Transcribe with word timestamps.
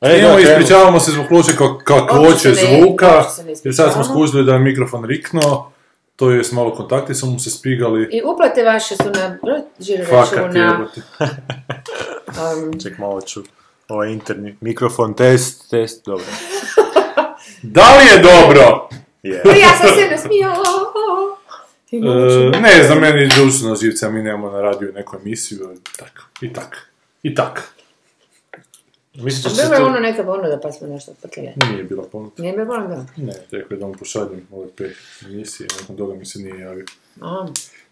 E, 0.00 0.18
Evo, 0.18 0.38
ispričavamo 0.38 1.00
se 1.00 1.10
zbog 1.10 1.32
loše 1.32 1.52
kak- 1.52 1.82
kakvoće 1.84 2.54
zvuka, 2.54 3.24
jer 3.64 3.74
sad 3.76 3.92
smo 3.92 4.04
skužili 4.04 4.44
da 4.44 4.52
je 4.52 4.58
mikrofon 4.58 5.04
riknuo, 5.04 5.72
to 6.16 6.30
je 6.30 6.44
s 6.44 6.52
malo 6.52 6.74
kontakti 6.74 7.14
su 7.14 7.26
mu 7.26 7.38
se 7.38 7.50
spigali. 7.50 8.08
I 8.12 8.22
uplate 8.24 8.62
vaše 8.64 8.96
su 8.96 9.04
na 9.04 9.38
žiro 9.80 10.04
Fakat 10.04 10.38
računa. 10.38 10.72
jebote. 10.72 11.00
Um, 12.28 12.80
Ček, 12.80 12.98
malo 12.98 13.20
ću. 13.20 13.42
Ovaj 13.88 14.12
interni 14.12 14.56
mikrofon, 14.60 15.14
test, 15.14 15.70
test, 15.70 16.06
dobro. 16.06 16.24
Da 17.62 17.96
li 17.96 18.04
je 18.06 18.22
dobro? 18.22 18.88
Je. 19.22 19.42
Pa 19.42 19.50
ja 19.50 19.68
sam 19.80 19.88
se 19.88 20.10
nasmijala. 20.10 20.56
E, 21.92 22.60
ne 22.60 22.82
znam, 22.86 22.98
meni 22.98 23.28
dušu 23.36 23.68
na 23.68 23.74
živce, 23.74 24.08
mi 24.10 24.22
nemamo 24.22 24.50
na 24.50 24.60
radiju 24.60 24.92
neku 24.92 25.16
emisiju, 25.16 25.72
i 25.74 25.98
tak, 25.98 26.22
i 26.40 26.52
tak, 26.52 26.90
i 27.22 27.34
tak. 27.34 27.68
Mislim 29.16 29.42
da 29.44 29.62
se 29.62 29.76
to... 29.76 29.86
ono 29.86 29.98
neka 30.00 30.24
ponuda 30.24 30.60
pa 30.60 30.72
smo 30.72 30.86
nešto 30.86 31.12
prtljali. 31.22 31.52
Nije 31.70 31.84
bila 31.84 32.02
ponuda. 32.02 32.32
Nije 32.38 32.52
bilo 32.54 32.66
ponuda? 32.66 33.04
Ne, 33.16 33.32
rekao 33.50 33.74
je 33.74 33.78
da 33.78 33.86
mu 33.86 33.92
pošaljem 33.92 34.46
ove 34.52 34.68
pet 34.68 34.92
emisije, 35.24 35.68
nakon 35.80 35.96
toga 35.96 36.14
mi 36.14 36.26
se 36.26 36.38
nije 36.38 36.58
javio. 36.60 36.84
A, 37.20 37.46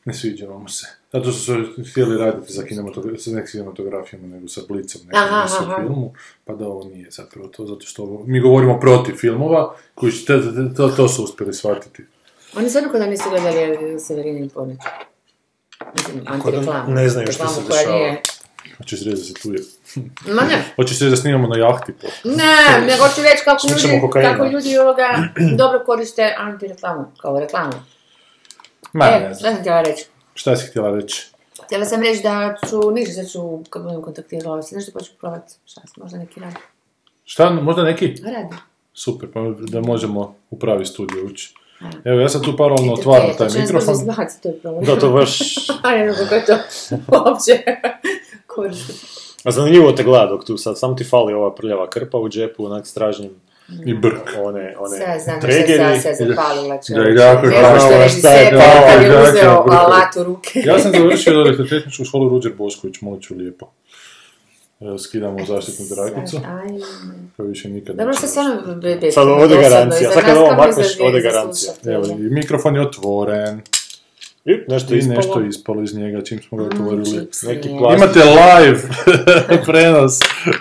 Ne 0.04 0.14
sviđalo 0.14 0.58
mu 0.58 0.68
se. 0.68 0.86
Zato 1.12 1.32
su 1.32 1.52
htjeli 1.90 2.18
raditi 2.18 2.52
za 2.52 2.62
kinematografiju, 2.62 3.18
sa 3.18 3.30
ne 3.30 3.46
kinematografijama, 3.46 4.26
nego 4.26 4.48
sa 4.48 4.60
blicom 4.68 5.00
nekom 5.02 5.20
Aha, 5.20 5.46
aha. 5.52 5.76
filmu, 5.76 6.12
pa 6.44 6.54
da 6.54 6.66
ovo 6.66 6.84
nije 6.84 7.10
zapravo 7.10 7.48
to, 7.48 7.66
zato 7.66 7.86
što 7.86 8.02
ovo, 8.02 8.24
mi 8.26 8.40
govorimo 8.40 8.80
protiv 8.80 9.14
filmova, 9.14 9.74
koji 9.94 10.12
će, 10.12 10.24
te- 10.26 10.40
te- 10.42 10.74
to, 10.76 10.88
to 10.88 11.08
su 11.08 11.24
uspjeli 11.24 11.54
shvatiti. 11.54 12.02
Oni 12.56 12.70
sad 12.70 12.92
kada 12.92 13.06
nisu 13.06 13.30
gledali 13.30 14.00
Severinin 14.00 14.48
ponoć. 14.48 14.78
Mislim, 15.94 16.22
antireklamu. 16.26 16.94
ne 16.94 17.08
znaju 17.08 17.32
što 17.32 17.48
se 17.48 17.60
dešava. 17.62 17.96
nije- 17.96 18.20
reći 18.80 19.04
da 19.04 19.16
se 19.16 19.34
tu 19.34 19.52
je. 19.52 19.60
Ma 20.26 20.42
ne, 20.42 20.62
Hoćeš 20.76 21.00
reći 21.00 21.10
da 21.10 21.16
snimamo 21.16 21.48
na 21.48 21.58
jahti 21.58 21.92
po. 21.92 22.06
ne, 22.24 22.80
nego 22.80 23.08
ću 23.14 23.22
reći 23.22 23.44
kako 23.44 23.66
ljudi, 23.68 24.00
kako 24.12 24.44
ljudi 24.44 24.78
ovoga 24.78 25.08
dobro 25.60 25.82
koriste 25.86 26.34
antireklamu, 26.38 27.04
kao 27.20 27.40
reklamu. 27.40 27.72
Ma, 28.92 29.06
e, 29.06 29.20
ne 29.20 29.26
šta 29.26 29.34
znam. 29.34 29.52
sam 29.52 29.60
htjela 29.60 29.82
reći? 29.82 30.06
Šta 30.34 30.56
si 30.56 30.66
htjela 30.66 30.90
reći? 30.94 31.26
Htjela 31.64 31.84
sam 31.84 32.02
reći 32.02 32.22
da 32.22 32.56
ću, 32.70 32.90
ništa 32.90 33.12
sad 33.14 33.30
ću, 33.30 33.40
kad 33.70 33.82
budem 33.82 34.02
kontaktirala, 34.02 34.62
se 34.62 34.76
nešto 34.76 34.92
pa 34.94 35.00
ću 35.00 35.12
probati, 35.20 35.54
šta 35.66 35.80
sam, 35.80 36.02
možda 36.02 36.18
neki 36.18 36.40
rad. 36.40 36.54
Šta, 37.24 37.50
možda 37.50 37.82
neki? 37.82 38.06
Radi. 38.06 38.56
Super, 38.94 39.28
pa 39.32 39.40
da 39.58 39.80
možemo 39.80 40.34
u 40.50 40.58
pravi 40.58 40.86
studio 40.86 41.24
ući. 41.24 41.54
Evo, 42.04 42.20
ja 42.20 42.28
sam 42.28 42.42
tu 42.42 42.56
paralelno 42.56 42.92
otvaram 42.92 43.36
taj 43.38 43.48
mikrofon. 43.60 43.94
Znači, 43.94 44.42
to 44.42 44.48
je 44.48 44.58
problem. 44.60 44.84
Da, 44.84 44.98
to 44.98 45.10
baš... 45.10 45.38
A 45.84 45.90
ne 45.90 46.12
znam 46.12 46.28
kako 46.28 46.34
je 46.34 46.44
to 46.44 46.58
uopće. 47.12 47.64
A 49.44 49.50
zanimljivo 49.50 49.92
te 49.92 50.02
gleda 50.02 50.26
dok 50.26 50.44
tu 50.44 50.56
sad, 50.56 50.78
samo 50.78 50.94
ti 50.94 51.04
fali 51.04 51.32
ova 51.34 51.54
prljava 51.54 51.90
krpa 51.90 52.18
u 52.18 52.28
džepu, 52.28 52.64
onak 52.64 52.86
stražnjim 52.86 53.30
I 53.86 53.94
brk. 53.94 54.14
one, 54.38 54.74
one 54.78 54.96
Sve 54.96 55.18
znam 55.20 55.40
da 55.40 55.46
se 55.96 56.14
sad 56.14 56.28
zapalila 56.28 56.76
Da, 56.76 56.82
čovječe. 56.84 57.20
jako 57.20 57.46
što 57.80 57.92
je 57.92 58.08
šta 58.08 58.30
je 58.30 58.50
to, 58.50 58.58
kad 58.92 59.02
je 59.02 59.22
uzeo 59.22 59.64
alat 59.70 60.16
u 60.16 60.24
ruke. 60.24 60.60
Ja 60.64 60.78
sam 60.78 60.92
završio 60.92 61.32
elektrotehničku 61.40 62.04
školu 62.04 62.28
Ruđer 62.28 62.52
Bošković, 62.58 63.00
molit 63.00 63.22
ću 63.22 63.34
lijepo. 63.34 63.66
Evo, 64.80 64.98
skidamo 64.98 65.44
zaštitnu 65.46 65.84
dragicu, 65.86 66.40
koja 67.36 67.46
više 67.46 67.68
nikad 67.68 67.96
Dobro, 67.96 68.14
sad 68.14 68.30
stvarno 68.30 68.74
be- 68.74 68.96
be- 68.96 69.10
Sad 69.12 69.28
ode 69.28 69.56
garancija. 69.60 70.10
Sad 70.10 70.24
kad 70.24 70.36
ovo 70.36 70.48
kao 70.48 70.56
makneš, 70.56 70.86
ode 71.00 71.20
garancija. 71.20 71.72
Evo, 71.86 72.04
mikrofon 72.18 72.74
je 72.74 72.82
otvoren. 72.82 73.60
I 74.46 74.52
nešto 74.68 74.94
I 74.94 74.98
ispalo. 74.98 75.16
nešto 75.16 75.40
je 75.40 75.48
ispalo 75.48 75.82
iz 75.82 75.94
njega 75.94 76.22
čim 76.22 76.42
smo 76.42 76.58
ga 76.58 76.64
otvorili. 76.64 77.28
Neki 77.44 77.68
nije. 77.68 77.78
plastik. 77.78 78.02
Imate 78.02 78.20
live 78.20 78.80
prenos 79.66 80.12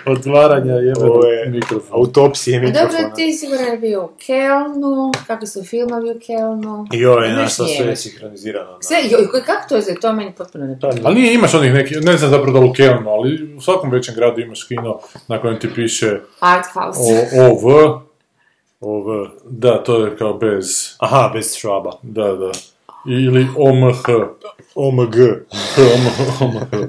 otvaranja 0.08 0.72
Ovo 0.72 0.80
jebenog 0.80 1.24
je 1.24 1.50
mikrofona. 1.50 1.98
autopsije 1.98 2.56
A 2.56 2.60
dobro, 2.62 2.80
mikrofona. 2.82 3.14
ti 3.14 3.32
sigurno 3.32 3.62
je 3.62 3.78
bio 3.78 4.04
u 4.04 4.10
Kelnu, 4.18 5.12
kakvi 5.26 5.46
su 5.46 5.64
filmovi 5.64 6.10
u 6.10 6.20
Kelnu. 6.20 6.86
Joj, 6.92 7.28
Imaš 7.28 7.34
znaš, 7.36 7.56
to 7.56 7.66
sve 7.66 7.86
je 7.86 7.96
sinhronizirano. 7.96 8.78
Sve, 8.80 8.96
joj, 9.10 9.42
kako 9.46 9.68
to 9.68 9.76
je, 9.76 10.00
to 10.00 10.12
meni 10.12 10.32
potpuno 10.32 10.66
ne 10.66 10.78
Pa, 10.80 10.88
Ali 11.04 11.14
nije, 11.14 11.34
imaš 11.34 11.54
onih 11.54 11.72
neki, 11.74 11.94
ne 11.94 12.16
znam 12.16 12.30
zapravo 12.30 12.60
da 12.60 12.66
u 12.66 12.72
Kelnu, 12.72 13.10
ali 13.10 13.54
u 13.56 13.60
svakom 13.60 13.90
većem 13.90 14.14
gradu 14.14 14.40
imaš 14.40 14.64
kino 14.64 14.98
na 15.28 15.40
kojem 15.40 15.60
ti 15.60 15.68
piše 15.74 16.20
Art 16.40 16.66
House. 16.66 17.00
o, 17.38 17.46
OV, 17.46 17.90
Ov... 18.80 19.04
da, 19.44 19.82
to 19.82 20.04
je 20.04 20.16
kao 20.16 20.34
bez, 20.34 20.66
Aha, 20.98 21.30
bez 21.34 21.54
švaba. 21.54 21.90
da, 22.02 22.32
da. 22.34 22.50
Ili 23.06 23.46
OMH. 23.56 24.02
OMG. 24.74 25.14
OMH. 26.40 26.86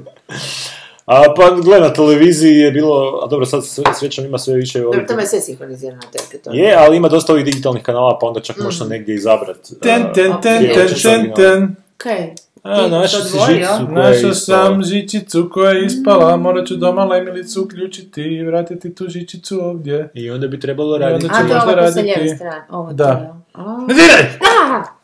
A 1.06 1.22
pa 1.36 1.50
gle, 1.64 1.80
na 1.80 1.92
televiziji 1.92 2.56
je 2.56 2.70
bilo, 2.70 3.20
a 3.24 3.26
dobro 3.26 3.46
sad 3.46 3.64
sve- 3.64 3.84
srećom 3.94 4.24
ima 4.24 4.38
sve 4.38 4.54
više 4.54 4.86
ovih... 4.86 5.00
Dobro, 5.00 5.14
to 5.14 5.20
je 5.20 5.26
sve 5.26 5.40
sinhronizirano 5.40 6.00
na. 6.46 6.54
Je, 6.54 6.74
ali 6.78 6.96
ima 6.96 7.08
dosta 7.08 7.32
ovih 7.32 7.44
digitalnih 7.44 7.82
kanala, 7.82 8.18
pa 8.20 8.26
onda 8.26 8.40
čak 8.40 8.56
možeš 8.64 8.88
negdje 8.88 9.14
izabrati. 9.14 9.80
Ten, 9.80 10.02
ten, 10.14 10.32
ten, 10.42 10.56
gdje 10.62 10.74
ten, 10.74 10.88
ten, 11.02 11.12
original. 11.14 11.36
ten. 11.36 11.76
Kaj? 11.96 12.34
A, 12.62 12.88
to 12.88 13.06
si 13.08 13.38
žicu 13.46 13.86
koja 13.94 14.08
je 14.08 14.30
ispala. 14.30 14.34
sam 14.34 14.82
žičicu 14.82 15.50
koja 15.52 15.70
je 15.70 15.86
ispala, 15.86 16.36
morat 16.36 16.66
ću 16.66 16.76
doma 16.76 17.04
lemilicu 17.04 17.62
uključiti 17.64 18.22
i 18.22 18.44
vratiti 18.44 18.94
tu 18.94 19.08
žičicu 19.08 19.60
ovdje. 19.62 20.08
I 20.14 20.30
onda 20.30 20.48
bi 20.48 20.60
trebalo 20.60 20.98
raditi. 20.98 21.26
A, 21.26 21.32
to 21.32 21.38
je 21.38 21.42
možda 21.54 21.80
ovo 21.82 21.90
sa 21.92 22.00
lijeve 22.00 22.28
strane. 22.36 22.66
Ovo 22.70 22.92
Da. 22.92 23.04
to 23.04 23.10
je. 23.20 23.30
A. 23.54 23.86
Ne 23.88 23.94
diraj! 23.94 24.95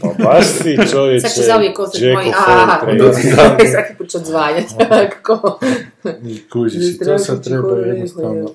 Pa 0.00 0.24
baš 0.24 0.46
ti 0.62 0.78
čovječe. 0.92 1.20
Sad 1.28 1.36
će 1.36 1.42
zauvijek 1.42 1.78
ostati 1.78 2.12
moj, 2.12 2.24
aha, 2.36 2.78
svaki 3.72 3.94
put 3.98 4.08
ću 4.10 4.18
odzvanjati. 4.18 4.74
Kako? 5.12 5.58
Kužiš, 6.52 6.84
i 6.94 6.98
to 6.98 7.18
sad 7.18 7.44
treba 7.44 7.76
jednostavno. 7.78 8.50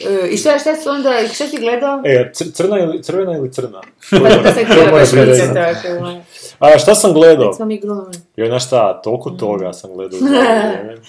E, 0.00 0.28
I 0.28 0.36
šta, 0.36 0.58
šta 0.58 0.76
su 0.76 0.90
onda, 0.90 1.20
i 1.20 1.28
šta 1.28 1.46
si 1.46 1.56
gledao? 1.58 2.02
E, 2.04 2.30
cr- 2.34 2.52
crna 2.52 2.78
ili, 2.78 3.02
crvena 3.02 3.36
ili 3.36 3.52
crna? 3.52 3.80
Pa 4.10 4.18
to 4.18 4.52
sam 4.54 4.64
htjela 4.64 4.90
baš 4.90 5.10
pitati. 5.10 5.54
tako. 5.54 6.10
A 6.58 6.78
šta 6.78 6.94
sam 6.94 7.12
gledao? 7.12 7.52
Smo 7.52 7.64
mi 7.64 7.80
glumili. 7.80 8.16
Joj, 8.36 8.48
znaš 8.48 8.66
šta, 8.66 9.02
toliko 9.02 9.30
toga 9.30 9.72
sam 9.72 9.90
gledao. 9.94 10.18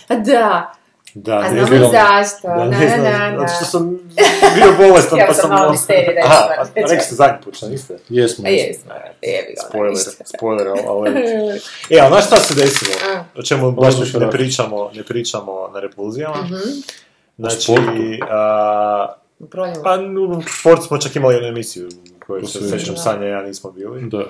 A 0.07 0.15
da, 0.15 0.73
Da, 1.15 1.37
a 1.37 1.51
ne 1.51 1.65
znamo 1.65 1.89
znam. 1.89 1.91
zašto. 1.91 2.47
Da, 2.47 2.65
ne 2.65 2.87
znam, 2.87 3.03
na, 3.03 3.31
na. 3.31 3.39
zato 3.39 3.53
što 3.55 3.65
sam 3.65 3.99
bio 4.55 4.87
bolestan, 4.87 5.19
pa 5.27 5.33
sam 5.33 5.41
sam... 5.41 5.49
malo 5.49 5.71
misterije 5.71 6.13
da 6.21 6.21
Aha, 6.25 6.47
ispadne. 6.51 6.81
pa 6.81 6.89
rekli 6.89 7.05
ste 7.05 7.15
zadnji 7.15 7.37
put, 7.43 7.55
šta 7.55 7.67
niste? 7.67 7.97
Jesmo. 8.09 8.47
Jesmo. 8.47 8.91
Spoiler, 9.69 9.97
spoiler, 10.25 10.67
ali... 10.87 11.09
E, 11.95 11.99
ali 11.99 12.09
znaš 12.09 12.27
šta 12.27 12.35
se 12.35 12.55
desilo? 12.55 12.91
O 13.35 13.43
čemu 13.43 13.71
baš 13.71 13.95
ne 14.19 14.31
pričamo, 14.31 14.91
ne 14.93 15.03
pričamo 15.03 15.69
na 15.73 15.79
repulzijama. 15.79 16.41
Mhm. 16.43 16.55
Znači, 17.37 17.71
proljevu. 19.49 19.83
pa 19.83 19.97
u 20.37 20.41
sportu 20.59 20.83
smo 20.83 20.97
čak 20.97 21.15
imali 21.15 21.35
jednu 21.35 21.47
emisiju 21.49 21.87
u 21.87 22.25
kojoj 22.27 22.41
To 22.41 22.47
se 22.47 22.59
vidi. 22.59 22.97
Sanja 22.97 23.27
i 23.27 23.29
ja 23.29 23.41
nismo 23.41 23.71
bili. 23.71 24.09
Da, 24.09 24.23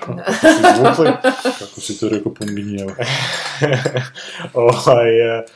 Izvukli. 0.74 1.12
kako 1.58 1.80
si 1.80 2.00
to 2.00 2.08
rekao 2.08 2.34
pun 2.34 2.46
gnjeva. 2.46 2.92
ovaj, 4.54 5.38
e, 5.38 5.46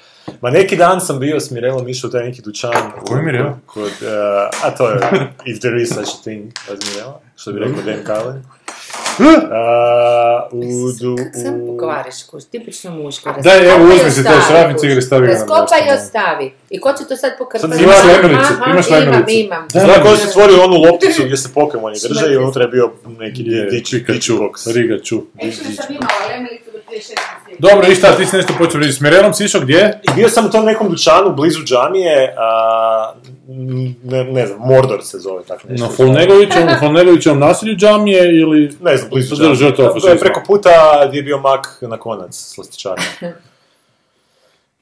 ma 0.41 0.51
neki 0.51 0.77
dan 0.77 1.01
sam 1.01 1.19
bio 1.19 1.41
s 1.41 1.51
Mirelom 1.51 1.89
išao 1.89 2.09
u 2.09 2.11
taj 2.11 2.25
neki 2.25 2.43
dućan. 2.43 2.93
Koji 3.07 3.23
Mirela? 3.23 3.59
Kod, 3.67 3.93
e, 4.03 4.07
a 4.63 4.71
to 4.71 4.89
je 4.91 5.01
If 5.47 5.61
there 5.61 5.83
is 5.83 5.89
such 5.89 6.09
a 6.21 6.23
thing 6.23 6.53
as 6.73 6.79
Mirela, 6.95 7.21
što 7.37 7.53
bi 7.53 7.59
rekao 7.61 7.83
Dan 7.83 8.05
Carlin. 8.07 8.43
A, 9.53 10.49
u, 10.53 10.63
du, 11.01 11.17
Sam 11.43 11.55
u, 11.63 11.67
pokvariš 11.67 12.23
kuć, 12.31 12.45
tipično 12.45 12.91
muško. 12.91 13.35
Daj, 13.43 13.75
evo, 13.75 13.85
uzmi 13.85 14.11
si 14.11 14.21
ostavi, 14.21 14.41
šrafnice 14.49 14.79
kuć. 14.81 14.91
igre, 14.91 15.03
stavi 15.03 15.27
ga 15.27 15.33
na 15.33 15.39
Raskopaj 15.39 15.81
i 15.89 15.93
ostavi. 15.99 16.53
I 16.71 16.81
ko 16.81 16.93
će 16.93 17.05
to 17.09 17.17
sad 17.17 17.33
pokrpati? 17.39 17.73
Sad 17.73 17.81
imaš 17.81 17.97
aha, 17.97 18.71
imaš 18.73 18.89
Imam, 18.89 19.01
lemilicu. 19.01 19.31
imam. 19.31 19.67
Da. 19.73 20.17
Stvorio 20.17 20.63
onu 20.65 20.77
lopticu 20.77 21.23
gdje 21.25 21.37
se 21.37 21.53
Pokemoni 21.55 21.97
drže 22.09 22.33
i 22.33 22.37
unutra 22.37 22.63
je 22.63 22.69
bio 22.69 22.93
neki 23.19 23.43
Je, 23.47 23.69
Pikachu, 23.91 24.33
box. 24.33 24.73
Rigachu. 24.75 25.27
Actually 25.35 25.75
sam 25.77 25.87
imala 25.95 26.21
lemilicu 26.29 26.71
do 26.73 26.79
prije 26.87 27.01
šest 27.03 27.19
mjeseci. 27.19 27.40
Dobro, 27.61 27.87
i 27.93 27.95
šta, 27.95 28.17
ti 28.17 28.27
si 28.27 28.37
nešto 28.37 28.53
počeo 28.59 28.81
reći, 28.81 28.93
s 28.93 29.01
Mirelom 29.01 29.35
si 29.35 29.45
išao 29.45 29.61
gdje? 29.61 30.01
I 30.03 30.15
bio 30.15 30.29
sam 30.29 30.47
u 30.47 30.51
tom 30.51 30.65
nekom 30.65 30.89
dućanu 30.89 31.35
blizu 31.37 31.65
džamije, 31.65 32.35
a, 32.39 33.13
ne, 34.03 34.25
ne 34.25 34.47
znam, 34.47 34.59
Mordor 34.59 35.01
se 35.03 35.19
zove 35.19 35.45
tako 35.45 35.69
nešto. 35.69 35.87
Na 35.87 35.93
Fulnegovićevom, 35.93 36.69
Fulnegovićevom 36.79 37.39
nasilju 37.39 37.77
džamije 37.77 38.41
ili... 38.41 38.77
Ne 38.81 38.97
znam, 38.97 39.11
blizu 39.11 39.37
To 39.37 39.49
je 39.49 39.55
žrtva 39.55 39.85
džamije. 39.85 40.01
To 40.01 40.09
je 40.09 40.19
preko 40.19 40.43
puta 40.47 40.71
gdje 41.09 41.19
je 41.19 41.23
bio 41.23 41.39
mak 41.39 41.79
na 41.81 41.97
konac 41.97 42.35
slastičarna. 42.35 43.05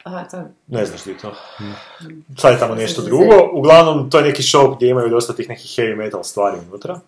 Aha, 0.05 0.25
to 0.31 0.43
Ne 0.67 0.87
znaš 0.87 1.03
ti 1.03 1.15
to. 1.23 1.33
Sad 2.37 2.53
je 2.53 2.59
tamo 2.59 2.75
nešto 2.75 3.03
drugo. 3.03 3.51
Uglavnom, 3.53 4.11
to 4.11 4.19
je 4.19 4.25
neki 4.25 4.43
show 4.43 4.77
gdje 4.77 4.89
imaju 4.89 5.09
dosta 5.09 5.33
tih 5.33 5.49
nekih 5.49 5.67
heavy 5.67 5.97
metal 5.97 6.25
stvari 6.25 6.57
unutra. 6.69 7.01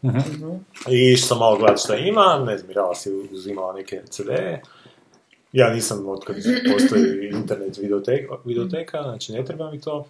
I 0.88 1.16
što 1.16 1.26
sam 1.26 1.38
malo 1.38 1.56
gledat 1.56 1.80
šta 1.80 1.96
ima, 1.96 2.42
ne 2.46 2.58
znam, 2.58 2.68
Mirala 2.68 2.94
si 2.94 3.10
uzimala 3.32 3.72
neke 3.72 4.02
CD-e. 4.10 4.60
Ja 5.52 5.70
nisam, 5.70 6.08
otkad 6.08 6.36
postoji 6.72 7.30
internet 7.32 7.78
videoteka, 7.78 8.34
videoteka, 8.44 9.02
znači 9.02 9.32
ne 9.32 9.44
treba 9.44 9.70
mi 9.70 9.80
to. 9.80 10.06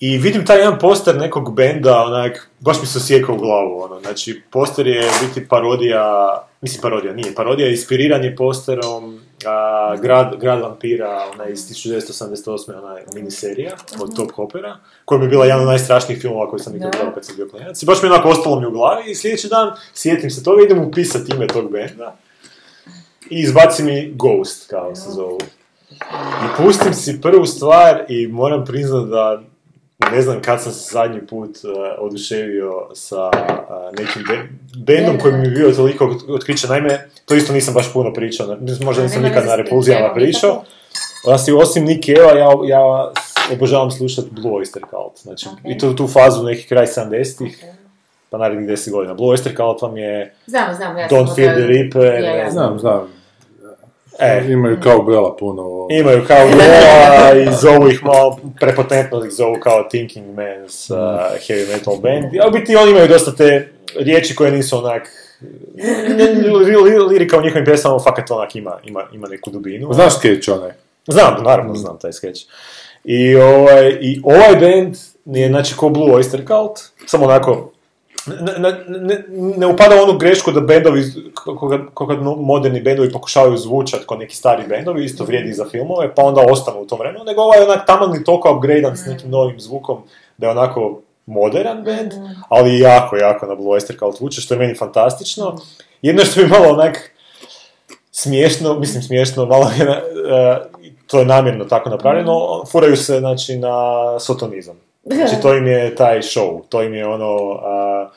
I 0.00 0.18
vidim 0.18 0.46
taj 0.46 0.58
jedan 0.58 0.78
poster 0.78 1.16
nekog 1.16 1.54
benda, 1.54 2.04
onak, 2.04 2.50
baš 2.60 2.80
mi 2.80 2.86
se 2.86 2.98
osjeka 2.98 3.32
u 3.32 3.36
glavu, 3.36 3.80
ono, 3.82 4.00
znači, 4.00 4.42
poster 4.50 4.86
je 4.86 5.02
biti 5.26 5.48
parodija, 5.48 6.34
mislim 6.60 6.82
parodija, 6.82 7.12
nije 7.14 7.34
parodija, 7.34 7.68
inspiriran 7.68 8.24
je 8.24 8.36
posterom 8.36 9.20
a, 9.46 9.96
grad, 10.02 10.36
grad 10.40 10.60
vampira, 10.60 11.26
onaj 11.34 11.52
iz 11.52 11.58
1988. 11.58 12.78
onaj 12.78 13.02
miniserija 13.14 13.76
od 14.00 14.16
Top 14.16 14.32
Hopera, 14.32 14.76
koja 15.04 15.18
mi 15.18 15.24
je 15.24 15.28
bila 15.28 15.44
jedan 15.44 15.60
od 15.60 15.66
najstrašnijih 15.66 16.20
filmova 16.20 16.50
koji 16.50 16.60
sam 16.60 16.72
nikad 16.72 16.92
Da. 16.92 16.98
gledao 16.98 17.14
kad 17.14 17.24
sam 17.24 17.36
bio 17.36 17.48
klinac. 17.48 17.82
I 17.82 17.86
baš 17.86 18.02
mi 18.02 18.08
je 18.08 18.12
onako 18.12 18.28
ostalo 18.28 18.60
mi 18.60 18.66
u 18.66 18.70
glavi 18.70 19.10
i 19.10 19.14
sljedeći 19.14 19.48
dan 19.48 19.72
sjetim 19.94 20.30
se 20.30 20.44
toga, 20.44 20.62
idem 20.62 20.78
upisati 20.78 21.32
ime 21.34 21.46
tog 21.46 21.72
benda 21.72 22.16
i 23.30 23.40
izbaci 23.40 23.82
mi 23.82 24.12
Ghost, 24.14 24.70
kao 24.70 24.94
se 24.94 25.10
zovu. 25.10 25.38
I 26.44 26.56
pustim 26.56 26.94
si 26.94 27.20
prvu 27.20 27.46
stvar 27.46 28.04
i 28.08 28.26
moram 28.26 28.64
priznat 28.64 29.08
da 29.08 29.40
ne 30.12 30.22
znam 30.22 30.42
kad 30.42 30.62
sam 30.62 30.72
se 30.72 30.90
zadnji 30.92 31.26
put 31.26 31.50
uh, 31.64 31.70
oduševio 31.98 32.72
sa 32.94 33.24
uh, 33.24 33.30
nekim 33.98 34.22
be- 34.28 34.48
bendom 34.86 35.18
koji 35.18 35.34
mi 35.34 35.44
je 35.44 35.50
bio 35.50 35.72
toliko 35.72 36.16
otkrićen. 36.28 36.70
Naime, 36.70 37.08
to 37.24 37.34
isto 37.34 37.52
nisam 37.52 37.74
baš 37.74 37.92
puno 37.92 38.12
pričao, 38.12 38.56
možda 38.84 39.02
nisam 39.02 39.22
nikad 39.22 39.46
na 39.46 39.54
repulzijama 39.56 40.14
pričao. 40.14 40.50
nikako. 40.50 40.66
Osim, 41.26 41.86
Cave-a, 42.02 42.38
ja, 42.38 42.48
ja 42.64 43.10
obožavam 43.52 43.90
slušat 43.90 44.24
Blue 44.30 44.52
Oyster 44.52 44.80
Cult. 44.90 45.18
Znači, 45.22 45.48
Ok. 45.48 45.58
i 45.64 45.78
to 45.78 45.92
tu 45.92 46.08
fazu 46.08 46.42
nekih 46.42 46.68
kraj 46.68 46.86
70-ih, 46.86 47.64
pa 48.30 48.38
narednih 48.38 48.68
10 48.68 48.90
godina. 48.90 49.14
Blue 49.14 49.28
Oyster 49.28 49.56
Cult 49.56 49.82
vam 49.82 49.96
je 49.96 50.34
Znam, 50.46 50.74
znam, 50.74 50.98
ja 50.98 51.08
Don't 51.08 51.34
Fear 51.34 51.54
the 51.54 51.66
Reaper, 51.66 52.24
Ja, 52.24 52.36
ja. 52.36 52.50
Znam, 52.50 52.78
znam. 52.78 53.19
E, 54.18 54.52
Imaju 54.52 54.80
kao 54.82 55.02
Bela 55.02 55.36
puno. 55.36 55.62
ovo. 55.62 55.88
Imaju 55.90 56.24
kao 56.26 56.46
Goa 56.52 57.42
i 57.42 57.48
zovu 57.60 57.88
ih 57.88 58.04
malo 58.04 58.38
prepotentno 58.60 59.24
ih 59.24 59.30
zovu 59.30 59.56
kao 59.62 59.88
Thinking 59.88 60.26
Man's 60.36 60.92
uh, 60.94 60.98
heavy 61.48 61.72
metal 61.72 61.96
band. 61.96 62.24
A 62.44 62.48
u 62.48 62.50
biti 62.50 62.76
oni 62.76 62.90
imaju 62.90 63.08
dosta 63.08 63.36
te 63.36 63.72
riječi 63.96 64.34
koje 64.34 64.50
nisu 64.52 64.78
onak 64.78 65.08
lirika 67.10 67.38
u 67.38 67.42
njihovim 67.42 67.64
pjesmama 67.64 67.98
fakat 67.98 68.30
onak 68.30 68.56
ima, 68.56 68.78
ima, 68.84 69.04
ima 69.12 69.28
neku 69.28 69.50
dubinu. 69.50 69.92
Znaš 69.92 70.16
skeč 70.18 70.48
onaj? 70.48 70.70
Znam, 71.06 71.42
naravno 71.44 71.74
znam 71.74 71.98
taj 71.98 72.12
skeč. 72.12 72.38
I 73.04 73.36
ovaj, 73.36 73.98
I 74.00 74.20
ovaj 74.24 74.56
band 74.56 74.96
je 75.24 75.48
znači 75.48 75.76
ko 75.76 75.88
Blue 75.88 76.12
Oyster 76.12 76.46
Cult, 76.46 76.78
samo 77.06 77.24
onako 77.24 77.72
ne, 78.26 78.84
ne, 78.88 79.24
ne, 79.56 79.66
upada 79.66 79.96
u 79.96 80.02
onu 80.02 80.18
grešku 80.18 80.52
da 80.52 80.60
bendovi, 80.60 81.02
kako 81.94 82.06
moderni 82.36 82.80
bendovi 82.80 83.12
pokušavaju 83.12 83.56
zvučati 83.56 84.06
kao 84.06 84.16
neki 84.16 84.36
stari 84.36 84.64
bendovi, 84.68 85.04
isto 85.04 85.24
vrijedi 85.24 85.50
i 85.50 85.54
za 85.54 85.64
filmove, 85.70 86.14
pa 86.14 86.22
onda 86.22 86.40
ostanu 86.50 86.80
u 86.80 86.86
tom 86.86 86.98
vremenu, 86.98 87.24
nego 87.24 87.42
ovaj 87.42 87.58
je 87.58 87.64
onak 87.64 87.86
taman 87.86 88.16
i 88.16 88.24
toliko 88.24 88.54
upgradean 88.56 88.96
s 88.96 89.06
nekim 89.06 89.30
novim 89.30 89.60
zvukom, 89.60 90.02
da 90.38 90.46
je 90.46 90.50
onako 90.50 91.00
modern 91.26 91.84
band, 91.84 92.12
ali 92.48 92.78
jako, 92.78 93.16
jako 93.16 93.46
na 93.46 93.54
Blue 93.54 93.68
Oyster 93.68 94.18
Cult 94.18 94.32
što 94.32 94.54
je 94.54 94.58
meni 94.58 94.74
fantastično. 94.74 95.56
Jedno 96.02 96.24
što 96.24 96.40
mi 96.40 96.46
malo 96.48 96.68
onak 96.68 97.10
smiješno, 98.12 98.78
mislim 98.78 99.02
smiješno, 99.02 99.46
malo 99.46 99.70
je, 99.78 99.82
e, 99.82 100.58
to 101.06 101.18
je 101.18 101.24
namjerno 101.24 101.64
tako 101.64 101.90
napravljeno, 101.90 102.64
furaju 102.72 102.96
se, 102.96 103.18
znači, 103.18 103.56
na 103.56 103.74
sotonizam. 104.20 104.89
Znači, 105.14 105.42
to 105.42 105.54
im 105.54 105.66
je 105.66 105.94
taj 105.94 106.18
show, 106.18 106.60
to 106.68 106.82
im 106.82 106.94
je 106.94 107.06
ono, 107.06 107.60
a, 107.64 108.08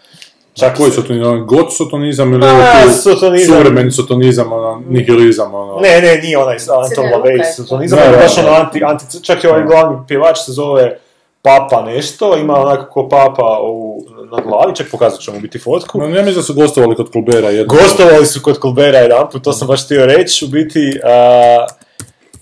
čak 0.53 0.77
Koji 0.77 0.91
sotonizam? 0.91 1.47
God 1.47 1.73
sotonizam 1.73 2.33
ili 2.33 2.45
A, 2.45 2.49
ovo 2.49 2.61
tu 2.83 3.01
sotonizam. 3.01 3.55
suvremeni 3.55 3.91
sotonizam, 3.91 4.51
ono, 4.51 4.81
nihilizam, 4.89 5.53
ono. 5.55 5.79
Ne, 5.79 6.01
ne, 6.01 6.21
nije 6.21 6.37
onaj 6.37 6.55
Anton 6.55 7.05
LaVey 7.05 7.55
sotonizam, 7.55 7.99
to. 7.99 8.05
nego 8.05 8.17
Da, 8.17 8.23
baš 8.23 8.37
ono 8.37 8.49
anti, 8.49 8.83
anti, 8.83 9.23
čak 9.23 9.43
i 9.43 9.47
ovaj 9.47 9.63
glavni 9.63 9.97
pjevač 10.07 10.37
se 10.37 10.51
zove 10.51 10.99
Papa 11.41 11.81
nešto, 11.81 12.37
ima 12.37 12.53
onako 12.59 12.91
ko 12.91 13.09
Papa 13.09 13.59
u, 13.63 14.03
na 14.31 14.41
glavi, 14.41 14.75
čak 14.75 14.87
pokazat 14.91 15.19
ću 15.19 15.33
mu 15.33 15.39
biti 15.39 15.59
fotku. 15.59 15.99
No, 15.99 16.07
ne 16.07 16.17
mislim 16.21 16.35
da 16.35 16.41
su 16.41 16.53
gostovali 16.53 16.95
kod 16.95 17.11
Klubera 17.11 17.49
jedno. 17.49 17.75
Gostovali 17.75 18.25
su 18.25 18.39
kod 18.43 18.61
Colbera 18.61 18.97
jedan 18.99 19.29
put, 19.31 19.43
to 19.43 19.53
sam 19.53 19.67
baš 19.67 19.85
htio 19.85 20.05
reći, 20.05 20.45
u 20.45 20.47
biti, 20.47 20.99
a, 21.03 21.65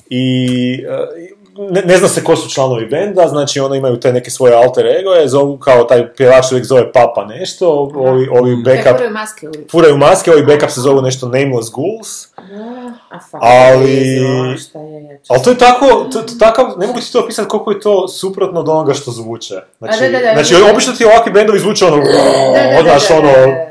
i 0.10 0.86
a, 0.90 1.06
ne, 1.70 1.82
ne 1.82 1.98
zna 1.98 2.08
se 2.08 2.24
ko 2.24 2.36
su 2.36 2.50
članovi 2.50 2.86
benda, 2.86 3.28
znači 3.28 3.60
oni 3.60 3.78
imaju 3.78 4.00
te 4.00 4.14
neke 4.14 4.32
svoje 4.32 4.56
alter 4.56 4.86
egoje, 5.00 5.28
zovu 5.28 5.58
kao 5.58 5.84
taj 5.84 6.14
pjevač 6.14 6.52
uvijek 6.52 6.66
zove 6.66 6.92
Papa 6.92 7.26
nešto, 7.26 7.70
ovi, 7.96 8.28
ovi 8.32 8.56
Ne, 8.56 8.64
backup, 8.64 8.92
furaju 8.98 9.12
maske 9.12 9.48
furaju 9.72 9.98
maske, 9.98 10.32
ovi 10.32 10.44
backup 10.46 10.70
se 10.70 10.82
zovu 10.82 11.02
nešto 11.02 11.26
Nameless 11.28 11.72
Ghouls, 11.72 12.28
Da, 12.38 12.92
A 13.32 13.72
Ali- 13.74 14.58
šta 14.58 14.80
je, 14.80 15.22
ali 15.30 15.44
to 15.44 15.50
je 15.50 15.58
tako, 15.58 15.86
to, 15.86 16.22
to 16.22 16.34
takav, 16.40 16.66
ne 16.78 16.88
mogu 16.88 17.00
ti 17.00 17.12
to 17.12 17.20
opisati 17.20 17.48
koliko 17.50 17.72
je 17.72 17.80
to 17.80 18.08
suprotno 18.08 18.60
od 18.60 18.70
onoga 18.70 18.94
što 18.94 19.12
zvuče. 19.12 19.56
Znači, 19.80 19.98
A, 20.06 20.10
da, 20.10 20.20
da, 20.20 20.26
da, 20.26 20.34
znači 20.34 20.54
da, 20.54 20.60
da. 20.60 20.72
obično 20.72 20.94
ti 20.94 21.06
ovakvi 21.06 21.32
bendovi 21.32 21.60
zvuče 21.60 21.86
ono, 21.86 21.98
Da, 21.98 22.04
da, 22.04 22.72
da, 22.74 22.80
odnaš 22.80 23.08
da, 23.08 23.16
da, 23.16 23.20
ono, 23.20 23.32
da. 23.32 23.71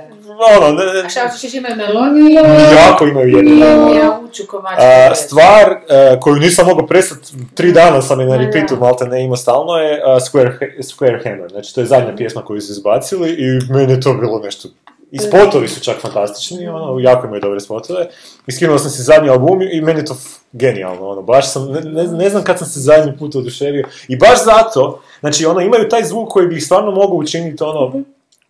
Ono, 0.57 0.73
ne, 0.73 0.85
ne, 0.85 1.01
A 1.01 1.09
šta 1.09 1.21
imaju 1.53 1.77
melodiju 1.77 2.27
ili 2.27 2.77
jako 2.89 3.05
imaju 3.05 3.37
jedno. 3.37 3.65
ja 3.95 4.21
uču 4.25 4.43
komačku? 4.47 4.83
A, 5.11 5.15
stvar 5.15 5.71
e, 5.89 6.21
koju 6.21 6.37
nisam 6.37 6.67
mogao 6.67 6.87
prestati, 6.87 7.23
tri 7.55 7.73
dana 7.73 8.03
sam 8.03 8.21
je 8.21 8.27
na 8.27 8.37
repeatu, 8.37 8.77
malte 8.77 9.05
ne 9.05 9.25
imao 9.25 9.37
stalno, 9.37 9.77
je 9.77 10.03
a, 10.05 10.19
Square, 10.21 10.53
Ha- 10.61 10.83
Square 10.83 11.25
Hammer. 11.25 11.51
Znači, 11.51 11.75
to 11.75 11.81
je 11.81 11.87
zadnja 11.87 12.17
pjesma 12.17 12.43
koju 12.45 12.61
su 12.61 12.73
izbacili 12.73 13.31
i 13.31 13.73
meni 13.73 13.93
je 13.93 14.01
to 14.01 14.15
bilo 14.15 14.39
nešto... 14.39 14.69
I 15.13 15.19
spotovi 15.19 15.69
su 15.69 15.81
čak 15.81 15.97
fantastični, 16.01 16.69
ono, 16.69 16.99
jako 17.01 17.27
imaju 17.27 17.41
dobre 17.41 17.61
spotove. 17.61 18.07
I 18.47 18.53
skinuo 18.53 18.79
sam 18.79 18.91
si 18.91 19.03
zadnji 19.03 19.31
album 19.31 19.63
i 19.63 19.81
meni 19.81 20.01
je 20.01 20.05
to 20.05 20.15
f- 20.15 20.39
genijalno, 20.53 21.09
ono, 21.09 21.23
baš 21.23 21.53
sam, 21.53 21.73
ne, 21.73 22.05
ne, 22.05 22.29
znam 22.29 22.45
kad 22.45 22.59
sam 22.59 22.67
se 22.67 22.81
zadnji 22.81 23.13
put 23.19 23.35
oduševio. 23.35 23.85
I 24.09 24.17
baš 24.17 24.45
zato, 24.45 25.01
znači, 25.21 25.47
ono, 25.47 25.61
imaju 25.61 25.89
taj 25.89 26.05
zvuk 26.05 26.29
koji 26.29 26.47
bi 26.47 26.57
ih 26.57 26.65
stvarno 26.65 26.91
mogao 26.91 27.17
učiniti, 27.17 27.63
ono, 27.63 27.93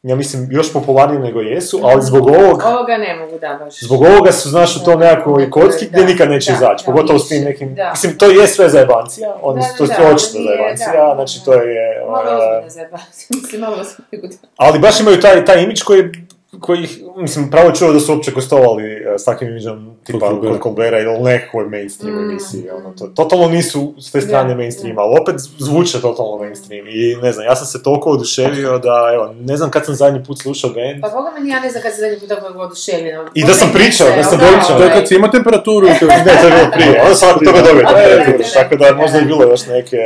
ja 0.02 0.17
mislim, 0.17 0.49
još 0.50 0.73
popularniji 0.73 1.20
nego 1.20 1.41
jesu, 1.41 1.81
ali 1.82 2.02
zbog 2.02 2.26
ovog, 2.26 2.62
Ovoga 2.67 2.97
ne 2.97 3.17
mogu, 3.17 3.38
da, 3.38 3.58
baš. 3.64 3.81
Zbog 3.81 4.02
ovoga 4.02 4.32
su, 4.32 4.49
znaš, 4.49 4.76
u 4.76 4.85
tom 4.85 5.00
nekakvoj 5.00 5.50
kocki 5.50 5.87
gdje 5.87 6.05
nikad 6.05 6.31
neće 6.31 6.50
da, 6.50 6.56
izaći, 6.56 6.85
da, 6.87 6.93
pogotovo 6.93 7.19
s 7.19 7.29
tim 7.29 7.44
nekim, 7.44 7.75
da. 7.75 7.91
mislim, 7.91 8.19
to 8.19 8.26
je 8.26 8.47
sve 8.47 8.69
zajebancija, 8.69 9.29
Da, 9.29 9.76
to 9.76 9.85
je 9.85 10.14
očito 10.14 10.38
zajebancija, 10.47 11.12
znači 11.14 11.44
to 11.44 11.52
je, 11.52 12.05
Malo 12.06 12.23
uh, 12.23 12.38
ozbiljno 12.38 12.69
zajebanci, 12.69 13.26
mislim, 13.43 13.61
malo 13.61 13.76
ozbiljno. 13.81 14.29
ali 14.56 14.79
baš 14.79 15.00
imaju 15.00 15.20
taj, 15.20 15.44
taj 15.44 15.62
imidž 15.62 15.82
koji, 15.82 16.02
koji, 16.02 16.12
ih- 16.52 16.99
mislim, 17.17 17.50
pravo 17.50 17.73
čuo 17.73 17.93
da 17.93 18.00
su 18.00 18.12
uopće 18.12 18.31
gostovali 18.31 18.82
uh, 18.97 19.14
s 19.14 19.25
takvim 19.25 19.50
imidžom 19.50 19.97
tipa 20.05 20.29
kod 20.40 20.62
Colbera 20.62 20.99
ili 21.00 21.19
nekakvoj 21.21 21.64
mainstream 21.66 22.16
Mm. 22.16 22.30
emisiji, 22.30 22.71
ono, 22.71 22.90
to, 22.90 23.07
totalno 23.07 23.49
nisu 23.49 23.95
s 23.99 24.11
te 24.11 24.21
strane 24.21 24.54
mainstream, 24.54 24.99
ali 24.99 25.16
opet 25.21 25.35
zvuče 25.59 26.00
totalno 26.00 26.37
mainstream 26.38 26.87
i 26.88 27.16
ne 27.16 27.33
znam, 27.33 27.47
ja 27.47 27.57
sam 27.57 27.66
se 27.66 27.83
toliko 27.83 28.11
oduševio 28.11 28.78
da, 28.78 29.11
evo, 29.14 29.35
ne 29.37 29.57
znam 29.57 29.71
kad 29.71 29.87
sam 29.87 29.95
zadnji 29.95 30.25
put 30.25 30.38
slušao 30.38 30.71
band, 30.71 31.00
Pa 31.02 31.09
Boga 31.09 31.30
mi 31.40 31.50
ja 31.50 31.61
ne 31.61 31.71
znam 31.71 31.83
kad 31.83 31.95
se 31.95 32.00
zadnji 32.00 32.19
put 32.19 32.28
tako 32.28 32.59
oduševljena. 32.59 33.30
I 33.35 33.45
da 33.45 33.54
sam 33.54 33.71
pričao, 33.73 34.07
da 34.09 34.25
sam 34.25 34.38
pričao. 34.38 34.78
To 34.78 34.85
je 34.85 34.90
kad 34.90 35.09
si 35.09 35.14
imao 35.14 35.30
temperaturu 35.30 35.87
i 35.87 35.99
to 36.00 36.07
Ne, 36.26 36.37
to 36.40 36.47
je 36.47 36.52
bilo 36.52 36.71
prije. 36.73 37.02
Onda 37.02 37.14
sam 37.14 37.28
toga 37.37 37.59
dobio 37.59 37.85
temperaturu, 37.85 38.45
tako 38.54 38.76
da 38.76 38.95
možda 38.95 39.19
je 39.19 39.25
bilo 39.25 39.45
još 39.45 39.66
neke 39.66 39.97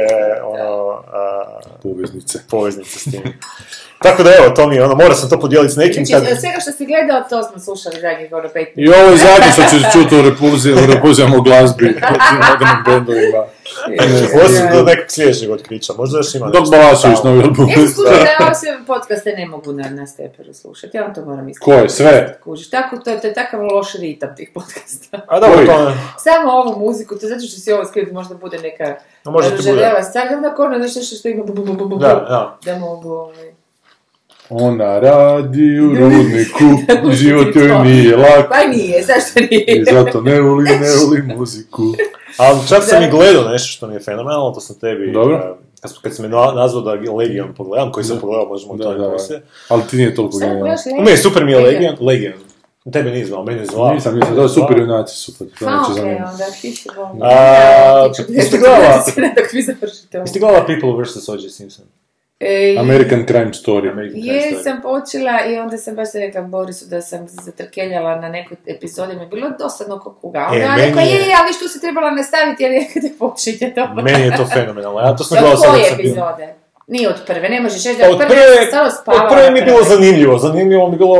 ono, 0.44 0.90
a, 1.12 1.44
poveznice. 1.82 2.38
poveznice 2.50 2.98
s 2.98 3.04
tim. 3.04 3.22
Tako 3.98 4.22
da 4.22 4.30
evo, 4.38 4.50
to 4.50 4.66
mi 4.68 4.76
je 4.76 4.84
ono, 4.84 4.94
morao 4.94 5.14
sam 5.14 5.30
to 5.30 5.40
podijeliti 5.40 5.72
s 5.72 5.76
nekim 5.76 6.06
Znači, 6.06 6.26
kad... 6.26 6.40
svega 6.40 6.60
što 6.60 6.72
si 6.72 6.86
gledao, 6.86 7.22
to 7.30 7.42
smo 7.42 7.58
slušali 7.58 8.00
zadnjih 8.00 8.32
ono 8.32 8.48
pet 8.48 8.68
I 8.76 8.88
ovo 8.88 9.10
je 9.10 9.16
zadnje 9.16 9.50
što 9.52 9.62
ćeš 9.62 9.82
čuti 9.94 10.14
u 10.16 10.22
repulzijama 10.94 11.36
u 11.36 11.42
glazbi, 11.42 11.84
u 12.34 12.34
modernim 12.50 12.82
bendovima. 12.86 13.44
Osim 14.44 14.66
do 14.72 14.82
nekog 14.82 15.04
sljedećeg 15.08 15.50
otkrića, 15.50 15.92
možda 15.98 16.18
još 16.18 16.34
ima 16.34 16.46
Dok. 16.46 16.70
Balašević 16.70 17.18
novi 17.24 17.42
album. 17.42 17.68
Ja 17.68 17.74
sam 17.74 17.88
skužila 17.88 18.48
da 18.48 18.54
sve 18.54 18.78
podcaste 18.86 19.32
ne 19.32 19.46
mogu 19.46 19.72
na, 19.72 19.90
na 19.90 20.06
steperu 20.06 20.54
slušati, 20.54 20.96
ja 20.96 21.02
vam 21.02 21.14
to 21.14 21.24
moram 21.24 21.48
iskriti. 21.48 21.64
Koje, 21.64 21.88
sve? 21.88 22.38
Kužiš, 22.44 22.70
tako, 22.70 22.96
to, 22.96 23.16
to 23.20 23.26
je 23.26 23.34
takav 23.34 23.62
loš 23.62 23.94
ritam 23.94 24.36
tih 24.36 24.50
podcasta. 24.54 25.20
A 25.28 25.40
dobro, 25.40 25.66
to 25.66 25.84
ne... 25.84 25.94
Samo 26.18 26.52
ovu 26.52 26.78
muziku, 26.86 27.14
to 27.14 27.26
zato 27.26 27.40
što 27.40 27.60
si 27.60 27.72
ovo 27.72 27.84
skriti, 27.84 28.12
možda 28.12 28.34
bude 28.34 28.58
neka 28.58 28.94
No, 29.24 29.30
možda 29.30 29.50
ti 29.50 29.56
bude. 29.56 29.70
ruželjava 29.70 30.02
stvar, 30.02 30.28
da 30.28 30.36
onda 30.36 30.54
ono 30.58 30.78
nešto 30.78 31.16
što 31.16 31.28
ima 31.28 31.44
bu, 31.44 31.52
bu, 31.52 31.62
bu, 31.64 31.72
bu, 31.72 31.84
bu, 31.84 31.88
bu, 31.88 31.98
Da, 31.98 32.08
da. 32.08 32.58
da 32.64 32.78
mogu 32.78 33.08
ovaj... 33.12 33.53
Ona 34.50 34.98
radi 34.98 35.80
u 35.80 35.94
rudniku, 35.94 36.64
život 37.22 37.56
joj 37.56 37.84
nije 37.84 38.16
lak. 38.16 38.48
Pa 38.48 38.64
nije, 38.66 39.02
zašto 39.02 39.40
nije? 39.50 39.64
I 39.66 39.84
zato 39.84 40.20
ne 40.20 40.40
voli, 40.40 40.64
ne 40.64 40.90
voli 41.00 41.22
muziku. 41.36 41.82
Ali 42.36 42.58
čak 42.68 42.82
sam 42.84 43.02
i 43.02 43.10
gledao 43.10 43.48
nešto 43.48 43.68
što 43.68 43.86
mi 43.86 43.94
je 43.94 44.00
fenomenalno, 44.00 44.50
to 44.50 44.60
sam 44.60 44.78
tebi... 44.78 45.12
Dobro. 45.12 45.36
eh, 45.36 45.64
Kad, 45.80 45.92
kad 46.02 46.16
si 46.16 46.22
me 46.22 46.28
na- 46.28 46.52
nazvao 46.52 46.82
da 46.82 47.12
Legion 47.12 47.54
pogledam, 47.54 47.92
koji 47.92 48.04
sam 48.04 48.18
pogledao, 48.20 48.46
možemo 48.48 48.76
Da, 48.76 48.84
to 48.84 48.94
da, 48.94 49.10
poslije. 49.10 49.42
Ali 49.68 49.82
ti 49.90 49.96
nije 49.96 50.14
toliko 50.14 50.38
genijalno. 50.38 50.74
Ne, 51.00 51.16
super 51.16 51.44
mi 51.44 51.52
je 51.52 51.60
Legion? 51.60 51.96
Legion. 52.00 52.32
Tebe 52.92 53.10
nije 53.10 53.26
zvao, 53.26 53.44
mene 53.44 53.60
je 53.60 53.66
zvao. 53.66 53.94
Nisam, 53.94 54.14
nisam, 54.16 54.36
da, 54.36 54.48
super 54.48 54.78
junaci 54.78 55.16
su, 55.16 55.32
pa 55.32 55.38
to 55.38 55.70
neće 55.70 55.92
za 55.94 56.00
okej, 56.00 56.04
mene. 56.04 56.24
onda 56.32 56.44
piši. 56.62 56.88
A, 57.22 58.08
jeste 58.28 58.58
gledala-. 58.58 59.04
Jeste 60.24 60.38
gledala 60.38 60.66
People 60.66 61.02
vs. 61.04 61.28
O.J. 61.28 61.48
Simpson? 61.50 61.84
E, 62.40 62.76
American 62.78 63.24
Crime 63.24 63.52
Story. 63.52 63.88
American 63.88 64.20
Crime 64.20 64.34
Story. 64.34 64.52
Jesam 64.52 64.82
počela 64.82 65.44
i 65.44 65.58
onda 65.58 65.76
sam 65.78 65.94
baš 65.94 66.08
rekla 66.14 66.42
Borisu 66.42 66.84
da 66.86 67.00
sam 67.02 67.28
se 67.28 67.36
zatrkeljala 67.40 68.16
na 68.16 68.28
nekoj 68.28 68.56
epizodi, 68.66 69.14
mi 69.14 69.22
je 69.22 69.26
bilo 69.26 69.48
dosadno 69.58 70.00
ko 70.00 70.14
kuga. 70.14 70.48
E, 70.48 70.58
meni 70.58 70.76
rekla, 70.78 71.02
je- 71.02 71.08
je, 71.08 71.20
je, 71.20 71.36
ali 71.36 71.52
što 71.52 71.68
se 71.68 71.80
trebala 71.80 72.10
nastaviti 72.12 72.62
jer 72.62 72.72
je 72.72 72.86
kada 72.94 73.08
počinje 73.18 73.72
dobro. 73.76 74.02
Meni 74.02 74.20
je 74.22 74.36
to 74.36 74.46
fenomenalno. 74.46 75.00
Ja 75.00 75.16
to 75.16 75.24
sam 75.24 75.36
Od 75.36 75.40
gledao 75.40 75.56
sad 75.58 75.70
koje 75.70 75.92
epizode? 75.92 76.54
Nije 76.86 77.08
od 77.08 77.20
prve, 77.26 77.48
ne 77.48 77.60
možeš 77.60 77.84
reći 77.84 77.98
da 77.98 78.04
Od 78.04 78.12
od 78.12 78.18
prve, 78.18 78.28
prve, 78.30 78.56
sam 78.56 78.66
stvarno 78.66 78.86
od 78.86 78.92
spavala. 78.94 79.28
prve 79.30 79.50
mi 79.50 79.58
je 79.58 79.64
bilo 79.64 79.82
zanimljivo, 79.84 80.38
zanimljivo 80.38 80.88
mi 80.88 80.94
je 80.94 80.98
bilo, 80.98 81.16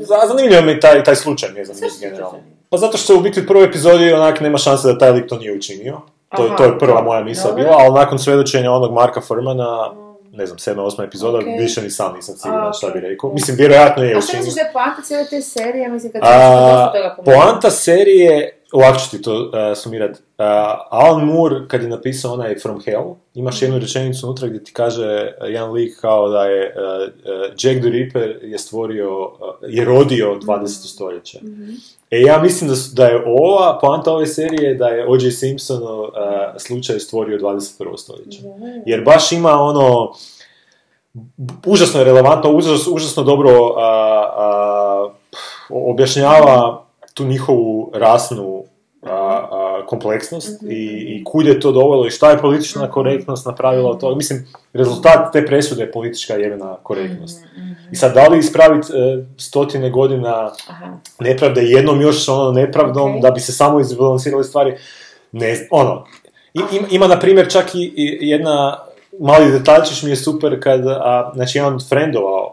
za- 0.00 0.26
zanimljivo 0.26 0.62
mi 0.62 0.72
je 0.72 0.80
taj, 0.80 1.04
taj 1.04 1.16
slučaj 1.16 1.50
mi 1.50 1.58
je 1.58 1.64
zanimljiv 1.64 1.90
to 1.92 1.98
generalno. 2.00 2.38
Pa 2.70 2.76
zato 2.76 2.98
što 2.98 3.16
u 3.16 3.20
biti 3.20 3.40
u 3.40 3.46
prvoj 3.46 3.64
epizodi 3.64 4.12
onak 4.12 4.40
nema 4.40 4.58
šanse 4.58 4.88
da 4.88 4.98
taj 4.98 5.10
lik 5.10 5.26
to 5.26 5.38
nije 5.38 5.52
učinio. 5.52 6.00
To, 6.28 6.42
Aha, 6.42 6.56
to 6.56 6.64
je 6.64 6.78
prva 6.78 7.02
moja 7.02 7.20
misla 7.22 7.52
bila, 7.52 7.76
ali 7.78 7.94
nakon 7.94 8.18
svedočenja 8.18 8.72
onog 8.72 8.92
Marka 8.92 9.20
Furmana, 9.20 9.92
ne 10.32 10.46
znam, 10.46 10.58
sedma, 10.58 10.82
osma 10.82 11.04
epizoda, 11.04 11.38
Ok. 11.38 11.44
više 11.60 11.82
ni 11.82 11.90
sam 11.90 12.14
nisam 12.16 12.36
siguran 12.36 12.68
A, 12.68 12.72
šta 12.72 12.90
bi 12.90 13.00
rekao. 13.00 13.32
Mislim, 13.32 13.56
vjerojatno 13.56 14.02
je 14.02 14.16
A 14.16 14.20
što 14.20 14.36
misliš 14.36 14.54
da 14.54 14.60
je 14.60 14.70
poanta 14.72 15.02
cijele 15.02 15.24
te 15.30 15.42
serije? 15.42 15.88
Mislim, 15.88 16.12
kad 16.12 16.22
A, 16.24 16.92
toga 16.94 17.16
poanta 17.24 17.70
serije, 17.70 18.61
ovako 18.72 18.98
ću 18.98 19.10
ti 19.10 19.22
to 19.22 19.34
uh, 19.34 19.50
sumirat. 19.76 20.10
Uh, 20.10 20.16
Alan 20.90 21.24
Moore, 21.24 21.56
kad 21.68 21.82
je 21.82 21.88
napisao 21.88 22.32
onaj 22.32 22.58
From 22.58 22.80
Hell, 22.80 23.04
imaš 23.34 23.62
jednu 23.62 23.78
rečenicu 23.78 24.26
unutra 24.26 24.48
gdje 24.48 24.64
ti 24.64 24.72
kaže 24.72 25.04
uh, 25.40 25.50
jedan 25.50 25.72
lik 25.72 26.00
kao 26.00 26.28
da 26.28 26.44
je 26.44 26.74
uh, 26.76 26.82
uh, 27.08 27.40
Jack 27.58 27.80
the 27.80 27.90
Ripper 27.90 28.38
je 28.42 28.58
stvorio, 28.58 29.20
uh, 29.20 29.28
je 29.68 29.84
rodio 29.84 30.34
20. 30.36 30.66
stoljeće. 30.86 31.38
E 32.10 32.20
ja 32.20 32.38
mislim 32.38 32.70
da, 32.70 32.76
su- 32.76 32.94
da 32.94 33.06
je 33.06 33.24
ova, 33.26 33.78
poanta 33.80 34.12
ove 34.12 34.26
serije 34.26 34.74
da 34.74 34.86
je 34.86 35.06
O.J. 35.08 35.30
Simpson 35.30 35.82
uh, 35.82 36.08
slučaj 36.58 36.98
stvorio 36.98 37.38
21. 37.38 37.96
stoljeće. 37.96 38.38
Jer 38.86 39.04
baš 39.04 39.32
ima 39.32 39.52
ono, 39.52 40.12
užasno 41.66 42.00
je 42.00 42.04
relevantno, 42.04 42.50
užasno, 42.50 42.92
užasno 42.92 43.22
dobro 43.22 43.50
objašnjava 45.70 46.84
tu 47.14 47.24
njihovu 47.24 47.90
rasnu 47.94 48.64
a, 49.02 49.10
a, 49.10 49.86
kompleksnost 49.86 50.62
i, 50.62 50.74
i 51.08 51.24
kud 51.24 51.46
je 51.46 51.60
to 51.60 51.72
dovelo 51.72 52.06
i 52.06 52.10
šta 52.10 52.30
je 52.30 52.38
politična 52.38 52.90
korektnost 52.90 53.46
napravila 53.46 53.90
od 53.90 54.00
toga. 54.00 54.16
Mislim, 54.16 54.46
rezultat 54.72 55.32
te 55.32 55.46
presude 55.46 55.82
je 55.82 55.92
politička 55.92 56.34
jevena 56.34 56.76
korektnost. 56.82 57.44
I 57.92 57.96
sad, 57.96 58.14
da 58.14 58.28
li 58.28 58.38
ispraviti 58.38 58.86
e, 58.92 59.24
stotine 59.38 59.90
godina 59.90 60.50
Aha. 60.68 60.96
nepravde 61.20 61.62
jednom 61.62 62.00
još 62.00 62.28
ono 62.28 62.52
nepravdom 62.52 63.16
Ok. 63.16 63.22
da 63.22 63.30
bi 63.30 63.40
se 63.40 63.52
samo 63.52 63.80
izbalansirali 63.80 64.44
stvari, 64.44 64.76
ne 65.32 65.54
znam, 65.54 65.68
ono, 65.70 66.04
i- 66.54 66.76
ima, 66.76 66.86
ima 66.90 67.06
na 67.06 67.18
primjer 67.18 67.50
čak 67.50 67.74
i, 67.74 67.92
jedna 68.20 68.78
mali 69.20 69.52
detaljčić 69.52 70.02
mi 70.02 70.10
je 70.10 70.16
super 70.16 70.62
kad, 70.62 70.86
a, 70.86 71.32
znači 71.34 71.58
jedan 71.58 71.74
od 71.74 71.88
frendova 71.88 72.40
a, 72.42 72.48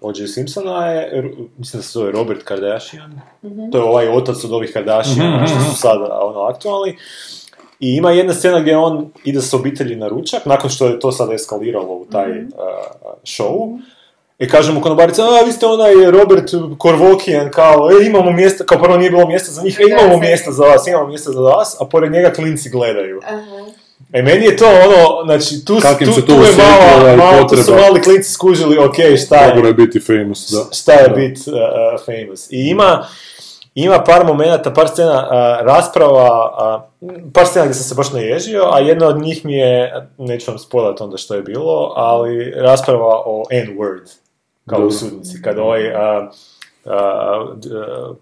O.J. 0.00 0.26
Simpsona 0.26 0.86
je, 0.86 1.22
mislim 1.58 1.78
da 1.78 1.82
se 1.82 1.92
zove 1.92 2.12
Robert 2.12 2.42
Kardashian, 2.42 3.20
to 3.72 3.78
je 3.78 3.84
ovaj 3.84 4.08
otac 4.08 4.44
od 4.44 4.52
ovih 4.52 4.72
Kardashiana 4.72 5.46
što 5.46 5.60
su 5.60 5.80
sad 5.80 6.02
a, 6.02 6.18
ono 6.22 6.40
aktualni, 6.40 6.96
i 7.80 7.96
ima 7.96 8.10
jedna 8.10 8.34
scena 8.34 8.60
gdje 8.60 8.76
on 8.76 9.10
ide 9.24 9.40
s 9.40 9.54
obitelji 9.54 9.96
na 9.96 10.08
ručak, 10.08 10.46
nakon 10.46 10.70
što 10.70 10.86
je 10.86 11.00
to 11.00 11.12
sad 11.12 11.32
eskaliralo 11.32 11.94
u 11.94 12.06
taj 12.12 12.30
a, 12.30 12.44
a, 13.04 13.14
show, 13.24 13.78
i 14.38 14.48
kaže 14.48 14.72
mu 14.72 14.80
konobarica, 14.80 15.22
a 15.22 15.44
vi 15.46 15.52
ste 15.52 15.66
onaj 15.66 16.10
Robert 16.10 16.50
Korvokijan, 16.78 17.50
kao, 17.50 17.90
e, 17.90 18.06
imamo 18.06 18.32
mjesta, 18.32 18.64
kao 18.64 18.78
prvo 18.82 18.96
nije 18.96 19.10
bilo 19.10 19.26
mjesta 19.26 19.52
za 19.52 19.62
njih, 19.62 19.80
e, 19.80 19.90
imamo 19.90 20.20
mjesta 20.20 20.52
za 20.52 20.64
vas, 20.64 20.86
imamo 20.86 21.06
mjesta 21.06 21.32
za 21.32 21.40
vas, 21.40 21.76
a 21.80 21.84
pored 21.84 22.12
njega 22.12 22.30
klinci 22.30 22.70
gledaju. 22.70 23.20
Aha. 23.24 23.79
E, 24.12 24.22
meni 24.22 24.44
je 24.44 24.56
to 24.56 24.66
ono, 24.66 25.24
znači, 25.24 25.64
tu, 25.64 25.74
tu, 25.74 25.80
se 26.12 26.20
to 26.20 26.26
tu 26.26 26.32
je 26.32 26.52
malo, 26.56 27.08
je 27.08 27.16
malo 27.16 27.48
tu 27.48 27.56
su 27.56 27.74
mali 27.74 28.02
klinci 28.02 28.32
skužili, 28.32 28.78
ok, 28.78 28.94
šta 29.26 29.46
Dobro 29.46 29.66
je, 29.66 29.70
je 29.70 29.74
biti 29.74 30.00
famous, 30.00 30.50
da. 30.50 30.74
šta 30.74 30.92
je 30.92 31.08
Da. 31.08 31.14
bit 31.14 31.38
uh, 31.38 31.54
uh, 31.54 32.04
famous. 32.06 32.50
I 32.50 32.68
ima, 32.68 33.06
ima 33.74 34.04
par 34.04 34.24
momenata, 34.26 34.72
par 34.72 34.88
scena 34.88 35.28
uh, 35.28 35.66
rasprava, 35.66 36.54
uh, 37.00 37.12
par 37.32 37.46
scena 37.46 37.64
gdje 37.64 37.74
sam 37.74 37.84
se 37.84 37.94
baš 37.94 38.12
naježio, 38.12 38.70
a 38.72 38.80
jedna 38.80 39.06
od 39.06 39.22
njih 39.22 39.44
mi 39.44 39.54
je, 39.54 40.06
neću 40.18 40.50
vam 40.50 40.58
spoilat 40.58 41.00
onda 41.00 41.16
što 41.16 41.34
je 41.34 41.42
bilo, 41.42 41.92
ali 41.96 42.50
rasprava 42.50 43.22
o 43.26 43.44
N-word, 43.50 44.10
kao 44.66 44.80
u 44.80 44.90
sudnici, 44.90 45.42
kad 45.42 45.58
ovaj 45.58 45.86
uh, 45.86 46.28
uh, 46.84 46.92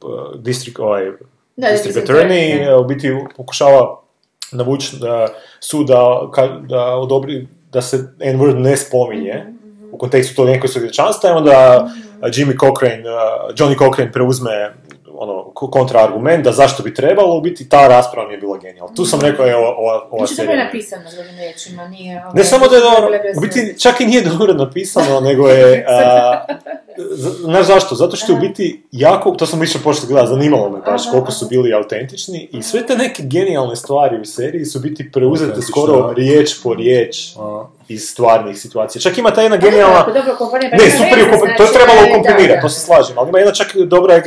uh, 0.02 0.40
district, 0.40 0.78
ovaj, 0.78 1.12
Da, 1.56 1.70
district 1.70 2.08
attorney 2.08 2.74
u 2.80 2.84
biti 2.84 3.12
pokušava 3.36 4.07
navući 4.52 4.96
da 5.00 5.28
sud 5.60 5.86
da, 5.86 5.94
ka- 6.32 6.66
da 6.66 6.96
odobri 6.96 7.46
da 7.72 7.82
se 7.82 7.96
N-word 8.20 8.58
ne 8.58 8.76
spominje 8.76 9.44
u 9.92 9.98
kontekstu 9.98 10.34
tog 10.36 10.46
nekog 10.46 10.70
svjedočanstva 10.70 11.30
i 11.30 11.32
onda 11.32 11.82
uh, 11.84 11.90
Jimmy 12.28 12.60
Cochrane, 12.60 13.02
uh, 13.02 13.54
Johnny 13.56 13.78
Cochrane 13.78 14.12
preuzme 14.12 14.74
ono, 15.20 15.50
ko- 15.54 15.70
kontraargument 15.70 16.44
da 16.44 16.52
zašto 16.52 16.82
bi 16.82 16.94
trebalo, 16.94 17.36
u 17.36 17.40
biti 17.40 17.68
ta 17.68 17.88
rasprava 17.88 18.28
mi 18.28 18.34
je 18.34 18.38
bila 18.38 18.58
genijalna. 18.58 18.94
Tu 18.94 19.04
sam 19.04 19.20
rekao, 19.20 19.48
evo, 19.48 19.74
ova, 19.78 20.08
ova 20.10 20.26
Znači, 20.26 20.34
dobro 20.34 20.42
je 20.42 20.46
serija. 20.48 20.64
napisano 20.64 21.10
drugim 21.10 21.36
riječima, 21.36 21.88
nije... 21.88 22.22
ovaj, 22.22 22.34
Ne 22.34 22.44
samo 22.44 22.68
da 22.68 22.76
je 22.76 22.82
dobro, 22.82 23.08
u 23.36 23.40
biti 23.40 23.80
čak 23.80 24.00
i 24.00 24.06
nije 24.06 24.22
dobro 24.22 24.52
napisano, 24.54 25.20
nego 25.28 25.48
je, 25.48 25.84
a, 25.88 26.44
znaš 27.42 27.66
zašto? 27.66 27.94
Zato 27.94 28.16
što 28.16 28.32
je 28.32 28.36
u 28.36 28.40
biti 28.40 28.82
jako, 28.92 29.30
to 29.30 29.46
sam 29.46 29.60
više 29.60 29.78
pošli 29.84 30.08
gledati, 30.08 30.28
zanimalo 30.28 30.70
me 30.70 30.78
baš 30.80 31.10
koliko 31.10 31.32
su 31.32 31.46
bili 31.46 31.74
autentični 31.74 32.48
i 32.52 32.62
sve 32.62 32.86
te 32.86 32.96
neke 32.96 33.22
genijalne 33.22 33.76
stvari 33.76 34.20
u 34.20 34.24
seriji 34.24 34.64
su 34.64 34.80
biti 34.80 35.12
preuzete 35.12 35.62
skoro 35.62 36.12
riječ 36.12 36.62
po 36.62 36.74
riječ 36.74 37.16
A, 37.38 37.64
iz 37.88 38.08
stvarnih 38.08 38.58
situacija. 38.58 39.02
Čak 39.02 39.18
ima 39.18 39.30
ta 39.30 39.42
jedna 39.42 39.56
genijalna... 39.56 40.06
Ne, 40.06 40.78
nema 40.78 40.90
super 40.90 41.18
ukompo- 41.18 41.56
to 41.56 41.62
je 41.62 41.68
znači, 41.68 41.72
trebalo 41.72 42.22
da. 42.48 42.60
to 42.60 42.68
se 42.68 42.80
slažem, 42.80 43.18
ali 43.18 43.28
ima 43.28 43.38
jedna 43.38 43.52
čak 43.54 43.76
dobra 43.76 44.16
uh, 44.16 44.22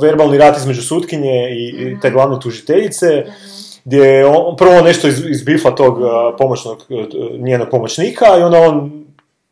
verbalni 0.00 0.38
rat 0.38 0.56
između 0.56 0.82
sutkinje 0.82 1.50
i, 1.50 1.68
i 1.68 1.96
te 2.02 2.10
glavne 2.10 2.40
tužiteljice, 2.40 3.24
gdje 3.84 3.98
je 3.98 4.26
on 4.26 4.56
prvo 4.56 4.80
nešto 4.80 5.08
iz, 5.08 5.24
izbifa 5.26 5.70
tog 5.70 5.98
uh, 5.98 6.06
pomoćnog, 6.38 6.78
uh, 6.88 7.40
njenog 7.40 7.68
pomoćnika 7.70 8.26
i 8.38 8.42
onda 8.42 8.58
on 8.58 9.04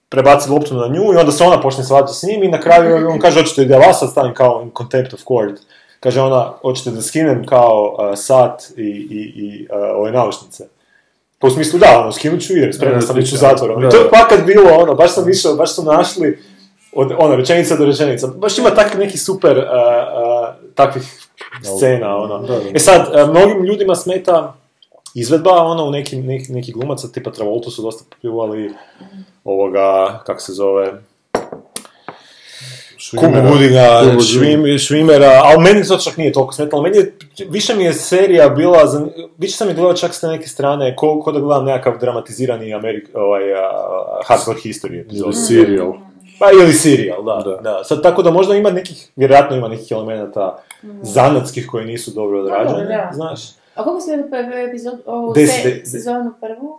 prebaci 0.09 0.50
loptu 0.50 0.75
na 0.75 0.87
nju 0.88 1.02
i 1.02 1.16
onda 1.16 1.33
se 1.33 1.44
ona 1.44 1.61
počne 1.61 1.85
svađati 1.85 2.14
s 2.14 2.23
njim 2.23 2.42
i 2.42 2.49
na 2.49 2.61
kraju 2.61 3.09
on 3.11 3.18
kaže 3.18 3.40
hoćete 3.40 3.64
da 3.64 3.75
ja 3.75 3.80
vas 3.87 3.99
sad 3.99 4.11
stavim 4.11 4.35
kao 4.35 4.61
in 4.64 4.71
contempt 4.78 5.14
of 5.14 5.21
court. 5.28 5.61
Kaže 6.00 6.21
ona, 6.21 6.52
hoćete 6.62 6.90
da 6.90 7.02
skinem 7.02 7.47
kao 7.47 7.97
uh, 7.99 8.18
sat 8.18 8.62
i, 8.76 8.83
i, 9.11 9.33
i 9.37 9.66
uh, 9.71 9.76
ove 10.00 10.12
naušnice. 10.12 10.64
Pa 11.38 11.47
u 11.47 11.50
smislu 11.50 11.78
da, 11.78 12.00
ono, 12.00 12.12
skinut 12.12 12.40
ću 12.40 12.52
idem, 12.56 12.73
spreman 12.73 13.02
sam 13.02 13.18
ići 13.18 13.35
u 13.35 13.38
zatvor. 13.38 13.71
ono. 13.71 13.88
I 13.88 13.90
to 13.90 13.97
je 13.97 14.02
Da. 14.04 14.18
fakat 14.18 14.47
bilo, 14.47 14.71
ono, 14.75 14.94
baš 14.94 15.14
sam 15.14 15.30
išao, 15.30 15.54
baš 15.54 15.75
su 15.75 15.83
našli 15.83 16.38
od, 16.95 17.13
ono, 17.19 17.37
rečenica 17.37 17.77
do 17.77 17.85
rečenica. 17.85 18.27
Baš 18.27 18.59
ima 18.59 18.71
takvih 18.71 18.99
nekih 18.99 19.23
super 19.23 19.59
uh, 19.59 19.65
uh, 19.65 20.75
takvih 20.75 21.03
scena, 21.77 22.17
ono. 22.17 22.39
Da, 22.39 22.55
da. 22.55 22.61
E 22.75 22.79
sad, 22.79 23.01
uh, 23.01 23.31
mnogim 23.31 23.65
ljudima 23.65 23.95
smeta 23.95 24.55
izvedba, 25.15 25.51
ono, 25.51 25.85
u 25.85 25.91
neki, 25.91 26.17
neki, 26.17 26.53
neki 26.53 26.73
glumaca, 26.73 27.09
tipa 27.09 27.31
Travolta 27.31 27.71
su 27.71 27.83
dosta 27.83 28.05
popljuvali 28.11 28.73
ovoga, 29.45 30.19
kako 30.27 30.41
se 30.41 30.53
zove, 30.53 30.93
Kubu 33.11 34.23
Švim, 34.23 34.79
Švimera, 34.79 35.41
ali 35.45 35.63
meni 35.63 35.85
to 35.85 35.99
čak 35.99 36.17
nije 36.17 36.33
toliko 36.33 36.53
smetalo. 36.53 36.83
Meni 36.83 36.97
je, 36.97 37.17
više 37.49 37.75
mi 37.75 37.85
je 37.85 37.93
serija 37.93 38.49
bila, 38.49 38.83
više 39.39 39.57
sam 39.57 39.69
je 39.69 39.75
gledao 39.75 39.95
čak 39.95 40.15
s 40.15 40.21
te 40.21 40.27
neke 40.27 40.49
strane, 40.49 40.97
ko, 40.97 41.21
ko 41.21 41.33
da 41.33 41.41
gledam 41.41 41.65
nekakav 41.65 41.99
dramatizirani 42.01 42.75
Amerik, 42.75 43.09
ovaj, 43.15 43.55
a, 43.55 43.71
hardcore 44.27 44.59
history 44.59 45.01
epizod. 45.01 45.47
Serial. 45.47 45.93
Pa 46.38 46.47
ili 46.53 46.73
serijal, 46.73 47.23
da, 47.25 47.43
da. 47.43 47.57
Da. 47.62 47.85
Sad, 47.85 48.03
tako 48.03 48.23
da 48.23 48.31
možda 48.31 48.55
ima 48.55 48.71
nekih, 48.71 49.09
vjerojatno 49.17 49.57
ima 49.57 49.69
nekih 49.69 49.93
elemenata 49.93 50.59
zanatskih 51.03 51.67
koji 51.67 51.87
nisu 51.87 52.11
dobro 52.11 52.41
odrađeni, 52.41 52.71
Dobro, 52.71 52.87
da. 52.87 53.11
znaš. 53.12 53.41
A 53.75 53.85
koliko 53.85 54.00
ste 54.00 54.11
gledali 54.12 54.31
prvi 54.50 54.64
epizod, 54.64 55.03
ovu 55.07 55.35
se- 55.37 55.83
sezonu 55.85 56.33
prvu? 56.41 56.79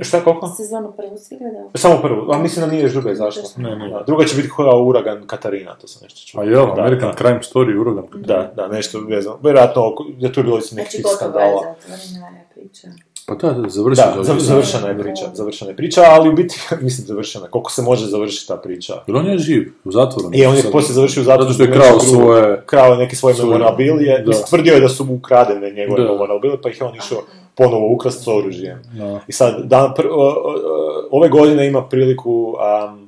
Šta, 0.00 0.20
koliko? 0.20 0.48
Sezonu 0.48 0.92
prvu 0.92 1.18
si 1.18 1.36
gledao? 1.36 1.70
Samo 1.74 2.02
prvu, 2.02 2.32
a 2.32 2.38
mislim 2.38 2.64
da 2.64 2.72
nije 2.72 2.82
još 2.82 2.92
druga 2.92 3.12
izašla. 3.12 3.42
Ne, 3.56 3.76
ne. 3.76 3.88
Da, 3.88 4.02
Druga 4.02 4.24
će 4.24 4.36
biti 4.36 4.48
koja 4.48 4.76
uragan 4.76 5.26
Katarina, 5.26 5.74
to 5.74 5.88
sam 5.88 6.00
nešto 6.02 6.20
čuo. 6.26 6.40
A 6.40 6.44
jel, 6.44 6.66
Da, 6.66 6.72
American 6.74 7.10
da. 7.10 7.16
Crime 7.16 7.40
Story, 7.44 7.80
Uragan. 7.80 8.04
Da, 8.14 8.52
da, 8.56 8.68
nešto 8.68 9.00
vezano. 9.00 9.38
Vjerojatno, 9.42 9.82
jer 10.18 10.32
tu 10.32 10.40
je 10.40 10.44
bilo 10.44 10.58
i 10.58 10.60
Znači, 10.60 10.74
nekih 10.76 11.00
je 11.00 11.04
skandala. 11.16 11.44
je 11.44 12.45
priča. 12.56 12.88
Pa 13.26 13.34
da, 13.36 13.50
da, 13.52 13.68
završio. 13.68 14.04
Da, 14.06 14.22
zav- 14.22 14.38
završena 14.40 14.88
je 14.88 14.98
priča, 14.98 15.24
završena 15.34 15.70
je 15.70 15.76
priča, 15.76 16.00
ali 16.06 16.28
u 16.28 16.34
biti, 16.34 16.54
mislim, 16.80 17.06
završena. 17.06 17.46
Koliko 17.46 17.70
se 17.70 17.82
može 17.82 18.06
završiti 18.06 18.48
ta 18.48 18.56
priča? 18.56 18.94
Jer 19.06 19.16
on 19.16 19.26
je 19.26 19.38
živ, 19.38 19.72
u 19.84 19.92
zatvoru. 19.92 20.28
I 20.32 20.46
on 20.46 20.56
je 20.56 20.62
Sad- 20.62 20.72
poslije 20.72 20.94
završio 20.94 21.20
u 21.20 21.24
zatvoru 21.24 21.42
Zato 21.44 21.54
što 21.54 21.62
je 21.64 21.72
krao 21.72 22.00
svoje... 22.00 22.62
Krao 22.66 22.92
je 22.92 22.98
neke 22.98 23.16
svoje 23.16 23.34
svoje- 23.34 23.48
memorabilije. 23.48 24.18
da. 24.18 24.24
Mislim, 24.26 24.46
tvrdio 24.46 24.74
je 24.74 24.80
da 24.80 24.88
su 24.88 25.04
mu 25.04 25.14
ukradene 25.14 25.70
njegove 25.70 26.02
Da. 26.02 26.12
memorabilije, 26.12 26.62
pa 26.62 26.68
ih 26.70 26.80
je 26.80 26.86
on 26.86 26.96
išao 26.96 27.18
ponovo 27.54 27.92
ukrast 27.92 28.24
s 28.24 28.28
oružjem. 28.28 28.78
Da. 28.92 29.20
I 29.28 29.32
sad, 29.32 29.62
dan, 29.64 29.90
pr- 29.90 30.08
o- 30.08 30.14
o- 30.14 30.54
o- 30.54 31.08
ove 31.10 31.28
godine 31.28 31.66
ima 31.66 31.82
priliku 31.82 32.54
um, 32.90 33.05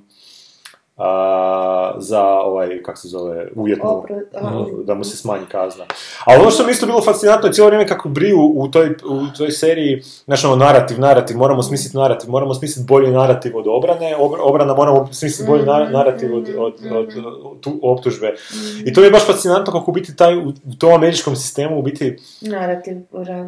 a, 0.98 1.08
za 1.98 2.22
ovaj, 2.24 2.82
kak 2.82 2.98
se 2.98 3.08
zove, 3.08 3.48
uvjetnu, 3.54 4.02
mm, 4.34 4.84
da 4.84 4.94
mu 4.94 5.04
se 5.04 5.16
smanji 5.16 5.46
kazna. 5.46 5.84
A 6.20 6.34
ono 6.40 6.50
što 6.50 6.64
mi 6.64 6.72
isto 6.72 6.86
bilo 6.86 7.02
fascinantno 7.02 7.48
je 7.48 7.52
cijelo 7.52 7.66
vrijeme 7.66 7.88
kako 7.88 8.08
briju 8.08 8.52
u 8.54 8.68
toj, 8.68 8.88
u 8.88 9.36
toj 9.36 9.50
seriji, 9.50 10.02
znaš 10.24 10.44
ono, 10.44 10.56
narativ, 10.56 11.00
narativ, 11.00 11.36
moramo 11.36 11.62
smisliti 11.62 11.96
narativ, 11.96 12.30
moramo 12.30 12.54
smisliti 12.54 12.86
bolji 12.88 13.10
narativ 13.10 13.56
od 13.56 13.64
obrane, 13.68 14.16
obr- 14.16 14.40
obrana 14.40 14.74
moramo 14.74 15.08
smisliti 15.12 15.50
bolji 15.50 15.64
na- 15.64 15.88
narativ 15.90 16.36
od, 16.36 16.48
od, 16.58 16.74
od, 16.92 17.06
od 17.44 17.60
tu- 17.60 17.78
optužbe. 17.82 18.34
I 18.84 18.92
to 18.92 19.00
mi 19.00 19.06
je 19.06 19.10
baš 19.10 19.26
fascinantno 19.26 19.72
kako 19.72 19.90
u 19.90 19.94
biti 19.94 20.16
taj, 20.16 20.36
u 20.36 20.48
u 20.48 20.74
tom 20.78 20.92
američkom 20.92 21.36
sistemu 21.36 21.78
u 21.78 21.82
biti 21.82 22.16
Narativ 22.40 22.96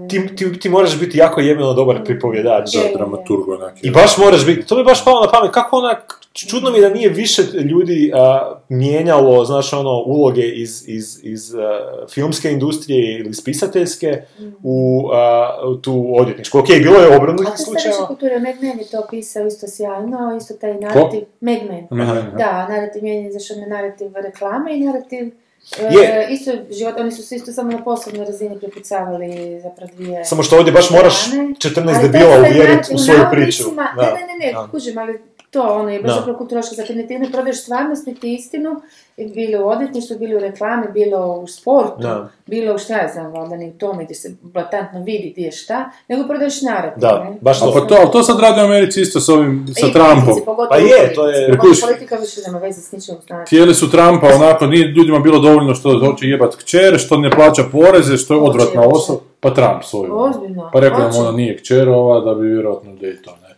ti, 0.08 0.36
ti, 0.36 0.60
ti 0.60 0.68
moraš 0.68 0.98
biti 1.00 1.18
jako 1.18 1.40
jebeno 1.40 1.72
dobar 1.72 2.04
pripovjedač. 2.04 2.74
Je. 2.74 2.92
Dramaturg 2.94 3.48
onak. 3.48 3.74
I 3.82 3.90
baš 3.90 4.18
moraš 4.18 4.46
biti, 4.46 4.66
to 4.66 4.74
mi 4.74 4.80
je 4.80 4.84
baš 4.84 5.04
palo 5.04 5.20
na 5.20 5.30
pamet, 5.30 5.50
kako 5.50 5.76
onak, 5.76 6.20
čudno 6.32 6.70
mi 6.70 6.78
je 6.78 6.88
da 6.88 6.94
nije 6.94 7.08
više 7.08 7.39
ljudi 7.70 8.12
a, 8.14 8.54
mijenjalo, 8.68 9.44
znaš, 9.44 9.72
ono, 9.72 10.02
uloge 10.06 10.42
iz, 10.42 10.84
iz, 10.88 11.20
iz 11.22 11.54
a, 11.54 11.80
filmske 12.14 12.50
industrije 12.52 13.18
ili 13.18 13.34
spisateljske 13.34 14.22
u, 14.62 15.08
a, 15.12 15.50
u 15.66 15.74
tu 15.74 16.14
odvjetničku. 16.18 16.58
Ok, 16.58 16.66
bilo 16.68 16.96
je 17.00 17.06
A 17.06 17.16
stariša 17.16 17.56
slučajeva. 17.56 18.06
kultura, 18.06 18.38
Mad 18.38 18.54
Men 18.60 18.78
je 18.78 18.88
to 18.90 19.06
pisao 19.10 19.46
isto 19.46 19.66
sjajno, 19.68 20.36
isto 20.40 20.54
taj 20.54 20.74
narativ, 20.74 21.20
Mad 21.40 21.58
Men. 21.70 22.00
Aha. 22.02 22.22
Da, 22.38 22.68
narativ 22.68 23.02
mijenjan 23.02 23.32
zašto 23.32 23.54
na 23.54 23.66
narativ 23.66 24.12
reklame 24.14 24.76
i 24.76 24.80
narativ 24.80 25.32
e, 25.78 25.94
Je. 25.94 26.26
isto 26.30 26.50
život, 26.70 26.94
oni 26.98 27.12
su 27.12 27.22
se 27.22 27.36
isto 27.36 27.52
samo 27.52 27.72
na 27.72 27.84
poslovnoj 27.84 28.26
razini 28.26 28.58
prepucavali 28.58 29.60
zapravo 29.62 29.90
dvije 29.96 30.24
Samo 30.24 30.42
što 30.42 30.56
ovdje 30.56 30.72
baš 30.72 30.90
moraš 30.90 31.26
strane. 31.26 31.48
14 31.48 31.94
Ali 31.98 32.08
debila 32.08 32.36
uvjeriti 32.38 32.94
u 32.94 32.98
svoju 32.98 33.20
priču. 33.30 33.62
Da. 33.76 34.02
Ne, 34.02 34.06
ne, 34.06 34.20
ne, 34.26 34.46
ne, 34.46 34.52
Da. 34.52 34.68
kužim, 34.70 34.98
ali 34.98 35.20
to 35.50 35.62
ono 35.64 35.90
je 35.90 36.00
baš 36.00 36.14
zapravo 36.14 36.38
kulturološko, 36.38 36.74
zato 36.74 36.92
ne 36.92 37.06
ti 37.06 37.18
ne 37.18 37.30
prodaješ 37.30 37.62
stvarnost 37.62 38.06
niti 38.06 38.34
istinu, 38.34 38.80
bilo 39.26 39.64
u 39.64 39.68
odvjetništvu, 39.68 40.18
bilo 40.18 40.36
u 40.36 40.40
reklami, 40.40 40.86
bilo 40.90 41.34
u 41.34 41.46
sportu, 41.46 41.92
Da. 41.98 42.28
bilo 42.46 42.74
u 42.74 42.78
šta 42.78 42.94
ja 42.94 43.08
znam, 43.08 43.32
valjda 43.32 43.56
ni 43.56 43.68
u 43.68 43.72
tome 43.72 44.04
gdje 44.04 44.14
se 44.14 44.34
blatantno 44.42 45.00
vidi 45.00 45.30
gdje 45.30 45.42
je 45.42 45.52
šta, 45.52 45.90
nego 46.08 46.24
prodaješ 46.24 46.62
narativ, 46.62 47.00
Da, 47.00 47.24
ne? 47.24 47.36
baš 47.40 47.62
A 47.62 47.66
pa 47.66 47.80
to, 47.80 47.94
ali 47.94 48.10
to 48.12 48.22
sad 48.22 48.40
radi 48.40 48.60
u 48.60 48.64
Americi 48.64 49.00
isto 49.00 49.20
s 49.20 49.28
ovim, 49.28 49.66
sa 49.70 49.86
I 49.86 49.90
u 49.90 49.92
Trumpom. 49.92 50.24
politici, 50.24 50.44
Pa 50.68 50.76
je, 50.76 51.14
to 51.14 51.28
je- 51.28 51.58
Kužiš. 51.58 51.80
politika 51.80 52.16
više 52.16 52.40
nema 52.40 52.58
veze 52.58 52.80
s 52.80 52.92
ničim 52.92 53.14
znači. 53.26 53.46
Htjeli 53.46 53.74
su 53.74 53.90
Trumpa 53.90 54.26
onako, 54.28 54.66
nije 54.66 54.86
ljudima 54.86 55.18
bilo 55.18 55.38
dovoljno 55.38 55.74
što 55.74 55.98
hoće 56.00 56.26
jebat 56.26 56.56
kćer, 56.56 56.98
što 56.98 57.16
ne 57.16 57.30
plaća 57.30 57.62
poreze, 57.64 58.16
što 58.16 58.34
je 58.34 58.40
odvratna 58.40 58.82
osoba, 58.84 59.20
pa 59.40 59.50
Trump 59.50 59.82
svoju. 59.82 60.12
Ozbiljno, 60.14 60.70
Pa 60.72 60.80
rekao 60.80 60.98
nam 60.98 61.08
hoće. 61.08 61.20
ona 61.20 61.32
nije 61.32 61.56
kćerova, 61.56 62.20
da 62.22 62.34
bi 62.34 62.46
vjerojatno 62.46 62.94
da 62.94 63.06
je 63.06 63.22
to, 63.22 63.30
ne. 63.32 63.49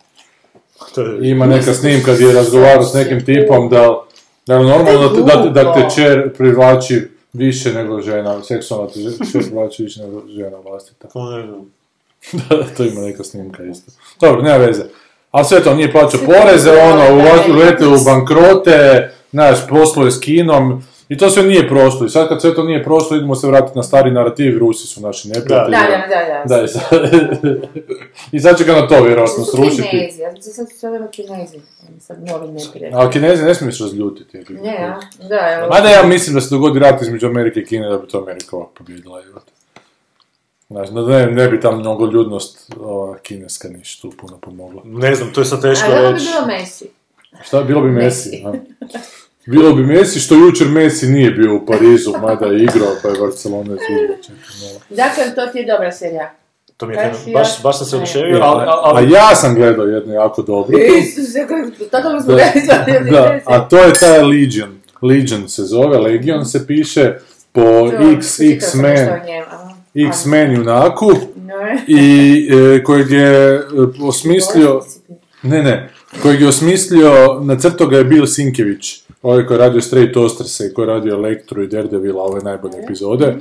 To 0.95 1.01
je- 1.03 1.31
Ima 1.31 1.47
neka 1.47 1.75
snimka 1.75 2.15
gdje 2.15 2.27
je 2.27 2.33
razgovarao 2.33 2.83
s 2.83 2.95
nekim 2.95 3.25
tipom 3.25 3.69
da, 3.69 4.01
da 4.47 4.55
je 4.55 4.65
normalno 4.65 5.09
da, 5.09 5.43
te- 5.43 5.51
da, 5.51 5.65
da 5.65 5.75
te 5.75 5.95
čer 5.95 6.33
privlači 6.33 7.03
više 7.33 7.73
nego 7.73 8.01
žena, 8.01 8.43
seksualna 8.43 8.89
te 8.89 9.01
čer 9.03 9.43
privlači 9.43 9.83
više 9.83 10.01
nego 10.01 10.23
žena 10.29 10.57
vlastita. 10.59 11.09
To 11.09 11.31
ne 11.31 11.47
znam. 11.47 11.73
Da, 12.49 12.65
to 12.77 12.85
ima 12.85 13.01
neka 13.01 13.25
snimka 13.25 13.63
isto. 13.65 13.93
Dobro, 14.21 14.43
nema 14.43 14.57
veze. 14.57 14.83
Ali 15.31 15.45
sve 15.45 15.63
to 15.63 15.75
nije 15.75 15.93
plaćao 15.93 16.21
poreze, 16.27 16.71
je 16.71 16.83
ono, 16.85 17.05
ulete 17.51 17.87
u 17.87 18.05
bankrote, 18.05 19.11
znaš, 19.31 19.59
posluje 19.69 20.11
s 20.11 20.21
kinom, 20.21 20.85
i 21.13 21.17
to 21.17 21.31
sve 21.31 21.43
nije 21.43 21.69
prošlo. 21.69 22.07
I 22.07 22.09
sad 22.09 22.29
kad 22.29 22.41
sve 22.41 22.55
to 22.55 22.65
nije 22.65 22.85
prošlo, 22.85 23.17
idemo 23.17 23.35
se 23.35 23.47
vratiti 23.47 23.77
na 23.79 23.83
stari 23.83 24.11
narativ, 24.11 24.59
Rusi 24.59 24.87
su 24.87 25.01
naši 25.01 25.29
neprijatelji. 25.29 25.77
Da, 25.77 25.83
da, 25.83 26.07
da, 26.07 26.45
da. 26.49 26.57
Da, 26.57 26.65
i 26.65 26.69
sad, 26.69 26.83
i 28.33 28.41
sad 28.41 28.59
će 28.59 28.65
ga 28.65 28.73
na 28.73 28.89
to 28.89 29.03
vjerojatno 29.05 29.45
srušiti. 29.45 29.89
Kinezi, 29.91 30.21
ja 30.21 30.33
sam 30.43 30.53
sad 30.53 30.67
su 30.73 30.87
ovima 30.87 31.09
Kinezi, 31.09 31.61
sad 32.01 32.17
novi 32.29 32.49
neprijatelji. 32.49 32.93
Ali 32.95 33.13
Kinezi 33.13 33.45
ne 33.45 33.55
smiješ 33.55 33.81
razljutiti. 33.81 34.39
Ne, 34.51 34.75
ja, 34.75 35.01
da, 35.29 35.55
evo. 35.55 35.69
Mada 35.69 35.89
ja 35.89 36.03
mislim 36.07 36.35
da 36.35 36.41
se 36.41 36.55
dogodi 36.55 36.79
rat 36.79 37.03
između 37.03 37.27
Amerike 37.27 37.61
i 37.61 37.67
Kine 37.67 37.89
da 37.89 37.99
bi 37.99 38.09
to 38.09 38.19
Amerika 38.19 38.57
ovak 38.57 38.69
pobjedila. 38.79 39.23
Znači, 40.71 40.93
da 40.93 41.01
ne, 41.01 41.27
ne 41.27 41.49
bi 41.49 41.61
tam 41.61 41.79
mnogo 41.79 42.07
ljudnost 42.07 42.73
ova, 42.81 43.19
kineska 43.19 43.69
niš 43.69 44.01
tu 44.01 44.11
puno 44.11 44.39
pomogla. 44.39 44.83
Ne 44.85 45.15
znam, 45.15 45.33
to 45.33 45.41
je 45.41 45.45
sad 45.45 45.63
teško 45.63 45.87
Ali 45.91 46.01
ovo 46.01 46.13
bi 46.13 46.19
reći. 46.19 46.27
bilo 46.27 46.47
Messi. 46.47 46.89
Šta, 47.43 47.63
bilo 47.63 47.81
bi 47.81 47.91
Messi? 47.91 48.45
Messi. 48.45 48.61
Bilo 49.47 49.75
bi 49.75 49.83
Messi, 49.83 50.21
što 50.21 50.35
jučer 50.35 50.69
Messi 50.69 51.07
nije 51.07 51.31
bio 51.31 51.55
u 51.55 51.67
Parizu, 51.67 52.13
mada 52.23 52.47
je 52.47 52.63
igrao, 52.63 52.97
pa 53.03 53.09
je 53.09 53.21
Barcelona 53.21 53.71
izgubila 53.75 54.17
4:0. 54.91 54.97
Dakle, 54.97 55.35
to 55.35 55.47
ti 55.53 55.59
je 55.59 55.67
dobra 55.67 55.93
serija. 55.93 56.35
To 56.77 56.87
mi 56.87 56.95
je 56.95 57.15
si 57.25 57.33
baš, 57.33 57.63
baš 57.63 57.79
sam 57.79 57.87
se 57.87 57.97
oduševio, 57.97 58.39
ali, 58.43 58.65
ali, 58.69 59.15
a 59.15 59.19
ja 59.19 59.35
sam 59.35 59.55
gledao 59.55 59.87
jednu 59.87 60.15
jako 60.15 60.43
dobru. 60.43 60.79
Isuse, 60.99 61.47
tako 61.91 62.21
smo 62.23 62.35
Da, 62.35 62.85
gledali. 62.87 63.11
da, 63.11 63.41
a 63.45 63.69
to 63.69 63.77
je 63.77 63.93
taj 63.93 64.23
Legion. 64.23 64.79
Legion 65.03 65.49
se 65.49 65.63
zove, 65.63 65.99
Legion 65.99 66.45
se 66.45 66.67
piše 66.67 67.15
po 67.53 67.91
X, 68.19 68.41
X-Men, 68.41 69.09
X-Men 69.95 70.53
junaku 70.53 71.11
i 71.87 72.49
e, 72.53 72.83
kojeg 72.85 73.11
je 73.11 73.55
e, 73.55 73.61
osmislio, 74.03 74.81
ne 75.43 75.63
ne, 75.63 75.91
kojeg 76.23 76.41
je 76.41 76.49
osmislio, 76.49 77.41
nacrto 77.43 77.87
ga 77.87 77.99
je 77.99 78.05
Bill 78.05 78.27
Sinkević, 78.27 79.02
ovaj 79.23 79.47
koji 79.47 79.55
je 79.55 79.59
radio 79.59 79.81
Straight 79.81 80.17
Ostrase 80.17 80.67
i 80.67 80.75
koji 80.75 80.83
je 80.83 80.95
radio 80.95 81.15
Elektru 81.15 81.63
i 81.63 81.69
Daredevila, 81.69 82.23
ove 82.23 82.41
najbolje 82.41 82.79
epizode. 82.85 83.37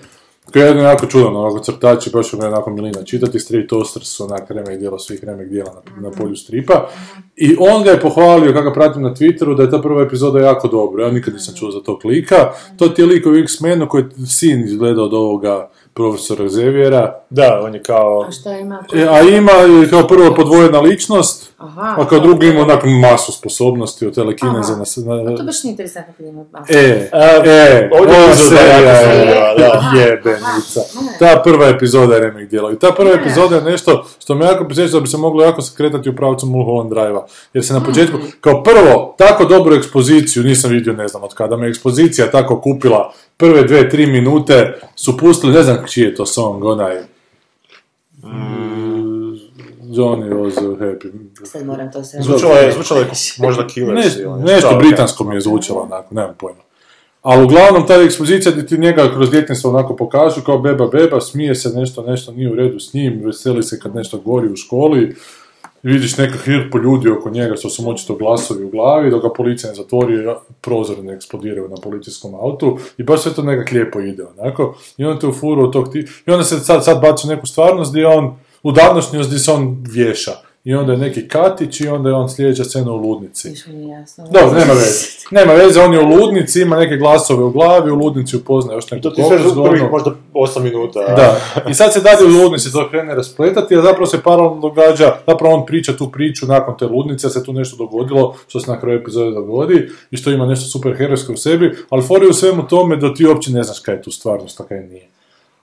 Koji 0.53 0.63
je 0.63 0.67
jedan 0.67 0.83
jako 0.83 1.05
čudan, 1.05 1.35
ovako 1.35 1.59
crtač 1.59 2.07
i 2.07 2.09
baš 2.09 2.33
je 2.33 2.39
onako 2.39 2.69
milina 2.69 3.03
čitati, 3.03 3.39
Straight 3.39 3.73
Ostras 3.73 4.07
su 4.07 4.23
onak 4.23 4.51
remek 4.51 4.79
dijela 4.79 4.99
svih 4.99 5.23
remek 5.23 5.49
dijela 5.49 5.73
na, 5.73 6.01
na 6.01 6.11
polju 6.11 6.35
stripa. 6.35 6.89
I 7.35 7.55
on 7.59 7.83
ga 7.83 7.91
je 7.91 7.99
pohvalio, 7.99 8.53
kako 8.53 8.73
pratim 8.73 9.01
na 9.01 9.15
Twitteru, 9.15 9.57
da 9.57 9.63
je 9.63 9.71
ta 9.71 9.81
prva 9.81 10.01
epizoda 10.01 10.39
jako 10.39 10.67
dobra. 10.67 11.05
Ja 11.05 11.11
nikad 11.11 11.33
nisam 11.33 11.55
čuo 11.55 11.71
za 11.71 11.79
tog 11.79 12.05
lika. 12.05 12.51
To 12.77 12.87
ti 12.87 13.01
je 13.01 13.05
lik 13.05 13.25
u 13.25 13.35
X-Menu 13.35 13.87
koji 13.89 14.03
je 14.03 14.25
sin 14.25 14.63
izgledao 14.63 15.05
od 15.05 15.13
ovoga 15.13 15.69
profesora 15.93 16.43
Xaviera. 16.45 17.11
da, 17.29 17.61
on 17.63 17.73
je 17.73 17.83
kao... 17.83 18.25
A 18.27 18.31
šta 18.31 18.57
ima? 18.57 18.83
E, 18.95 19.07
a 19.09 19.21
ima 19.21 19.51
kao 19.89 20.07
prvo 20.07 20.35
podvojena 20.35 20.79
ličnost, 20.79 21.53
Aha. 21.57 21.95
a 21.97 22.07
kao 22.07 22.19
drugi 22.19 22.47
ima 22.47 22.61
onak 22.61 22.83
masu 23.01 23.31
sposobnosti 23.31 24.07
od 24.07 24.15
telekineze 24.15 24.73
Aha. 24.73 24.83
na... 25.05 25.23
na, 25.31 25.37
To 25.37 25.43
baš 25.43 25.63
nije 25.63 25.71
interesantno 25.71 26.13
kad 26.17 26.25
ima 26.25 26.43
baš. 26.43 26.69
E, 26.69 27.09
A, 27.13 27.19
e, 27.19 27.89
ovdje 27.99 28.15
je 28.15 28.23
ova 28.25 28.35
serija 28.35 28.99
je 28.99 29.25
da. 29.57 29.91
jebenica. 29.99 30.79
Ta 31.19 31.41
prva 31.43 31.67
epizoda 31.67 32.13
je 32.15 32.21
remek 32.21 32.49
djela. 32.49 32.71
I 32.71 32.79
ta 32.79 32.91
prva 32.91 33.15
Ne. 33.15 33.21
epizoda 33.21 33.55
je 33.55 33.61
nešto 33.61 34.05
što 34.19 34.35
me 34.35 34.45
jako 34.45 34.67
posjeća 34.67 34.93
da 34.93 34.99
bi 34.99 35.07
se 35.07 35.17
moglo 35.17 35.43
jako 35.43 35.61
se 35.61 35.73
kretati 35.77 36.09
u 36.09 36.15
pravcu 36.15 36.45
Mulholland 36.45 36.89
Drive-a. 36.89 37.25
Jer 37.53 37.65
se 37.65 37.73
na 37.73 37.83
početku, 37.83 38.17
kao 38.41 38.63
prvo, 38.63 39.15
tako 39.17 39.45
dobru 39.45 39.75
ekspoziciju 39.75 40.43
nisam 40.43 40.71
vidio 40.71 40.93
ne 40.93 41.07
znam 41.07 41.23
od 41.23 41.33
kada 41.33 41.57
me 41.57 41.67
ekspozicija 41.67 42.31
tako 42.31 42.61
kupila 42.61 43.11
prve 43.41 43.63
dve, 43.63 43.89
tri 43.89 44.05
minute 44.05 44.79
su 44.95 45.17
pustili, 45.17 45.53
ne 45.53 45.63
znam 45.63 45.77
čiji 45.87 46.03
je 46.03 46.15
to 46.15 46.25
song, 46.25 46.63
onaj 46.63 46.95
Johnny 49.91 50.29
was 50.29 50.57
a 50.57 50.85
happy. 50.85 51.11
Sad 51.43 51.65
moram 51.65 51.91
to 51.91 52.03
sve... 52.03 52.21
Zvučalo 52.21 52.55
je, 52.55 52.71
zvučalo 52.71 52.99
je 52.99 53.07
možda 53.39 53.67
Killers 53.67 54.15
Ne, 54.15 54.21
ili 54.21 54.43
nešto 54.43 54.77
britansko 54.79 55.23
mi 55.23 55.35
je 55.35 55.41
zvučalo 55.41 55.81
onako, 55.81 56.15
nemam 56.15 56.35
pojma. 56.37 56.61
Ali 57.21 57.43
uglavnom 57.43 57.87
ta 57.87 57.95
ekspozicija 57.95 58.51
gdje 58.51 58.65
ti 58.65 58.77
njega 58.77 59.11
kroz 59.13 59.31
djetinjstvo 59.31 59.69
onako 59.69 59.95
pokažu 59.95 60.41
kao 60.41 60.57
beba 60.57 60.87
beba, 60.87 61.21
smije 61.21 61.55
se 61.55 61.69
nešto, 61.69 62.01
nešto 62.01 62.31
nije 62.31 62.51
u 62.51 62.55
redu 62.55 62.79
s 62.79 62.93
njim, 62.93 63.21
veseli 63.25 63.63
se 63.63 63.79
kad 63.79 63.95
nešto 63.95 64.17
gori 64.17 64.47
u 64.47 64.55
školi, 64.55 65.15
vidiš 65.83 66.17
neka 66.17 66.37
hrpu 66.37 66.79
ljudi 66.79 67.09
oko 67.09 67.29
njega 67.29 67.55
što 67.55 67.69
su 67.69 67.89
očito 67.89 68.15
glasovi 68.15 68.63
u 68.63 68.69
glavi, 68.69 69.11
dok 69.11 69.23
ga 69.23 69.29
policija 69.33 69.69
ne 69.69 69.75
zatvori, 69.75 70.15
prozori 70.61 71.01
ne 71.01 71.13
eksplodiraju 71.13 71.69
na 71.69 71.75
policijskom 71.83 72.35
autu 72.35 72.77
i 72.97 73.03
baš 73.03 73.21
sve 73.21 73.33
to 73.33 73.43
nekak 73.43 73.71
lijepo 73.71 73.99
ide 73.99 74.23
onako. 74.23 74.75
I 74.97 75.05
on 75.05 75.19
te 75.19 75.27
u 75.27 75.33
furu 75.33 75.71
tog 75.71 75.91
ti... 75.91 75.99
I 76.27 76.31
onda 76.31 76.43
se 76.43 76.59
sad, 76.59 76.85
sad 76.85 77.01
baci 77.01 77.27
neku 77.27 77.47
stvarnost 77.47 77.91
gdje 77.91 78.07
on, 78.07 78.35
u 78.63 78.71
današnjost 78.71 79.29
gdje 79.29 79.39
se 79.39 79.51
on 79.51 79.83
vješa. 79.89 80.50
I 80.63 80.73
onda 80.75 80.91
je 80.91 80.97
neki 80.97 81.27
katić 81.27 81.81
i 81.81 81.87
onda 81.87 82.09
je 82.09 82.15
on 82.15 82.29
sljedeća 82.29 82.63
scena 82.63 82.91
u 82.91 82.95
ludnici. 82.97 83.53
Dobro, 84.31 84.59
nema 84.59 84.73
veze. 84.73 85.05
Nema 85.31 85.53
veze, 85.53 85.81
on 85.81 85.93
je 85.93 85.99
u 85.99 86.07
ludnici, 86.07 86.61
ima 86.61 86.77
neke 86.77 86.97
glasove 86.97 87.43
u 87.43 87.51
glavi, 87.51 87.91
u 87.91 87.95
ludnici 87.95 88.37
upoznaje 88.37 88.77
još 88.77 88.91
neku 88.91 89.03
To 89.03 89.09
ti 89.09 89.21
zgodnu. 89.49 89.89
možda 89.91 90.11
8 90.33 90.63
minuta. 90.63 90.99
Da, 90.99 91.39
i 91.69 91.73
sad 91.73 91.93
se 91.93 92.01
dalje 92.09 92.25
u 92.25 92.43
ludnici 92.43 92.71
to 92.71 92.89
krene 92.89 93.15
raspletati, 93.15 93.75
a 93.75 93.81
zapravo 93.81 94.05
se 94.05 94.23
paralelno 94.23 94.59
događa, 94.61 95.15
zapravo 95.27 95.55
on 95.55 95.65
priča 95.65 95.97
tu 95.97 96.11
priču 96.11 96.45
nakon 96.45 96.77
te 96.77 96.85
ludnice, 96.85 97.29
se 97.29 97.43
tu 97.43 97.53
nešto 97.53 97.77
dogodilo, 97.77 98.35
što 98.47 98.59
se 98.59 98.71
na 98.71 98.79
kraju 98.79 98.99
epizode 98.99 99.31
dogodi, 99.31 99.89
i 100.11 100.17
što 100.17 100.31
ima 100.31 100.45
nešto 100.45 100.69
super 100.69 100.97
herojsko 100.97 101.33
u 101.33 101.37
sebi, 101.37 101.75
ali 101.89 102.03
fori 102.03 102.27
u 102.27 102.33
svemu 102.33 102.67
tome 102.67 102.95
da 102.95 103.13
ti 103.13 103.25
uopće 103.25 103.51
ne 103.51 103.63
znaš 103.63 103.79
kaj 103.79 103.95
je 103.95 104.01
tu 104.01 104.11
stvarnost, 104.11 104.59
a 104.61 104.63
kaj 104.63 104.79
nije. 104.79 105.07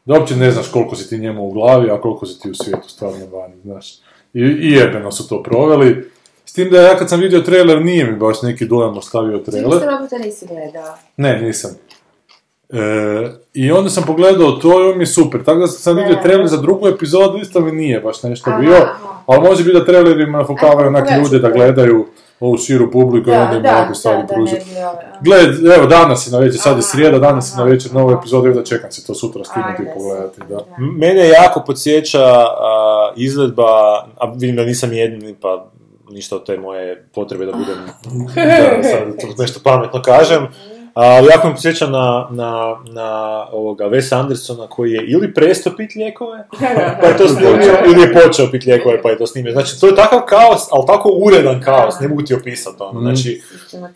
Da 0.04 0.14
uopće 0.14 0.36
ne 0.36 0.50
znaš 0.50 0.68
koliko 0.68 0.96
si 0.96 1.08
ti 1.08 1.18
njemu 1.18 1.46
u 1.48 1.50
glavi, 1.52 1.90
a 1.90 2.00
koliko 2.00 2.26
si 2.26 2.40
ti 2.40 2.50
u 2.50 2.54
svijetu 2.54 2.88
stvarno 2.88 3.26
vani, 3.32 3.54
znaš. 3.64 4.07
I, 4.38 4.68
i 4.68 4.72
jebeno 4.72 5.12
su 5.12 5.28
to 5.28 5.42
proveli. 5.42 6.10
S 6.44 6.52
tim 6.52 6.70
da 6.70 6.80
ja 6.82 6.96
kad 6.98 7.08
sam 7.08 7.20
vidio 7.20 7.40
trailer, 7.40 7.84
nije 7.84 8.04
mi 8.10 8.16
baš 8.16 8.42
neki 8.42 8.66
dojam 8.66 8.96
ostavio 8.98 9.38
trailer. 9.38 9.80
Mr. 9.80 9.86
Robota 9.86 10.18
nisi 10.18 10.46
gledao. 10.46 10.94
Ne, 11.16 11.42
nisam. 11.42 11.70
E, 12.68 12.78
I 13.54 13.72
onda 13.72 13.90
sam 13.90 14.04
pogledao 14.06 14.52
to 14.52 14.68
i 14.68 14.90
on 14.90 14.98
mi 14.98 15.02
je 15.02 15.06
super. 15.06 15.44
Tako 15.44 15.58
da 15.58 15.66
sam 15.66 15.96
vidio 15.96 16.16
trailer 16.22 16.46
za 16.46 16.56
drugu 16.56 16.88
epizodu, 16.88 17.38
isto 17.38 17.60
mi 17.60 17.72
nije 17.72 18.00
baš 18.00 18.22
nešto 18.22 18.50
Aha, 18.50 18.60
bio. 18.60 18.74
aha. 18.74 19.22
Ali 19.26 19.48
može 19.48 19.64
biti 19.64 19.78
da 19.78 19.84
trailerima 19.84 20.38
nafukavaju 20.38 20.88
onak 20.88 21.08
ljude 21.18 21.38
da 21.38 21.50
gledaju 21.50 22.06
ovu 22.40 22.58
širu 22.58 22.90
publiku 22.90 23.30
i 23.30 23.32
onda 23.32 23.56
im 23.56 23.66
ovakve 23.76 23.94
stvari 23.94 24.22
da, 24.28 24.34
pružiti. 24.34 24.66
Gled, 25.20 25.66
evo 25.76 25.86
danas 25.86 26.26
je 26.26 26.30
na 26.30 26.38
večer, 26.38 26.60
sad 26.60 26.76
je 26.76 26.82
srijeda, 26.82 27.18
danas 27.18 27.52
je 27.52 27.56
na 27.56 27.64
večer 27.64 27.94
nova 27.94 28.12
epizoda 28.12 28.48
i 28.48 28.50
onda 28.50 28.64
čekam 28.64 28.92
se 28.92 29.06
to 29.06 29.14
sutra 29.14 29.44
skinuti 29.44 29.82
i 29.82 29.94
pogledati, 29.94 30.40
da. 30.48 30.58
Mene 30.78 31.28
jako 31.28 31.62
podsjeća 31.66 32.24
a, 32.24 33.12
izvedba, 33.16 33.64
a 34.16 34.32
vidim 34.34 34.56
da 34.56 34.64
nisam 34.64 34.92
jedini, 34.92 35.34
pa 35.34 35.66
ništa 36.10 36.36
od 36.36 36.46
te 36.46 36.58
moje 36.58 37.04
potrebe 37.14 37.46
da 37.46 37.52
budem, 37.52 37.76
da 38.82 38.82
sad 38.82 39.38
nešto 39.38 39.60
pametno 39.64 40.02
kažem, 40.02 40.48
ali 41.00 41.28
jako 41.30 41.48
me 41.48 41.54
podsjeća 41.54 41.86
na, 41.86 42.28
na, 42.30 42.76
na 42.84 43.46
ovoga 43.52 43.84
Wes 43.84 44.14
Andersona 44.20 44.66
koji 44.66 44.92
je 44.92 45.04
ili 45.06 45.34
prestao 45.34 45.72
pit 45.76 45.94
lijekove, 45.94 46.48
pa 47.00 47.06
je 47.06 47.16
to 47.16 47.28
snimio, 47.28 47.78
ili 47.86 48.00
je 48.00 48.14
počeo 48.14 48.50
pit 48.50 48.64
lijekove 48.64 49.02
pa 49.02 49.10
je 49.10 49.18
to 49.18 49.26
snimio. 49.26 49.52
Znači, 49.52 49.80
to 49.80 49.86
je 49.86 49.94
takav 49.94 50.20
kaos, 50.20 50.62
ali 50.70 50.86
tako 50.86 51.08
uredan 51.08 51.60
kaos, 51.60 52.00
ne 52.00 52.08
mogu 52.08 52.22
ti 52.22 52.34
opisati 52.34 52.76
ono. 52.80 53.00
Znači, 53.00 53.42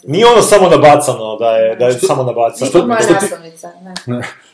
nije 0.05 0.27
ono 0.27 0.43
samo 0.43 0.69
nabacano, 0.69 1.37
da 1.37 1.51
je, 1.51 1.77
da 1.77 1.87
je 1.87 1.93
samo 1.93 2.23
nabacano. 2.23 2.71
Što, 2.71 2.79
što 3.03 3.27
ti-. 3.27 3.35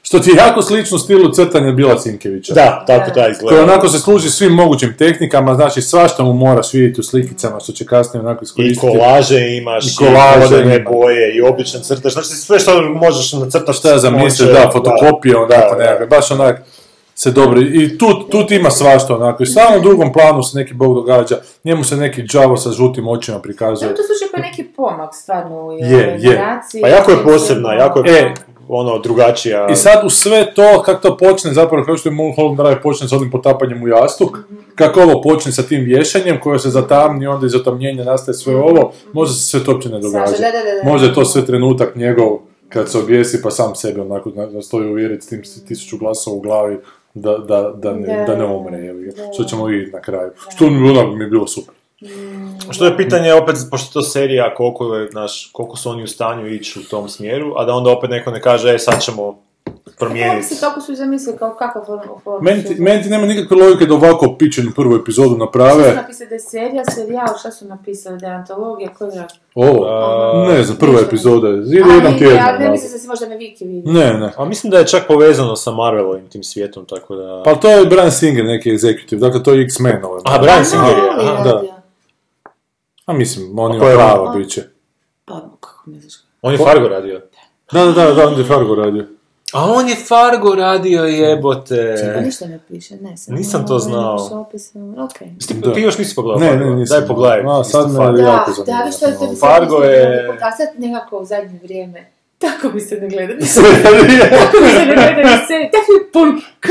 Što 0.08 0.18
ti 0.18 0.30
je 0.30 0.36
jako 0.36 0.62
slično 0.62 0.98
stilu 0.98 1.30
crtanja 1.30 1.72
Bila 1.72 1.98
Sinkevića. 1.98 2.54
Da, 2.54 2.84
tako 2.86 3.10
da 3.10 3.22
Koji 3.22 3.32
izgleda. 3.32 3.62
onako 3.62 3.88
se 3.88 3.98
služi 3.98 4.30
svim 4.30 4.52
mogućim 4.52 4.94
tehnikama, 4.98 5.54
znači 5.54 5.82
svašta 5.82 6.22
mu 6.22 6.32
moraš 6.32 6.72
vidjeti 6.72 7.00
u 7.00 7.04
slikicama, 7.04 7.60
što 7.60 7.72
će 7.72 7.86
kasnije 7.86 8.20
onako 8.20 8.42
I 8.42 8.44
iskoristiti. 8.44 8.80
kolaže 8.80 9.56
imaš, 9.56 9.84
I 9.86 9.88
i 9.88 9.96
kolaže 9.96 10.84
boje, 10.90 11.36
i 11.36 11.42
običan 11.42 11.80
crtaš, 11.82 12.12
znači 12.12 12.28
sve 12.28 12.58
što 12.58 12.82
možeš 12.82 13.32
nacrtaš. 13.32 13.78
Šta 13.78 13.90
ja 13.90 13.98
zamisliš, 13.98 14.40
može- 14.40 14.52
da, 14.54 14.70
fotokopije, 14.72 15.36
onako 15.36 15.54
da, 15.54 15.76
da. 15.76 15.76
nekakve, 15.76 16.06
baš 16.06 16.30
onak 16.30 16.62
se 17.14 17.30
dobro, 17.30 17.60
i 17.60 17.98
tu, 17.98 18.06
tu 18.30 18.46
ti 18.46 18.56
ima 18.56 18.70
svašta 18.70 19.16
onako, 19.16 19.42
i 19.42 19.46
samo 19.46 19.78
u 19.78 19.82
drugom 19.82 20.12
planu 20.12 20.42
se 20.42 20.58
neki 20.58 20.74
bog 20.74 20.94
događa, 20.94 21.36
njemu 21.64 21.84
se 21.84 21.96
neki 21.96 22.22
džavo 22.22 22.56
sa 22.56 22.70
žutim 22.70 23.08
očima 23.08 23.38
prikazuje. 23.38 23.88
Ja, 23.88 23.94
to 23.94 24.02
slučaj 24.02 24.28
kao 24.32 24.40
neki 24.40 24.64
pomak 24.66 25.14
stvarno 25.14 25.56
u 25.56 25.72
Je, 25.72 26.16
je. 26.20 26.40
Pa 26.82 26.88
jako 26.88 27.10
je 27.10 27.16
posebna, 27.24 27.72
jako 27.74 27.98
je 28.00 28.18
E. 28.18 28.34
ono 28.68 28.98
drugačija. 28.98 29.66
I 29.70 29.76
sad 29.76 30.04
u 30.04 30.10
sve 30.10 30.54
to, 30.54 30.82
kako 30.82 31.00
to 31.00 31.16
počne, 31.18 31.52
zapravo 31.52 31.84
kao 31.84 31.96
što 31.96 32.08
je 32.08 32.14
Mulholland 32.14 32.56
Drive 32.56 32.82
počne 32.82 33.08
s 33.08 33.12
onim 33.12 33.30
potapanjem 33.30 33.82
u 33.82 33.88
jastuk, 33.88 34.38
kako 34.74 35.00
ovo 35.02 35.22
počne 35.22 35.52
sa 35.52 35.62
tim 35.62 35.80
vješanjem 35.80 36.40
koje 36.40 36.58
se 36.58 36.70
zatamni, 36.70 37.26
onda 37.26 37.46
iz 37.46 37.52
zatamnjenja 37.52 38.04
nastaje 38.04 38.34
sve 38.34 38.56
ovo, 38.56 38.92
možda 39.12 39.34
se 39.34 39.42
sve 39.42 39.64
to 39.64 39.72
uopće 39.72 39.88
ne 39.88 39.98
događa. 40.00 40.32
Možda 40.84 41.06
je 41.06 41.14
to 41.14 41.24
sve 41.24 41.46
trenutak 41.46 41.96
njegov 41.96 42.38
kad 42.68 42.90
se 42.90 42.98
objesi 42.98 43.42
pa 43.42 43.50
sam 43.50 43.74
sebe 43.74 44.00
onako 44.00 44.30
na- 44.30 44.46
nastoji 44.46 44.90
uvjeriti 44.90 45.24
s 45.24 45.28
tim 45.28 45.42
tisuću 45.68 45.98
glasova 45.98 46.36
u 46.36 46.40
glavi 46.40 46.78
da, 47.14 47.38
da, 47.38 47.72
da, 47.76 47.92
ne, 47.92 48.06
Da. 48.06 48.24
da 48.24 48.36
ne 48.36 48.46
umre, 48.46 48.78
što 49.34 49.44
ćemo 49.44 49.64
vidjeti 49.64 49.92
na 49.92 50.00
kraju. 50.00 50.30
Što 50.48 50.70
mi, 50.70 50.90
onak 50.90 51.06
mi 51.14 51.24
je 51.24 51.30
bilo 51.30 51.46
super. 51.46 51.74
Što 52.70 52.84
je 52.84 52.96
pitanje 52.96 53.34
opet, 53.34 53.56
pošto 53.70 53.92
to 53.92 54.02
serija, 54.02 54.54
koliko, 54.54 54.94
je, 54.94 55.08
znaš, 55.10 55.50
koliko 55.52 55.76
su 55.76 55.90
oni 55.90 56.02
u 56.02 56.06
stanju 56.06 56.46
ići 56.46 56.80
u 56.80 56.82
tom 56.82 57.08
smjeru, 57.08 57.54
a 57.56 57.64
da 57.64 57.72
onda 57.74 57.90
opet 57.90 58.10
neko 58.10 58.30
ne 58.30 58.40
kaže, 58.40 58.74
e, 58.74 58.78
sad 58.78 59.00
ćemo 59.02 59.38
Kako 59.84 59.98
promijeniti. 59.98 60.56
kako 60.60 60.80
su 60.80 60.94
zamislili, 60.94 61.38
kao 61.38 61.54
kakav 61.58 61.82
form, 61.86 62.00
form 62.24 62.44
Meni 62.44 62.64
ti, 62.64 62.74
meni 62.78 63.02
ti 63.02 63.08
nema 63.08 63.26
nikakve 63.26 63.56
logike 63.56 63.86
da 63.86 63.94
ovako 63.94 64.36
pičenu 64.38 64.70
prvu 64.76 64.96
epizodu 64.96 65.28
Šta 65.28 65.34
su 65.34 65.38
naprave. 65.38 65.94
napisali 65.94 66.28
da 66.28 66.34
je 66.34 66.40
serija, 66.40 66.84
serijal, 66.84 67.26
šta 67.38 67.50
su 67.50 67.64
napisali, 67.66 68.18
da 68.18 68.26
je 68.26 68.32
antologija, 68.34 68.88
koja 68.98 69.10
je... 69.12 69.26
Ovo, 69.54 69.86
A, 69.86 70.46
ne 70.48 70.62
znam, 70.62 70.76
prva 70.78 71.00
epizoda 71.00 71.48
A, 71.48 71.94
jedan 71.94 72.18
tjedan. 72.18 72.36
Ja 72.36 72.58
ne 72.58 72.70
mislim 72.70 72.92
da 72.92 72.98
se 72.98 73.08
možda 73.08 73.28
na 73.28 73.34
Viki 73.34 73.64
vidi. 73.64 73.90
Ne, 73.90 74.14
ne. 74.18 74.32
A 74.36 74.44
mislim 74.44 74.70
da 74.70 74.78
je 74.78 74.86
čak 74.86 75.06
povezano 75.08 75.56
sa 75.56 75.70
Marvelovim 75.70 76.28
tim 76.28 76.42
svijetom, 76.42 76.86
tako 76.86 77.16
da... 77.16 77.42
Pa 77.44 77.54
to 77.54 77.68
je 77.70 77.86
Brian 77.86 78.12
Singer, 78.12 78.44
neki 78.44 78.72
executive, 78.72 79.18
dakle 79.18 79.42
to 79.42 79.52
je 79.52 79.62
X-Men 79.64 80.04
ovaj. 80.04 80.20
A, 80.24 80.38
Brian 80.38 80.64
Singer 80.64 80.98
je, 80.98 81.10
aha. 81.20 81.44
da. 81.44 81.77
A 83.08 83.14
mislim, 83.14 83.58
on 83.58 83.78
ko 83.80 83.86
je 83.86 83.94
prava 83.94 84.22
on? 84.22 84.38
biće. 84.38 84.62
Pa, 85.24 85.40
kako 85.60 85.82
ne 85.86 86.00
znaš. 86.00 86.12
On 86.42 86.52
je 86.52 86.58
Fargo 86.58 86.88
radio. 86.88 87.20
Da, 87.72 87.84
da, 87.84 87.92
da, 87.94 88.12
da, 88.12 88.28
on 88.28 88.38
je 88.38 88.44
Fargo 88.44 88.74
radio. 88.74 89.04
A 89.52 89.64
on 89.66 89.88
je 89.88 89.96
Fargo 89.98 90.54
radio, 90.54 91.02
jebote. 91.04 91.94
Pa 92.14 92.20
ništa 92.20 92.46
ne 92.46 92.60
piše, 92.60 92.96
ne. 92.96 93.16
Samo 93.16 93.38
Nisam 93.38 93.66
to 93.66 93.72
ovaj, 93.72 93.80
znao. 93.82 94.16
imaš 94.20 94.32
opis, 94.32 94.70
okej. 95.04 95.28
Ti, 95.38 95.54
Da. 95.56 95.72
ti 95.72 95.80
još 95.80 95.98
nisi 95.98 96.14
pogledao 96.14 96.40
Ne, 96.40 96.48
Fargo? 96.48 96.64
ne, 96.64 96.76
nisam. 96.76 96.98
Daj 96.98 97.06
pogledaj. 97.08 97.40
A, 97.50 97.64
sad 97.64 97.90
me- 97.90 97.96
Fargo. 97.96 98.16
Da, 98.16 98.22
jako 98.24 98.50
da, 98.50 98.54
zanimljivo. 98.54 98.86
vi 98.86 98.92
što 98.92 99.06
je 99.06 99.18
to 99.18 99.26
bi 99.26 99.36
Fargo 99.36 99.76
je- 99.76 100.38
sad 100.50 100.68
nekako 100.78 101.18
u 101.18 101.24
zadnje 101.24 101.58
vrijeme. 101.62 102.10
Tako 102.38 102.68
mi 102.68 102.80
se 102.80 102.94
ne 102.96 103.08
gleda. 103.08 103.32
Tako 103.34 104.56
mi 104.62 104.70
se 104.70 104.78
ne 104.78 104.94
gleda. 105.14 105.38
Tako 105.70 105.92
je 105.94 106.12
pun 106.12 106.28
k. 106.60 106.68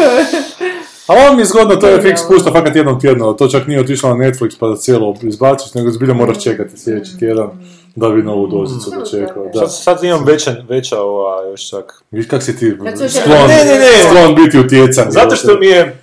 A 1.07 1.29
on 1.29 1.35
mi 1.35 1.41
je 1.41 1.45
zgodno, 1.45 1.75
to 1.75 1.87
je 1.87 1.95
fix 1.95 2.01
Genijalno. 2.03 2.27
pušta 2.29 2.51
fakat 2.51 2.75
jednom 2.75 2.99
tjedno, 2.99 3.33
to 3.33 3.47
čak 3.47 3.67
nije 3.67 3.79
otišlo 3.81 4.09
na 4.09 4.25
Netflix 4.25 4.57
pa 4.59 4.67
da 4.67 4.75
cijelo 4.75 5.15
izbaciš, 5.21 5.73
nego 5.73 5.91
zbilja 5.91 6.13
moraš 6.13 6.43
čekati 6.43 6.77
sljedeći 6.77 7.19
tjedan 7.19 7.49
da 7.95 8.09
bi 8.09 8.23
novu 8.23 8.47
dozicu 8.47 8.91
Mm. 8.91 8.99
dočekao. 8.99 9.43
Da. 9.53 9.59
Sad, 9.59 9.75
sad 9.75 10.03
imam 10.03 10.25
veća, 10.25 10.55
veća 10.69 11.01
ova, 11.01 11.49
još 11.51 11.69
čak. 11.69 12.03
Viš 12.11 12.27
kak 12.27 12.43
si 12.43 12.57
ti 12.57 12.73
sklon, 13.09 13.37
Ne, 13.47 13.65
ne, 13.65 13.75
ne. 13.75 14.09
sklon 14.09 14.35
biti 14.35 14.59
utjecan. 14.59 15.05
Zato 15.09 15.35
što 15.35 15.57
mi 15.59 15.67
je, 15.67 15.97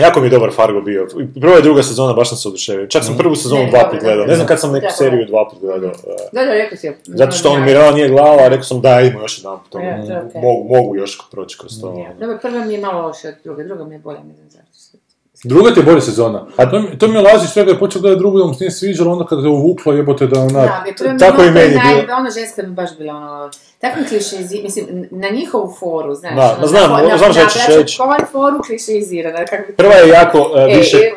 jako 0.00 0.20
mi 0.20 0.26
je 0.26 0.30
dobar 0.30 0.50
Fargo 0.52 0.80
bio. 0.80 1.06
I 1.36 1.40
Prva 1.40 1.58
i 1.58 1.62
druga 1.62 1.82
sezona 1.82 2.12
baš 2.12 2.28
sam 2.28 2.38
se 2.38 2.48
oduševio. 2.48 2.86
Čak 2.86 3.04
sam 3.04 3.16
prvu 3.16 3.36
sezonu 3.36 3.66
dva 3.70 3.88
put 3.90 4.00
gledao. 4.00 4.26
Ne 4.26 4.34
znam 4.34 4.46
kad 4.46 4.60
sam 4.60 4.72
neku 4.72 4.86
seriju 4.90 5.26
dva 5.26 5.48
put 5.50 5.60
gledao. 5.60 5.90
e, 5.90 5.92
Da, 6.32 6.44
da, 6.44 6.50
rekao 6.52 6.78
si. 6.78 6.92
Zato 7.04 7.32
što 7.32 7.50
on 7.50 7.64
Mirela 7.64 7.90
nije 7.90 8.08
glava, 8.08 8.42
a 8.42 8.48
rekao 8.48 8.64
sam 8.64 8.80
da, 8.80 9.00
idemo 9.00 9.20
još 9.20 9.38
jedan 9.38 9.58
put. 9.62 9.82
Je 9.82 9.94
okej. 10.20 10.40
Mogu, 10.42 10.68
mogu 10.68 10.96
još 10.96 11.18
proći 11.30 11.58
kroz 11.58 11.80
to. 11.80 11.98
Ja. 11.98 12.14
Dobro, 12.14 12.38
prva 12.42 12.64
mi 12.64 12.74
je 12.74 12.80
malo 12.80 13.02
loša 13.02 13.28
od 13.28 13.34
druge, 13.44 13.64
druga 13.64 13.84
mi 13.84 13.94
je 13.94 13.98
bolja, 13.98 14.18
ne 14.20 14.34
znam 14.34 14.50
zašto. 14.50 14.98
Druga 15.44 15.74
ti 15.74 15.80
je 15.80 15.84
bolja 15.84 16.00
sezona. 16.00 16.46
A 16.56 16.70
to, 16.70 16.80
mi- 16.80 16.98
to 16.98 17.08
mi 17.08 17.14
je 17.14 17.20
Lazić 17.22 17.56
rekao, 17.56 17.72
je 17.72 17.78
počeo 17.78 18.00
gledati 18.02 18.18
drugu, 18.18 18.38
da 18.38 18.44
mu 18.44 18.54
se 18.54 18.64
nije 18.64 18.70
sviđalo, 18.70 19.12
onda 19.12 19.24
kad 19.26 19.42
te 19.42 19.48
uvuklo 19.48 19.92
jebote 19.92 20.26
da 20.26 20.40
onak... 20.40 20.52
Da, 20.52 20.84
je 21.04 21.18
tako 21.18 21.42
je 21.42 21.48
i 21.48 21.50
malo 21.50 21.60
meni 21.60 21.74
naj- 21.76 22.02
bilo. 22.02 22.16
Ona 22.16 22.30
ženska 22.30 22.62
mi 22.62 22.68
baš 22.68 22.90
bila 22.98 23.14
ono... 23.14 23.50
Tako 23.80 23.98
klišezi, 24.08 24.60
mislim, 24.62 24.86
na 25.10 25.28
njihovu 25.28 25.74
foru, 25.80 26.14
znaš. 26.14 26.34
Da, 26.34 26.54
ono, 26.58 26.66
znam, 26.66 26.90
na, 27.08 27.18
znam 27.18 27.32
što 27.32 27.46
ćeš 27.48 27.68
na 27.68 27.76
reći. 27.76 27.98
Braću 28.08 28.32
foru 28.32 28.58
klišezirana, 28.66 29.44
kako. 29.44 29.72
Prva 29.76 29.94
je 29.94 30.08
jako 30.08 30.38
e, 30.56 30.60
E, 30.62 30.76
više 30.76 30.96
e, 30.96 31.12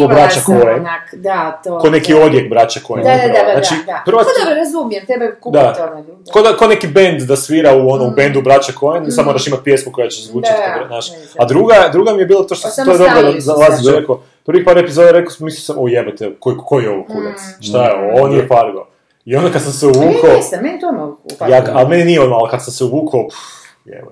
ko 0.00 0.08
braća 0.08 0.40
Coen. 0.40 0.60
onak, 0.70 1.14
da, 1.14 1.60
to... 1.64 1.78
ko 1.78 1.90
neki 1.90 2.12
da. 2.14 2.20
odjek 2.20 2.50
braća 2.50 2.80
Coen. 2.80 3.02
Da, 3.04 3.10
da, 3.10 3.16
da, 3.16 3.44
da, 3.44 3.52
Znači, 3.52 3.74
da. 3.86 4.02
prva, 4.06 4.22
Ko 4.22 4.30
dobro 4.38 4.54
razumijem, 4.56 5.06
tebe 5.06 5.34
kupiti 5.40 5.64
ono 5.82 5.98
ljubav. 5.98 6.32
ko, 6.32 6.42
da, 6.42 6.56
ko 6.56 6.66
neki 6.66 6.86
band 6.88 7.20
da 7.22 7.36
svira 7.36 7.74
u 7.74 7.90
onom 7.90 8.12
bendu 8.14 8.42
braća 8.42 8.72
Coen, 8.72 9.12
samo 9.12 9.26
moraš 9.26 9.46
imati 9.46 9.64
pjesmu 9.64 9.92
koja 9.92 10.08
će 10.08 10.22
zvučati, 10.22 10.54
Mm. 10.68 10.80
Da, 10.80 10.86
znaš. 10.86 11.10
da, 11.10 11.16
da. 11.16 11.24
A 11.38 11.46
druga, 11.46 11.88
druga 11.92 12.12
mi 12.12 12.18
je 12.18 12.26
bilo 12.26 12.42
to 12.42 12.54
što 12.54 12.68
Pa 12.68 12.70
se 12.70 12.84
to 12.84 12.90
je 12.92 12.98
dobro 12.98 13.22
da 13.22 13.52
Lazić 13.54 13.86
se. 13.86 13.92
rekao. 13.92 14.20
Prvih 14.44 14.64
par 14.64 14.78
epizoda 14.78 15.10
rekao 15.10 15.30
sam, 15.30 15.44
mislio 15.44 15.60
sam, 15.60 15.76
o 15.78 15.88
jebate, 15.88 16.30
koji, 16.40 16.56
koji 16.58 16.84
je 16.84 16.90
ovo 16.90 17.04
kurac? 17.04 17.40
Mm. 17.40 17.62
Šta 17.62 17.84
je 17.84 17.94
ovo? 17.94 18.22
On 18.22 18.32
je 18.32 18.46
Fargo. 18.48 18.87
I 19.28 19.36
onda 19.36 19.52
kad 19.52 19.62
sam 19.62 19.72
se 19.72 19.86
Ne, 19.86 19.92
uvukao, 19.92 20.36
nisam, 20.36 20.62
meni 20.62 20.80
to 20.80 20.88
ono 20.88 21.18
upalo. 21.32 21.54
ja, 21.54 21.64
ali 21.72 21.88
meni 21.88 22.04
nije 22.04 22.20
ono, 22.20 22.34
ali 22.34 22.50
kad 22.50 22.64
sam 22.64 22.72
se 22.72 22.84
uvukao. 22.84 23.28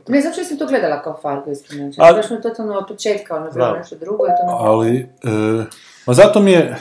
Ne 0.08 0.20
znam 0.20 0.32
što 0.32 0.44
sam 0.44 0.58
to 0.58 0.66
gledala 0.66 1.02
kao 1.02 1.18
Fargo, 1.22 1.50
iskreno. 1.50 1.92
Baš 1.98 2.30
mi 2.30 2.36
je 2.36 2.42
totalno 2.42 2.74
od 2.74 2.84
početka, 2.88 3.36
ono, 3.36 3.50
bilo 3.50 3.76
nešto 3.76 3.96
drugo 3.96 4.24
to 4.24 4.46
mi... 4.46 4.52
Ali, 4.52 4.98
e, 4.98 5.64
ma 6.06 6.14
zato 6.14 6.40
mi 6.40 6.52
je... 6.52 6.76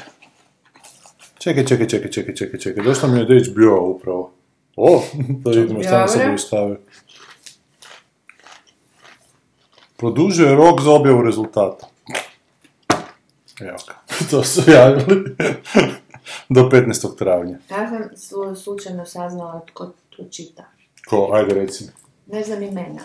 Čekaj, 1.37 1.65
čekaj, 1.65 1.87
čekaj, 1.87 2.11
čekaj, 2.11 2.35
čekaj, 2.35 2.59
čekaj, 2.59 2.83
došlo 2.83 3.09
mi 3.09 3.17
je 3.19 3.23
od 3.23 3.47
HBO 3.47 3.89
upravo. 3.89 4.31
O, 4.75 5.01
da 5.43 5.51
vidimo 5.51 5.83
šta 5.83 6.05
Dobro. 6.05 6.25
bude 6.25 6.37
stavio. 6.37 6.79
Produžuje 9.97 10.55
rok 10.55 10.81
za 10.81 10.91
objavu 10.91 11.21
rezultata. 11.21 11.87
Evo 13.61 13.77
ga, 13.87 13.93
to 14.31 14.43
su 14.43 14.71
javili. 14.71 15.35
Do 16.49 16.61
15. 16.63 17.17
travnja. 17.17 17.57
Ja 17.71 17.89
sam 17.89 18.03
slu- 18.15 18.55
slučajno 18.55 19.05
saznala 19.05 19.61
tko 19.67 19.85
to 20.09 20.23
čita. 20.31 20.63
Ko, 21.09 21.29
ajde 21.33 21.53
reci. 21.53 21.83
Ne 22.27 22.43
znam 22.43 22.63
imena, 22.63 23.01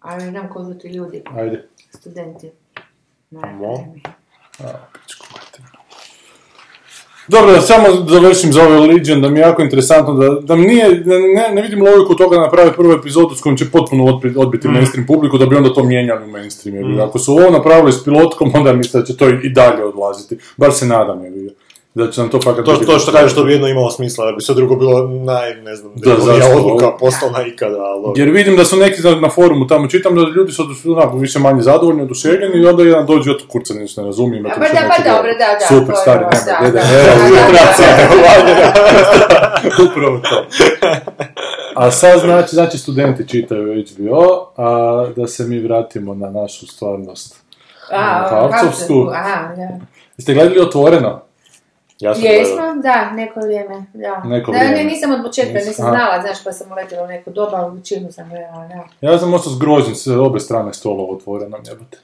ali 0.00 0.24
znam 0.24 0.48
ko 0.48 0.64
su 0.64 0.78
ti 0.78 0.88
ljudi, 0.88 1.22
Ajde. 1.36 1.68
studenti. 1.90 2.50
Na 3.30 3.40
akademiji. 3.40 4.02
Dobro, 7.28 7.52
da 7.52 7.60
samo 7.60 7.86
završim 8.08 8.52
za 8.52 8.62
ove 8.62 8.78
Legion, 8.78 9.20
da 9.22 9.28
mi 9.28 9.38
je 9.38 9.42
jako 9.42 9.62
interesantno, 9.62 10.14
da, 10.14 10.40
da 10.40 10.56
mi 10.56 10.66
nije, 10.66 10.88
ne, 10.90 11.18
ne, 11.18 11.50
ne 11.54 11.62
vidim 11.62 11.82
logiku 11.82 12.14
toga 12.14 12.36
da 12.36 12.42
naprave 12.42 12.72
prvu 12.72 12.92
epizodu 12.92 13.34
s 13.34 13.40
kojom 13.40 13.56
će 13.56 13.70
potpuno 13.70 14.04
odbiti, 14.04 14.38
odbiti 14.38 14.68
mainstream 14.68 15.06
publiku, 15.06 15.38
da 15.38 15.46
bi 15.46 15.56
onda 15.56 15.74
to 15.74 15.84
mijenjali 15.84 16.24
u 16.24 16.28
mainstream. 16.28 16.96
ga. 16.96 17.04
Ako 17.04 17.18
su 17.18 17.32
ovo 17.32 17.50
napravili 17.50 17.92
s 17.92 18.04
pilotkom, 18.04 18.50
onda 18.54 18.72
mislim 18.72 19.00
da 19.02 19.06
će 19.06 19.16
to 19.16 19.28
i, 19.28 19.48
dalje 19.48 19.84
odlaziti. 19.84 20.38
Bar 20.56 20.72
se 20.72 20.86
nadam, 20.86 21.24
jebi 21.24 21.42
ga. 21.42 21.50
Da 21.96 22.10
će 22.10 22.20
nam 22.20 22.30
to 22.30 22.40
fakat... 22.40 22.64
To, 22.64 22.72
biti- 22.72 22.86
to 22.86 22.98
što 22.98 23.12
kažeš, 23.12 23.34
to 23.34 23.44
bi 23.44 23.52
jedno 23.52 23.68
imalo 23.68 23.90
smisla, 23.90 24.26
da 24.26 24.32
bi 24.32 24.42
sve 24.42 24.54
drugo 24.54 24.76
bilo 24.76 25.08
naj, 25.08 25.54
ne 25.54 25.76
znam, 25.76 25.92
Da, 25.94 26.14
zašto? 26.20 26.56
odluka 26.56 26.96
poslovna 26.96 27.46
ikada, 27.46 27.78
ali... 27.78 28.20
Jer 28.20 28.30
vidim 28.30 28.56
da 28.56 28.64
su 28.64 28.76
neki 28.76 29.02
na, 29.02 29.14
na 29.20 29.30
forumu 29.30 29.66
tamo 29.66 29.88
čitam 29.88 30.14
da 30.14 30.22
ljudi 30.36 30.52
su 30.52 30.62
onako 30.84 31.16
više 31.16 31.38
manje 31.38 31.62
zadovoljni, 31.62 32.02
oduševljeni 32.02 32.58
i 32.58 32.66
onda 32.66 32.82
jedan 32.82 33.06
dođe 33.06 33.30
od 33.30 33.46
kurca 33.48 33.74
ništa 33.74 34.00
ne 34.00 34.06
razumijem. 34.06 34.46
ja 34.46 34.54
to 34.54 34.60
Pa 34.60 34.68
da, 34.68 34.88
pa 34.96 35.10
dobro, 35.10 35.32
da, 35.32 35.58
da, 35.60 35.66
Super, 35.68 35.96
stari, 36.02 36.24
nema, 36.24 36.70
da, 36.70 36.80
ilustracija, 37.28 38.08
Upravo 39.90 40.18
to. 40.18 40.46
A 41.74 41.90
sad 41.90 42.20
znači, 42.20 42.54
znači 42.54 42.78
studenti 42.78 43.28
čitaju 43.28 43.84
HBO, 43.92 44.52
a 44.56 45.06
da 45.16 45.26
se 45.26 45.44
mi 45.44 45.58
vratimo 45.58 46.14
na 46.14 46.30
našu 46.30 46.66
stvarnost. 46.66 47.36
A, 47.92 48.28
Havcovsku. 48.30 49.06
Jeste 50.16 50.34
gledali 50.34 50.60
Otvoreno? 50.60 51.25
Ja 52.00 52.14
sam 52.14 52.24
Jesmo, 52.24 52.56
gledao. 52.56 52.74
da, 52.74 53.10
neko 53.10 53.40
vrijeme, 53.40 53.84
da. 53.94 54.22
Neko 54.24 54.52
da, 54.52 54.58
vrijeme. 54.58 54.76
Ne, 54.76 54.84
nisam 54.84 55.12
od 55.12 55.22
početka, 55.22 55.52
nisam 55.52 55.86
a. 55.86 55.90
znala, 55.90 56.22
znaš, 56.22 56.44
pa 56.44 56.52
sam 56.52 56.72
uletila 56.72 57.02
u 57.02 57.06
neku 57.06 57.30
doba, 57.30 57.56
ali 57.56 57.76
većinu 57.76 58.12
sam 58.12 58.28
gledala, 58.28 58.68
da. 58.68 59.08
Ja 59.08 59.18
sam 59.18 59.34
ostao 59.34 59.52
zgrožen 59.52 59.94
s 59.94 60.06
obje 60.06 60.40
strane 60.40 60.74
stolova 60.74 61.14
otvorena, 61.14 61.56
jebote. 61.68 61.98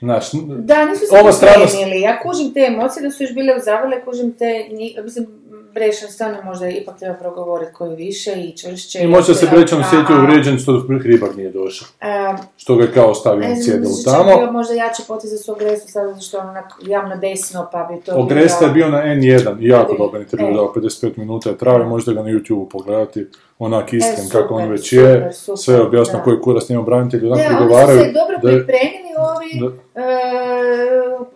Znaš, 0.00 0.32
Da, 0.58 0.84
nisu 0.84 1.06
se 1.06 1.18
Ova 1.20 1.32
strana-. 1.32 1.94
Ja 2.02 2.20
kužim 2.22 2.54
te 2.54 2.60
emocije 2.60 3.02
da 3.02 3.10
su 3.10 3.22
još 3.22 3.34
bile 3.34 3.56
uzavale, 3.56 4.04
kužim 4.04 4.32
te, 4.32 4.66
mislim, 5.04 5.26
Brešan 5.72 6.08
stvarno 6.08 6.36
možda 6.44 6.68
ipak 6.68 6.98
treba 6.98 7.14
progovoriti 7.14 7.72
koju 7.72 7.90
više 7.92 8.32
i 8.32 8.52
čvršće. 8.52 8.98
i 9.00 9.06
možda 9.06 9.34
se 9.34 9.46
Brečan 9.46 9.80
osjetio 9.80 10.16
a, 10.16 10.20
uvrijeđen 10.20 10.58
što 10.58 10.72
Hribar 11.00 11.36
nije 11.36 11.50
došao. 11.50 11.88
a, 12.00 12.36
Što 12.56 12.76
ga 12.76 12.84
je 12.84 12.92
kao 12.92 13.06
ostavio 13.06 13.40
ne 13.40 13.48
na 13.48 13.54
mislim, 13.54 13.76
čak 13.76 13.82
bio 14.24 14.34
tamo. 14.34 14.52
možda 14.52 14.74
jači 14.74 15.02
potez 15.08 15.30
za 15.30 15.38
su 15.38 15.52
agresu, 15.52 15.88
sad 15.88 16.08
zato 16.08 16.20
što 16.20 16.36
je 16.36 16.42
onak 16.42 16.64
javno 16.82 17.16
desno, 17.16 17.68
pa 17.72 17.82
bi 17.84 18.00
to... 18.00 18.12
Ogresta 18.14 18.64
je 18.64 18.70
bio 18.70 18.88
na 18.88 18.98
N1 18.98 19.22
i 19.60 19.68
jako 19.68 19.94
E, 19.94 19.98
dobar 19.98 20.20
intervju, 20.20 20.46
e. 20.46 20.52
dao 20.52 20.72
55 20.72 21.18
minuta 21.18 21.50
je 21.50 21.58
trajao, 21.58 21.84
možda 21.86 22.12
ga 22.12 22.22
na 22.22 22.28
YouTube 22.28 22.68
pogledati, 22.68 23.26
onak 23.58 23.92
iskren 23.92 24.26
E, 24.26 24.30
kako 24.32 24.54
on 24.54 24.68
već 24.68 24.88
super, 24.90 25.04
je, 25.04 25.32
super, 25.34 25.58
sve 25.58 25.74
je 25.74 25.82
objasno 25.82 26.14
da. 26.14 26.24
koji 26.24 26.40
kurac 26.40 26.68
njemu 26.68 26.82
branitelji, 26.82 27.26
onak 27.26 27.38
Ne, 27.38 27.46
oni 27.46 27.54
su 27.54 27.58
prigovaraju. 27.58 27.98
se 27.98 28.12
dobro 28.12 28.38
da 28.38 28.50
je- 28.50 28.56
pripremili 28.56 29.12
ovi 29.28 29.72
e, 29.96 30.02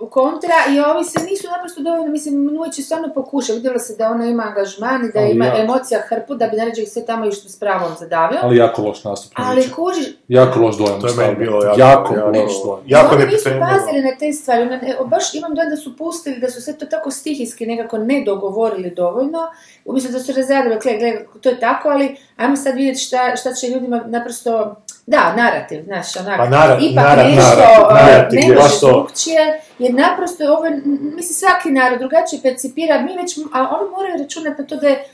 kontra 0.08 0.54
i 0.70 0.80
ovi 0.82 1.04
se 1.04 1.18
nisu 1.20 1.46
naprosto 1.48 1.82
dovoljno, 1.82 2.08
mislim, 2.08 2.44
Nujić 2.46 2.74
će 2.74 2.82
stvarno 2.82 3.08
pokuša, 3.14 3.52
vidjelo 3.52 3.78
se 3.78 3.96
da 3.96 4.05
ona 4.06 4.26
ima 4.26 4.42
angažman 4.44 5.04
i 5.04 5.12
da 5.12 5.20
Ali 5.20 5.30
ima 5.30 5.44
jako. 5.44 5.58
emocija 5.58 6.00
hrpu, 6.00 6.34
da 6.34 6.46
bi 6.46 6.56
naređe 6.56 6.82
ih 6.82 6.88
sve 6.88 7.06
tamo 7.06 7.26
išli 7.26 7.50
s 7.50 7.58
pravom 7.58 7.92
zadavio. 7.98 8.38
Ali 8.42 8.56
jako 8.56 8.82
loš 8.82 9.04
nastup. 9.04 9.32
Ali 9.36 9.70
kužiš, 9.70 10.06
Jako 10.28 10.60
loš 10.60 10.76
dojam. 10.76 11.00
To 11.00 11.06
je 11.06 11.14
meni 11.16 11.34
bilo 11.36 11.56
jako- 11.58 11.80
jako, 11.80 12.14
jako- 12.14 12.28
loš 12.28 12.52
dojam. 12.64 12.82
Jako 12.86 13.14
oni 13.14 13.26
nisu 13.26 13.48
pazili 13.60 14.02
na 14.02 14.16
te 14.18 14.32
stvari, 14.32 14.62
ona, 14.62 14.76
ne- 14.76 14.96
baš 15.06 15.34
imam 15.34 15.54
dojam 15.54 15.70
da 15.70 15.76
su 15.76 15.96
pustili, 15.96 16.38
da 16.38 16.50
su 16.50 16.62
sve 16.62 16.72
to 16.72 16.86
tako 16.86 17.10
stihijski 17.10 17.66
nekako 17.66 17.98
ne 17.98 18.22
dogovorili 18.22 18.90
dovoljno, 18.92 19.38
umjesto 19.84 20.12
da 20.12 20.18
su 20.18 20.32
razradili, 20.32 20.78
gle, 20.78 20.92
gle, 20.94 21.12
to 21.40 21.48
je 21.48 21.60
tako, 21.60 21.88
ali 21.88 22.06
ajmo 22.36 22.56
sad 22.56 22.74
vidjeti 22.74 23.00
šta, 23.00 23.36
šta 23.36 23.52
će 23.52 23.66
ljudima 23.68 24.00
naprosto, 24.06 24.74
da, 25.06 25.34
narativ, 25.34 25.84
znaš, 25.84 26.16
onak, 26.16 26.36
Pa 26.38 26.46
nara- 26.46 26.78
ipak 26.80 27.04
narativ, 27.04 27.34
nešto 27.34 27.56
narativ, 27.56 27.94
narativ, 28.08 28.40
ne 28.40 28.54
može 28.54 28.74
drugčije, 28.82 29.60
jer 29.78 29.94
naprosto 29.94 30.44
ovo, 30.46 30.64
je- 30.64 30.72
m, 30.74 30.82
mislim, 31.14 31.34
svaki 31.34 31.70
narod 31.70 31.98
drugačije 31.98 32.42
percipira, 32.42 33.00
mi 33.00 33.14
već, 33.14 33.38
a 33.52 33.68
oni 33.72 33.90
moraju 33.90 34.18
računati 34.18 34.62
na 34.62 34.68
to 34.68 34.76
da 34.76 34.88
je 34.88 35.04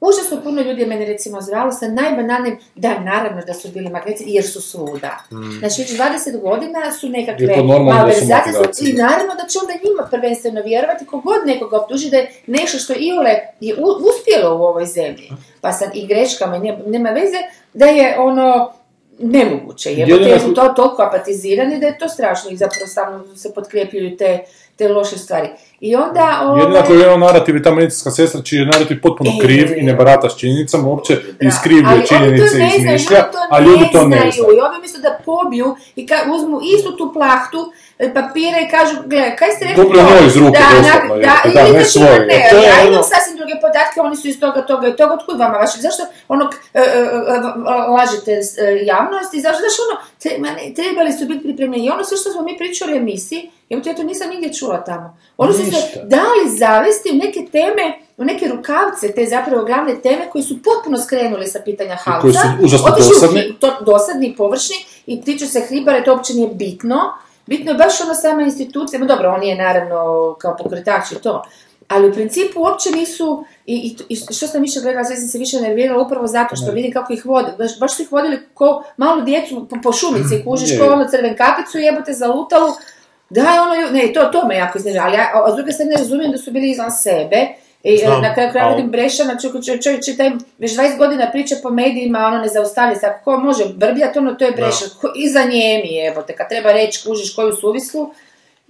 Užasno 0.00 0.40
puno 0.42 0.62
ljudi 0.62 0.80
je 0.80 0.86
mene 0.86 1.06
recimo 1.06 1.40
zvalo 1.40 1.72
sa 1.72 1.88
najbanalnim, 1.88 2.58
da 2.74 2.98
naravno 3.00 3.42
da 3.42 3.54
su 3.54 3.68
bili 3.68 3.88
magneti 3.88 4.24
jer 4.26 4.44
su 4.44 4.62
svuda. 4.62 5.18
Znači 5.58 5.82
već 5.82 5.90
20 5.92 6.00
godina 6.40 6.92
su 6.92 7.08
nekakve 7.08 7.46
malverzacije 7.92 8.52
i 8.82 8.92
naravno 8.94 9.34
da 9.34 9.46
će 9.46 9.58
onda 9.58 9.72
njima 9.74 10.08
prvenstveno 10.10 10.62
vjerovati 10.62 11.06
kogod 11.06 11.36
nekoga 11.46 11.76
optuži 11.76 12.10
da 12.10 12.16
je 12.16 12.30
nešto 12.46 12.78
što 12.78 12.92
iole 12.94 13.30
je 13.60 13.74
uspjelo 14.02 14.56
u 14.56 14.62
ovoj 14.62 14.86
zemlji. 14.86 15.30
Pa 15.60 15.72
sad 15.72 15.90
i 15.94 16.06
greškama 16.06 16.56
i 16.56 16.60
ne- 16.60 16.78
nema 16.86 17.10
veze 17.10 17.36
da 17.74 17.86
je 17.86 18.18
ono 18.18 18.72
nemoguće. 19.18 19.90
Jebote, 19.90 20.12
Jedino 20.12 20.28
jer 20.28 20.38
ako- 20.38 20.48
su 20.48 20.54
to 20.54 20.68
toliko 20.68 21.02
apatizirani 21.02 21.80
da 21.80 21.86
je 21.86 21.98
to 21.98 22.08
strašno 22.08 22.50
i 22.50 22.56
zapravo 22.56 22.86
stalno 22.86 23.36
se 23.36 23.54
potkrepljuju 23.54 24.16
te, 24.16 24.38
te 24.76 24.88
loše 24.88 25.18
stvari. 25.18 25.48
I 25.80 25.94
onda... 25.94 26.20
Jedino 26.20 26.64
ovaj, 26.68 26.78
ako 26.78 26.92
je 26.92 27.00
jedan 27.00 27.20
narativ 27.20 27.56
i 27.56 27.62
ta 27.62 27.74
medicinska 27.74 28.10
sestra 28.10 28.42
čiji 28.42 28.58
je 28.58 28.66
narativ 28.66 29.00
potpuno 29.02 29.30
E, 29.38 29.42
kriv 29.42 29.78
i 29.78 29.82
ne 29.82 29.94
barata 29.94 30.30
s 30.30 30.36
činjenicama, 30.36 30.88
uopće 30.88 31.14
Da, 31.14 31.48
iskrivljuje 31.48 32.06
činjenice 32.06 32.56
oni 32.56 32.64
i 32.64 32.78
izmišlja, 32.78 33.18
oni 33.18 33.48
a 33.50 33.60
ljudi 33.60 33.84
to 33.92 34.08
ne 34.08 34.16
znaju. 34.16 34.56
I 34.56 34.60
ovi 34.60 34.76
umjesto 34.78 35.00
da 35.00 35.18
pobiju 35.24 35.76
i 35.96 36.06
ka, 36.06 36.14
uzmu 36.34 36.60
istu 36.76 36.96
tu 36.96 37.12
plahtu 37.12 37.72
e, 37.98 38.14
papira 38.14 38.58
i 38.60 38.68
kažu, 38.70 38.96
gle, 39.06 39.36
kaj 39.36 39.50
ste 39.50 39.64
rekli 39.64 39.82
Dobro, 39.84 40.02
njoj 40.02 40.26
iz 40.26 40.36
ruke, 40.36 40.58
da, 40.58 40.76
je, 40.76 40.82
da, 41.26 41.50
da, 41.54 41.68
ili 41.68 41.78
ne 41.78 41.84
svoje. 41.84 42.18
Ne, 42.26 42.48
To 42.50 42.56
je 42.56 42.62
ja 42.62 42.74
ono- 42.80 42.88
imam 42.88 43.02
sasvim 43.02 43.36
druge 43.36 43.54
podatke, 43.60 44.00
oni 44.00 44.16
su 44.16 44.28
iz 44.28 44.40
toga, 44.40 44.60
toga 44.66 44.88
i 44.88 44.96
toga, 44.96 45.14
otkud 45.14 45.38
vama 45.38 45.58
vaši? 45.58 45.80
Zašto 45.80 46.02
onog 46.28 46.54
e, 46.74 46.80
e, 46.80 46.82
e, 46.82 47.90
lažete 47.96 48.32
javnost 48.82 49.34
i 49.34 49.40
zašto, 49.40 49.60
zašto 49.66 49.82
ono, 49.86 49.96
trebali 50.74 51.12
su 51.12 51.26
biti 51.26 51.42
pripremljeni. 51.42 51.86
I 51.86 51.90
ono 51.90 52.04
sve 52.04 52.16
što 52.16 52.32
smo 52.32 52.42
mi 52.42 52.58
pričali 52.58 52.92
u 52.92 52.96
emisiji, 52.96 53.50
ja 53.68 53.94
to 53.94 54.02
nisa 54.02 54.26
nigdje 54.26 54.52
čula 54.54 54.84
tamo. 54.84 55.18
Oni 55.36 55.52
su 55.52 55.64
se 55.64 56.00
dali 56.04 56.56
zavesti 56.58 57.10
u 57.12 57.16
neke 57.24 57.40
teme, 57.52 57.98
u 58.16 58.24
neke 58.24 58.48
rukavce, 58.48 59.12
te 59.12 59.26
zapravo 59.26 59.64
glavne 59.64 60.00
teme 60.02 60.30
koji 60.32 60.44
su 60.44 60.62
potpuno 60.62 60.98
skrenuli 60.98 61.46
sa 61.46 61.60
pitanja 61.64 61.96
Halca. 61.96 62.20
koji 62.20 62.32
su 62.32 62.48
užasno 62.60 62.90
dosadni. 62.98 63.56
to, 63.60 63.76
dosadni 63.80 64.34
površni 64.36 64.76
i 65.06 65.22
tiču 65.22 65.46
se 65.46 65.60
Hribare, 65.60 66.04
to 66.04 66.14
uopće 66.14 66.32
nije 66.32 66.48
bitno. 66.48 67.12
Bitno 67.48 67.70
je 67.72 67.78
baš 67.78 68.00
ono 68.00 68.14
sama 68.14 68.42
institucija, 68.42 69.04
dobro, 69.04 69.32
on 69.34 69.42
je 69.42 69.56
naravno 69.56 70.34
kao 70.40 70.56
pokretač 70.56 71.12
i 71.12 71.14
to, 71.22 71.42
ali 71.88 72.08
u 72.08 72.12
principu 72.12 72.60
uopće 72.60 72.90
nisu, 72.90 73.44
i, 73.66 73.74
i, 73.76 73.96
i 74.08 74.16
što 74.16 74.46
sam 74.46 74.62
više 74.62 74.80
gledala, 74.80 75.04
sve 75.04 75.16
sam 75.16 75.28
se 75.28 75.38
više 75.38 75.60
nervirala 75.60 76.02
upravo 76.02 76.26
zato 76.26 76.56
što 76.56 76.72
vidim 76.72 76.92
kako 76.92 77.12
ih 77.12 77.26
vode, 77.26 77.52
baš, 77.58 77.78
baš 77.80 77.96
su 77.96 78.02
ih 78.02 78.12
vodili 78.12 78.38
ko 78.54 78.84
malu 78.96 79.22
djecu 79.22 79.66
po, 79.70 79.76
po 79.82 79.92
šumici, 79.92 80.42
kužiš 80.44 80.78
ko 80.78 80.86
ono 80.86 81.08
crven 81.08 81.36
kapicu, 81.36 81.78
jebote 81.78 82.12
za 82.12 82.26
lutalu, 82.26 82.72
Daj 83.30 83.58
ono, 83.58 83.90
ne, 83.92 84.12
to, 84.12 84.24
to 84.24 84.46
me 84.46 84.56
jako 84.56 84.78
iznežava, 84.78 85.06
ali 85.06 85.16
ja, 85.16 85.30
a 85.34 85.52
s 85.52 85.56
druge 85.56 85.72
strane 85.72 85.96
razumijem 85.96 86.32
da 86.32 86.38
su 86.38 86.50
bili 86.50 86.70
izvan 86.70 86.90
sebe, 86.90 87.46
i 87.88 87.94
e, 87.94 87.98
Znam, 87.98 88.22
na 88.22 88.34
kraju 88.34 88.50
kraja 88.52 88.66
ali- 88.66 88.76
vidim 88.76 88.90
Brešana, 88.90 89.38
čovjek, 89.40 89.64
čovjek, 89.64 89.82
čovjek, 89.82 90.04
čovjek, 90.04 90.18
taj 90.18 90.30
već 90.58 90.76
20 90.76 90.98
godina 90.98 91.30
priča 91.32 91.54
po 91.62 91.70
medijima, 91.70 92.18
ono 92.26 92.38
ne 92.38 92.48
zaustavlja 92.48 92.96
se, 92.96 93.06
ako 93.06 93.24
ko 93.24 93.36
može 93.40 93.64
brbljati, 93.74 94.18
ono 94.18 94.34
to 94.34 94.44
je 94.44 94.50
Brešan, 94.52 94.88
Ko- 95.00 95.12
iza 95.16 95.40
njemi, 95.42 96.06
evo 96.12 96.22
te, 96.22 96.36
kad 96.36 96.48
treba 96.48 96.72
reći, 96.72 97.08
kužiš 97.08 97.34
koju 97.34 97.52
suvislu, 97.52 98.10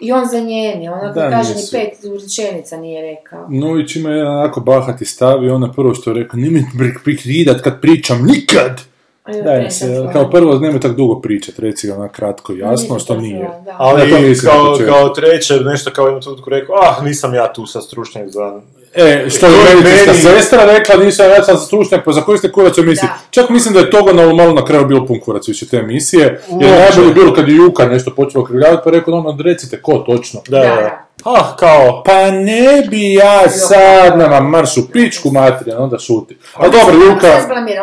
i 0.00 0.12
on 0.12 0.26
za 0.26 0.40
njeni, 0.40 0.88
onako 0.88 1.20
Da, 1.20 1.31
kaže 1.31 1.54
ni 1.54 1.62
pet 1.72 1.88
rečenica 2.22 2.76
nije 2.76 3.02
rekao. 3.02 3.46
Nujić 3.50 3.96
ima 3.96 4.11
jedan 4.11 4.37
onako 4.38 4.61
bahati 4.61 5.04
stav 5.04 5.44
i 5.44 5.50
ona 5.50 5.72
prvo 5.72 5.94
što 5.94 6.11
je 6.11 6.14
rekao, 6.14 6.40
nemoj 6.40 6.62
prikridat 7.04 7.61
kad 7.61 7.81
pričam, 7.81 8.22
nikad! 8.26 8.81
A 9.24 9.33
joj, 9.33 9.42
Daj 9.42 9.57
mi 9.57 9.62
Brešan 9.62 9.88
se, 9.88 9.94
flan. 10.02 10.12
kao 10.12 10.31
prvo, 10.31 10.59
nemoj 10.59 10.81
tako 10.81 10.94
dugo 10.94 11.20
pričat, 11.20 11.59
reci 11.59 11.87
ga 11.87 11.94
onak 11.94 12.12
kratko 12.12 12.52
i 12.52 12.59
jasno, 12.59 12.98
što 12.98 13.14
to 13.14 13.20
nije. 13.20 13.50
da. 13.64 13.74
Ali 13.78 14.35
kao, 14.44 14.78
kao 14.87 15.09
treće, 15.09 15.54
nešto 15.54 15.90
kao 15.90 16.07
jednom 16.07 16.22
trenutku 16.22 16.50
rekao, 16.50 16.76
ah, 16.76 17.04
nisam 17.04 17.35
ja 17.35 17.52
tu 17.52 17.66
sa 17.66 17.81
stručnjak 17.81 18.28
za... 18.28 18.61
E, 18.94 19.31
što 19.31 19.46
To 19.46 19.46
je 19.46 19.74
medicinska 19.74 20.12
meni- 20.12 20.22
sestra 20.22 20.64
rekla, 20.64 20.96
nisam 20.96 21.31
ja 21.31 21.42
sam 21.42 21.57
stručnjak, 21.57 22.05
pa 22.05 22.12
za 22.12 22.20
koji 22.20 22.38
ste 22.38 22.53
kurac 22.53 22.79
u 22.79 22.81
emisiji? 22.81 23.07
Da. 23.07 23.18
Čak 23.31 23.51
mislim 23.51 23.74
da 23.74 23.81
je 23.81 23.90
toga 23.90 24.12
na 24.12 24.33
malo 24.33 24.53
na 24.53 24.64
kraju 24.64 24.87
bilo 24.87 25.07
pun 25.07 25.20
kurac 25.20 25.48
više 25.48 25.66
te 25.66 25.77
emisije, 25.77 26.40
jer 26.61 26.70
najbolje 26.70 27.09
je 27.09 27.14
bilo 27.14 27.35
kad 27.35 27.48
je 27.48 27.57
Juka 27.57 27.87
nešto 27.87 28.11
počelo 28.11 28.44
krivljavati, 28.44 28.81
pa 28.85 28.90
je 28.90 28.98
rekao, 28.98 29.14
ono, 29.14 29.42
recite 29.44 29.83
ko 29.83 29.98
točno. 29.98 30.40
Da. 30.48 30.59
da. 30.61 31.07
Ah, 31.24 31.57
kao, 31.57 32.02
Pa 32.04 32.31
ne 32.31 32.83
bi 32.90 33.14
ja 33.14 33.48
sad 33.48 34.18
nama 34.18 34.40
marš 34.40 34.76
u 34.76 34.90
pičku 34.92 35.31
materijan, 35.31 35.83
onda 35.83 35.98
šuti. 35.98 36.38
Ali 36.54 36.70
dobro, 36.72 36.94
Juka. 36.96 37.26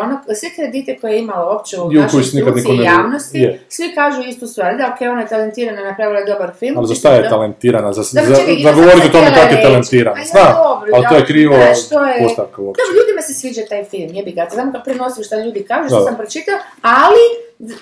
Ono, 0.00 0.20
sve 0.34 0.48
kredite 0.50 0.96
koje 0.96 1.12
je 1.12 1.18
imala 1.18 1.52
uopće 1.52 1.80
u 1.80 1.92
našoj 1.92 2.18
instituciji 2.18 2.72
i 2.72 2.84
javnosti, 2.84 3.38
je. 3.38 3.64
svi 3.68 3.94
kažu 3.94 4.22
istu 4.22 4.46
stvar. 4.46 4.76
Da, 4.76 4.86
ok, 4.86 5.00
ona 5.02 5.20
je 5.20 5.26
talentirana, 5.26 5.84
napravila 5.84 6.18
je 6.18 6.26
dobar 6.26 6.50
film. 6.58 6.78
ali 6.78 6.86
za 6.86 6.94
čisto 6.94 7.08
šta 7.08 7.16
je 7.16 7.22
da- 7.22 7.28
talentirana? 7.28 7.92
Za, 7.92 8.02
čekaj, 8.04 8.56
za 8.62 8.72
govoriti 8.72 9.06
o 9.06 9.10
tome 9.10 9.34
kako 9.34 9.54
je 9.54 9.62
talentirana. 9.62 10.16
A 10.16 10.38
ja, 10.38 10.52
dobro, 10.54 10.90
ali 10.94 11.04
to 11.08 11.14
je 11.14 11.20
da, 11.20 11.26
krivo 11.26 11.54
je- 11.54 11.74
postavka 12.20 12.62
uopće. 12.62 12.80
Dobro, 12.80 12.94
ljudima 12.98 13.22
se 13.22 13.34
sviđa 13.34 13.62
taj 13.68 13.84
film, 13.84 14.10
jebi 14.10 14.32
ga, 14.32 14.46
znam 14.52 14.72
kad 14.72 14.84
prenosim 14.84 15.24
šta 15.24 15.36
ljudi 15.36 15.64
kažu, 15.64 15.88
što 15.88 15.98
Da. 15.98 16.04
sam 16.04 16.16
pročitala, 16.16 16.58
ali, 16.82 17.22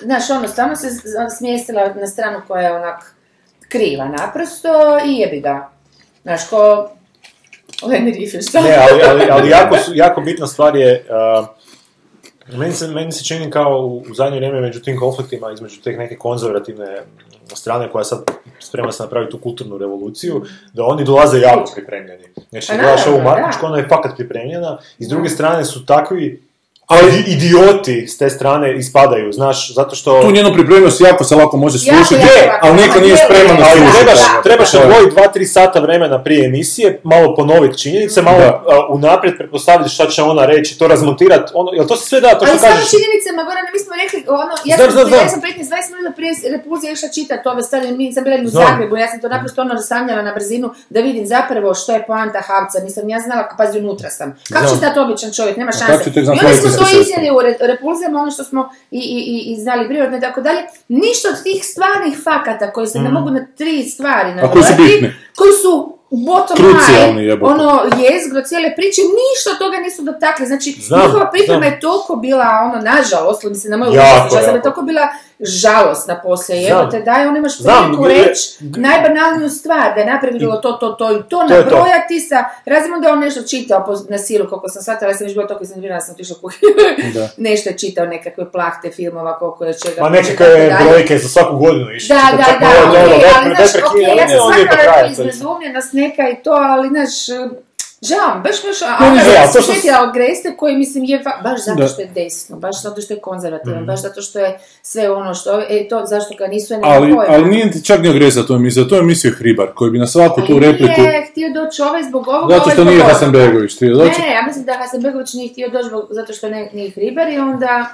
znaš, 0.03 0.31
ono, 0.31 0.49
stvarno 0.49 0.77
se 0.77 0.89
smjestila 1.39 1.89
na 1.95 2.07
stranu 2.07 2.41
koja 2.49 2.63
je 2.63 2.73
onak 2.73 3.14
kriva 3.75 4.09
naprosto 4.09 4.69
i 5.07 5.19
jebi 5.19 5.41
ga. 5.41 5.69
Znaš, 6.23 6.49
ko... 6.49 6.91
Riefenstahl. 8.19 8.69
ne, 8.69 8.77
ali, 8.91 9.03
ali, 9.03 9.31
ali 9.31 9.51
jako, 9.51 9.77
su, 9.77 9.91
jako 9.95 10.21
bitna 10.21 10.47
stvar 10.47 10.77
je, 10.77 11.07
uh, 11.41 11.47
meni, 12.59 12.73
se, 12.73 12.89
meni 12.89 13.13
se 13.13 13.25
čini 13.25 13.51
kao 13.51 13.87
u, 13.87 14.05
u 14.11 14.15
zadnje 14.15 14.37
vrijeme 14.37 14.61
među 14.61 14.81
tim 14.81 14.99
konfliktima, 14.99 15.53
između 15.53 15.81
te 15.81 15.93
neke 15.93 16.17
konzervativne 16.17 17.03
strane 17.55 17.91
koja 17.91 18.05
sad 18.05 18.31
sprema 18.61 18.93
se 18.93 19.03
napraviti 19.03 19.31
tu 19.31 19.39
kulturnu 19.39 19.79
revoluciju, 19.79 20.45
da 20.73 20.85
oni 20.85 21.05
dolaze 21.05 21.41
jako 21.41 21.73
pripremljeni. 21.75 22.25
Znači, 22.51 22.67
Pa 22.67 22.75
gledaš 22.75 23.07
ovu 23.07 23.19
da. 23.19 23.51
ona 23.63 23.79
je 23.79 23.89
fakat 23.89 24.17
pripremljena, 24.17 24.79
i 24.99 25.05
s 25.05 25.09
druge 25.09 25.29
strane 25.29 25.65
su 25.65 25.87
takvi 25.87 26.43
Ali 26.87 27.11
idi- 27.11 27.25
idioti 27.29 28.07
s 28.09 28.19
te 28.19 28.31
strane 28.31 28.77
ispadaju, 28.77 29.33
znaš, 29.33 29.75
zato 29.75 29.97
što... 29.97 30.21
tu 30.23 30.31
njenu 30.31 30.55
pripremljenost 30.55 31.01
jako 31.01 31.25
se 31.25 31.35
lako 31.37 31.57
može 31.57 31.79
slušati, 31.81 32.15
lako, 32.15 32.59
ali 32.63 32.83
ali 32.91 33.01
nije 33.01 33.11
je- 33.11 33.17
spreman 33.19 33.57
na 33.57 33.67
Ali 33.67 33.81
slušati. 33.81 33.97
trebaš, 33.99 34.21
trebaš 34.45 34.71
odvojiti 34.77 35.17
2-3 35.17 35.47
sata 35.49 35.81
vremena 35.81 36.23
prije 36.23 36.47
emisije, 36.47 37.01
malo 37.05 37.35
ponoviti 37.35 37.79
činjenice, 37.79 38.23
malo 38.23 38.39
Da. 38.39 38.63
unaprijed 38.91 39.37
pretpostaviti 39.39 39.91
šta 39.91 40.07
će 40.07 40.23
ona 40.23 40.47
reći, 40.47 40.79
to 40.79 40.89
razmontirati, 40.89 41.53
ono, 41.55 41.71
jel 41.73 41.87
to 41.87 41.97
se 41.97 42.05
sve 42.07 42.21
da, 42.21 42.29
to 42.31 42.37
Ali 42.41 42.49
što 42.49 42.59
samo 42.59 42.75
kažeš? 42.75 42.91
činjenicama, 42.91 43.41
Gorane, 43.43 43.69
mi 43.73 43.79
smo 43.79 43.93
rekli, 44.03 44.19
ono, 44.31 44.53
ja 44.65 44.77
Znam, 44.77 44.87
sam, 44.87 44.93
znam, 44.93 45.07
znam. 45.09 45.21
ja 45.21 45.29
sam 45.29 45.41
15-20 45.43 45.51
minuta 45.93 46.13
prije 46.19 46.31
repulzije 46.53 46.93
išla 46.93 47.09
čitati 47.11 47.49
ove 47.49 47.63
stvari, 47.63 47.87
mi 47.93 48.13
sam 48.13 48.25
bila 48.25 48.37
u. 48.39 48.49
Zagrebu, 48.59 48.97
ja 48.97 49.09
sam 49.09 49.21
to 49.21 49.29
naprosto 49.29 49.59
ono 49.63 49.75
sanjala 49.83 50.23
na 50.23 50.33
brzinu, 50.35 50.67
da 50.91 51.01
vidim 51.01 51.25
zapravo 51.27 51.75
što 51.75 51.91
je 51.93 52.05
poanta 52.07 52.41
Havca, 52.41 52.77
nisam 52.81 53.09
ja 53.09 53.21
znala, 53.21 53.43
pazi, 53.59 53.79
unutra 53.79 54.11
sam. 54.11 54.29
Kako 54.53 54.67
će 54.67 54.77
znati 54.77 54.99
običan 54.99 55.31
čovjek, 55.33 55.57
nema 55.57 55.73
šanse. 55.73 56.11
To 56.79 57.01
iznijeli 57.01 57.37
u 57.37 57.41
re- 57.43 57.57
repulzijama, 57.61 58.21
ono 58.21 58.31
što 58.31 58.45
smo 58.45 58.69
i, 58.91 58.99
i, 58.99 59.19
i, 59.35 59.53
i 59.53 59.61
znali 59.61 59.89
prirodno 59.89 60.17
i 60.17 60.21
tako 60.21 60.41
dalje, 60.41 60.61
ništa 60.89 61.29
od 61.29 61.43
tih 61.43 61.65
stvarnih 61.65 62.19
fakata 62.25 62.73
koji 62.73 62.87
se 62.87 62.99
ne 62.99 63.11
mogu 63.11 63.31
na 63.31 63.47
tri 63.59 63.83
stvari 63.83 64.31
A 64.43 64.53
koji 64.53 64.65
su 64.65 64.73
bitni. 64.77 65.13
koji 65.37 65.53
su 65.53 65.99
bottom 66.11 66.57
line, 66.67 67.39
ono 67.43 67.81
jezgro 67.99 68.43
cijele 68.43 68.75
priče, 68.77 69.01
ništa 69.21 69.51
od 69.53 69.59
toga 69.59 69.77
nisu 69.79 70.03
dotakli. 70.03 70.47
Znači, 70.47 70.71
Znam, 70.81 71.01
njihova 71.07 71.31
priprema 71.31 71.61
znam. 71.61 71.73
je 71.73 71.81
toliko 71.81 72.17
bila, 72.17 72.47
ono, 72.65 72.83
nažalost, 72.83 73.43
mislim, 73.45 73.71
na 73.71 73.77
moju 73.77 73.93
ja 73.93 74.29
sam 74.31 74.55
je 74.55 74.63
toliko 74.63 74.83
bila 74.83 75.09
žalosna 75.41 76.21
poslije, 76.21 76.61
Znam. 76.61 76.79
jebote, 76.79 77.01
daj, 77.01 77.27
on 77.27 77.37
imaš 77.37 77.53
priliku 77.59 78.05
reći 78.07 78.41
najbanalniju 78.61 79.49
stvar, 79.51 79.95
da 79.95 80.01
je 80.01 80.07
napravilo 80.07 80.57
to, 80.57 80.73
to, 80.73 80.89
to 80.91 81.13
i 81.13 81.21
to, 81.21 81.39
To 81.41 81.55
je 81.55 81.65
to. 81.65 81.71
nabrojati 81.71 82.21
sa, 82.21 82.37
razimo 82.67 82.99
da 82.99 83.07
je 83.07 83.13
on 83.13 83.21
nešto 83.21 83.43
čitao 83.45 83.85
po- 83.87 84.07
na 84.09 84.19
silu, 84.19 84.49
koliko 84.49 84.69
sam 84.69 84.83
shvatila, 84.83 85.11
ja 85.11 85.17
sam 85.17 85.27
već 85.27 85.35
bila 85.35 85.47
toliko 85.47 85.65
iznervirana, 85.65 86.01
sam 86.01 86.15
otišla 86.15 86.37
Da. 87.15 87.29
nešto 87.49 87.69
je 87.71 87.79
čitao, 87.79 88.07
nekakve 88.07 88.53
plahte 88.53 88.91
filmova, 88.91 89.39
koliko 89.39 89.65
je 89.65 89.75
čega. 89.75 89.95
Tako 89.95 90.09
nekakve 90.11 90.47
brojke 90.83 91.19
za 91.19 91.29
svaku 91.31 91.57
godinu 91.57 91.91
išli. 91.93 92.09
Da, 92.09 92.23
da, 92.33 92.59
da, 92.61 92.67
Ono, 92.81 92.91
okej, 92.91 93.03
ono, 93.05 93.15
daj- 93.15 93.31
ali 93.37 93.47
daj 93.47 93.57
znaš, 93.57 93.73
prekini, 93.73 94.05
okej, 94.05 94.17
ja 94.17 94.27
ne, 94.27 94.29
sam 94.29 94.39
on 94.41 94.53
nije 94.53 94.65
do 94.65 94.71
shvatila 94.71 94.77
da 94.77 94.83
kraja, 94.85 94.99
je 94.99 95.09
to 95.09 95.17
to 95.17 95.23
je- 95.23 95.29
izbezumljenost 95.29 95.93
neka 95.93 96.29
i 96.31 96.37
to, 96.37 96.51
ali 96.53 96.89
znaš, 96.89 97.11
žao, 97.29 97.37
baš 97.37 97.39
baš, 97.39 97.39
a 97.39 97.41
Ne, 97.41 97.49
ne, 97.49 97.74
onda 99.01 99.23
ne, 99.23 99.33
ja 99.33 99.43
a 99.43 99.47
to 99.47 99.53
sam 99.53 99.63
što- 99.63 99.73
sjetila 99.73 100.03
od 100.03 100.15
Greste 100.15 100.57
koji 100.57 100.77
mislim 100.77 101.05
je 101.05 101.19
va- 101.19 101.41
baš 101.43 101.65
zato 101.65 101.89
što 101.89 102.01
je 102.03 102.09
desno, 102.09 102.57
baš 102.57 102.83
zato 102.83 103.01
što 103.01 103.15
je 103.15 103.21
konzervativan, 103.21 103.77
Mhm. 103.77 103.87
baš 103.87 104.03
zato 104.03 104.23
što 104.23 104.39
je 104.39 104.51
sve 104.83 105.11
ono 105.11 105.35
što, 105.35 105.61
e 105.61 105.89
to 105.89 106.03
zašto 106.05 106.35
ga 106.35 106.47
nisu 106.47 106.75
ne 106.75 106.81
Ali, 106.83 107.17
ali 107.29 107.45
nije 107.45 107.73
čak 107.83 108.01
ni 108.01 108.09
ogreza 108.09 108.43
to 108.43 108.55
emisija, 108.55 108.89
to 108.89 108.95
je 108.95 109.01
emisija 109.01 109.33
Hribar, 109.33 109.69
koji 109.75 109.91
bi 109.91 109.99
na 109.99 110.07
svaku 110.07 110.41
tu 110.43 110.59
repliku... 110.59 111.01
Nije 111.01 111.27
htio 111.31 111.49
doći 111.55 111.83
ovaj 111.83 112.03
zbog 112.03 112.29
ovoga, 112.29 112.55
Zato 112.55 112.63
ovaj 112.63 112.75
što 112.75 112.83
zbog 112.83 112.95
nije. 112.95 113.05
Hasanbegović 113.05 113.77
htio 113.77 113.95
doći. 113.95 114.21
Ne, 114.21 114.31
ja 114.31 114.43
mislim 114.43 114.65
da 114.65 114.73
Hasanbegović 114.75 115.33
nije 115.33 115.49
htio 115.49 115.69
doći 115.69 115.89
zato 116.11 116.33
što 116.33 116.49
ne, 116.49 116.71
nije 116.73 116.91
Hribar 116.91 117.29
i 117.29 117.39
onda... 117.39 117.87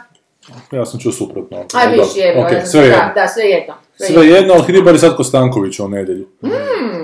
Ja 0.72 0.86
sam 0.86 1.00
čuo 1.00 1.12
suprotno. 1.12 1.64
Ali 1.74 1.90
viš, 1.92 2.08
jebo, 2.16 2.40
okej, 2.40 2.60
sve 2.66 2.80
jedno. 2.80 2.96
da, 2.96 3.12
da, 3.14 3.28
sve 3.28 3.44
jedno. 3.44 3.74
Sve 4.06 4.26
jedno, 4.26 4.54
ali 4.54 4.62
Hribar 4.62 4.94
je 4.94 4.98
sad 4.98 5.16
Kostanković 5.16 5.80
u 5.80 5.88
nedjelju. 5.88 6.26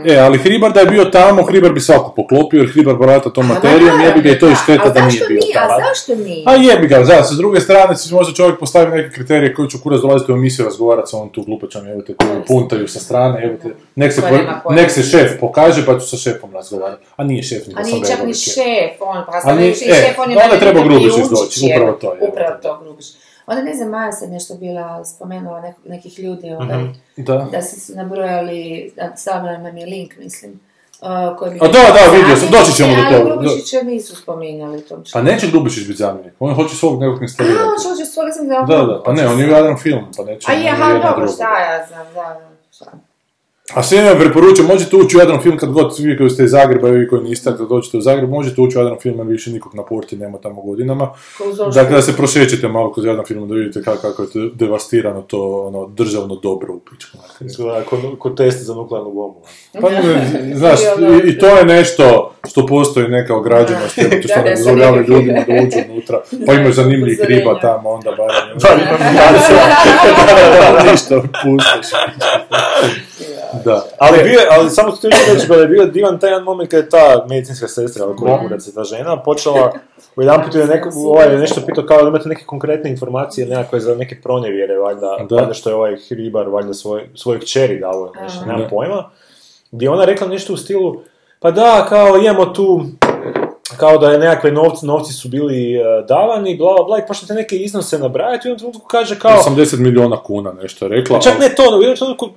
E, 0.04 0.16
ali 0.16 0.38
Hribar 0.38 0.72
da 0.72 0.80
je 0.80 0.86
bio 0.86 1.04
tamo, 1.04 1.42
Hribar 1.42 1.72
bi 1.72 1.80
svako 1.80 2.12
poklopio, 2.16 2.58
jer 2.58 2.72
Hribar 2.72 2.94
barata 2.94 3.30
tom 3.30 3.46
materijom, 3.46 4.00
jebi 4.00 4.22
ga 4.22 4.30
i 4.30 4.38
to 4.38 4.46
je 4.48 4.54
šteta 4.54 4.88
da 4.88 5.06
nije 5.06 5.20
bio 5.28 5.40
A 5.56 5.68
tamo. 5.68 5.80
zašto 5.84 6.14
nije? 6.14 6.42
A 6.46 6.54
jebi 6.54 6.86
ga, 6.86 7.04
s 7.24 7.36
druge 7.36 7.60
strane 7.60 7.96
si 7.96 8.14
možda 8.14 8.34
čovjek 8.34 8.58
postavi 8.58 8.90
neke 8.90 9.14
kriterije 9.14 9.54
koji 9.54 9.70
će 9.70 9.78
kurac 9.82 10.00
dolaziti 10.00 10.32
u 10.32 10.36
emisiju 10.36 10.64
razgovarati 10.64 11.10
sa 11.10 11.16
ovom 11.16 11.28
tu 11.28 11.42
glupačom, 11.42 11.86
evo 11.88 12.02
te, 12.02 12.14
koji 12.14 12.30
puntaju 12.46 12.88
sa 12.88 12.98
strane, 12.98 13.44
evo 13.44 13.56
te, 13.62 13.68
nek 13.94 14.12
se, 14.12 14.22
nek 14.70 14.90
se 14.90 15.02
šef 15.02 15.30
pokaže 15.40 15.86
pa 15.86 15.98
ću 15.98 16.08
sa 16.08 16.16
šefom 16.16 16.52
razgovarati. 16.54 17.06
A 17.16 17.24
nije 17.24 17.42
šef, 17.42 17.66
nego 17.66 17.80
A 17.80 17.84
sa 17.84 17.90
nije 17.90 18.06
čak 18.06 18.22
ni 18.22 18.30
je. 18.30 18.34
šef, 18.34 19.00
on, 19.00 19.22
pa 19.26 19.38
A 19.38 19.40
sad 19.40 19.56
nije- 19.56 19.68
i 19.68 19.90
e, 19.90 19.94
šef, 19.94 20.18
on 20.18 20.30
je 20.30 20.36
onda 20.44 20.58
treba 20.58 20.82
Grubišić 20.82 21.24
doći, 21.30 21.66
je, 21.66 21.76
upravo 21.76 21.92
to 21.92 22.14
je, 22.14 22.28
Upravo 22.28 22.56
to, 22.62 22.80
Grubiš. 22.84 23.06
Onda 23.46 23.62
ne 23.62 23.74
znam, 23.74 23.88
Maja 23.88 24.12
se 24.12 24.26
nešto 24.28 24.54
bila 24.54 25.04
spomenula 25.04 25.60
nek- 25.60 25.88
nekih 25.88 26.18
ljudi, 26.18 26.50
ovaj, 26.52 26.66
Da. 27.16 27.48
da 27.52 27.62
se 27.62 27.80
su 27.80 27.92
nabrojali, 27.94 28.92
da 28.96 29.16
stavila 29.16 29.58
nam 29.58 29.76
je 29.76 29.86
link, 29.86 30.16
mislim, 30.18 30.60
uh, 31.00 31.38
koji 31.38 31.50
bi... 31.50 31.58
A 31.62 31.68
da, 31.68 31.72
da, 31.72 32.16
vidio 32.18 32.36
sam, 32.36 32.48
doći 32.50 32.72
ćemo 32.72 32.88
do 32.88 33.02
Ali 33.02 33.14
toga, 33.16 33.28
da. 33.30 33.36
Grubišića 33.36 33.82
nisu 33.82 34.16
spominjali 34.16 34.80
tom 34.80 34.98
Pa 34.98 35.04
članku. 35.04 35.30
neće 35.32 35.50
Grubišić 35.50 35.86
biti 35.86 35.98
zamjenik, 35.98 36.32
on 36.38 36.54
hoće 36.54 36.76
svog 36.76 37.00
nekog 37.00 37.18
A, 37.18 37.22
instalirati. 37.22 37.64
hoće, 37.88 38.04
svoga 38.04 38.32
sam 38.32 38.48
da... 38.48 38.54
Da, 38.68 38.82
da, 38.84 39.02
pa 39.04 39.12
ne, 39.12 39.28
on 39.28 39.40
je 39.40 39.46
u 39.46 39.50
Jadran 39.50 39.76
film, 39.78 40.04
pa 40.16 40.24
neće. 40.24 40.50
A 40.50 40.54
je, 40.54 40.72
on 40.74 40.82
aha, 40.82 41.10
dobro, 41.10 41.28
šta 41.28 41.58
ja 41.60 41.86
znam, 41.86 42.06
da, 42.06 42.20
da, 42.22 42.48
šta. 42.72 42.92
A 43.74 43.82
sve 43.82 44.02
vam 44.02 44.18
preporučujem, 44.18 44.68
možete 44.68 44.96
ući 44.96 45.16
u 45.16 45.20
Jadran 45.20 45.42
film 45.42 45.58
kad 45.58 45.70
god 45.70 45.94
vi 45.98 46.16
koji 46.16 46.30
ste 46.30 46.44
iz 46.44 46.50
Zagreba 46.50 46.88
i 46.88 46.92
vi 46.92 47.08
koji 47.08 47.22
niste, 47.22 47.50
kad 47.58 47.68
dođete 47.68 47.96
u 47.96 48.00
Zagreb, 48.00 48.30
možete 48.30 48.60
ući 48.60 48.78
u 48.78 48.80
Jadran 48.80 48.98
film 48.98 49.18
jer 49.18 49.26
više 49.26 49.50
nikog 49.50 49.74
na 49.74 49.84
porti 49.84 50.16
nema 50.16 50.38
tamo 50.38 50.62
godinama. 50.62 51.10
Dakle, 51.74 51.96
da 51.96 52.02
se 52.02 52.16
prošećete 52.16 52.68
malo 52.68 52.92
kroz 52.92 53.06
Jadran 53.06 53.26
film 53.26 53.48
da 53.48 53.54
vidite 53.54 53.82
kako, 53.82 54.02
kako 54.02 54.22
je 54.22 54.30
to 54.30 54.38
devastirano 54.54 55.22
to 55.22 55.66
ono, 55.66 55.86
državno 55.86 56.36
dobro 56.36 56.74
u 56.74 56.80
pičku. 56.80 57.18
Izgleda 57.40 57.82
ko, 57.82 58.16
ko 58.18 58.30
test 58.30 58.62
za 58.62 58.74
nuklearnu 58.74 59.10
bombu. 59.10 59.40
Pa, 59.80 59.88
znaš, 60.54 60.80
i, 61.24 61.28
i 61.28 61.38
to 61.38 61.46
je 61.46 61.64
nešto 61.64 62.32
što 62.48 62.66
postoji 62.66 63.08
neka 63.08 63.36
ograđenost, 63.36 63.98
jer 63.98 64.26
što 64.30 64.42
ne 64.42 64.54
dozvoljavaju 64.56 65.04
ljudima 65.08 65.44
da 65.48 65.52
uđu 65.52 65.78
unutra, 65.92 66.20
pa 66.46 66.52
imaju 66.52 66.72
zanimljivih 66.72 67.20
riba 67.28 67.60
tamo, 67.60 67.90
onda 67.90 68.10
barem. 68.10 68.58
Pa 68.62 68.68
imam 68.74 69.14
da, 70.62 70.84
da, 70.84 70.90
ništa, 70.92 71.22
pustiš. 71.42 71.90
Da. 73.64 73.84
Ali, 73.98 74.18
bio, 74.18 74.32
je- 74.32 74.48
ali 74.50 74.70
samo 74.70 74.92
ti 74.92 75.08
reći 75.34 75.48
da 75.48 75.54
je 75.54 75.66
bio 75.66 75.86
divan 75.86 76.20
taj 76.20 76.30
jedan 76.30 76.42
moment 76.42 76.70
kad 76.70 76.80
je 76.80 76.88
ta 76.88 77.26
medicinska 77.28 77.68
sestra, 77.68 78.04
ali 78.04 78.16
koja 78.16 78.40
kurac 78.40 78.66
je 78.66 78.74
ta 78.74 78.84
žena, 78.84 79.22
počela 79.22 79.72
u 80.16 80.22
jedan 80.22 80.44
put 80.44 80.54
je 80.54 80.66
neko, 80.66 80.90
ovaj, 80.96 81.36
nešto 81.36 81.60
pitao 81.60 81.84
kao 81.84 82.02
da 82.02 82.08
imate 82.08 82.28
neke 82.28 82.44
konkretne 82.44 82.90
informacije 82.90 83.46
nekakve 83.46 83.80
za 83.80 83.94
neke 83.94 84.20
pronevjere, 84.22 84.78
valjda, 84.78 85.16
Da. 85.28 85.36
valjda 85.36 85.54
što 85.54 85.70
je 85.70 85.76
ovaj 85.76 85.96
Hribar, 86.08 86.48
valjda 86.48 86.74
svoj, 86.74 87.08
svojoj 87.14 87.40
kćeri 87.40 87.78
dao 87.80 87.92
ili 88.14 88.22
nešto, 88.22 88.38
Aha. 88.38 88.46
nemam 88.46 88.62
Da. 88.62 88.68
pojma, 88.68 89.10
gdje 89.70 89.86
je 89.86 89.90
ona 89.90 90.04
rekla 90.04 90.26
nešto 90.26 90.52
u 90.52 90.56
stilu, 90.56 90.96
pa 91.40 91.50
da, 91.50 91.86
kao 91.88 92.16
imamo 92.16 92.46
tu, 92.46 92.84
kao 93.76 93.98
da 93.98 94.10
je 94.10 94.18
nekakve 94.18 94.50
novci, 94.52 94.86
novci 94.86 95.12
su 95.12 95.28
bili 95.28 95.74
e, 95.74 95.82
davani, 96.08 96.56
bla, 96.56 96.74
bla, 96.74 96.84
bla, 96.84 96.98
i 96.98 97.06
počnete 97.08 97.34
neke 97.34 97.56
iznose 97.56 97.98
nabrajati 97.98 98.48
i 98.48 98.50
on 98.50 98.58
trenutku 98.58 98.86
kaže 98.86 99.18
kao, 99.18 99.42
80 99.46 99.78
miliona 99.78 100.22
kuna 100.22 100.52
nešto 100.62 100.84
je 100.84 100.88
rekla. 100.88 101.20
Čak 101.20 101.38
ne 101.38 101.54
to, 101.54 101.62
u 101.78 101.82
jednom 101.82 101.96
trenutku, 101.96 102.28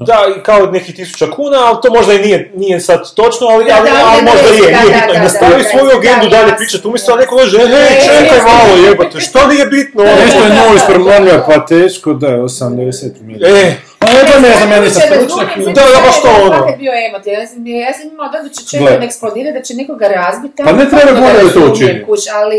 da, 0.00 0.26
i 0.38 0.42
kao 0.42 0.66
nekih 0.66 0.96
tisuća 0.96 1.30
kuna, 1.30 1.56
ali 1.66 1.78
to 1.82 1.92
možda 1.94 2.12
i 2.12 2.18
nije, 2.18 2.52
nije 2.56 2.80
sad 2.80 3.14
točno, 3.14 3.46
ali, 3.46 3.64
ali, 3.70 3.90
ali 4.04 4.24
da, 4.24 4.30
možda 4.32 4.48
da, 4.48 4.54
je, 4.54 4.60
nije 4.60 4.94
bitno. 4.96 5.14
I 5.14 5.18
nastavi 5.18 5.64
svoju 5.64 5.90
agendu 5.98 6.28
da, 6.28 6.36
dalje 6.36 6.50
da. 6.50 6.56
pričati, 6.56 6.88
umjesto 6.88 7.12
da 7.12 7.20
neko 7.20 7.36
kaže, 7.36 7.58
Ne, 7.58 7.64
hej, 7.64 8.00
čekaj 8.00 8.38
malo, 8.38 8.86
jebote, 8.88 9.20
što 9.20 9.46
nije 9.46 9.66
bitno? 9.66 10.02
ono?" 10.02 10.12
Nešto 10.24 10.42
je 10.42 10.48
novo 10.48 10.74
ispremljeno, 10.76 11.44
pa 11.46 11.66
teško 11.66 12.12
da 12.12 12.26
je 12.28 12.38
80 12.38 13.22
miliona. 13.22 13.58
E, 13.58 13.76
A 14.06 14.12
ne 14.14 14.22
da 14.24 14.48
ne 14.48 14.56
znam, 14.56 14.70
ja 14.70 14.80
nisam 14.80 15.02
stručnjak. 15.02 15.48
Da, 15.66 15.82
da, 15.84 16.00
baš 16.06 16.22
to 16.22 16.28
ono. 16.42 16.76
Bio 16.78 16.92
emotivan, 17.08 17.40
ja 17.40 17.46
sam, 17.46 17.66
ja 17.66 17.88
imala 18.12 18.28
da 18.32 18.48
će 18.48 18.78
Gle. 18.78 18.86
čekam 18.86 19.02
eksplodira, 19.02 19.52
da 19.52 19.62
će 19.62 19.74
nekoga 19.74 20.06
razbiti. 20.08 20.62
Pa 20.64 20.72
ne 20.72 20.88
treba 20.88 21.12
bolje 21.12 21.44
da 21.44 21.52
to 21.52 21.72
učini. 21.72 22.04
Ali... 22.34 22.58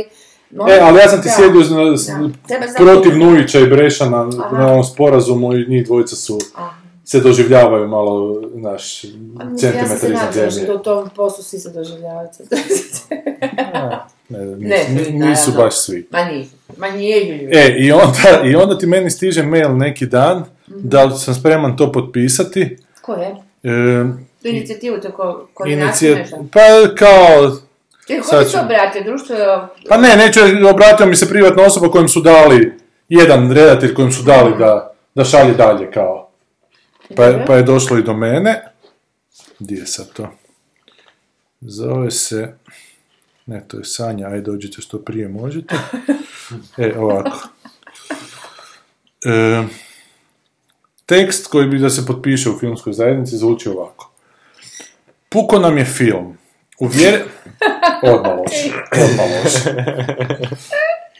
E, 0.70 0.80
ali 0.82 1.00
ja 1.00 1.10
sam 1.10 1.22
ti 1.22 1.28
Da. 1.28 1.34
sjedio 1.34 1.62
Da. 2.48 2.58
Protiv 2.78 3.18
Nujića 3.18 3.60
i 3.60 3.66
Brešana 3.66 4.30
Aha. 4.40 4.58
na 4.58 4.68
ovom 4.68 4.84
sporazumu 4.84 5.54
i 5.54 5.66
njih 5.68 5.86
dvojica 5.86 6.16
su 6.16 6.40
Aha. 6.56 6.70
se 7.06 7.20
doživljavaju 7.20 7.88
malo, 7.88 8.42
naš, 8.54 9.02
Pa 9.38 9.44
mislim, 9.46 9.74
Ja 9.74 9.88
sam 9.88 9.98
centimetar 9.98 10.34
se 10.34 10.42
da 10.42 10.50
zemlje. 10.50 10.74
u 10.74 10.80
tom 10.80 11.10
poslu 11.10 11.44
svi 11.44 11.60
se 11.60 11.70
doživljavaju. 11.70 12.28
Ne, 14.30 14.40
Ne, 14.40 14.46
nisu, 14.48 14.92
naravno. 14.94 15.26
nisu 15.26 15.52
baš 15.54 15.76
svi. 15.76 16.08
Ma 16.12 16.24
nije, 16.24 16.46
ma 16.78 16.88
nije. 16.90 17.50
E, 17.54 17.76
i 17.78 17.92
onda, 17.92 18.42
i 18.46 18.56
onda 18.56 18.78
ti 18.78 18.86
meni 18.86 19.10
stiže 19.10 19.44
mail 19.44 19.78
neki 19.78 20.06
dan 20.06 20.44
da 20.68 21.04
li 21.04 21.18
sam 21.18 21.34
spreman 21.36 21.78
to 21.78 21.92
potpisati. 21.92 22.78
Ko 23.02 23.14
je? 23.14 23.28
E, 23.64 24.04
Tu 24.42 24.48
inicijativu, 24.48 24.98
to 24.98 25.12
ko, 25.12 25.48
nešto? 25.66 26.46
pa 26.54 26.60
kao, 26.96 27.58
Čekaj, 28.08 28.22
ko 28.22 28.44
ti 28.44 28.50
se 28.50 28.60
obratio? 28.60 29.04
Društvo 29.04 29.36
je... 29.36 29.46
pa 29.90 29.98
ne, 29.98 30.16
neću, 30.16 30.40
obratio 30.70 31.06
mi 31.06 31.16
se 31.16 31.30
privatna 31.30 31.64
osoba 31.64 31.92
kojem 31.92 32.08
su 32.08 32.22
dali, 32.22 32.74
jedan 33.10 33.52
redatelj 33.52 33.94
kojem 33.94 34.12
su 34.12 34.24
dali 34.24 34.54
da, 34.60 34.94
da 35.16 35.24
šalje 35.24 35.54
dalje 35.54 35.92
kao. 35.92 36.30
Pa, 37.16 37.24
je- 37.24 37.46
pa 37.46 37.56
je 37.56 37.64
došlo 37.64 37.98
i 37.98 38.04
do 38.04 38.14
mene. 38.14 38.64
Gdje 39.60 39.76
je 39.76 39.88
sad 39.88 40.14
to? 40.14 40.30
Zove 41.62 42.12
se... 42.12 42.54
Ne, 43.46 43.64
to 43.68 43.78
je 43.78 43.86
Sanja, 43.86 44.28
ajde 44.28 44.42
dođite 44.42 44.82
što 44.82 45.00
prije 45.00 45.28
možete. 45.28 45.76
E, 46.78 46.94
ovako. 46.98 47.38
E, 49.26 49.64
tekst 51.08 51.48
koji 51.48 51.68
bi 51.68 51.80
da 51.80 51.90
se 51.90 52.06
potpiše 52.06 52.50
u 52.50 52.60
filmskoj 52.60 52.94
zajednici 52.94 53.38
zvuči 53.38 53.70
ovako. 53.70 54.12
Puko 55.30 55.60
nam 55.60 55.78
je 55.78 55.86
film. 55.86 56.38
Uvjer... 56.80 57.24
Odmah 58.14 58.32
loše. 58.38 58.70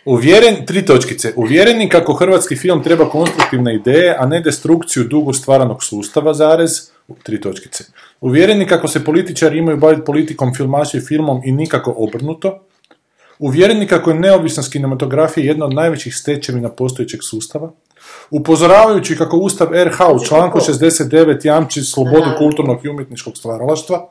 Uvjeren, 0.06 0.66
tri 0.66 0.86
točkice. 0.86 1.34
Uvjereni 1.36 1.90
kako 1.90 2.14
hrvatski 2.14 2.56
film 2.56 2.84
treba 2.84 3.10
konstruktivne 3.10 3.76
ideje, 3.76 4.16
a 4.20 4.26
ne 4.26 4.42
destrukciju 4.42 5.04
dugo 5.04 5.34
stvaranog 5.34 5.84
sustava, 5.84 6.34
zarez, 6.34 6.92
tri 7.24 7.42
točkice. 7.42 7.84
Uvjereni 8.22 8.68
kako 8.68 8.88
se 8.88 9.04
političari 9.06 9.58
imaju 9.58 9.78
baviti 9.78 10.06
politikom, 10.06 10.56
filmaši 10.56 11.00
filmom 11.00 11.42
i 11.46 11.52
nikako 11.52 11.94
obrnuto. 11.98 12.64
Uvjereni 13.40 13.88
kako 13.88 14.10
je 14.10 14.20
neovisnost 14.20 14.72
kinematografije 14.72 15.46
jedna 15.46 15.66
od 15.66 15.74
najvećih 15.74 16.16
stečevina 16.16 16.70
postojećeg 16.70 17.20
sustava. 17.24 17.72
Upozoravajući 18.32 19.18
kako 19.18 19.38
Ustav 19.38 19.68
RH 19.72 20.00
u 20.16 20.26
članku 20.26 20.60
69 20.60 21.46
jamči 21.46 21.82
slobodu 21.82 22.30
kulturnog 22.38 22.86
i 22.86 22.90
umjetničkog 22.90 23.38
stvaralaštva. 23.38 24.10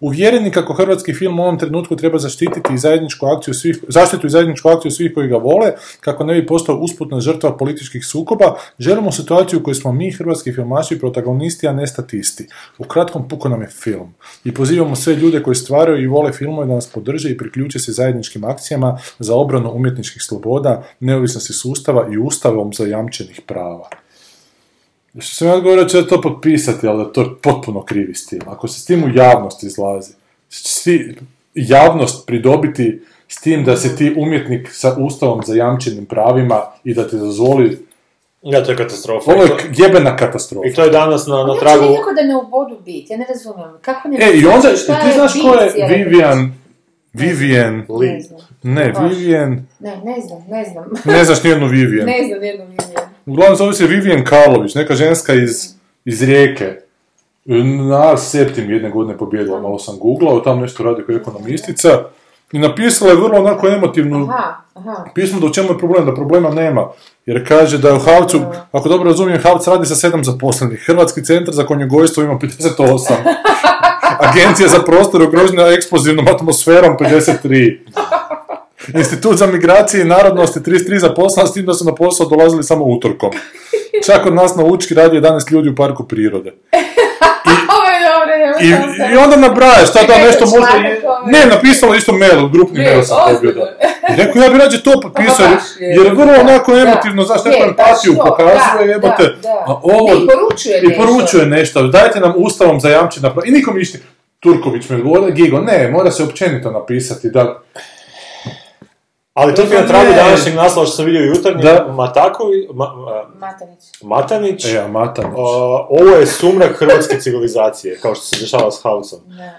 Uvjereni 0.00 0.50
kako 0.50 0.74
hrvatski 0.74 1.14
film 1.14 1.40
u 1.40 1.42
ovom 1.42 1.58
trenutku 1.58 1.96
treba 1.96 2.18
zaštititi 2.18 2.74
i 2.74 2.78
zajedničku 2.78 3.26
akciju 3.26 3.54
svih, 3.54 3.78
zaštitu 3.88 4.26
i 4.26 4.30
zajedničku 4.30 4.68
akciju 4.68 4.90
svih 4.90 5.12
koji 5.14 5.28
ga 5.28 5.36
vole, 5.36 5.72
kako 6.00 6.24
ne 6.24 6.34
bi 6.34 6.46
postao 6.46 6.76
usputna 6.76 7.20
žrtva 7.20 7.56
političkih 7.56 8.06
sukoba, 8.06 8.54
želimo 8.78 9.12
situaciju 9.12 9.60
u 9.60 9.62
kojoj 9.62 9.74
smo 9.74 9.92
mi, 9.92 10.10
hrvatski 10.10 10.52
filmaši, 10.52 10.98
protagonisti, 10.98 11.68
a 11.68 11.72
ne 11.72 11.86
statisti. 11.86 12.46
U 12.78 12.84
kratkom 12.84 13.28
puko 13.28 13.48
nam 13.48 13.62
je 13.62 13.68
film. 13.68 14.14
I 14.44 14.54
pozivamo 14.54 14.96
sve 14.96 15.14
ljude 15.14 15.42
koji 15.42 15.54
stvaraju 15.54 16.02
i 16.02 16.06
vole 16.06 16.32
filmove 16.32 16.66
da 16.66 16.74
nas 16.74 16.86
podrže 16.86 17.30
i 17.30 17.36
priključe 17.36 17.78
se 17.78 17.92
zajedničkim 17.92 18.44
akcijama 18.44 18.98
za 19.18 19.34
obranu 19.34 19.72
umjetničkih 19.72 20.22
sloboda, 20.22 20.84
neovisnosti 21.00 21.52
sustava 21.52 22.08
i 22.12 22.18
ustavom 22.18 22.72
zajamčenih 22.72 23.40
prava. 23.46 23.88
Što 25.14 25.34
sam 25.34 25.48
ja 25.48 25.54
odgovorio 25.54 25.84
će 25.84 26.06
to 26.06 26.20
potpisati, 26.20 26.86
ali 26.86 27.04
da 27.04 27.12
to 27.12 27.20
je 27.20 27.28
potpuno 27.42 27.82
krivi 27.82 28.14
stil. 28.14 28.40
Ako 28.46 28.68
se 28.68 28.80
s 28.80 28.84
tim 28.84 29.04
u 29.04 29.08
javnost 29.08 29.62
izlazi, 29.62 30.12
si 30.48 31.14
javnost 31.54 32.26
pridobiti 32.26 33.02
s 33.28 33.40
tim 33.40 33.64
da 33.64 33.76
si 33.76 33.96
ti 33.96 34.14
umjetnik 34.16 34.68
sa 34.72 34.96
ustavom 34.98 35.40
zajamčenim 35.46 36.06
pravima 36.06 36.62
i 36.84 36.94
da 36.94 37.08
ti 37.08 37.16
dozvoli 37.16 37.78
Ja, 38.42 38.64
to 38.64 38.70
je 38.70 38.76
katastrofa. 38.76 39.32
Ovo 39.32 39.42
je 39.42 39.48
to- 39.48 39.56
jebena 39.76 40.16
katastrofa. 40.16 40.68
I 40.68 40.74
to 40.74 40.84
je 40.84 40.90
danas 40.90 41.26
na, 41.26 41.34
na 41.36 41.52
Ja 41.54 41.60
tragu... 41.60 41.84
nikako 41.84 42.12
da 42.12 42.22
ne 42.22 42.36
ubodu 42.36 42.76
bit, 42.84 43.10
ja 43.10 43.16
ne 43.16 43.26
razumijem. 43.28 43.70
Kako 43.80 44.08
ne 44.08 44.16
E, 44.20 44.32
i 44.32 44.46
onda, 44.46 44.76
šta 44.76 45.00
ti 45.00 45.12
znaš 45.14 45.32
ko 45.32 45.54
je 45.54 45.88
Vivian, 45.88 46.52
Vivian? 47.12 47.86
Ne 48.00 48.20
znam. 48.20 48.40
ne. 48.62 48.92
Vivian, 49.08 49.66
Ne, 49.80 49.96
ne 50.04 50.20
znam, 50.20 50.44
ne 50.48 50.64
znam. 50.64 50.84
ne 51.04 51.24
znaš 51.24 51.42
nijednu 51.44 51.66
Vivian. 51.66 52.06
ne 52.12 52.26
znam 52.28 52.42
jednu 52.42 52.64
Vivian. 52.64 53.07
Uglavnom 53.28 53.56
zove 53.56 53.72
se 53.72 53.86
Vivian 53.86 54.24
Karlović, 54.24 54.74
neka 54.74 54.94
ženska 54.94 55.34
iz, 55.34 55.74
iz 56.04 56.22
Rijeke. 56.22 56.76
Na 57.90 58.16
Septim 58.16 58.70
jedne 58.70 58.90
godine 58.90 59.18
pobjedila, 59.18 59.60
malo 59.60 59.78
sam 59.78 59.98
googlao, 59.98 60.40
tamo 60.40 60.60
nešto 60.60 60.82
radi 60.82 61.02
kao 61.06 61.16
ekonomistica. 61.16 61.88
I 62.52 62.58
napisala 62.58 63.10
je 63.10 63.16
vrlo 63.16 63.38
onako 63.38 63.68
emotivnu 63.68 64.28
Aha, 64.30 64.54
aha. 64.74 65.04
pismo 65.14 65.40
da 65.40 65.46
u 65.46 65.52
čemu 65.52 65.68
je 65.68 65.78
problem, 65.78 66.06
da 66.06 66.14
problema 66.14 66.50
nema. 66.50 66.88
Jer 67.26 67.48
kaže 67.48 67.78
da 67.78 67.88
je 67.88 67.94
u 67.94 67.98
Havcu, 67.98 68.40
ako 68.72 68.88
dobro 68.88 69.10
razumijem, 69.10 69.42
Havc 69.42 69.66
radi 69.66 69.86
sa 69.86 69.94
sedam 69.94 70.24
zaposlenih. 70.24 70.84
Hrvatski 70.86 71.24
centar 71.24 71.54
za 71.54 71.66
konjogojstvo 71.66 72.22
ima 72.22 72.34
58. 72.34 73.12
Agencija 74.28 74.68
za 74.68 74.78
prostor 74.78 75.22
ugrožena 75.22 75.66
eksplozivnom 75.66 76.28
atmosferom 76.28 76.96
53. 76.98 77.78
Institut 79.00 79.36
za 79.36 79.46
migracije 79.46 80.02
i 80.02 80.04
narodnosti 80.04 80.60
33 80.60 80.98
zaposlena, 80.98 81.48
s 81.48 81.52
tim 81.52 81.66
da 81.66 81.74
su 81.74 81.84
na 81.84 81.94
posao 81.94 82.26
dolazili 82.26 82.64
samo 82.64 82.84
utorkom. 82.84 83.30
Čak 84.06 84.26
od 84.26 84.34
nas 84.34 84.56
na 84.56 84.64
Učki 84.64 84.94
radi 84.94 85.20
11 85.20 85.52
ljudi 85.52 85.68
u 85.68 85.74
parku 85.74 86.08
prirode. 86.08 86.52
I, 88.60 88.68
i 89.12 89.16
onda 89.16 89.36
nabraja 89.36 89.86
šta 89.86 90.02
da 90.02 90.18
nešto 90.18 90.44
može... 90.46 91.02
ovaj. 91.06 91.32
Ne, 91.32 91.46
napisala 91.46 91.96
isto 91.96 92.12
mail, 92.12 92.48
grupni 92.48 92.84
mail 92.84 93.02
sam 93.02 93.16
dobio 93.32 93.52
da. 93.52 93.76
I 94.12 94.16
rekao, 94.16 94.42
ja 94.42 94.50
bi 94.50 94.58
rađe 94.58 94.82
to 94.82 95.00
potpisao, 95.00 95.46
Ama 95.46 95.56
jer, 95.78 96.14
vrlo 96.14 96.32
onako 96.40 96.72
emotivno, 96.72 97.22
znaš, 97.22 97.44
neku 97.44 97.62
empatiju 97.68 98.14
pokazuje, 98.16 98.88
jebote. 98.88 99.36
da. 99.42 99.64
A 99.66 99.80
ovo... 99.82 100.14
I 100.14 100.26
poručuje 100.26 100.80
I 100.82 100.86
nešto. 100.86 101.02
poručuje 101.02 101.46
nešto, 101.46 101.82
dajte 101.82 102.20
nam 102.20 102.34
ustavom 102.36 102.80
zajamčena 102.80 103.30
prava. 103.30 103.46
I 103.46 103.50
nikom 103.50 103.76
ništa. 103.76 103.98
Turković 104.40 104.88
mi 104.88 104.96
odgovorio, 104.96 105.30
Gigo, 105.30 105.60
ne, 105.60 105.90
mora 105.90 106.10
se 106.10 106.22
općenito 106.22 106.70
napisati 106.70 107.30
da... 107.30 107.62
Ali 109.38 109.54
to 109.54 109.62
ti 109.62 109.68
je 109.68 109.76
na 109.76 109.82
Ne. 109.82 109.88
tragu 109.88 110.12
današnjeg 110.14 110.54
naslova 110.54 110.86
što 110.86 110.96
sam 110.96 111.04
vidio 111.04 111.20
jutarnji, 111.24 111.62
Da. 111.62 111.86
Matakovi, 111.90 112.68
ma, 112.74 112.86
Matanić. 113.36 113.78
Matanić, 114.02 114.64
E, 114.66 114.78
a 114.78 114.88
Matanić. 114.88 115.32
a, 115.32 115.40
ovo 115.90 116.10
je 116.10 116.26
sumrak 116.28 116.72
hrvatske 116.72 117.20
civilizacije, 117.20 117.98
kao 117.98 118.14
što 118.14 118.24
se 118.24 118.36
dešava 118.40 118.70
s 118.70 118.82
Havcom. 118.82 119.18
Da. 119.26 119.50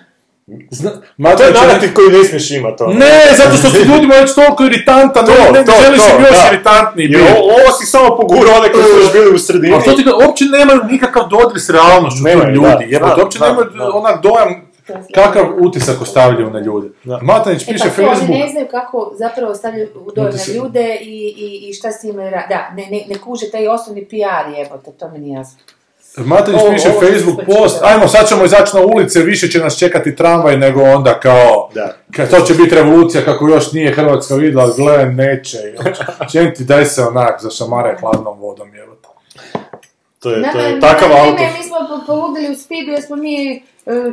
Zna, 0.71 0.91
To 1.37 1.43
je 1.43 1.51
narativ 1.53 1.93
koji 1.93 2.09
ne 2.09 2.23
smiješ 2.23 2.51
imati. 2.51 2.83
ono. 2.83 2.93
Ne, 2.93 3.07
zato 3.33 3.57
što 3.57 3.69
su 3.69 3.77
ljudima 3.89 4.15
već 4.15 4.35
toliko 4.35 4.63
iritantan, 4.65 5.25
To, 5.25 5.31
ne, 5.33 5.51
ne, 5.51 5.65
to, 5.65 5.71
želiš 5.83 6.01
to, 6.01 6.09
im 6.09 6.21
još 6.21 6.31
da. 6.31 6.49
Jer 6.95 7.07
biti. 7.09 7.15
o- 7.33 7.43
ovo 7.43 7.71
si 7.73 7.85
samo 7.85 8.17
pogurao 8.17 8.55
one 8.55 8.71
koji 8.71 8.83
su 8.83 8.99
još 8.99 9.11
bili 9.13 9.35
u 9.35 9.39
sredini. 9.39 9.75
A 9.75 9.81
što 9.81 9.91
ti 9.93 10.03
uopće 10.25 10.45
nemaju 10.45 10.81
nikakav 10.83 11.23
dodir 11.27 11.61
s 11.61 11.69
realnošću 11.69 12.23
ljudi, 12.45 12.65
znam, 12.97 13.19
uopće 13.19 13.39
nemaju 13.39 13.67
onak 13.93 14.21
dojam 14.23 14.68
kakav 15.15 15.45
utisak 15.59 16.01
ostavljaju 16.01 16.49
na 16.49 16.59
ljude. 16.59 16.87
Da. 17.03 17.19
Matanić 17.21 17.63
E 17.63 17.65
piše 17.65 17.83
pa 17.85 17.95
to, 17.95 18.01
oni 18.01 18.09
Facebook, 18.11 18.37
ne 18.37 18.47
znaju 18.47 18.67
kako 18.71 19.13
zapravo 19.15 19.55
stavljaju 19.55 19.87
dojam 20.15 20.31
na 20.47 20.53
ljude 20.55 20.97
i, 21.01 21.33
i, 21.37 21.69
i 21.69 21.73
šta 21.73 21.91
s 21.91 22.01
time 22.01 22.23
ra- 22.23 22.47
Da, 22.49 22.69
ne, 22.75 22.87
ne, 22.87 23.03
ne 23.07 23.15
kuže 23.17 23.49
taj 23.49 23.67
osnovni 23.67 24.05
PR 24.05 24.15
jebote, 24.57 24.91
to 24.91 25.09
mi 25.09 25.19
nije 25.19 25.35
jasno. 25.35 25.59
Matanić 26.17 26.61
Ovo- 26.61 26.71
piše 26.71 26.89
ovo 26.89 26.99
Facebook 27.01 27.39
post, 27.47 27.79
ajmo 27.83 28.07
sad 28.07 28.27
ćemo 28.27 28.45
izaći 28.45 28.75
na 28.75 28.81
ulice, 28.83 29.19
više 29.19 29.47
će 29.47 29.59
nas 29.59 29.77
čekati 29.77 30.15
tramvaj 30.15 30.57
nego 30.57 30.83
onda 30.83 31.19
kao, 31.19 31.69
Da. 31.73 31.93
to 32.27 32.39
će 32.39 32.53
biti 32.53 32.75
revolucija 32.75 33.25
kako 33.25 33.47
još 33.47 33.71
nije 33.71 33.91
Hrvatska 33.91 34.35
vidjela, 34.35 34.73
gle, 34.77 35.05
neće. 35.05 35.57
Čem 36.31 36.55
ti 36.55 36.63
daj 36.63 36.85
se 36.85 37.03
onak 37.03 37.41
za 37.41 37.49
šamare 37.49 37.97
hladnom 37.99 38.39
vodom, 38.39 38.75
jebote. 38.75 38.88
To 40.19 40.29
je, 40.31 40.51
to 40.51 40.59
je 40.59 40.79
takav 40.81 41.09
auto. 41.13 41.43
Mi 41.53 41.63
smo 41.63 41.77
po- 41.89 42.05
poludili 42.07 42.49
u 42.49 42.55
Speedu 42.55 42.91
jer 42.91 43.01
smo 43.01 43.15
mi 43.15 43.55
e, 43.55 43.61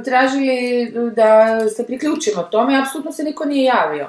tražili 0.04 0.48
e, 0.82 0.90
da 1.10 1.30
se 1.68 1.86
priključimo 1.86 2.42
tome, 2.42 2.80
apsolutno 2.80 3.12
se 3.12 3.22
niko 3.24 3.44
nije 3.44 3.64
javio. 3.64 4.08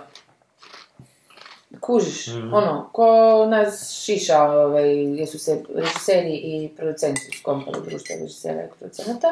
Kužiš, 1.79 2.27
Mhm. 2.27 2.53
ono, 2.53 2.89
ko 2.91 3.07
nas 3.47 3.73
šiša, 3.95 4.41
ovaj, 4.43 4.87
jer 5.11 5.27
su 5.27 5.39
se 5.39 5.63
režiseri 5.75 6.31
i 6.33 6.69
producenti 6.69 7.21
skompali 7.33 7.77
društvo 7.81 8.15
režisera 8.21 8.63
i 8.63 8.69
producenata. 8.69 9.27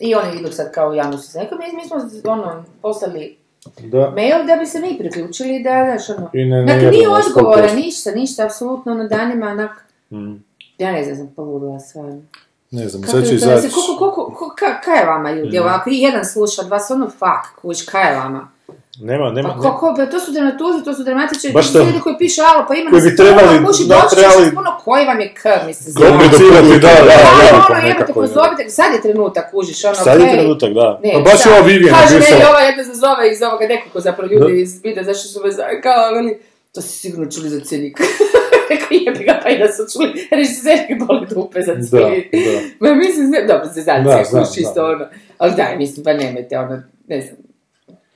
I 0.00 0.14
oni 0.14 0.40
idu 0.40 0.52
sad 0.52 0.72
kao 0.72 0.92
javnosti. 0.92 1.38
Neko, 1.38 1.54
mi, 1.54 1.64
mi 1.74 1.84
smo 1.84 1.96
ono, 2.24 2.64
poslali 2.82 3.36
Da. 3.78 4.10
mail 4.10 4.46
da 4.46 4.56
bi 4.56 4.66
se 4.66 4.80
mi 4.80 4.98
priključili, 4.98 5.60
da, 5.60 5.70
znaš, 5.98 6.10
ono, 6.10 6.30
I 6.32 6.44
ne, 6.44 6.56
ne, 6.56 6.74
Dakle, 6.74 6.90
nije 6.90 7.08
odgovora, 7.08 7.62
100%. 7.62 7.74
ništa, 7.76 8.10
ništa, 8.10 8.44
apsolutno, 8.44 8.94
na 8.94 9.04
danima, 9.06 9.46
onak, 9.48 9.86
Mm. 10.10 10.44
Ja 10.78 10.92
ne 10.92 11.04
znam, 11.04 11.16
sam 11.16 11.32
poludila 11.36 11.78
stvarno. 11.80 12.22
Ne 12.70 12.88
znam, 12.88 13.02
Kako 13.02 13.12
sad 13.12 13.28
će 13.28 13.34
izaći. 13.34 13.68
Koliko, 13.74 13.96
koliko, 13.98 14.34
ko, 14.34 14.54
ka, 14.58 14.80
kaj 14.80 14.98
je 14.98 15.06
vama 15.06 15.30
ljudi? 15.32 15.58
Ovako, 15.58 15.90
i 15.90 15.98
jedan 16.00 16.24
sluša, 16.24 16.62
dva 16.62 16.80
su 16.80 16.92
ono 16.94 17.06
fuck, 17.10 17.60
kuć, 17.62 17.82
kaj 17.82 18.12
je 18.12 18.18
vama? 18.18 18.48
Nema, 19.00 19.30
nema, 19.30 19.48
Pa 19.48 19.54
nema. 19.56 19.76
ko, 19.78 19.94
pa 19.96 20.06
to 20.06 20.20
su 20.20 20.32
dramatuzi, 20.32 20.84
to 20.84 20.94
su 20.94 21.02
dramatičari, 21.04 21.54
Baš 21.54 21.66
to 21.66 21.72
su 21.72 21.86
ljudi 21.86 22.00
koji 22.00 22.14
pišu, 22.18 22.40
alo, 22.42 22.64
pa 22.68 22.74
ima 22.74 22.90
Koji 22.90 23.02
nas 23.02 23.10
bi 23.10 23.16
trebali- 23.16 23.56
puno, 23.58 23.66
kuži, 23.68 23.84
da, 23.88 23.94
doći 24.02 24.16
trebali- 24.16 24.54
puno, 24.54 24.70
koji 24.84 25.04
vam 25.06 25.20
je 25.20 25.34
krv, 25.34 25.60
mislim, 25.66 25.94
Dobro, 25.94 26.08
znači. 26.08 26.20
Komplicirati, 26.20 26.68
da, 26.68 26.88
da, 26.88 27.02
Da, 27.02 27.14
da, 27.40 27.56
ono, 27.68 27.74
nekako, 27.82 27.88
jebate, 27.88 28.12
pozovite, 28.12 28.62
sad 28.70 28.94
je 28.94 29.02
trenutak, 29.02 29.44
kužiš, 29.50 29.84
ono, 29.84 29.94
Sad 29.94 30.20
je 30.20 30.32
trenutak, 30.32 30.70
da. 30.72 31.00
Ne, 31.04 31.10
Pa 31.14 31.20
baš 31.20 31.46
je 31.46 31.52
ova 31.52 31.60
Vivian 31.60 31.94
Kaže, 31.94 32.14
ne, 32.20 32.46
ova 32.50 32.60
jedna 32.60 32.84
se 32.84 32.94
zove 32.94 33.24
iz 33.32 33.42
ovoga 33.42 33.64
nekoliko 33.66 34.00
zapravo 34.00 34.32
ljudi 34.32 34.60
iz 34.60 34.80
Bida, 34.82 35.02
zašto 35.02 35.24
su 35.28 35.40
me 35.44 35.50
zove, 35.50 35.80
kao, 35.82 36.12
veli, 36.14 36.32
to 36.74 36.80
si 36.82 36.92
sigurno 37.00 37.30
čuli 37.30 37.48
za 37.48 37.60
cijenik. 37.60 37.96
Rekao, 38.70 38.88
jebi 39.06 39.24
ga, 39.24 39.40
pa 39.42 39.50
i 39.50 39.58
da 39.58 39.68
su 39.68 39.82
čuli, 39.92 40.08
režiserki 40.30 40.94
boli 40.96 41.26
dupe 41.26 41.62
za 41.62 41.74
Da, 41.74 41.82
cijenik. 41.82 42.28
da. 42.32 42.88
Ma 42.88 42.94
mislim, 42.94 43.30
ne, 43.30 43.40
dobro, 43.42 43.66
se 43.66 43.82
Da, 43.82 44.18
kuš 44.20 44.54
čisto 44.54 44.72
znam. 44.74 44.86
ono, 44.86 45.04
ali 45.38 45.52
daj, 45.56 45.76
mislim, 45.76 46.04
pa 46.04 46.12
nemojte, 46.14 46.58
ono, 46.58 46.82
ne 47.08 47.20
znam, 47.20 47.36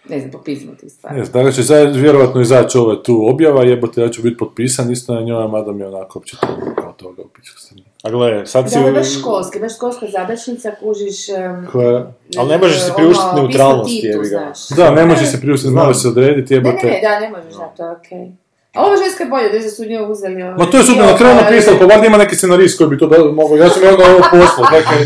ne 0.09 0.19
znam, 0.19 0.31
popismo 0.31 0.73
tih 0.75 0.93
stvari. 0.93 1.17
Ne 1.19 1.25
znam, 1.25 1.33
dakle 1.35 1.53
će 1.53 1.63
sad 1.63 1.97
vjerovatno 1.97 2.41
izaći 2.41 2.79
ova 2.79 3.03
tu 3.03 3.29
objava, 3.29 3.65
jebote, 3.65 4.01
ja 4.01 4.09
ću 4.09 4.23
biti 4.23 4.37
potpisan 4.37 4.93
isto 4.93 5.15
na 5.15 5.21
njoj, 5.21 5.49
mada 5.49 5.73
mi 5.73 5.81
je 5.81 5.89
onako 5.89 6.19
opće 6.19 6.37
to 6.41 6.47
kao 6.77 6.93
toga 6.93 7.23
u 7.23 7.29
pičku 7.29 7.59
stranu. 7.59 7.83
A 8.03 8.11
gle, 8.11 8.47
sad 8.47 8.71
si... 8.71 8.79
Da, 8.79 8.93
baš 8.93 9.19
školski, 9.21 9.61
baš 9.61 9.77
školska 9.77 10.07
zadačnica, 10.09 10.73
kužiš... 10.81 11.29
em, 11.29 11.67
Koja... 11.73 12.13
Ali 12.39 12.49
ne 12.49 12.59
možeš 12.59 12.77
si 12.79 12.87
ono, 12.87 12.95
priuštiti 12.97 13.27
pismo 13.27 13.39
neutralnost, 13.39 13.91
Titu, 13.91 14.07
jebi 14.07 14.29
ga. 14.29 14.53
Da, 14.77 14.91
ne 14.91 15.05
može 15.07 15.27
se 15.27 15.41
priuštiti, 15.41 15.73
mora 15.73 15.95
se 15.95 16.09
odrediti, 16.09 16.55
Ne, 16.55 16.61
ne, 16.61 16.69
jebote. 16.69 16.87
ne, 16.87 17.01
da, 17.03 17.21
ne 17.21 17.29
možeš, 17.31 17.53
da, 17.53 17.73
to 17.77 17.85
je 17.85 17.91
okej. 17.91 18.19
A 18.23 18.29
ovo 18.77 18.97
ženska 18.97 19.25
je 19.25 19.31
bolje, 19.31 19.49
da 19.49 19.71
su 19.71 19.85
nju 19.85 20.07
uzeli 20.09 20.43
ovaj... 20.43 20.55
Ma 20.59 20.71
to 20.71 20.77
je 20.77 20.85
super, 20.85 21.05
na 21.05 21.17
kraju 21.17 21.37
napisao, 21.37 21.79
pa 21.79 21.85
valjda 21.85 22.07
ima 22.07 22.17
neki 22.17 22.37
scenarist 22.37 22.79
koji 22.79 22.91
bi 22.91 22.99
to 22.99 23.07
da, 23.07 23.19
mogao, 23.33 23.57
ja 23.57 23.69
sam 23.71 23.83
je 23.83 23.89
onda 23.89 24.05
ovo 24.05 24.19
poslao, 24.31 24.67
dakle, 24.71 24.97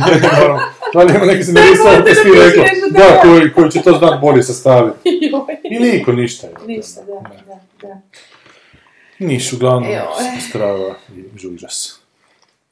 valjda 0.95 1.15
ima 1.15 1.25
neki 1.27 1.43
scenarist, 1.45 1.81
ovo 1.81 1.91
Trebate 1.91 2.15
što 2.15 2.23
ti 2.23 2.31
rekao, 2.39 2.65
da, 2.91 2.99
da. 2.99 3.21
koji, 3.23 3.53
koji 3.53 3.71
će 3.71 3.83
to 3.83 3.93
znat 3.93 4.21
bolje 4.21 4.43
sastaviti. 4.43 4.99
I 5.71 5.79
niko 5.79 6.13
ništa. 6.13 6.47
jebote. 6.47 6.67
Ništa, 6.67 7.01
da, 7.03 7.29
da, 7.49 7.61
da. 7.89 8.01
Niš, 9.19 9.53
uglavnom, 9.53 9.91
Joj. 9.91 10.41
strava 10.49 10.95
i 11.43 11.47
užas. 11.49 12.01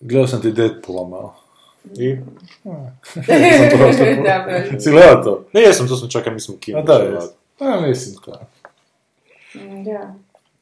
Gledao 0.00 0.26
sam 0.26 0.42
ti 0.42 0.52
Deadpoola 0.52 1.08
malo. 1.08 1.34
I? 1.98 2.16
Sam 3.14 3.78
prosto- 3.78 4.22
Da, 4.24 4.46
baš. 4.70 4.82
Si 4.84 4.90
gledao 4.90 5.22
to? 5.24 5.44
Ne, 5.52 5.60
jesam, 5.60 5.88
to 5.88 5.96
sam 5.96 6.10
čak, 6.10 6.26
mislim, 6.32 6.56
u 6.56 6.60
kinu. 6.60 6.78
A 6.78 6.82
da, 6.82 6.92
je 6.92 7.12
jest. 7.14 7.34
A, 7.60 7.80
mislim, 7.80 8.16
kao. 8.24 8.34
Da. 9.84 10.14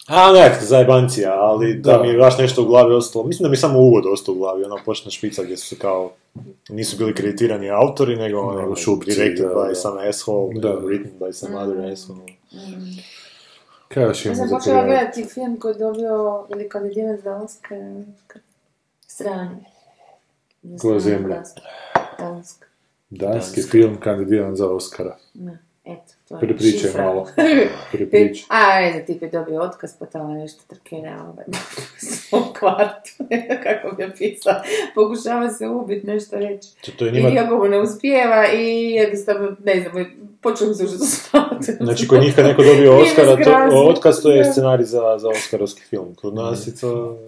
A, 0.06 0.32
ne, 0.32 0.58
zajebancija, 0.60 1.32
ali 1.40 1.74
da, 1.74 1.92
Da. 1.92 2.02
mi 2.02 2.08
je 2.08 2.18
baš 2.18 2.38
nešto 2.38 2.62
u 2.62 2.66
glavi 2.66 2.94
ostalo. 2.94 3.24
Mislim 3.24 3.42
da 3.42 3.48
mi 3.48 3.54
je 3.54 3.60
samo 3.60 3.78
uvod 3.78 4.04
ostao 4.12 4.34
u 4.34 4.38
glavi, 4.38 4.64
ono 4.64 4.78
počne 4.84 5.10
špica 5.10 5.42
gdje 5.42 5.56
su 5.56 5.66
se 5.66 5.78
kao, 5.78 6.10
nisu 6.68 6.96
bili 6.96 7.14
kreditirani 7.14 7.70
autori, 7.70 8.16
nego 8.16 8.40
ono, 8.40 8.60
Nego 8.60 8.76
šupci, 8.76 9.10
directed 9.10 9.46
da, 9.48 9.54
by 9.54 9.68
da. 9.68 9.74
some 9.74 10.08
asshole, 10.08 10.54
Da. 10.60 10.68
written 10.68 11.18
by 11.20 11.32
some 11.32 11.56
other 11.56 11.92
asshole. 11.92 12.20
Kaj 13.88 14.04
još 14.04 14.24
Ja 14.26 14.32
imamo 14.32 14.38
sam 14.38 14.48
za 14.48 14.56
počela 14.56 14.84
gledati 14.84 15.24
film 15.24 15.60
koji 15.60 15.72
je 15.74 15.78
dobio 15.78 16.44
ili 16.50 16.68
kandidiran 16.68 17.16
za 17.24 17.36
Oscar. 17.36 17.78
Strani. 19.06 19.56
Za 20.62 20.78
Koja 20.78 21.00
zemlja? 21.00 21.42
Danska. 22.18 22.66
Danski 23.10 23.62
film 23.62 24.00
kandidiran 24.00 24.56
za 24.56 24.68
Oscara. 24.70 25.16
Ne, 25.34 25.58
eto, 25.86 26.12
to 26.28 26.34
je 26.34 26.40
Prepričaj 26.40 26.80
šifra. 26.80 27.04
malo. 27.04 27.26
Prepričaj. 27.92 28.46
A, 28.48 28.90
znam, 28.92 29.06
tip 29.06 29.22
je 29.22 29.28
dobio 29.28 29.62
otkaz, 29.62 29.90
pa 29.98 30.06
tamo 30.06 30.34
nešto 30.34 30.62
trkira 30.68 31.24
ovaj, 31.32 31.44
svom 32.10 32.42
kvartu, 32.58 33.10
kako 33.64 33.96
bi 33.96 34.04
opisala. 34.04 34.62
Pokušava 34.94 35.50
se 35.50 35.66
ubiti, 35.68 36.06
nešto 36.06 36.36
reći. 36.36 36.68
To, 36.84 36.92
to 36.98 37.06
je 37.06 37.10
I 37.10 37.14
njima, 37.14 37.42
kako 37.42 37.56
mu 37.56 37.64
ne 37.64 37.80
uspijeva 37.80 38.52
i 38.52 38.90
jednostavno, 38.90 39.56
ne 39.64 39.80
znam, 39.80 40.06
počeo 40.40 40.68
mi 40.68 40.74
se 40.74 40.84
užasno 40.84 41.06
spavati. 41.06 41.72
znači 41.80 42.08
kod 42.08 42.20
njih 42.20 42.34
kad 42.34 42.44
neko 42.44 42.62
dobio 42.62 42.98
Oscara, 42.98 43.36
to, 43.44 43.84
otkaz 43.88 44.22
to 44.22 44.30
je 44.30 44.44
scenarij 44.44 44.86
za, 44.86 45.18
za 45.18 45.28
Oscarovski 45.28 45.82
film. 45.82 46.14
Kod 46.14 46.34
nas 46.34 46.66
je 46.66 46.76
to... 46.76 47.18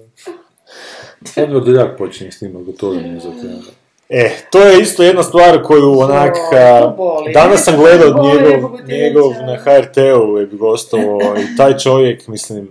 Sad 1.25 1.51
Vrdoljak 1.51 1.99
počinje 1.99 2.33
snimat 2.33 2.63
gotovinu 2.63 3.21
za 3.21 3.31
te. 3.31 3.79
E, 4.09 4.31
to 4.51 4.61
je 4.61 4.81
isto 4.81 5.03
jedna 5.03 5.23
stvar 5.23 5.63
koju 5.63 5.99
onak... 6.01 6.35
A, 6.53 6.93
danas 7.35 7.65
sam 7.65 7.77
gledao 7.77 8.25
njegov, 8.25 8.71
njegov 8.89 9.33
na 9.47 9.57
HRT-u 9.57 10.39
je 10.39 10.47
gostovao 10.47 11.37
i 11.39 11.57
taj 11.57 11.79
čovjek, 11.79 12.29
mislim... 12.29 12.69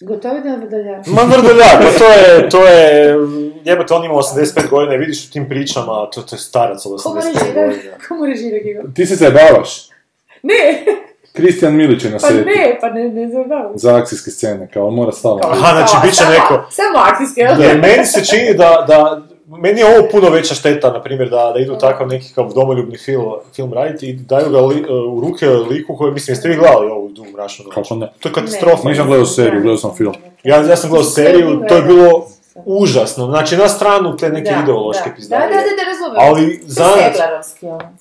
Gotovi 0.00 0.40
da 0.40 0.54
Vrdoljak? 0.56 1.06
Ma 1.06 1.22
Vrdoljak, 1.22 1.78
pa 1.78 1.98
to 1.98 2.04
je, 2.04 2.48
to 2.48 2.66
je, 2.66 3.14
jebate, 3.64 3.94
on 3.94 4.04
ima 4.04 4.14
85 4.14 4.68
godina 4.70 4.94
i 4.94 4.98
vidiš 4.98 5.28
u 5.28 5.32
tim 5.32 5.48
pričama, 5.48 6.10
to, 6.10 6.22
to 6.22 6.36
je 6.36 6.40
starac 6.40 6.86
od 6.86 7.02
Komu 7.02 7.16
85 7.16 7.24
režira? 7.26 7.66
godina. 7.66 7.92
Komu 8.08 8.26
režira 8.26 8.58
Gigo? 8.58 8.82
Ti 8.94 9.06
se 9.06 9.14
zajebavaš? 9.14 9.88
Ne, 10.42 10.84
Kristijan 11.32 11.74
Milić 11.76 12.04
je 12.04 12.10
na 12.10 12.18
pa 12.18 12.26
setu. 12.26 12.44
ne, 12.46 12.78
pa 12.80 12.90
ne, 12.90 13.08
ne 13.08 13.28
znam. 13.28 13.46
Za 13.74 13.96
akcijske 13.96 14.30
scene, 14.30 14.68
kao 14.74 14.90
mora 14.90 15.12
stalno. 15.12 15.40
Aha, 15.44 15.72
znači, 15.76 16.06
bit 16.06 16.14
će 16.16 16.24
neko- 16.24 16.66
Samo 16.70 16.98
akcijske, 16.98 17.40
jel? 17.40 17.60
Jer 17.62 17.80
meni 17.80 18.06
se 18.06 18.24
čini 18.24 18.54
da, 18.54 18.84
da 18.88 19.22
meni 19.48 19.80
je 19.80 19.98
ovo 19.98 20.08
puno 20.10 20.30
veća 20.30 20.54
šteta, 20.54 20.92
na 20.92 21.02
primjer, 21.02 21.30
da, 21.30 21.50
da 21.54 21.60
idu 21.60 21.78
takav 21.78 22.08
neki 22.08 22.34
kao 22.34 22.48
domoljubni 22.54 22.98
film, 22.98 23.24
film 23.56 23.72
raditi 23.72 24.08
i 24.08 24.12
daju 24.12 24.50
ga 24.50 24.60
li, 24.60 24.84
u 25.08 25.20
ruke 25.20 25.48
liku 25.48 25.96
koji, 25.96 26.12
mislim, 26.12 26.32
jeste 26.32 26.48
vi 26.48 26.56
gledali 26.56 26.90
ovu 26.90 27.08
Dugu 27.08 27.30
mračnu 27.30 27.64
noć? 27.64 27.74
Kako 27.74 27.94
ne? 27.94 28.12
To 28.20 28.28
je 28.28 28.32
katastrofa. 28.32 28.88
Nisam 28.88 29.06
gledao 29.06 29.26
seriju, 29.26 29.60
gledao 29.60 29.76
sam 29.76 29.96
film. 29.96 30.14
Ja, 30.44 30.56
ja 30.56 30.76
sam 30.76 30.90
gledao 30.90 31.10
seriju, 31.10 31.62
to 31.68 31.76
je 31.76 31.82
bilo 31.82 32.26
užasno. 32.64 33.26
Znači, 33.26 33.56
na 33.56 33.68
stranu 33.68 34.16
te 34.16 34.28
neke 34.28 34.50
Da, 34.50 34.60
ideološke 34.62 35.02
da. 35.04 35.10
Da, 35.10 35.16
pizdarije. 35.16 35.48
da, 35.48 35.54
da, 35.54 35.76
da, 35.76 35.82
razumijem. 35.90 36.28
Ali 36.28 36.60
za 36.66 36.84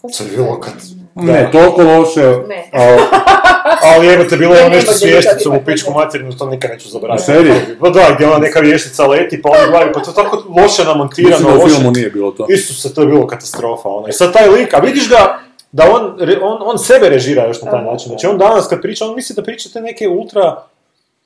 To 0.01 0.23
je 0.23 0.29
bilo 0.35 0.59
kad... 0.59 0.73
Ne, 1.15 1.49
toliko 1.51 1.83
loše. 1.83 2.21
Ne. 2.47 2.69
Ali, 2.73 3.01
ali 3.81 4.07
evo 4.07 4.23
te 4.23 4.37
bilo 4.37 4.55
je 4.55 4.63
ne 4.63 4.69
nešto 4.69 4.93
s 4.93 5.03
vješticom 5.03 5.55
u 5.55 5.65
pičku 5.65 5.93
materinu, 5.93 6.37
to 6.37 6.45
nikad 6.45 6.71
neću 6.71 6.89
zaboraviti. 6.89 7.23
U 7.23 7.25
seriji? 7.25 7.53
Pa 7.79 7.89
da, 7.89 8.11
gdje 8.15 8.27
ona 8.27 8.37
neka 8.37 8.59
vještica 8.59 9.07
leti, 9.07 9.41
pa 9.41 9.49
oni 9.49 9.69
gledaju, 9.69 9.91
pa 9.93 9.99
to 9.99 10.11
je 10.11 10.15
tako 10.15 10.35
loše 10.35 10.61
Mislim 10.61 10.87
namontirano, 10.87 11.51
da 11.51 11.63
u 11.63 11.67
filmu 11.67 11.91
nije 11.91 12.09
bilo 12.09 12.31
to. 12.31 12.45
Isuse, 12.49 12.93
to 12.93 13.01
je 13.01 13.07
bilo 13.07 13.27
katastrofa. 13.27 13.89
Ono. 13.89 14.07
I 14.07 14.13
sad 14.13 14.33
taj 14.33 14.49
lik, 14.49 14.73
a 14.73 14.77
vidiš 14.77 15.09
ga, 15.09 15.39
da 15.71 15.91
on, 15.91 16.03
on, 16.41 16.57
on 16.61 16.79
sebe 16.79 17.09
režira 17.09 17.47
još 17.47 17.61
na 17.61 17.71
taj 17.71 17.83
način. 17.83 18.07
Znači 18.09 18.27
on 18.27 18.37
danas 18.37 18.67
kad 18.67 18.81
priča, 18.81 19.05
on 19.05 19.15
misli 19.15 19.35
da 19.35 19.43
pričate 19.43 19.81
neke 19.81 20.07
ultra, 20.07 20.63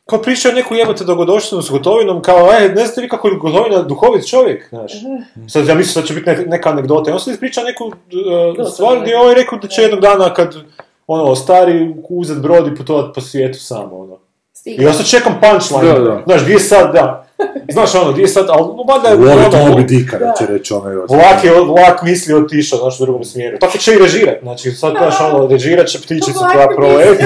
kao 0.06 0.22
pričaju 0.22 0.56
neku 0.56 0.76
jebote 0.76 1.04
dogodoštinu 1.04 1.62
s 1.62 1.70
gotovinom, 1.70 2.22
kao, 2.22 2.52
e, 2.54 2.70
ne 2.70 2.86
znate 2.86 3.02
vi 3.02 3.10
kako 3.10 3.28
je 3.28 3.36
gotovina 3.36 3.82
duhovit 3.82 4.30
čovjek, 4.30 4.70
znaš. 4.70 4.92
Sad 5.48 5.68
ja 5.68 5.76
mislim 5.76 6.02
da 6.02 6.08
će 6.08 6.14
biti 6.14 6.30
ne- 6.30 6.46
neka 6.46 6.70
anegdota. 6.70 7.12
I 7.12 7.14
on 7.14 7.20
sad 7.20 7.34
ispriča 7.34 7.62
neku 7.64 7.84
uh, 7.86 8.72
stvar 8.74 9.00
gdje 9.02 9.12
je 9.12 9.20
ovaj 9.20 9.36
rekao 9.36 9.58
da 9.58 9.68
će 9.68 9.82
jednog 9.82 10.00
dana 10.00 10.34
kad 10.34 10.56
ono, 11.12 11.36
stari 11.36 11.96
uzet 12.10 12.38
brod 12.38 12.68
i 12.68 12.76
putovat 12.76 13.16
po 13.16 13.22
svijetu 13.22 13.60
samo, 13.60 13.98
ono. 13.98 14.18
I 14.66 14.84
ja 14.84 14.94
sad 14.94 15.06
čekam 15.06 15.40
punchline. 15.42 15.94
Da, 15.94 16.00
da. 16.00 16.22
Znaš, 16.26 16.42
gdje 16.44 16.54
je 16.54 16.60
sad, 16.60 16.94
da. 16.94 17.28
Znaš 17.72 17.96
ono, 17.96 18.12
gdje 18.12 18.22
je 18.22 18.28
sad, 18.28 18.46
ali 18.50 18.62
no, 18.62 18.84
valjda 18.88 19.08
je... 19.10 19.16
Lovi 19.16 19.32
ono, 19.32 19.50
to 19.50 19.58
Moby 19.58 19.86
Dicka, 19.86 20.18
da 20.18 20.34
će 20.40 20.46
reći 20.46 20.74
onaj. 20.74 20.96
Vlak 20.96 21.44
je, 21.44 21.52
vlak 21.62 22.02
misli 22.02 22.34
otišao, 22.34 22.80
znaš, 22.80 23.00
u 23.00 23.04
drugom 23.04 23.24
smjeru. 23.24 23.58
Tako 23.60 23.78
će 23.78 23.94
i 23.94 23.98
režirat, 23.98 24.38
znači, 24.42 24.72
sad, 24.72 24.92
znaš, 24.98 25.16
ono, 25.34 25.48
režirat 25.48 25.88
će 25.88 26.00
ptičicu 26.02 26.40
Vlak 26.40 26.54
koja 26.54 26.68
proleti, 26.68 27.26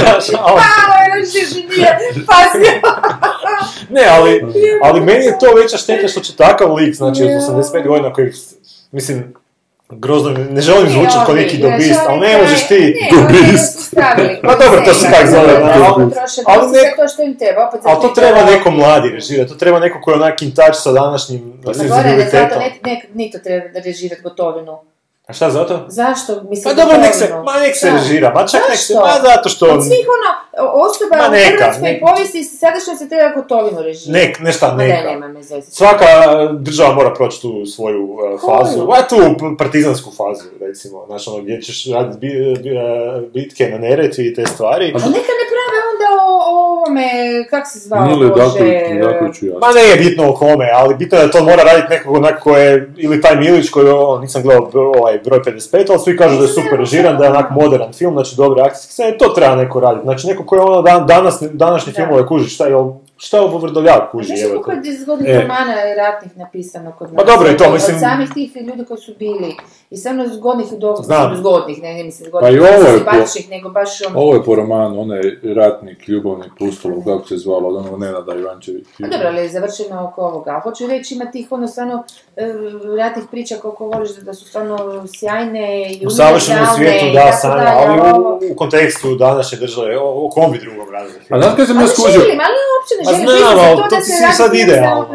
znaš, 0.00 0.28
a 0.38 0.52
on- 0.52 0.58
A, 0.58 1.18
još 1.18 1.34
još 1.34 1.54
nije 1.54 1.98
pasio. 2.26 2.72
Ne, 3.90 4.02
ali, 4.10 4.42
ali 4.82 5.00
meni 5.00 5.24
je 5.24 5.38
to 5.40 5.46
veća 5.62 5.76
šteta 5.76 6.08
što 6.08 6.20
će 6.20 6.36
takav 6.36 6.74
lik, 6.74 6.94
znači, 6.94 7.22
od 7.22 7.28
85 7.28 7.88
godina 7.88 8.12
koji, 8.12 8.30
mislim, 8.92 9.34
grozno, 9.96 10.30
ne 10.50 10.60
želim 10.60 10.90
zvučati 10.90 11.24
kao 11.26 11.34
neki 11.34 11.58
dobist, 11.58 12.00
ali 12.08 12.20
ne 12.20 12.38
možeš 12.42 12.66
ti... 12.68 13.08
Dobist. 13.12 13.94
Ma 14.42 14.54
dobro, 14.64 14.82
to 14.84 14.94
se 14.94 15.06
tak 15.10 15.26
zove, 15.30 15.54
ali, 16.46 16.72
ne... 16.72 16.82
ne- 16.82 16.92
to 16.96 17.08
što 17.08 17.22
im 17.22 17.38
treba, 17.38 17.68
opet 17.68 17.80
Ali 17.84 18.00
to 18.02 18.08
treba 18.08 18.44
neko 18.44 18.70
mladi 18.70 19.08
režirati, 19.08 19.50
to 19.50 19.56
treba 19.56 19.78
neko 19.78 20.00
koji 20.00 20.12
je 20.12 20.16
onak 20.16 20.42
in 20.42 20.54
touch 20.54 20.74
sa 20.74 20.92
današnjim 20.92 21.60
Pa 21.64 21.68
ne, 21.68 21.74
senzibilitetom. 21.74 22.58
ne, 22.58 22.78
ne, 22.84 23.02
ni 23.14 23.30
to 23.30 23.38
treba 23.38 23.66
režirati 23.84 24.22
gotovinu. 24.22 24.78
A 25.22 25.32
šta 25.32 25.50
zato? 25.50 25.84
Zašto? 25.88 26.42
Mislim, 26.42 26.64
Pa 26.66 26.82
dobro, 26.82 26.98
nek 26.98 27.14
se, 27.14 27.20
gotovinu. 27.20 27.44
ma 27.44 27.52
nek 27.56 27.76
se 27.76 27.90
režira, 27.90 28.30
ma 28.30 28.46
čak 28.46 28.60
nek 28.68 28.78
se, 28.78 28.94
ma 28.96 29.14
zato 29.24 29.48
što... 29.48 29.66
Od 29.66 29.84
svih 29.84 30.06
ono, 30.08 30.30
osoba 30.80 31.16
Ma 31.16 31.28
u 31.28 31.30
neka, 31.32 31.48
hrvatskoj 31.54 31.82
neka. 31.82 32.06
povijesti 32.06 32.38
i 32.38 32.44
sadašnjosti 32.44 33.08
treba 33.08 33.28
gotovinu 33.32 33.82
režirati. 33.82 34.12
Nek, 34.18 34.40
nešta, 34.40 34.68
Ma 34.68 34.74
ne, 34.74 34.88
neka. 34.88 35.02
nema 35.04 35.28
me. 35.28 35.42
Svaka 35.62 36.06
država 36.52 36.94
mora 36.94 37.14
proći 37.14 37.42
tu 37.42 37.66
svoju 37.66 38.02
uh, 38.04 38.18
fazu, 38.42 38.88
a 38.90 39.02
tu 39.04 39.16
partizansku 39.58 40.10
fazu, 40.12 40.44
recimo, 40.60 41.04
znaš, 41.06 41.28
ono, 41.28 41.38
gdje 41.38 41.62
ćeš 41.62 41.86
raditi 41.86 42.18
bi- 42.18 42.28
bi- 42.54 42.70
uh, 42.72 42.82
bitke 43.24 43.64
na 43.66 43.78
Neretvi 43.78 44.26
i 44.26 44.34
te 44.34 44.46
stvari. 44.46 44.84
A 44.86 44.98
neka 44.98 45.08
ne 45.32 45.44
o, 46.14 46.52
ovome, 46.52 47.02
kak 47.50 47.66
se 47.66 47.78
zvao, 47.78 48.06
Mile 48.06 48.28
Bože, 48.28 48.80
Daković. 49.02 49.36
Ma 49.60 49.68
ne 49.68 49.82
je 49.82 49.96
bitno 49.98 50.30
o 50.30 50.34
kome, 50.34 50.68
ali 50.74 50.94
bitno 50.94 51.18
je 51.18 51.26
da 51.26 51.32
to 51.32 51.42
mora 51.42 51.62
raditi 51.62 51.86
nekog 51.90 52.16
onak 52.16 52.40
ko 52.40 52.56
je, 52.56 52.92
ili 52.96 53.20
taj 53.20 53.36
Milić 53.36 53.70
koji 53.70 53.86
je, 53.86 53.94
o, 53.94 54.18
nisam 54.18 54.42
gledao 54.42 54.68
ovaj 54.74 55.18
broj 55.18 55.40
55, 55.40 55.86
ali 55.90 55.98
svi 55.98 56.16
kažu 56.16 56.36
da 56.36 56.42
je 56.42 56.48
super 56.50 56.78
režiran, 56.78 57.18
da 57.18 57.24
je 57.24 57.30
onak 57.30 57.50
modern 57.50 57.92
film, 57.92 58.12
znači 58.12 58.36
dobre 58.36 58.62
akcijske 58.62 58.92
scene, 58.92 59.18
to 59.18 59.28
treba 59.28 59.54
neko 59.54 59.80
raditi. 59.80 60.04
Znači 60.04 60.26
neko 60.26 60.44
ko 60.44 60.56
je 60.56 60.62
ono 60.62 60.82
dan, 60.82 61.06
danas, 61.06 61.42
današnje 61.42 61.92
Da. 61.92 61.96
filmove 61.96 62.26
kuži, 62.26 62.48
šta 62.48 62.66
je, 62.66 62.74
šta 63.16 63.36
je 63.36 63.42
ovo 63.42 63.58
Vrdoljak 63.58 64.10
kuži, 64.10 64.26
Znaš 64.26 64.40
evo 64.42 64.62
koliko 64.62 64.86
je 64.88 64.94
zgodnih 64.94 65.28
E. 65.28 65.40
romana 65.40 65.72
i 65.92 65.96
ratnih 65.96 66.36
napisano 66.36 66.92
kod 66.92 67.12
nas? 67.12 67.16
Pa 67.16 67.32
dobro 67.32 67.48
je 67.48 67.56
to, 67.56 67.64
Od 67.64 67.72
mislim- 67.72 67.98
samih 67.98 68.30
tih 68.30 68.56
ljudi 68.58 68.84
koji 68.84 68.98
su 68.98 69.14
bili. 69.18 69.54
I 69.92 69.96
stvarno 69.96 70.28
zgodnih 70.28 70.66
i 70.72 70.78
dobro, 70.78 71.02
zgodnih, 71.36 71.82
ne, 71.82 71.94
ne 71.94 72.04
mislim 72.04 72.24
Pa 72.24 72.28
zgodnih, 72.28 72.52
i 72.52 72.58
ovo 72.58 72.88
je 72.88 73.04
po- 73.04 73.50
nego 73.50 73.68
baš 73.70 74.02
ono... 74.02 74.20
Ovo 74.20 74.34
je 74.34 74.44
po 74.44 74.54
romanu, 74.54 75.00
onaj 75.00 75.20
ratnik, 75.54 76.08
ljubavnik, 76.08 76.52
pustolov, 76.58 77.04
kako 77.04 77.28
se 77.28 77.36
zvalo, 77.36 77.68
od 77.68 77.76
onog 77.76 78.00
Nenada 78.00 78.34
Ivančević. 78.34 78.84
Pa 79.00 79.06
dobro, 79.06 79.26
ali 79.28 79.38
je 79.38 79.48
završeno 79.48 80.04
oko 80.04 80.22
ovoga. 80.22 80.60
Hoću 80.64 80.86
reći, 80.86 81.14
ima 81.14 81.30
tih 81.30 81.46
ono 81.50 81.68
stvarno 81.68 82.04
e, 82.36 82.52
ratnih 82.96 83.24
priča 83.30 83.56
koliko 83.56 83.86
voliš 83.86 84.10
da, 84.10 84.22
da 84.22 84.34
su 84.34 84.44
stvarno 84.44 84.76
sjajne 85.08 85.64
i 85.92 86.06
U 86.06 86.10
savršenom 86.10 86.66
svijetu, 86.76 87.06
da, 87.14 87.20
tako 87.20 87.36
Sanja, 87.36 87.72
ali 87.76 88.00
ovo- 88.00 88.38
u, 88.42 88.52
u 88.52 88.56
kontekstu 88.56 89.14
današnje 89.14 89.58
države, 89.58 89.98
o, 89.98 90.26
o 90.26 90.30
kom 90.30 90.52
bi 90.52 90.58
drugom 90.58 90.90
radili 90.90 91.14
A 91.30 91.40
znaš 91.40 91.56
kad 91.56 91.66
sam 91.66 91.76
ja 91.76 91.80
Ali 91.80 91.90
skužio? 91.90 92.20
ali 92.20 92.58
uopće 92.72 92.94
ne 92.98 93.04
želim. 93.04 93.26
znam, 93.26 93.76
to 93.76 93.82
to 93.82 93.96
da 93.96 94.00
se 94.00 94.36
sad 94.36 94.50
univerzalno. 94.52 95.06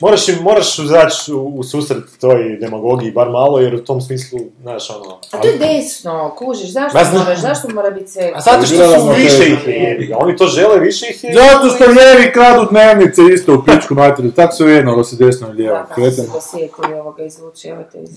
Moraš, 0.00 0.28
im- 0.28 0.42
moraš 0.42 0.78
izaći 0.78 1.32
u, 1.32 1.46
u 1.46 1.62
susret 1.62 2.04
toj 2.20 2.58
demagogiji, 2.60 3.12
bar 3.12 3.30
malo, 3.30 3.60
jer 3.60 3.74
u 3.74 3.84
tom 3.84 4.00
smislu, 4.00 4.38
znaš, 4.62 4.90
ono... 4.90 5.18
A 5.30 5.40
to 5.40 5.48
je 5.48 5.58
desno, 5.58 6.34
kužiš, 6.38 6.72
zašto 6.72 6.98
Ma 6.98 7.18
moraš, 7.18 7.40
zašto 7.40 7.68
mora 7.74 7.90
biti 7.90 8.10
se... 8.10 8.32
A 8.34 8.40
zato 8.40 8.66
što 8.66 8.76
su 8.76 9.08
više 9.16 9.52
ih 9.52 9.66
je. 9.66 10.16
Oni 10.16 10.36
to 10.36 10.46
žele, 10.46 10.80
više 10.80 11.06
ih 11.10 11.24
je. 11.24 11.34
Zato 11.34 11.68
što 11.68 11.84
lijevi 11.84 12.32
kradu 12.32 12.66
dnevnice 12.70 13.22
isto 13.34 13.54
u 13.54 13.62
pičku 13.64 13.94
materiju, 13.94 14.32
tako 14.32 14.54
su 14.54 14.68
jedno 14.68 14.96
da 14.96 15.04
se 15.04 15.16
desno 15.16 15.48
i 15.48 15.52
lijevo. 15.52 15.76
Da, 15.76 15.82
kako 15.82 15.94
Kretan. 15.94 16.24
se 16.24 16.30
dosjetili 16.32 16.94
ovoga 17.00 17.24
izvući, 17.24 17.68
evo 17.68 17.82
te 17.92 17.98
iz 18.02 18.10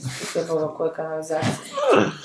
koje 0.77 0.91
kanalizacije. 0.95 1.53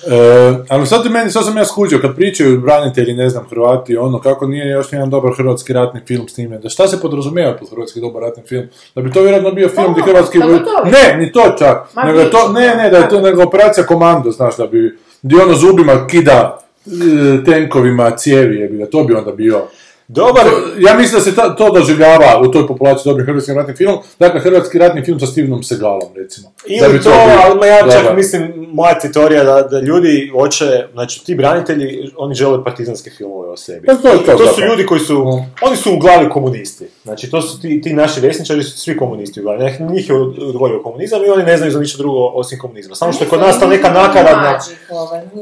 E, 0.07 0.65
ali 0.69 0.87
sad 0.87 1.03
ti 1.03 1.09
meni, 1.09 1.31
sad 1.31 1.45
sam 1.45 1.57
ja 1.57 1.65
skuđio, 1.65 1.99
kad 2.01 2.17
pričaju 2.17 2.61
branitelji, 2.61 3.15
ne 3.15 3.29
znam, 3.29 3.47
Hrvati, 3.51 3.97
ono, 3.97 4.21
kako 4.21 4.47
nije 4.47 4.67
još 4.71 4.93
jedan 4.93 5.11
dobar 5.11 5.33
hrvatski 5.37 5.73
ratni 5.73 6.01
film 6.07 6.29
snimljen, 6.29 6.61
da 6.61 6.69
šta 6.69 6.89
se 6.89 7.01
podrazumijeva 7.01 7.57
pod 7.57 7.71
hrvatski 7.71 8.01
dobar 8.01 8.23
ratni 8.23 8.43
film? 8.43 8.67
Da 8.95 9.03
bi 9.03 9.13
to 9.13 9.21
vjerojatno 9.23 9.48
bio 9.53 9.69
film 9.69 9.93
gdje 9.93 10.03
hrvatski... 10.03 10.39
Ne, 10.85 11.17
ni 11.19 11.33
to 11.33 11.55
čak, 11.59 11.95
Ma 11.95 12.05
nego 12.05 12.21
je 12.21 12.31
to, 12.31 12.53
ne, 12.53 12.75
ne, 12.75 12.91
da 12.91 12.97
je 12.97 13.09
to 13.09 13.21
nego 13.21 13.43
operacija 13.43 13.87
komando, 13.87 14.31
znaš, 14.31 14.57
da 14.57 14.67
bi, 14.67 14.99
gdje 15.23 15.43
ono 15.43 15.55
zubima 15.55 16.07
kida 16.07 16.59
e, 16.87 17.45
tenkovima 17.45 18.11
cijevi, 18.11 18.57
jebi 18.57 18.77
ga, 18.77 18.87
to 18.87 19.05
bi 19.05 19.15
onda 19.15 19.33
bio. 19.33 19.63
Dobar, 20.11 20.47
Ja 20.79 20.95
mislim 20.95 21.15
da 21.15 21.21
se 21.21 21.35
ta- 21.35 21.57
to 21.57 21.71
doživljava 21.71 22.41
u 22.41 22.49
toj 22.49 22.67
populaciji 22.67 23.03
dobrim 23.05 23.27
hrvatskim 23.27 23.57
ratnim 23.57 23.77
filmom, 23.77 23.99
dakle 24.19 24.41
hrvatski 24.41 24.79
ratni 24.79 25.05
film 25.05 25.21
sa 25.21 25.27
Stevenom 25.27 25.63
Segalom, 25.63 26.09
recimo. 26.17 26.49
Da 26.71 26.87
Ili 26.87 26.93
bi 26.93 27.01
to, 27.01 27.11
bio 27.11 27.41
ali 27.45 27.59
ma 27.59 27.67
ja 27.67 27.79
čak 27.83 27.93
dobar. 27.95 28.17
mislim, 28.17 28.43
moja 28.69 28.99
te 28.99 29.13
teorija 29.13 29.45
da, 29.45 29.63
da 29.63 29.81
ljudi 29.81 30.31
hoće, 30.33 30.65
znači 30.93 31.25
ti 31.25 31.35
branitelji, 31.35 31.89
oni 32.17 32.35
žele 32.35 32.65
partizanske 32.65 33.11
filmove 33.11 33.49
o 33.49 33.57
sebi. 33.57 33.87
Pa 33.87 33.95
to 33.95 34.09
je 34.09 34.17
to 34.17 34.33
to 34.35 34.47
su 34.47 34.61
ljudi 34.63 34.87
koji 34.87 35.01
su, 35.01 35.15
Mm. 35.17 35.45
oni 35.63 35.77
su 35.77 35.95
u 35.95 35.99
glavi 35.99 36.31
komunisti. 36.31 36.89
Znači 37.05 37.31
to 37.31 37.43
su 37.43 37.61
ti, 37.61 37.81
ti 37.83 37.93
naši 37.93 38.21
vesničari 38.21 38.63
su 38.63 38.79
svi 38.79 38.97
komunisti 38.97 39.41
u 39.41 39.45
glavi. 39.45 39.65
Njih- 39.65 39.81
Njih 39.83 40.11
je 40.11 40.17
odgojio 40.17 40.83
komunizam 40.83 41.21
i 41.21 41.31
oni 41.31 41.45
ne 41.45 41.57
znaju 41.57 41.73
za 41.73 41.81
ništa 41.81 41.99
drugo 41.99 42.27
osim 42.27 42.59
komunizma. 42.59 42.95
Samo 42.95 43.13
što 43.13 43.25
je 43.25 43.29
kod 43.29 43.41
nas 43.41 43.61
ta 43.61 43.67
neka 43.67 43.91
nakaradna, 43.91 44.59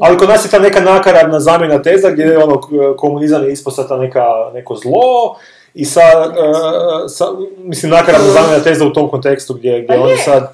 ali 0.01 0.17
kod 0.17 0.29
nas 0.29 0.45
je 0.45 0.49
ta 0.49 0.59
neka 0.59 0.79
nakaradna 0.81 1.39
zamjena 1.39 1.81
teza 1.81 2.09
gdje 2.11 2.23
je 2.23 2.37
ono, 2.37 2.61
komunizam 2.93 3.43
je 3.43 3.51
ispao 3.51 3.73
sad 3.73 3.87
ta 3.87 3.97
neka, 3.97 4.21
neko 4.57 4.75
zlo 4.75 5.37
i 5.73 5.85
sa, 5.85 6.01
e, 6.01 7.09
sa, 7.09 7.25
mislim, 7.57 7.91
nakaradna 7.91 8.31
zamjena 8.31 8.63
teza 8.63 8.85
u 8.85 8.93
tom 8.93 9.09
kontekstu 9.09 9.53
gdje, 9.53 9.81
gdje 9.81 9.97
Pa 9.97 10.03
oni 10.03 10.17
sad, 10.17 10.53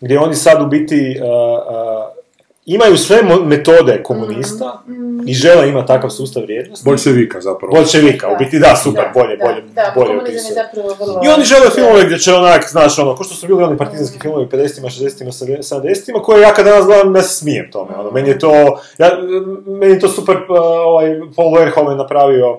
gdje 0.00 0.18
oni 0.18 0.34
sad 0.34 0.62
u 0.62 0.66
biti 0.66 1.20
uh, 1.20 1.26
uh, 1.26 2.22
imaju 2.66 2.96
sve 2.96 3.22
metode 3.44 4.02
komunista 4.02 4.82
Mm, 5.22 5.28
i 5.28 5.34
žele 5.34 5.68
imati 5.68 5.86
takav 5.86 6.10
sustav 6.10 6.42
vrijednosti. 6.42 6.84
Boljševika 6.84 7.40
zapravo. 7.40 7.74
Bolševika, 7.74 8.28
u 8.28 8.36
biti 8.38 8.58
da, 8.58 8.76
super, 8.76 9.04
Da, 9.04 9.20
bolje, 9.20 9.36
da, 9.36 9.44
bolje, 9.44 9.62
da, 9.62 9.92
bolje 9.94 10.38
zapravo 10.38 10.96
vrlo... 11.00 11.20
I 11.24 11.28
oni 11.28 11.44
žele 11.44 11.70
filmove 11.74 12.04
gdje 12.04 12.18
će 12.18 12.34
onak, 12.34 12.68
znaš, 12.70 12.98
ono, 12.98 13.16
ko 13.16 13.24
što 13.24 13.34
su 13.34 13.46
bili 13.46 13.62
oni 13.62 13.78
partizanski 13.78 14.18
filmovi 14.18 14.46
50-ima, 14.46 14.88
60-ima, 14.88 15.30
70-ima, 15.30 16.22
koje 16.22 16.42
ja 16.42 16.54
kad 16.54 16.64
danas 16.64 16.86
gledam, 16.86 17.16
ja 17.16 17.22
se 17.22 17.34
smijem 17.34 17.70
tome, 17.70 17.94
ono, 17.98 18.10
meni 18.10 18.28
je 18.28 18.38
to, 18.38 18.52
ja, 18.98 19.10
meni 19.66 19.92
je 19.92 20.00
to 20.00 20.08
super, 20.08 20.36
uh, 20.36 20.58
ovaj, 20.86 21.20
Paul 21.36 21.54
Verhoeven 21.54 21.96
napravio 21.96 22.58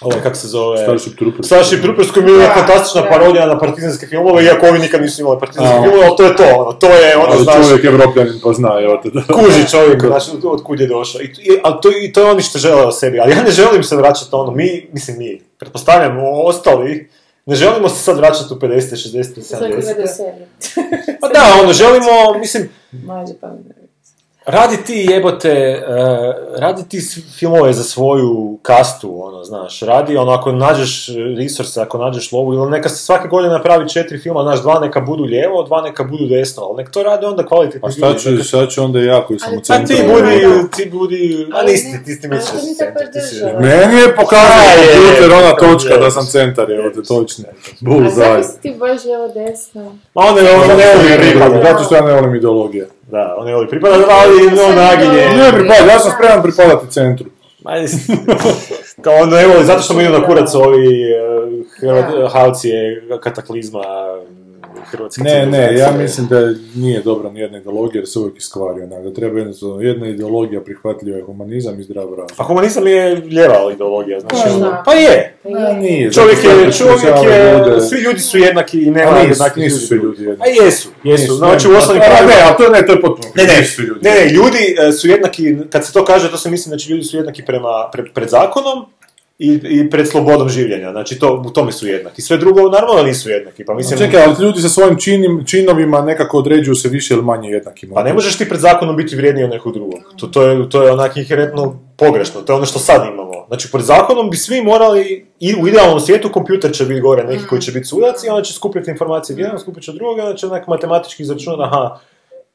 ovaj, 0.00 0.22
kako 0.22 0.36
se 0.36 0.48
zove... 0.48 0.78
Starship 0.82 1.18
Troopers. 1.18 1.46
Starship 1.46 1.82
Troopers 1.82 2.10
koji 2.10 2.24
je 2.24 2.38
Da, 2.38 2.54
fantastična 2.54 3.08
parodija 3.10 3.46
na 3.46 3.58
partizanske 3.58 4.06
filmove, 4.06 4.44
iako 4.44 4.66
ovi 4.66 4.78
nikad 4.78 5.02
nisu 5.02 5.20
imali 5.20 5.38
partizanske 5.40 5.76
A. 5.76 5.82
filmove, 5.82 6.06
ali 6.06 6.16
to 6.16 6.24
je 6.24 6.36
to, 6.36 6.44
ono, 6.56 6.72
to 6.72 6.86
je 6.86 7.16
ono, 7.16 7.26
Ali 7.32 7.44
znaš, 7.44 7.66
čovjek 7.66 7.84
evropljanin 7.84 8.40
pa 8.42 8.52
zna, 8.52 8.80
evo 8.80 9.00
te 9.02 9.10
da. 9.10 9.22
kuži 9.34 9.68
čovjek, 9.74 10.06
znaš, 10.06 10.24
od 10.44 10.62
kud 10.62 10.80
je 10.80 10.86
došao. 10.86 11.20
I, 11.20 11.24
i, 11.24 11.58
ali 11.62 11.74
to, 11.82 11.88
I 12.02 12.12
to 12.12 12.20
je 12.20 12.30
oni 12.30 12.42
što 12.42 12.58
žele 12.58 12.86
o 12.86 12.92
sebi, 12.92 13.20
ali 13.20 13.32
ja 13.32 13.42
ne 13.42 13.50
želim 13.50 13.84
se 13.84 13.96
vraćati 13.96 14.30
ono, 14.32 14.52
mi, 14.52 14.88
mislim 14.92 15.18
mi, 15.18 15.42
pretpostavljam, 15.58 16.16
ostali, 16.44 17.10
ne 17.46 17.56
želimo 17.56 17.88
se 17.88 18.02
sad 18.02 18.16
vraćati 18.16 18.54
u 18.54 18.56
50, 18.56 18.78
60, 18.78 19.42
Svako 19.42 19.64
gleda 19.64 20.02
70. 20.02 20.06
sebi. 20.06 20.46
Pa 21.20 21.28
da, 21.28 21.42
ono, 21.62 21.72
želimo, 21.72 22.38
mislim, 22.38 22.68
Mlađe 22.92 23.32
pa 23.40 23.46
ne. 23.46 23.89
Radi 24.50 24.76
ti 24.86 25.06
jebote, 25.10 25.82
uh, 25.88 26.60
radi 26.60 26.88
ti 26.88 27.00
filmove 27.38 27.72
za 27.72 27.82
svoju 27.82 28.58
kastu, 28.62 29.24
ono, 29.24 29.44
znaš, 29.44 29.80
radi, 29.80 30.16
ono, 30.16 30.32
ako 30.32 30.52
nađeš 30.52 31.08
resurse, 31.38 31.80
ako 31.80 31.98
nađeš 31.98 32.32
lovu, 32.32 32.54
ili 32.54 32.70
neka 32.70 32.88
se 32.88 32.96
svake 32.96 33.28
godine 33.28 33.52
napravi 33.52 33.88
četiri 33.88 34.18
filma, 34.18 34.42
znaš, 34.42 34.62
dva 34.62 34.80
neka 34.80 35.00
budu 35.00 35.24
lijevo, 35.24 35.62
dva 35.62 35.82
neka 35.82 36.04
budu 36.04 36.26
desno, 36.26 36.62
ali 36.62 36.76
nek 36.76 36.90
to 36.90 37.02
rade 37.02 37.26
onda 37.26 37.46
kvalitetni 37.46 37.88
A 37.88 37.90
šta 37.90 38.14
ću, 38.14 38.44
šta 38.44 38.66
ću 38.66 38.82
onda 38.82 39.00
ja 39.00 39.26
koji 39.26 39.38
sam 39.38 39.48
Ali 39.48 39.56
u 39.56 39.60
pa 39.60 39.74
Pa 39.74 39.76
centru? 39.76 39.96
ti 39.96 40.02
Centralno, 40.02 40.30
budi, 40.30 40.62
da. 40.62 40.76
ti 40.76 40.90
budi, 40.90 41.46
a 41.52 41.62
ne- 41.62 42.02
ti 42.04 42.20
ti 42.20 42.28
misliš 42.28 42.62
baš 42.94 43.12
ti 43.12 43.20
si... 43.20 43.34
držala. 43.34 43.60
Meni 43.60 43.96
je 44.00 44.16
pokazao 44.16 44.60
A, 44.68 44.72
je, 44.72 44.86
kompjuter 44.96 45.32
ona 45.32 45.56
točka 45.56 45.96
da 45.96 46.10
sam 46.10 46.26
centar, 46.26 46.70
evo 46.70 46.90
te 46.94 47.02
točno. 47.02 47.44
Bull 47.80 48.06
A 48.06 48.42
si 48.42 48.60
ti 48.60 48.74
boš 48.78 49.04
lijevo 49.04 49.28
desno? 49.28 49.82
Ma 50.14 50.22
on 50.22 50.34
ne, 50.34 50.50
on 50.50 50.68
ne 50.68 50.74
voli 50.74 51.30
pripada, 51.30 51.62
Zato 51.62 51.84
što 51.84 51.94
ja 51.94 52.02
ne 52.02 52.12
volim 52.12 52.34
ideologije. 52.34 52.88
Da, 53.10 53.34
on 53.38 53.46
ne 53.46 53.54
voli 53.54 53.68
pripada, 53.68 53.94
ali 53.94 54.50
no 54.50 54.82
naginje. 54.82 55.28
Ne 55.36 55.52
pripada, 55.52 55.92
ja 55.92 55.98
sam 55.98 56.12
spreman 56.12 56.42
pripadati 56.42 56.92
centru. 56.92 57.26
Ma, 57.64 57.70
Kao 59.04 59.14
on 59.14 59.28
ne 59.28 59.46
voli, 59.46 59.64
zato 59.64 59.82
što 59.82 59.94
mu 59.94 60.00
idu 60.00 60.10
na 60.12 60.26
kurac 60.26 60.54
ovi 60.54 60.86
uh, 60.86 61.66
Hrvat, 61.80 62.32
Halci 62.32 62.68
je 62.68 63.08
kataklizma 63.22 63.84
hrvatske 64.84 65.22
Ne, 65.22 65.46
ne, 65.46 65.76
ja 65.76 65.92
mislim 65.92 66.26
da 66.26 66.40
nije 66.74 67.00
dobra 67.00 67.30
nijedna 67.30 67.58
ideologija 67.58 68.00
jer 68.00 68.08
se 68.08 68.18
uvijek 68.18 68.38
iskvari 68.38 68.82
onak, 68.82 69.02
da 69.04 69.12
treba 69.12 69.38
jednostavno 69.38 69.80
jedna 69.80 70.06
ideologija 70.08 70.60
prihvatljiva 70.60 71.16
je 71.16 71.22
humanizam 71.24 71.80
i 71.80 71.84
zdrav 71.84 72.04
razum. 72.10 72.36
Pa 72.36 72.44
humanizam 72.44 72.86
je 72.86 73.14
lijeva 73.14 73.72
ideologija, 73.74 74.20
znači, 74.20 74.36
Pa 74.44 74.54
ono- 74.56 74.82
pa 74.84 74.92
je. 74.92 75.36
A, 75.44 75.72
nije, 75.72 76.12
Čovjek 76.12 76.38
je, 76.38 76.72
čovjek 76.72 77.02
je, 77.02 77.10
ljude- 77.58 77.80
svi 77.80 77.98
ljudi 77.98 78.20
su 78.20 78.38
jednaki 78.38 78.78
i 78.78 78.90
nema 78.90 79.10
A 79.10 79.14
nisu, 79.14 79.28
jednakih 79.30 79.62
nisu 79.62 79.74
ljudi. 79.76 79.86
svi 79.86 79.96
ljudi 79.96 80.22
jednaki. 80.24 80.50
A 80.50 80.64
jesu, 80.64 80.88
jesu, 81.04 81.22
Nisu, 81.22 81.34
znači 81.34 81.68
ne, 81.68 81.74
u 81.74 81.78
osnovnim 81.78 82.02
a, 82.02 82.06
pravima. 82.06 82.28
Ne, 82.28 82.42
ali 82.42 82.54
to 82.58 82.72
ne, 82.72 82.86
to 82.86 82.92
je 82.92 83.00
potpuno. 83.00 83.28
Ne, 83.34 83.44
ne, 83.44 83.58
nisu 83.58 83.74
svi 83.74 83.82
ljudi. 83.84 84.00
ne, 84.02 84.10
ne, 84.14 84.28
ljudi 84.28 84.58
e, 84.80 84.92
su 84.92 85.08
jednaki, 85.08 85.56
kad 85.70 85.86
se 85.86 85.92
to 85.92 86.04
kaže, 86.04 86.30
to 86.30 86.36
se 86.36 86.50
misli, 86.50 86.68
znači 86.68 86.92
ljudi 86.92 87.04
su 87.04 87.16
jednaki 87.16 87.42
prema, 87.44 87.68
pred 88.14 88.28
zakonom 88.28 88.84
i, 89.42 89.60
i 89.64 89.90
pred 89.90 90.08
slobodom 90.08 90.48
življenja, 90.52 90.90
znači 90.92 91.18
to, 91.18 91.28
u 91.46 91.50
tome 91.50 91.72
su 91.72 91.86
jednaki. 91.88 92.22
Sve 92.22 92.36
drugo, 92.36 92.66
naravno 92.68 92.94
da 92.94 93.02
nisu 93.02 93.30
jednaki, 93.30 93.64
pa 93.64 93.74
mislim... 93.74 93.98
Čekaj, 93.98 94.24
ali 94.24 94.34
ljudi 94.40 94.60
sa 94.60 94.68
svojim 94.68 94.98
činim, 94.98 95.44
činovima 95.46 96.02
nekako 96.02 96.38
određuju 96.38 96.74
se 96.74 96.88
više 96.88 97.14
ili 97.14 97.22
manje 97.22 97.48
jednakima. 97.48 97.94
Pa 97.94 98.02
ne 98.02 98.12
možeš 98.14 98.38
ti 98.38 98.48
pred 98.48 98.60
zakonom 98.60 98.96
biti 98.96 99.16
vrijedniji 99.16 99.44
od 99.44 99.50
nekog 99.50 99.72
drugog. 99.74 100.00
To, 100.16 100.26
to 100.26 100.42
je, 100.42 100.68
to 100.68 100.82
je 100.82 100.92
onak 100.92 101.16
inherentno 101.16 101.80
pogrešno, 101.96 102.42
to 102.42 102.52
je 102.52 102.56
ono 102.56 102.66
što 102.66 102.78
sad 102.78 103.06
imamo. 103.12 103.46
Znači, 103.48 103.70
pred 103.72 103.84
zakonom 103.84 104.30
bi 104.30 104.36
svi 104.36 104.62
morali, 104.62 105.26
i 105.40 105.54
u 105.54 105.68
idealnom 105.68 106.00
svijetu 106.00 106.28
kompjuter 106.32 106.72
će 106.72 106.84
biti 106.84 107.00
gore, 107.00 107.24
neki 107.24 107.46
koji 107.46 107.60
će 107.60 107.72
biti 107.72 107.86
sudac 107.86 108.24
i 108.24 108.28
onda 108.28 108.42
će 108.42 108.52
skupljati 108.52 108.90
informacije 108.90 109.36
jedan, 109.38 109.58
skupit 109.58 109.84
će 109.84 109.92
druga, 109.92 110.22
onda 110.22 110.36
će 110.36 110.46
onak 110.46 110.66
matematički 110.66 111.22
izračunati, 111.22 111.62
aha, 111.62 111.98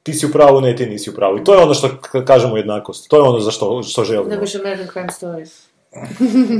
ti 0.03 0.13
si 0.13 0.25
u 0.25 0.31
pravu, 0.31 0.61
ne, 0.61 0.75
ti 0.75 0.85
nisi 0.85 1.09
u 1.09 1.13
pravu. 1.13 1.37
I 1.37 1.43
to 1.43 1.53
je 1.53 1.63
ono 1.63 1.73
što 1.73 1.89
kažemo 2.25 2.57
jednakost. 2.57 3.09
To 3.09 3.15
je 3.17 3.21
ono 3.21 3.39
za 3.39 3.51
što, 3.51 3.83
što 3.83 4.03
želimo. 4.03 4.35
Dobiš 4.35 4.55
American 4.55 4.87
Crime 4.93 5.11
Stories. 5.11 5.74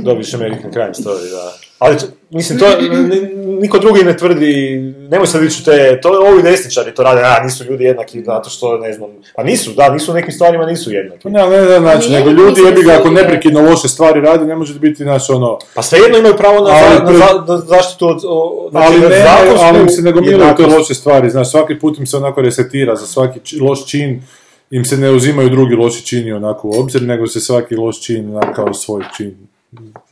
Dobiš 0.02 0.34
American 0.34 0.72
Crime 0.72 0.92
Story, 0.94 1.30
da. 1.30 1.52
Ali, 1.78 1.98
to- 1.98 2.06
mislim, 2.30 2.58
to 2.58 2.66
n- 2.70 3.10
niko 3.58 3.78
drugi 3.78 4.02
ne 4.02 4.16
tvrdi, 4.16 4.76
nemoj 5.10 5.26
sad 5.26 5.42
ići 5.42 5.64
te, 5.64 6.00
to 6.00 6.12
je 6.14 6.30
ovi 6.30 6.42
desničari 6.42 6.94
to 6.94 7.02
rade, 7.02 7.20
a 7.22 7.44
nisu 7.44 7.64
ljudi 7.64 7.84
jednaki 7.84 8.22
zato 8.22 8.50
što, 8.50 8.78
ne 8.78 8.92
znam, 8.92 9.10
pa 9.34 9.42
nisu, 9.42 9.70
da, 9.70 9.88
nisu 9.88 10.10
u 10.10 10.14
nekim 10.14 10.32
stvarima 10.32 10.66
nisu 10.66 10.92
jednaki. 10.92 11.22
Pa 11.22 11.28
ne, 11.28 11.48
ne, 11.48 11.62
ne, 11.62 11.78
znači, 11.78 12.10
nego 12.10 12.30
ljudi, 12.32 12.60
jebi 12.60 12.82
ga, 12.82 12.92
ako 12.92 13.10
neprekidno 13.10 13.60
loše 13.62 13.88
stvari 13.88 14.20
radi, 14.20 14.44
ne 14.44 14.56
može 14.56 14.78
biti, 14.78 15.02
znači, 15.02 15.32
ono, 15.32 15.58
Pa 15.74 15.82
svejedno 15.82 16.18
imaju 16.18 16.36
pravo 16.36 16.60
na, 16.60 16.70
Ali 16.70 17.18
za- 17.18 17.24
na, 17.26 17.44
na 17.46 17.58
zaštitu 17.58 18.08
od, 18.08 18.20
o, 18.24 18.68
znači, 18.70 18.86
ali 18.88 19.00
ne, 19.00 19.24
ali 19.60 19.80
im 19.80 19.88
se 19.88 20.02
ne 20.02 20.12
gomilaju 20.12 20.54
te 20.56 20.66
loše 20.68 20.94
stvari, 20.94 21.30
znaš, 21.30 21.50
svaki 21.50 21.74
put 21.74 21.98
im 21.98 22.06
se 22.06 22.16
onako 22.16 22.40
resetira, 22.42 22.96
za 22.96 23.06
svaki 23.06 23.40
či- 23.40 23.60
loš 23.60 23.86
čin 23.86 24.22
im 24.70 24.84
se 24.84 24.96
ne 24.96 25.10
uzimaju 25.10 25.50
drugi 25.50 25.74
loši 25.74 26.06
čini 26.06 26.32
onako 26.32 26.68
u 26.68 26.80
obzir, 26.80 27.02
nego 27.02 27.26
se 27.26 27.40
svaki 27.40 27.76
loš 27.76 28.00
čin 28.00 28.36
onako 28.36 28.52
kao 28.52 28.74
svoj 28.74 29.04
čin. 29.16 29.36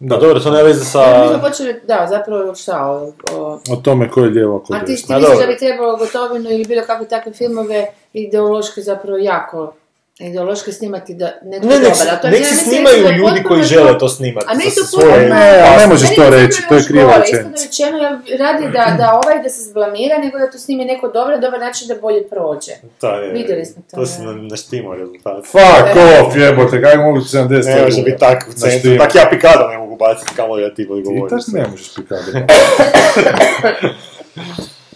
Da, 0.00 0.16
dobro, 0.16 0.40
to 0.40 0.50
nema 0.50 0.62
veze 0.62 0.80
Mi 0.80 0.84
sa... 0.84 1.28
smo 1.28 1.48
počeli, 1.48 1.80
da, 1.86 2.06
zapravo 2.10 2.54
šta, 2.54 2.90
o, 2.90 3.12
o 3.32 3.60
O 3.70 3.76
tome 3.76 4.10
ko 4.10 4.20
je 4.20 4.30
lijevo, 4.30 4.56
a 4.56 4.64
ko 4.66 4.74
A 4.74 4.78
ti, 4.78 4.86
ti 4.86 4.92
misliš 4.92 5.38
da 5.40 5.46
bi 5.46 5.58
trebalo 5.58 5.96
gotovinu 5.96 6.50
ili 6.50 6.64
bilo 6.64 6.82
kakve 6.86 7.08
takve 7.08 7.32
filmove 7.32 7.86
ideološki 8.12 8.82
zapravo 8.82 9.18
jako 9.18 9.74
ideološki 10.20 10.72
snimati 10.72 11.14
da 11.14 11.32
netko 11.42 11.66
Ne, 11.66 11.74
nek, 11.74 11.82
dobar, 11.82 11.96
se- 11.96 12.10
a 12.10 12.16
to 12.16 12.28
nek 12.28 12.40
ja 12.40 12.44
se 12.46 12.54
snimaju 12.56 12.96
ljudi 13.10 13.42
koji 13.42 13.62
žele 13.64 13.98
to 13.98 14.08
snimati. 14.08 14.46
A 14.48 14.54
za 14.54 14.60
to 14.72 14.86
svoje- 14.86 15.28
Ne, 15.28 15.62
ali 15.64 15.76
ne 15.78 15.86
možeš 15.86 16.08
to 16.10 16.30
reći, 16.30 16.62
to 16.68 16.74
je 16.74 16.82
gore, 16.82 17.06
rečenica. 17.18 17.64
iskreno 17.64 17.96
rečeno, 17.96 17.98
ja 17.98 18.10
radi 18.38 18.64
da, 18.68 18.96
da 18.98 19.12
ovaj 19.16 19.42
da 19.42 19.48
se 19.48 19.62
zblamira, 19.62 20.18
nego 20.18 20.38
da 20.38 20.50
to 20.50 20.58
snimi 20.58 20.84
neko 20.84 21.08
dobro, 21.08 21.38
dobar 21.38 21.60
način 21.60 21.88
da 21.88 21.94
bolje 21.96 22.22
prođe. 22.24 22.72
To 23.00 23.10
je- 23.12 23.32
Vidjeli 23.32 23.64
smo 23.64 23.82
to, 23.84 23.96
To 23.96 24.06
se 24.06 24.22
naštimo 24.22 24.94
rezultat. 24.94 25.44
Fuck 25.44 25.96
off, 26.18 26.36
jebote, 26.36 26.82
kaj 26.82 26.96
mogu 26.98 27.20
70 27.22 27.66
Ne 27.66 27.82
može 27.82 28.02
biti 28.02 28.18
tako 28.18 28.50
u 28.50 28.54
centru, 28.54 28.98
tak 28.98 29.14
ja 29.14 29.26
pikada 29.30 29.68
ne 29.68 29.78
mogu 29.78 29.96
baciti, 29.96 30.32
kamo 30.36 30.56
da 30.58 30.74
ti 30.74 30.86
bolje 30.86 31.02
Ti 31.02 31.08
govoriš. 31.10 31.44
tak 31.44 31.54
ne 31.54 31.66
možeš 31.68 31.96
mi 31.96 32.04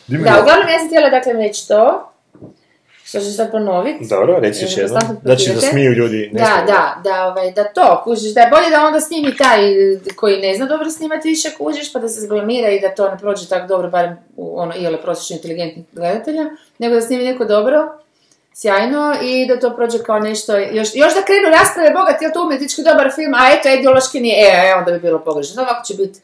Da, 0.08 0.40
uglavnom 0.40 0.68
ja 0.68 0.78
sam 0.78 0.86
htjela 0.86 1.10
dakle 1.10 1.32
reći 1.34 1.68
to, 1.68 2.12
što 3.08 3.20
ću 3.20 3.32
sad 3.32 3.50
ponoviti. 3.50 4.06
Dobro, 4.08 4.40
još 4.44 4.62
E, 4.62 4.80
jednom. 4.80 5.00
konstantno 5.00 5.20
Znači 5.24 5.54
da 5.54 5.60
smiju 5.60 5.92
ljudi. 5.92 6.30
ne 6.32 6.40
Da, 6.40 6.64
da, 6.66 7.00
da, 7.10 7.26
ovaj, 7.26 7.52
da 7.52 7.64
to, 7.64 8.00
kužiš, 8.04 8.34
da 8.34 8.40
je 8.40 8.50
bolje 8.50 8.70
da 8.70 8.86
onda 8.86 9.00
snimi 9.00 9.36
taj 9.36 9.60
koji 10.16 10.40
ne 10.40 10.54
zna 10.54 10.66
dobro 10.66 10.90
snimati 10.90 11.28
više, 11.28 11.48
kužiš, 11.58 11.92
pa 11.92 11.98
da 11.98 12.08
se 12.08 12.20
zblamira 12.20 12.70
i 12.70 12.80
da 12.80 12.94
to 12.94 13.10
ne 13.10 13.18
prođe 13.18 13.48
tako 13.48 13.66
dobro, 13.66 13.90
barem 13.90 14.16
u 14.36 14.60
ono, 14.60 14.72
iole 14.76 15.02
prosječno 15.02 15.36
inteligentnih 15.36 15.84
gledatelja, 15.92 16.44
nego 16.78 16.94
da 16.94 17.00
snimi 17.00 17.24
neko 17.24 17.44
dobro, 17.44 17.98
sjajno, 18.54 19.14
i 19.22 19.46
da 19.46 19.60
to 19.60 19.76
prođe 19.76 19.98
kao 19.98 20.18
nešto, 20.18 20.56
još, 20.58 20.88
još 20.94 21.14
da 21.14 21.22
krenu 21.22 21.48
rasprave, 21.58 21.90
bogat, 21.90 22.22
je 22.22 22.32
to 22.32 22.42
umjetnički 22.44 22.82
dobar 22.82 23.10
film, 23.14 23.34
a 23.34 23.52
eto, 23.58 23.68
ideološki 23.68 24.20
nije, 24.20 24.36
e, 24.48 24.68
e, 24.68 24.74
onda 24.74 24.92
bi 24.92 24.98
bilo 25.00 25.18
pogrešno, 25.18 25.62
ovako 25.62 25.84
će 25.86 25.94
biti 25.94 26.20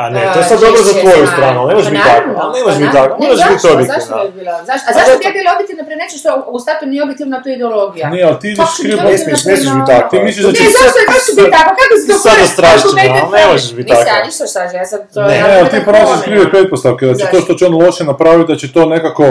A 0.00 0.10
ne, 0.10 0.22
to 0.32 0.38
je 0.40 0.46
sad 0.50 0.58
dobro 0.60 0.80
za 0.82 0.94
tvoju 1.02 1.24
stranu, 1.34 1.56
ali 1.60 1.68
ne 1.70 1.74
može 1.78 1.90
biti 1.90 2.04
tako. 2.12 2.28
Ne 2.56 2.60
može 2.66 2.78
biti 2.82 2.94
tako, 2.98 3.12
Ne, 3.22 3.26
može 3.30 3.42
biti 3.50 3.62
zašto? 3.62 3.82
Zašto 3.94 4.14
bi 4.24 4.32
bila? 4.38 4.54
Zašto? 4.68 4.84
A 4.88 4.92
zašto 4.96 5.12
bi 5.18 5.24
ja 5.28 5.32
bila 5.38 5.48
objektivna 5.56 5.82
pre 5.88 5.96
nečem 6.02 6.18
što 6.22 6.30
u 6.54 6.58
startu 6.64 6.84
nije 6.90 7.00
objektivna, 7.06 7.36
to 7.42 7.48
je 7.48 7.54
ideologija? 7.58 8.06
Nije, 8.14 8.24
ali 8.28 8.38
ti 8.42 8.46
ideš 8.52 8.70
bi 8.76 8.82
krivo. 8.82 9.02
Ne 9.10 9.18
smiješ, 9.22 9.40
ne 9.50 9.56
smiješ 9.58 9.72
biti 9.78 9.88
tako. 9.94 10.06
Ti 10.12 10.16
misliš 10.26 10.44
da 10.46 10.52
Ne, 10.52 10.58
će 10.58 10.64
zašto 10.82 10.98
je 11.02 11.06
baš 11.12 11.24
biti 11.28 11.50
tako? 11.56 11.70
Kako 11.80 11.94
si 12.00 12.04
to 12.08 12.14
Sad 12.14 12.22
koristiš 12.26 12.50
ostrašćena, 12.50 12.88
argumente 12.90 13.18
ali 13.22 13.32
ne 13.38 13.44
možeš 13.50 13.70
biti 13.78 13.88
Nisam 13.90 14.04
tako. 14.04 14.16
ja 14.16 14.26
ništa 14.28 14.44
šta, 14.52 14.60
ja 14.78 14.84
sad 14.92 15.00
to... 15.14 15.20
Ne, 15.22 15.34
Ne, 15.42 15.54
ali 15.58 15.68
ti 15.72 15.78
ne 15.78 15.84
promjena. 15.88 16.22
krive 16.26 16.44
pretpostavke, 16.54 17.02
da 17.10 17.14
će 17.14 17.24
to 17.32 17.38
što 17.44 17.52
će 17.58 17.62
on 17.68 17.74
loše 17.82 18.02
napraviti, 18.12 18.48
da 18.52 18.56
će 18.58 18.66
to 18.76 18.82
nekako 18.96 19.26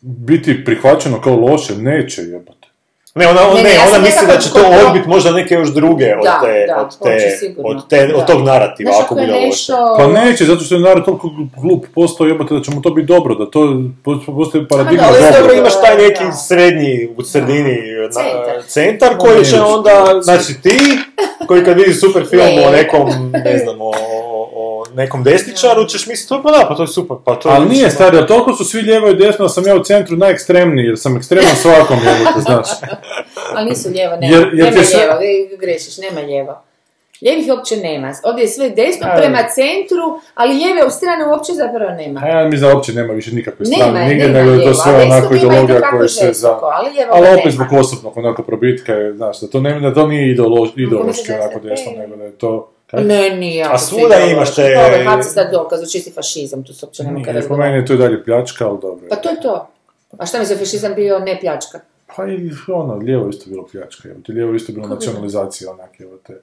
biti 0.00 0.50
prihvaćeno 0.66 1.16
kao 1.20 1.34
loše, 1.46 1.72
neće 1.90 2.20
jebate. 2.34 2.57
Ne, 3.18 3.28
ona, 3.28 3.40
Ne, 3.44 3.54
ne, 3.54 3.62
ne, 3.62 3.70
ja 3.70 3.80
ona 3.88 3.98
misli 4.00 4.26
da 4.26 4.36
će 4.36 4.48
to 4.50 4.58
kontro- 4.58 4.86
odbit 4.86 5.06
možda 5.06 5.30
neke 5.32 5.54
još 5.54 5.68
druge 5.70 6.14
od, 6.14 6.24
Da, 6.24 6.40
te, 6.42 6.64
da, 6.66 6.76
od, 6.76 6.98
te, 6.98 7.16
od, 7.64 7.88
te, 7.88 8.14
od 8.14 8.26
tog 8.26 8.42
narativa, 8.42 8.92
Znaš 8.92 9.04
ako 9.04 9.14
bude 9.14 9.26
loše. 9.28 9.46
nešto... 9.46 9.94
Pa 9.98 10.06
neće, 10.08 10.44
zato 10.44 10.60
što 10.60 10.74
je 10.74 10.80
narod 10.80 11.04
toliko 11.04 11.30
glup 11.56 11.84
postao 11.94 12.26
jebate 12.26 12.54
da 12.54 12.62
će 12.62 12.70
mu 12.70 12.82
to 12.82 12.90
biti 12.90 13.06
dobro, 13.06 13.34
da 13.34 13.46
to 13.46 13.60
po- 14.04 14.18
postoji 14.28 14.66
paradigma 14.66 15.02
dobro, 15.02 15.16
Ali 15.16 15.24
dobro. 15.24 15.40
dobro, 15.40 15.54
imaš 15.54 15.80
taj 15.80 15.96
neki 15.98 16.24
Da. 16.24 16.32
srednji, 16.32 17.08
u 17.16 17.22
sredini 17.24 17.76
na- 17.98 18.10
Centar. 18.12 18.62
centar 18.64 19.18
koji 19.18 19.44
će 19.44 19.56
Ono, 19.56 19.68
onda, 19.68 20.20
znači 20.20 20.60
ti, 20.62 20.78
koji 21.46 21.64
kad 21.64 21.76
vidi 21.76 21.94
super 21.94 22.26
film 22.26 22.42
o 22.68 22.72
nekom, 22.72 23.08
ne 23.44 23.58
znam, 23.58 23.76
o 23.80 23.92
nekom 24.98 25.22
desničaru, 25.24 25.86
ćeš 25.88 26.06
misliti, 26.06 26.28
to 26.28 26.42
pa 26.42 26.50
da, 26.50 26.66
pa 26.68 26.74
to 26.74 26.82
je 26.82 26.86
super, 26.86 27.16
pa 27.24 27.34
to 27.34 27.48
je 27.48 27.54
Ali 27.56 27.68
nije 27.68 27.90
stari, 27.90 28.16
ali 28.16 28.26
toliko 28.26 28.52
su 28.52 28.64
svi 28.64 28.80
lijevo 28.82 29.08
i 29.08 29.14
desno, 29.16 29.44
da 29.44 29.48
sam 29.48 29.66
ja 29.66 29.74
u 29.74 29.84
centru 29.84 30.16
najekstremniji, 30.16 30.86
jer 30.86 30.98
sam 30.98 31.16
ekstreman 31.16 31.56
svakom 31.62 31.98
jebote, 32.06 32.40
znaš. 32.40 32.68
Ali 33.54 33.68
nisu 33.70 33.88
lijevo, 33.88 34.16
nema. 34.16 34.36
Jer- 34.36 34.50
jer 34.54 34.74
nema 34.74 35.14
vi 35.20 35.56
grešiš, 35.60 35.98
nema 35.98 36.20
lijevo. 36.20 36.62
Lijevih 37.22 37.46
uopće 37.50 37.76
nema. 37.76 38.12
Ovdje 38.24 38.42
je 38.42 38.48
sve 38.48 38.70
desno 38.70 39.06
A, 39.10 39.16
prema 39.16 39.38
centru, 39.38 40.04
ali 40.34 40.54
lijeve 40.54 40.86
u 40.86 40.90
strane 40.90 41.26
uopće 41.26 41.52
zapravo 41.52 41.90
nema. 41.90 42.20
A 42.24 42.28
ja 42.28 42.48
mislim 42.48 42.68
da 42.70 42.74
uopće 42.74 42.92
nema 42.92 43.12
više 43.12 43.30
nikakve 43.34 43.66
Nema, 43.66 43.84
strane, 43.84 44.08
nigdje, 44.08 44.28
nema 44.28 44.38
nego 44.38 44.50
je 44.50 44.64
to 44.64 44.74
sve 44.74 44.94
onako 44.94 45.34
ideologija 45.34 45.80
koja 45.90 46.08
se 46.08 46.32
za... 46.32 46.58
ali 46.62 46.90
Ali 47.10 47.26
opet 47.26 47.44
nema. 47.44 47.50
zbog 47.50 47.80
osobnog 47.80 48.16
onako 48.16 48.42
probitka 48.42 48.92
je, 48.92 49.14
znaš, 49.14 49.40
da 49.40 49.46
to, 49.48 49.60
ne, 49.60 49.80
da 49.80 49.94
to 49.94 50.06
nije 50.06 50.30
ideolo, 50.32 50.68
ideološki 50.76 51.28
da 51.28 51.34
je 51.34 51.40
onako 51.42 51.60
desno, 51.60 51.92
nego 51.98 52.16
da 52.16 52.24
je 52.24 52.32
to... 52.32 52.72
Kaj? 52.90 53.04
Ne, 53.04 53.36
nije. 53.36 53.64
A 53.64 53.78
svuda 53.78 54.16
imaš 54.16 54.54
te- 54.54 54.76
HC 55.06 55.24
sad 55.24 55.52
dokaz, 55.52 55.80
čisti 55.92 56.10
fašizam, 56.10 56.64
tu 56.64 56.74
se 56.74 56.86
uopće 56.86 57.02
nema 57.02 57.22
kada 57.24 57.38
Nije, 57.38 57.48
po 57.48 57.56
meni 57.56 57.76
je 57.76 57.86
to 57.86 57.94
i 57.94 57.96
dalje 57.96 58.24
pljačka, 58.24 58.68
ali 58.68 58.78
dobro. 58.82 59.06
Pa 59.10 59.16
to 59.16 59.30
je 59.30 59.40
to. 59.40 59.68
A 60.18 60.26
šta 60.26 60.38
mi 60.38 60.46
se 60.46 60.56
fašizam 60.56 60.94
bio 60.94 61.18
ne 61.18 61.40
pljačka? 61.40 61.80
Pa 62.18 62.26
i 62.26 62.50
ono, 62.68 62.94
lijevo 62.94 63.28
isto 63.28 63.50
bilo 63.50 63.66
pljačka, 63.72 64.08
evo 64.08 64.20
te, 64.26 64.32
lijevo 64.32 64.54
isto 64.54 64.72
bilo 64.72 64.88
nacionalizacija, 64.88 65.70
onak, 65.70 66.00
evo 66.00 66.16
te, 66.26 66.34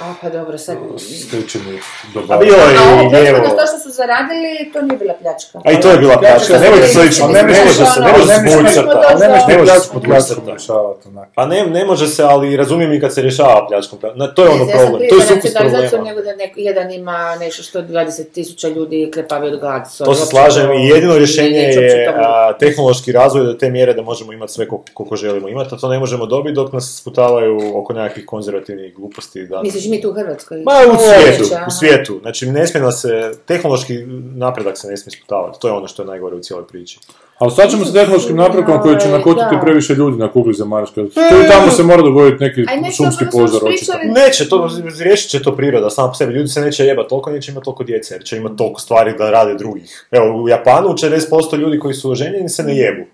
A 0.00 0.14
pa 0.20 0.30
dobro, 0.30 0.58
sad... 0.58 0.76
stečeni 0.98 1.78
A 1.78 1.80
dobar. 2.14 2.38
bilo 2.38 2.56
je 2.56 2.62
A 2.62 3.02
i 3.02 3.22
lijevo. 3.22 3.38
to 3.38 3.66
što 3.66 3.78
su 3.78 3.90
zaradili, 3.90 4.70
to 4.72 4.82
nije 4.82 4.98
bila 4.98 5.14
pljačka. 5.20 5.60
A 5.64 5.72
i 5.72 5.80
to 5.80 5.90
je 5.90 5.98
bila 5.98 6.16
pljačka, 6.18 6.58
nemojte 6.58 6.88
se 6.88 7.00
ići, 7.06 7.22
ne 7.22 7.42
može 7.42 7.60
možeš 7.64 7.76
se, 7.94 8.00
ne 8.00 8.12
može 8.12 8.26
se 8.26 8.42
ne 8.42 8.42
možeš 8.42 8.52
zvući 8.52 8.74
to 8.74 8.80
crta. 8.80 9.14
doći 9.14 9.20
Ne 9.20 9.28
može 9.28 9.40
se 9.40 9.64
pljačku 9.64 10.00
pljačkom 10.00 10.48
rješavati, 10.48 11.08
onak. 11.08 11.28
Pa 11.34 11.46
ne, 11.46 11.66
ne 11.66 11.84
može 11.84 12.06
se, 12.06 12.22
ali 12.22 12.56
razumijem 12.56 12.92
i 12.92 13.00
kad 13.00 13.14
se 13.14 13.22
rješava 13.22 13.66
pljačkom. 13.68 13.98
Na, 14.14 14.34
to 14.34 14.42
je 14.44 14.48
ono 14.48 14.66
problem, 14.66 14.94
prije 14.98 15.08
to 15.08 15.16
je 15.16 15.22
sukus 15.22 15.54
problema. 15.54 16.04
nego 16.04 16.20
da 16.20 16.36
neko, 16.36 16.60
jedan 16.60 16.92
ima 16.92 17.36
nešto 17.40 17.62
što 17.62 17.82
20 17.82 18.30
tisuća 18.32 18.68
ljudi 18.68 19.10
krepavi 19.12 19.48
od 19.48 19.60
gladi. 19.60 19.84
sorry, 19.84 20.04
To 20.04 20.14
se 20.14 20.26
slažem 20.26 20.72
i 20.72 20.88
jedino 20.88 21.18
rješenje 21.18 21.58
je 21.58 22.14
a, 22.16 22.52
tehnološki 22.58 23.12
razvoj 23.12 23.44
do 23.44 23.52
te 23.52 23.70
mjere 23.70 23.94
da 23.94 24.02
možemo 24.02 24.32
imati 24.32 24.52
sve 24.52 24.68
koliko, 24.68 25.13
koliko 25.14 25.26
želimo 25.26 25.48
imati, 25.48 25.74
a 25.74 25.78
to 25.78 25.88
ne 25.88 25.98
možemo 25.98 26.26
dobiti 26.26 26.54
dok 26.54 26.72
nas 26.72 26.96
sputavaju 27.00 27.58
oko 27.74 27.92
nekakvih 27.92 28.26
konzervativnih 28.26 28.94
gluposti. 28.94 29.46
Da, 29.46 29.62
Misliš 29.62 29.86
mi 29.86 30.00
tu 30.00 30.10
u 30.10 30.12
Hrvatskoj? 30.12 30.62
Ma 30.62 30.72
u 30.94 30.96
svijetu, 30.98 31.42
Uopće, 31.42 31.54
aha. 31.54 31.64
u 31.68 31.70
svijetu. 31.70 32.18
Znači 32.22 32.46
ne 32.46 32.66
smije 32.66 32.82
nas 32.84 33.02
se, 33.02 33.32
tehnološki 33.46 33.94
napredak 34.34 34.78
se 34.78 34.88
ne 34.88 34.96
smije 34.96 35.18
sputavati. 35.18 35.60
To 35.60 35.68
je 35.68 35.74
ono 35.74 35.88
što 35.88 36.02
je 36.02 36.06
najgore 36.06 36.36
u 36.36 36.40
cijeloj 36.40 36.66
priči. 36.66 36.98
Ali 37.38 37.50
sad 37.50 37.70
ćemo 37.70 37.84
s 37.84 37.92
tehnološkim 37.92 38.36
napretkom 38.36 38.80
koji 38.82 39.00
će 39.00 39.08
nakutiti 39.08 39.54
da. 39.54 39.60
previše 39.60 39.94
ljudi 39.94 40.16
na 40.16 40.32
kugli 40.32 40.54
zemaljskoj. 40.54 41.10
To 41.10 41.20
i 41.20 41.48
tamo 41.48 41.70
se 41.70 41.82
mora 41.82 42.02
dogoditi 42.02 42.44
neki 42.44 42.64
šumski 42.96 43.24
ono 43.24 43.30
požar, 43.32 43.60
očito. 43.64 43.92
Neće, 44.04 44.48
to 44.48 44.70
riješit 44.98 45.30
će 45.30 45.42
to 45.42 45.56
priroda 45.56 45.90
sama 45.90 46.08
po 46.08 46.14
sebi. 46.14 46.32
Ljudi 46.32 46.48
se 46.48 46.60
neće 46.60 46.84
jebati 46.84 47.08
toliko, 47.08 47.30
neće 47.30 47.52
imati 47.52 47.64
toliko 47.64 47.84
djece, 47.84 48.14
jer 48.14 48.24
će 48.24 48.36
imati 48.36 48.56
toliko 48.56 48.80
stvari 48.80 49.14
da 49.18 49.30
rade 49.30 49.54
drugih. 49.54 50.06
Evo, 50.10 50.42
u 50.42 50.48
Japanu 50.48 50.88
40% 50.88 51.56
ljudi 51.58 51.78
koji 51.78 51.94
su 51.94 52.10
oženjeni 52.10 52.48
se 52.48 52.62
ne 52.62 52.76
jebu. 52.76 53.04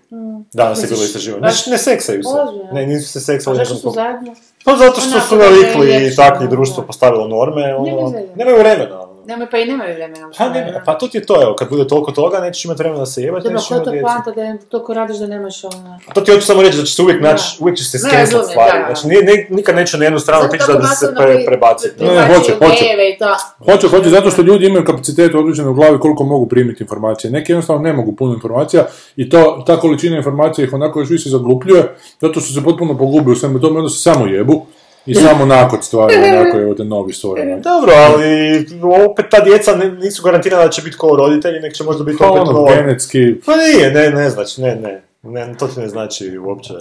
Danas 0.53 0.83
je 0.83 0.87
bilo 0.87 1.03
istraživanje. 1.03 1.41
Ne, 1.41 1.51
ne 1.71 1.77
seksaju 1.77 2.23
se. 2.23 2.29
Ne, 2.73 2.87
nisu 2.87 3.11
se 3.11 3.19
seksali. 3.19 3.57
zašto 3.57 3.75
su 3.75 3.91
zajedno? 3.91 4.35
Pa 4.65 4.75
zato 4.75 5.01
što 5.01 5.19
su 5.19 5.35
navikli 5.35 6.07
i 6.07 6.15
takvi 6.15 6.47
društvo 6.47 6.83
postavilo 6.83 7.27
norme, 7.27 7.75
ono, 7.75 8.13
nemaju 8.35 8.57
vremena. 8.57 9.10
Nemoj, 9.25 9.47
pa 9.51 9.57
i 9.57 9.65
nemaju 9.65 9.93
vremena. 9.95 10.29
Pa, 10.37 10.49
ne, 10.49 10.81
pa 10.85 10.93
to 10.93 11.07
ti 11.07 11.17
je 11.17 11.25
to, 11.25 11.41
evo, 11.43 11.55
kad 11.55 11.69
bude 11.69 11.87
toliko 11.87 12.11
toga, 12.11 12.39
nećeš 12.39 12.65
imati 12.65 12.77
vremena 12.77 12.99
da 12.99 13.05
se 13.05 13.21
jebati, 13.21 13.43
Dobro, 13.43 13.53
nećeš 13.55 13.67
koja 13.67 13.75
je 13.75 13.79
imati 13.79 13.85
to 13.85 13.91
djece. 13.91 14.03
planta 14.03 14.31
da 14.31 14.41
je 14.41 14.57
toliko 14.69 14.93
radiš 14.93 15.17
da 15.17 15.27
nemaš 15.27 15.63
ono... 15.63 15.99
A 16.07 16.13
to 16.13 16.21
ti 16.21 16.31
hoću 16.31 16.45
samo 16.45 16.61
reći 16.61 16.77
da 16.77 16.83
će 16.83 16.93
se 16.93 17.01
uvijek 17.01 17.21
Da. 17.21 17.31
naći, 17.31 17.57
uvijek 17.59 17.77
će 17.77 17.83
se 17.83 17.99
skensat 17.99 18.45
stvari. 18.45 18.79
da. 18.79 18.95
Znači, 18.95 19.07
ne- 19.07 19.47
nikad 19.49 19.75
neće 19.75 19.97
na 19.97 20.03
jednu 20.03 20.19
stranu 20.19 20.49
tići 20.51 20.65
tako 20.67 20.79
da 20.79 20.87
se 20.87 21.13
pre, 21.17 21.45
prebaciti. 21.47 22.03
Ne, 22.03 22.15
ne, 22.15 22.21
hoće, 22.27 22.51
hoće. 22.53 22.85
To. 23.19 23.71
Hoće, 23.71 23.87
hoće, 23.87 24.09
zato 24.09 24.31
što 24.31 24.41
ljudi 24.41 24.65
imaju 24.65 24.85
kapacitet 24.85 25.35
određene 25.35 25.69
u 25.69 25.73
glavi 25.73 25.99
koliko 25.99 26.23
mogu 26.23 26.47
primiti 26.47 26.83
informacije. 26.83 27.31
Neki 27.31 27.51
jednostavno 27.51 27.81
ne 27.81 27.93
mogu 27.93 28.15
puno 28.15 28.33
informacija 28.33 28.85
i 29.15 29.29
to, 29.29 29.63
ta 29.67 29.77
količina 29.79 30.17
informacija 30.17 30.65
ih 30.65 30.73
onako 30.73 30.99
još 30.99 31.09
više 31.09 31.29
zaglupljuje, 31.29 31.95
zato 32.21 32.39
što 32.39 32.53
se 32.53 32.63
potpuno 32.63 32.97
pogube 32.97 33.31
u 33.31 33.35
svemu 33.35 33.59
tome, 33.59 33.77
onda 33.77 33.89
se 33.89 33.99
samo 33.99 34.25
jebu 34.27 34.65
i 35.05 35.15
samo 35.15 35.45
nakon 35.45 35.81
stvari, 35.81 36.15
onako 36.15 36.57
je 36.57 36.75
te 36.75 36.83
novi 36.83 37.13
onak. 37.23 37.63
Dobro, 37.63 37.93
ali 37.93 38.65
opet 39.11 39.25
ta 39.29 39.39
djeca 39.39 39.75
ne- 39.75 39.91
nisu 39.91 40.23
garantirana 40.23 40.63
da 40.63 40.69
će 40.69 40.81
biti 40.81 40.97
kao 40.97 41.15
roditelji, 41.15 41.59
nek 41.59 41.73
će 41.73 41.83
možda 41.83 42.03
biti 42.03 42.17
Pa 42.17 42.29
opet 42.29 42.47
ono, 42.47 42.65
genetski, 42.65 43.35
Pa 43.45 43.51
nije, 43.55 43.91
ne, 43.91 44.09
ne 44.09 44.29
znači, 44.29 44.61
ne, 44.61 44.75
ne, 44.75 45.01
ne, 45.23 45.55
to 45.59 45.67
ti 45.67 45.79
ne 45.79 45.87
znači 45.87 46.37
uopće. 46.37 46.73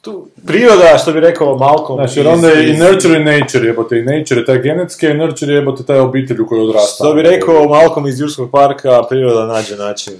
Tu, 0.00 0.28
priroda, 0.46 0.98
što 1.02 1.12
bi 1.12 1.20
rekao 1.20 1.56
Malcolm. 1.56 1.98
Znači, 1.98 2.18
jer 2.18 2.28
onda 2.28 2.48
je 2.48 2.70
i 2.70 2.76
nurture 2.76 3.20
i 3.20 3.24
nature, 3.24 3.66
jebote, 3.66 3.98
i 3.98 4.02
nature 4.02 4.40
je 4.40 4.44
taj 4.44 4.58
genetski, 4.58 5.06
i 5.06 5.14
nurture 5.14 5.52
je 5.52 5.56
jebote 5.56 5.84
taj 5.84 5.98
obitelj 5.98 6.40
u 6.40 6.46
kojoj 6.46 6.62
odrasta. 6.68 7.04
Što 7.04 7.14
bi 7.14 7.22
rekao 7.22 7.68
Malcolm 7.68 8.06
iz 8.06 8.20
Jurskog 8.20 8.50
parka, 8.50 9.02
priroda 9.08 9.46
nađe 9.46 9.76
način. 9.76 10.14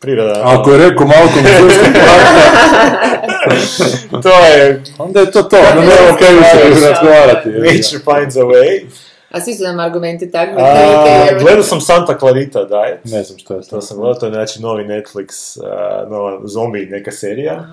Priroda... 0.00 0.42
Ako 0.44 0.72
je 0.72 0.78
rekao 0.78 1.06
Malcolm 1.06 1.46
iz 1.46 1.60
Jurskog 1.60 1.86
parka, 1.92 2.40
to 4.22 4.46
je... 4.46 4.82
onda 4.98 5.20
je 5.20 5.30
to 5.30 5.42
to, 5.42 5.56
onda 5.56 5.80
nemamo 5.80 6.18
kaj 6.18 6.34
više 6.34 6.88
razgovarati. 6.88 7.48
Nature 7.48 8.04
finds 8.04 8.36
a 8.36 8.40
way. 8.40 8.86
A 9.30 9.40
svi 9.40 9.54
su 9.54 9.62
nam 9.62 9.78
argumenti 9.78 10.30
takvi. 10.30 10.54
Gledao 11.40 11.62
sam 11.62 11.80
Santa 11.80 12.18
Clarita 12.18 12.64
Diet. 12.64 13.04
Ne 13.04 13.22
znam 13.22 13.38
što 13.38 13.54
je 13.54 13.60
to. 13.60 13.68
To 13.68 13.80
sam 13.80 13.96
gledao, 13.96 14.14
to 14.14 14.26
je 14.26 14.32
znači 14.32 14.62
novi 14.62 14.84
Netflix, 14.84 15.58
nova 16.10 16.40
zombi 16.44 16.86
neka 16.90 17.10
serija. 17.10 17.66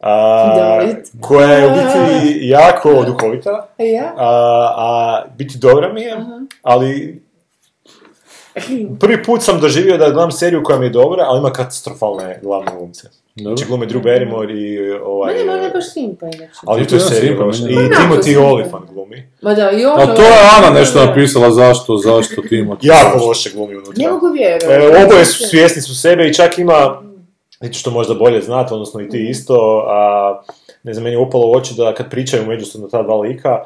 A, 0.00 0.82
koja 1.20 1.52
je 1.52 1.66
u 1.66 1.70
biti 1.70 2.38
jako 2.58 3.04
duhovita, 3.06 3.68
Ja? 3.78 4.12
a, 4.16 4.72
a 4.76 5.22
biti 5.36 5.58
dobra 5.58 5.92
mi 5.92 6.02
je, 6.02 6.16
ali 6.62 7.22
prvi 9.00 9.22
put 9.22 9.42
sam 9.42 9.60
doživio 9.60 9.96
da 9.96 10.10
gledam 10.10 10.32
seriju 10.32 10.62
koja 10.62 10.78
mi 10.78 10.86
je 10.86 10.90
dobra, 10.90 11.24
ali 11.28 11.38
ima 11.38 11.52
katastrofalne 11.52 12.40
glavne 12.42 12.72
glumce. 12.78 13.08
Znači 13.36 13.64
glume 13.64 13.86
Drew 13.86 14.02
Barrymore 14.02 14.50
i 14.50 14.92
ovaj... 15.04 15.34
Meni 15.34 15.64
je 15.64 15.70
baš 15.70 15.92
simpa 15.92 16.26
inače. 16.26 16.60
Ali 16.66 16.86
To 16.86 16.94
je 16.94 17.00
serija 17.00 17.44
baš. 17.44 17.58
I 17.58 17.62
Timothy. 17.62 18.38
Olyphant 18.38 18.92
glumi. 18.92 19.28
Ma 19.42 19.54
da, 19.54 19.70
i 19.70 19.84
ono... 19.84 20.02
A 20.02 20.14
to 20.14 20.22
je 20.22 20.32
Ana 20.58 20.70
nešto 20.80 21.06
napisala 21.06 21.50
zašto, 21.50 21.96
zašto 21.96 22.42
Timothy. 22.42 22.86
Jako 22.86 23.26
loše 23.26 23.50
glumi 23.54 23.74
unutra. 23.76 23.94
Ne 23.96 24.10
mogu 24.10 24.26
vjerovati. 24.26 24.98
E, 24.98 25.04
oboje 25.04 25.24
su 25.24 25.48
svjesni 25.48 25.82
su 25.82 25.94
sebe 25.94 26.26
i 26.26 26.34
čak 26.34 26.58
ima, 26.58 27.02
neću 27.60 27.80
što 27.80 27.90
možda 27.90 28.14
bolje 28.14 28.40
znati, 28.40 28.74
odnosno 28.74 29.00
i 29.00 29.08
ti 29.08 29.28
isto, 29.30 29.84
a, 29.88 30.42
ne 30.82 30.94
znam, 30.94 31.04
meni 31.04 31.16
je 31.16 31.20
upalo 31.20 31.46
u 31.46 31.52
oči 31.52 31.74
da 31.76 31.94
kad 31.94 32.10
pričaju 32.10 32.46
međusobno 32.46 32.88
ta 32.88 33.02
dva 33.02 33.16
lika, 33.16 33.64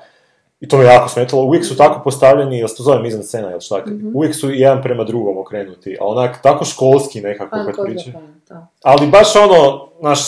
i 0.65 0.69
to 0.69 0.79
me 0.79 0.85
jako 0.85 1.09
smetalo, 1.09 1.43
uvijek 1.43 1.65
su 1.65 1.77
tako 1.77 2.01
postavljeni, 2.05 2.59
jel 2.59 2.69
se 2.69 2.77
to 2.77 2.83
zove 2.83 3.03
mizan 3.03 3.23
scena, 3.23 3.49
jel 3.49 3.61
šta, 3.61 3.83
uvijek 4.15 4.35
su 4.35 4.51
jedan 4.51 4.83
prema 4.83 5.05
drugom 5.05 5.39
okrenuti, 5.39 5.97
a 6.01 6.05
onak 6.05 6.43
tako 6.43 6.65
školski 6.65 7.21
nekako 7.21 7.57
kad 7.67 7.75
to. 7.75 8.67
Ali 8.83 9.07
baš 9.07 9.37
ono, 9.37 9.89
naš, 10.01 10.19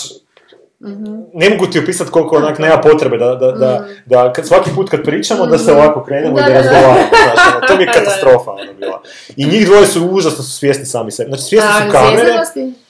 ne 1.34 1.51
mogu 1.51 1.66
ti 1.66 1.78
opisati 1.78 2.11
koliko 2.11 2.37
onak 2.37 2.59
nema 2.59 2.80
potrebe 2.80 3.18
da, 3.18 3.34
da, 3.34 3.53
da, 3.53 3.87
da 4.07 4.32
kad, 4.32 4.47
svaki 4.47 4.70
put 4.74 4.91
kad 4.91 5.03
pričamo 5.03 5.47
da 5.47 5.59
se 5.59 5.72
ovako 5.72 6.05
krenemo 6.05 6.39
i 6.39 6.43
da 6.43 6.49
Da, 6.49 6.53
da, 6.53 6.61
razgovaramo, 6.61 6.99
ono, 7.57 7.66
to 7.66 7.76
mi 7.76 7.82
je 7.82 7.87
Da. 7.87 7.93
katastrofa 7.93 8.51
ono 8.51 8.74
bila. 8.78 9.03
I 9.37 9.47
njih 9.47 9.66
dvoje 9.66 9.87
su 9.87 10.09
užasno 10.12 10.45
su 10.45 10.51
svjesni 10.51 10.87
sami 10.87 11.11
sebe. 11.11 11.28
Znači 11.28 11.43
svjesni 11.43 11.70
A, 11.70 11.87
su 11.87 11.93
kamere. 11.93 12.16
zvijezdanosti? 12.16 12.86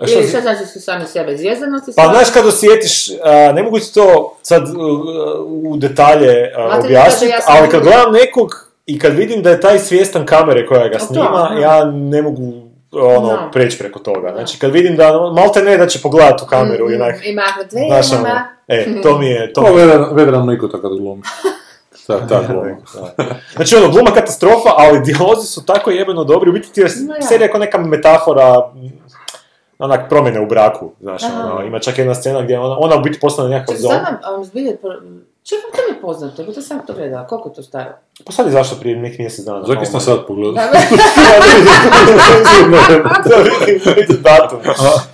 A 0.00 0.06
šta 0.06 0.18
Ili 0.18 0.28
šta 0.28 0.40
znači 0.40 0.66
su 0.66 0.80
sami 0.80 1.06
sebe? 1.06 1.36
Zvijezdanosti? 1.36 1.92
Pa 1.96 2.02
znaš 2.02 2.30
kad 2.30 2.46
osjetiš, 2.46 3.10
a, 3.24 3.52
ne 3.52 3.62
mogu 3.62 3.78
ti 3.78 3.94
to 3.94 4.36
sad 4.42 4.62
u 5.46 5.76
detalje 5.76 6.52
objasniti, 6.84 7.32
ja 7.32 7.38
ali 7.46 7.68
kad 7.68 7.82
gledam 7.82 8.12
nekog 8.12 8.70
i 8.86 8.98
kad 8.98 9.14
vidim 9.14 9.42
da 9.42 9.50
je 9.50 9.60
taj 9.60 9.78
svjestan 9.78 10.26
kamere 10.26 10.66
koja 10.66 10.88
ga 10.88 10.98
snima, 10.98 11.56
ja 11.60 11.84
ne 11.84 12.22
mogu 12.22 12.66
ono, 12.92 13.28
Da. 13.28 13.50
preći 13.52 13.78
preko 13.78 13.98
toga. 13.98 14.32
Znači 14.34 14.58
kad 14.58 14.72
vidim 14.72 14.96
da, 14.96 15.30
malte 15.36 15.62
ne 15.62 15.76
da 15.76 15.86
će 15.86 16.02
pogledati 16.02 16.42
u 16.46 16.48
kameru 16.48 16.90
i 16.90 16.94
onak, 16.94 17.14
I 17.24 17.34
mahnut 17.34 17.66
znaš 17.70 18.12
ono, 18.12 18.28
e, 18.68 19.02
to 19.02 19.18
mi 19.18 19.26
je, 19.26 19.52
to 19.52 19.62
mi 19.62 19.68
je 19.68 19.86
Vedran, 19.86 20.14
Vedran 20.14 20.46
Mikota 20.46 20.80
kad 20.80 20.90
glumi. 20.98 21.22
Ta, 22.06 22.26
ta 22.26 22.42
gluma. 22.48 22.76
Znači 23.56 23.76
ono, 23.76 23.88
gluma 23.88 24.10
katastrofa, 24.10 24.68
ali 24.76 25.00
dijalozi 25.00 25.46
su 25.46 25.66
tako 25.66 25.90
jebeno 25.90 26.24
dobri, 26.24 26.50
u 26.50 26.52
biti 26.52 26.72
ti 26.72 26.80
je 26.80 26.88
No 27.08 27.14
ja. 27.14 27.22
serija 27.22 27.50
kao 27.50 27.60
neka 27.60 27.78
metafora 27.78 28.72
onak 29.78 30.08
promjene 30.08 30.40
u 30.40 30.46
braku, 30.46 30.90
znaš, 31.00 31.22
ono, 31.24 31.64
ima 31.64 31.78
čak 31.78 31.98
jedna 31.98 32.14
scena 32.14 32.42
gdje 32.42 32.58
ona, 32.58 32.76
ona 32.78 32.96
u 32.96 33.02
biti 33.02 33.20
postane 33.20 33.48
nekakav 33.48 33.74
Čekaj, 33.74 33.82
zom. 33.82 33.90
sad 33.90 34.02
nam, 34.02 34.40
a, 34.40 34.44
zbilje, 34.44 34.76
čekaj, 35.48 35.70
to 35.72 35.80
mi 35.88 35.96
je 35.96 36.00
poznato, 36.00 36.44
bo 36.44 36.52
to 36.52 36.62
sam 36.62 36.86
to 36.86 36.92
gledala, 36.94 37.26
koliko 37.26 37.48
je 37.48 37.54
to 37.54 37.62
staro? 37.62 37.90
Pa 38.24 38.32
sad 38.32 38.46
je 38.46 38.52
zašto 38.52 38.76
prije 38.76 38.96
nekih 38.96 39.20
mjesec 39.20 39.44
dana. 39.44 39.66
Zakaj 39.66 39.86
sam 39.86 40.00
sad 40.00 40.26
pogledao? 40.26 40.52
Da, 40.52 40.70
Da 43.24 43.36
da 44.08 44.14
datum. 44.22 44.58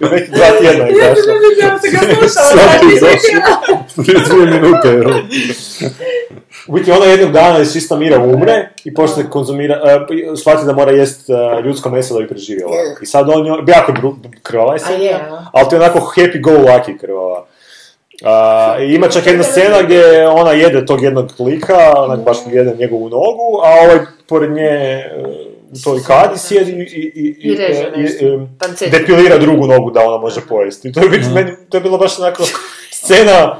Neki 0.00 0.30
dva 0.30 0.46
tjedna 0.60 0.84
je 0.84 0.92
izašlo. 0.92 1.32
ja 1.60 1.78
sam 1.78 1.90
ga 1.90 1.98
slušala. 2.14 2.62
Prije 3.96 4.20
dvije 4.20 4.46
minute, 4.46 4.88
evo. 4.88 5.14
U 6.66 6.72
biti 6.72 6.92
ona 6.92 7.04
jednog 7.04 7.32
dana 7.32 7.58
iz 7.58 7.72
čista 7.72 7.96
mira 7.96 8.24
umre 8.24 8.68
i 8.84 8.94
počne 8.94 9.30
konzumira, 9.30 9.80
uh, 9.82 10.38
shvati 10.38 10.66
da 10.66 10.72
mora 10.72 10.92
jest 10.92 11.28
uh, 11.28 11.64
ljudsko 11.64 11.90
meso 11.90 12.14
da 12.14 12.20
bi 12.20 12.28
preživjela. 12.28 12.72
I 13.02 13.06
sad 13.06 13.28
on 13.28 13.44
njoj, 13.44 13.58
jako 13.68 13.92
je 13.92 13.98
bru- 13.98 14.16
krvava 14.42 14.74
je 14.74 15.14
a? 15.14 15.44
ali 15.52 15.68
to 15.68 15.76
je 15.76 15.80
onako 15.80 15.98
happy 15.98 16.40
go 16.40 16.50
lucky 16.50 16.98
krvava. 16.98 17.46
A, 18.22 18.76
i 18.80 18.94
ima 18.94 19.08
čak 19.08 19.26
jedna 19.26 19.42
scena 19.44 19.82
gdje 19.82 20.28
ona 20.28 20.50
jede 20.52 20.86
tog 20.86 21.02
jednog 21.02 21.30
lika, 21.38 21.76
onak 21.96 22.20
baš 22.20 22.36
jede 22.46 22.74
njegovu 22.76 23.04
nogu, 23.04 23.60
a 23.64 23.84
ovaj 23.84 23.98
pored 24.28 24.50
nje 24.50 24.62
e, 24.62 25.24
u 25.72 25.84
toj 25.84 25.98
kadi 26.06 26.38
sjedi 26.38 26.72
i, 26.72 26.74
i, 26.74 27.12
i, 27.16 27.36
I 27.42 27.54
reže 27.56 27.90
i- 27.96 28.00
nešto. 28.02 28.24
i- 28.26 28.38
Pancet. 28.60 28.90
depilira 28.90 29.38
drugu 29.38 29.66
nogu 29.66 29.90
da 29.90 30.00
ona 30.00 30.16
može 30.18 30.40
pojesti. 30.40 30.88
I 30.88 30.92
to 30.92 31.00
je, 31.00 31.08
biti, 31.08 31.26
meni, 31.28 31.50
to 31.68 31.76
je 31.76 31.80
bilo 31.80 31.98
baš 31.98 32.18
onako 32.18 32.42
scena, 32.92 33.56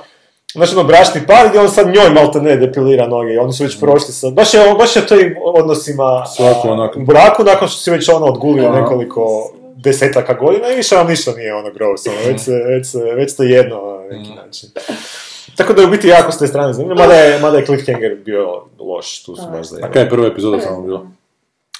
znači 0.53 0.75
ono 0.75 0.85
bračni 0.85 1.21
par 1.27 1.49
gdje 1.49 1.61
on 1.61 1.69
sad 1.71 1.87
njoj 1.87 2.11
malte 2.11 2.41
ne 2.41 2.57
depilira 2.57 3.07
noge 3.07 3.33
i 3.33 3.39
oni 3.39 3.53
su 3.53 3.65
već 3.65 3.81
prošli 3.81 4.13
sad. 4.13 4.33
Baš 4.33 4.55
je, 4.55 4.61
baš 4.79 4.97
je 4.97 5.07
to 5.07 5.15
im 5.17 5.35
odnosima 5.45 6.25
Svako 6.27 6.69
a, 6.69 6.73
onako. 6.73 6.99
u 6.99 7.05
braku 7.05 7.45
nakon 7.45 7.69
što 7.69 7.79
si 7.79 7.91
već 7.91 8.09
ono 8.09 8.27
odgulio 8.27 8.69
Aha. 8.69 8.81
nekoliko 8.81 9.53
desetaka 9.77 10.35
godina 10.35 10.69
i 10.69 10.77
više 10.77 10.97
vam 10.97 11.07
ništa 11.09 11.33
nije 11.33 11.55
ono 11.55 11.71
gross, 11.71 12.07
ono, 12.07 12.17
već, 12.27 12.41
se, 12.41 12.53
već, 12.55 12.87
se, 12.87 12.99
već 12.99 13.31
ste 13.31 13.45
jedno 13.45 14.02
neki 14.13 14.31
način. 14.31 14.69
Tako 15.57 15.73
da 15.73 15.83
je 15.83 15.89
u 15.89 15.91
biti 15.91 16.09
jako 16.09 16.33
s 16.33 16.39
te 16.39 16.47
strane 16.47 16.73
zanimljivo, 16.73 17.01
mada 17.01 17.15
je, 17.15 17.39
mada 17.39 17.59
je 17.59 17.67
Cliffhanger 17.67 18.15
bio 18.25 18.65
loš, 18.79 19.23
tu 19.23 19.37
su 19.37 19.43
baš 19.53 19.67
za 19.67 19.79
A 19.83 19.91
kaj 19.93 20.03
je 20.03 20.09
prva 20.11 20.27
epizoda 20.27 20.61
samo 20.61 20.83
bila? 20.83 21.07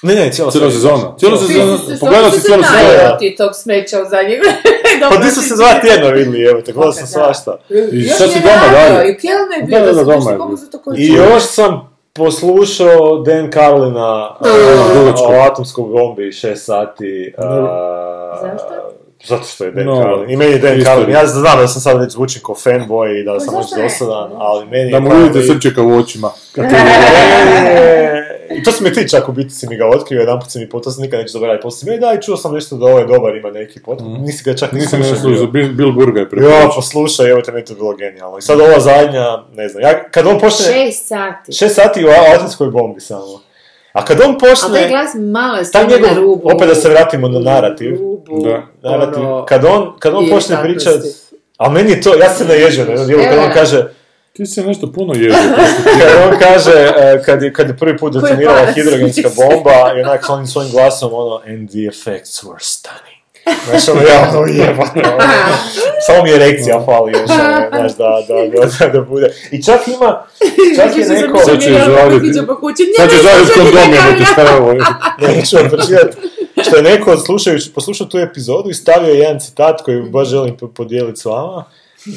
Ne, 0.01 0.15
ne, 0.15 0.31
cijela 0.31 0.51
Cijela 0.51 0.71
serija. 0.71 0.71
sezona. 0.71 1.15
Cijela 1.17 1.37
sezona. 1.37 1.77
Pogledao 1.99 2.31
si 2.31 2.41
cijelu 2.41 2.63
sezonu. 2.63 3.17
ti 3.19 3.35
tog 3.37 3.51
smeća 3.55 4.01
u 4.01 4.09
zadnjeg 4.09 4.39
Pa 5.09 5.17
di 5.17 5.31
su 5.31 5.41
se 5.41 5.55
dva 5.55 5.79
tjedna 5.81 6.09
vidjeli, 6.09 6.43
evo 6.49 6.61
te, 6.61 6.71
gledao 6.71 6.91
sam 6.91 7.07
svašta. 7.07 7.57
I 7.69 8.03
Još 8.03 8.15
šta 8.15 8.27
si 8.27 8.39
doma 8.39 8.71
dalje? 8.71 9.09
I 9.09 9.11
u 9.11 9.17
Kelnu 9.21 9.51
je 9.57 9.61
Da, 9.61 9.67
bio, 9.67 9.79
da, 9.79 9.93
da, 9.93 10.03
da, 10.71 10.79
koji 10.83 10.97
I 11.01 11.07
još 11.07 11.43
sam 11.43 11.97
poslušao 12.13 13.17
Dan 13.17 13.51
Carlina 13.51 14.37
o 15.27 15.41
atomskoj 15.51 15.83
bombi 15.83 16.23
6 16.23 16.55
sati. 16.55 17.33
Zašto? 18.41 18.93
Zato 19.23 19.43
što 19.45 19.63
je 19.63 19.71
Dan 19.71 19.85
No, 19.85 19.95
Carlin. 19.97 20.29
I 20.29 20.37
meni 20.37 20.51
je 20.51 20.59
Dan 20.59 20.81
Carlin. 20.81 21.09
je. 21.09 21.13
Ja 21.13 21.25
znam 21.27 21.57
da 21.57 21.67
sam 21.67 21.81
sad 21.81 21.99
već 21.99 22.11
zvučim 22.11 22.41
kao 22.41 22.55
fanboy 22.55 23.21
i 23.21 23.25
da 23.25 23.39
sam 23.39 23.57
već 23.57 23.67
dosadan, 23.73 24.31
ali 24.33 24.65
meni 24.65 24.91
Da 24.91 24.97
je 24.97 25.01
mu 25.01 25.09
Carlin- 25.09 25.23
vidite 25.23 25.41
srčeka 25.43 25.81
u 25.81 25.91
očima. 25.91 26.29
Kad 26.51 26.65
te 26.69 26.75
E, 26.75 28.23
I 28.51 28.63
to 28.63 28.71
si 28.71 28.83
mi 28.83 28.93
ti 28.93 29.09
čak 29.09 29.29
u 29.29 29.33
biti 29.33 29.49
si 29.49 29.67
mi 29.67 29.77
ga 29.77 29.87
otkrio, 29.87 30.19
jedan 30.19 30.39
put 30.39 30.51
si 30.51 30.59
mi 30.59 30.69
to 30.71 30.91
sam 30.91 31.01
nikad 31.01 31.19
neću 31.19 31.31
zaboraviti. 31.31 31.61
Poslije 31.63 31.91
mi, 31.91 31.97
"E, 31.97 32.01
da, 32.01 32.13
i 32.13 32.21
čuo 32.21 32.37
sam 32.37 32.53
nešto 32.53 32.75
da 32.75 32.85
ovaj 32.85 33.05
dobar 33.05 33.35
ima 33.35 33.51
neki 33.51 33.79
pot. 33.81 33.99
Nisi 34.19 34.43
ga 34.43 34.55
čak 34.55 34.71
ni 34.71 34.79
Nisam 34.79 34.99
ne 34.99 35.05
slušao. 35.05 35.21
slušao, 35.21 35.47
Bill, 35.47 35.69
Bill 35.69 35.91
Burga 35.91 36.19
je 36.19 36.23
Jo, 36.23 36.29
preporučio. 36.29 36.69
poslušaj, 36.75 37.29
evo 37.29 37.41
te, 37.41 37.51
meni 37.51 37.65
to 37.65 37.73
je 37.73 37.77
bilo 37.77 37.93
genijalno. 37.93 38.37
I 38.37 38.41
sad 38.41 38.59
ova 38.61 38.79
zadnja, 38.79 39.25
ne 39.53 39.67
znam, 39.69 39.83
ja, 39.83 40.03
kad 40.03 40.27
on 40.27 40.39
počne... 40.39 40.65
Šest 40.65 41.07
sati. 41.07 41.51
Šest 41.53 41.75
sati 41.75 42.05
u 42.05 42.09
atomskoj 42.35 42.67
bombi 42.69 43.01
samo. 43.01 43.41
A 43.93 44.05
kad 44.05 44.21
on 44.21 44.39
taj 44.39 44.49
počne... 44.49 44.87
glas 44.89 45.11
malo 45.15 45.53
je 45.53 45.57
Taj 45.57 45.65
stavio 45.65 45.97
njegov, 45.97 46.09
na 46.09 46.21
rubu. 46.21 46.49
opet 46.55 46.67
da 46.67 46.75
se 46.75 46.89
vratimo 46.89 47.27
na 47.27 47.39
narativ. 47.39 47.91
Rubu, 47.91 48.43
Da. 48.43 48.89
narativ. 48.89 49.23
ono, 49.23 49.45
Kad 49.45 49.65
on, 49.65 49.93
kad 49.99 50.13
on 50.13 50.29
počne 50.29 50.55
takvosti. 50.55 50.73
pričat... 50.85 51.01
A 51.57 51.69
meni 51.69 51.91
je 51.91 52.01
to, 52.01 52.15
ja 52.15 52.29
se 52.29 52.45
naježio 52.45 52.85
na 52.85 52.91
jednom 52.91 53.07
dijelu, 53.07 53.23
kad 53.23 53.37
on 53.39 53.49
kaže, 53.53 53.87
Ti 54.33 54.45
se 54.45 54.63
nešto 54.63 54.91
puno 54.91 55.13
ježio. 55.13 55.33
kad 55.99 56.31
on 56.31 56.39
kaže, 56.39 56.71
e, 56.97 57.21
kad 57.25 57.43
je, 57.43 57.53
kad 57.53 57.67
je 57.67 57.77
prvi 57.77 57.97
put 57.97 58.13
detonirala 58.13 58.65
hidrogenska 58.65 59.29
bomba, 59.35 59.93
i 59.97 60.01
onak 60.01 60.25
s 60.25 60.29
onim 60.29 60.47
svojim 60.47 60.71
glasom, 60.71 61.13
ono, 61.13 61.41
and 61.47 61.69
the 61.69 61.79
effects 61.87 62.43
were 62.43 62.59
stunning. 62.59 63.12
Znaš, 63.69 63.89
ono, 63.89 64.01
ja, 64.01 64.31
ono, 64.33 64.45
jebate, 64.47 64.99
ono, 64.99 65.23
samo 66.07 66.23
mi 66.23 66.31
erekcija 66.31 66.83
fali 66.85 67.11
još, 67.11 67.29
ono, 67.29 67.67
znaš, 67.69 67.95
da, 67.97 68.23
da, 68.27 68.33
da, 68.59 68.65
da, 68.79 68.93
da 68.93 69.01
bude. 69.01 69.33
I 69.51 69.63
čak 69.63 69.87
ima, 69.87 70.23
čak 70.75 70.97
je 70.97 71.07
neko... 71.07 71.37
Sad 71.37 71.61
će 71.61 71.69
izvaliti. 71.69 72.33
Sad 72.97 73.09
će 73.09 73.17
žaliti 73.17 73.51
kondom 73.53 73.93
jebate 73.93 74.25
šta 74.33 74.41
je 74.41 74.55
ovo. 74.55 74.73
Neću 75.35 75.55
vam 75.57 75.69
pročitati. 75.69 76.17
Što 76.61 76.75
je 76.75 76.83
neko 76.83 77.17
slušajući, 77.17 77.73
poslušao 77.73 78.07
tu 78.07 78.17
epizodu 78.17 78.69
i 78.69 78.73
stavio 78.73 79.13
jedan 79.13 79.39
citat 79.39 79.81
koji 79.81 80.01
baš 80.01 80.27
želim 80.27 80.57
po- 80.57 80.67
podijeliti 80.67 81.19
s 81.19 81.25
vama. 81.25 81.63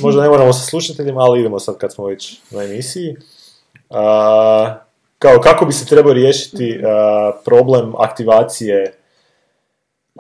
Možda 0.01 0.23
ne 0.23 0.29
moramo 0.29 0.53
sa 0.53 0.67
slušateljima, 0.67 1.21
ali 1.21 1.41
idemo 1.41 1.61
sad 1.61 1.79
kad 1.79 1.93
smo 1.93 2.07
već 2.07 2.41
na 2.51 2.63
emisiji. 2.63 3.17
A, 3.91 4.75
kao 5.19 5.41
kako 5.41 5.67
bi 5.67 5.73
se 5.73 5.87
trebao 5.87 6.13
riješiti 6.13 6.81
a, 6.85 7.33
problem 7.45 7.95
aktivacije 7.99 8.95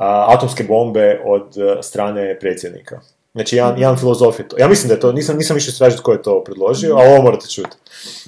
atomske 0.04 0.64
bombe 0.64 1.20
od 1.24 1.58
a, 1.58 1.82
strane 1.82 2.38
predsjednika. 2.38 3.00
Znači, 3.32 3.56
jedan, 3.56 3.78
jedan 3.78 3.96
filozof 3.96 4.38
je 4.38 4.48
to. 4.48 4.56
Ja 4.58 4.68
mislim 4.68 4.88
da 4.88 4.94
je 4.94 5.00
to, 5.00 5.12
nisam, 5.12 5.36
nisam 5.36 5.54
više 5.54 5.70
istražiti 5.70 6.02
tko 6.02 6.12
je 6.12 6.22
to 6.22 6.44
predložio, 6.44 6.96
ali 6.96 7.08
ovo 7.08 7.22
morate 7.22 7.46
čuti. 7.48 7.76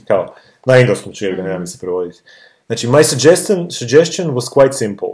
Kao, 0.09 0.35
na 0.67 0.79
engleskom 0.79 1.13
ću 1.13 1.25
ga 1.37 1.43
nemam 1.43 1.67
se 1.67 1.79
prevoditi. 1.79 2.21
Znači, 2.67 2.89
my 2.89 3.03
suggestion, 3.03 3.71
suggestion 3.71 4.35
was 4.35 4.55
quite 4.55 4.73
simple. 4.73 5.09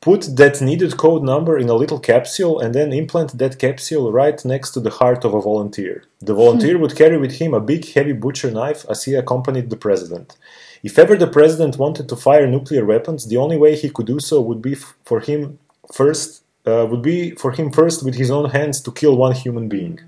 Put 0.00 0.20
that 0.36 0.60
needed 0.60 0.96
code 0.96 1.24
number 1.24 1.60
in 1.60 1.70
a 1.70 1.74
little 1.74 1.98
capsule 1.98 2.64
and 2.64 2.74
then 2.74 2.92
implant 2.92 3.38
that 3.38 3.56
capsule 3.56 4.12
right 4.12 4.44
next 4.44 4.74
to 4.74 4.80
the 4.80 4.90
heart 5.00 5.24
of 5.24 5.34
a 5.34 5.40
volunteer. 5.40 6.02
The 6.26 6.34
volunteer 6.34 6.78
would 6.78 6.96
carry 6.96 7.18
with 7.18 7.40
him 7.40 7.54
a 7.54 7.60
big 7.60 7.82
heavy 7.94 8.12
butcher 8.12 8.50
knife 8.50 8.86
as 8.90 9.04
he 9.04 9.18
accompanied 9.18 9.70
the 9.70 9.76
president. 9.76 10.36
If 10.82 10.98
ever 10.98 11.16
the 11.18 11.26
president 11.26 11.76
wanted 11.78 12.06
to 12.08 12.16
fire 12.16 12.46
nuclear 12.46 12.84
weapons, 12.84 13.26
the 13.26 13.38
only 13.38 13.58
way 13.58 13.74
he 13.74 13.90
could 13.90 14.06
do 14.06 14.20
so 14.20 14.40
would 14.40 14.62
be 14.62 14.76
for 15.04 15.20
him 15.20 15.58
first 15.92 16.42
uh, 16.66 16.86
would 16.90 17.02
be 17.02 17.32
for 17.32 17.52
him 17.52 17.70
first 17.70 18.04
with 18.04 18.16
his 18.16 18.30
own 18.30 18.50
hands 18.50 18.80
to 18.82 18.92
kill 18.92 19.16
one 19.16 19.34
human 19.34 19.68
being. 19.68 20.00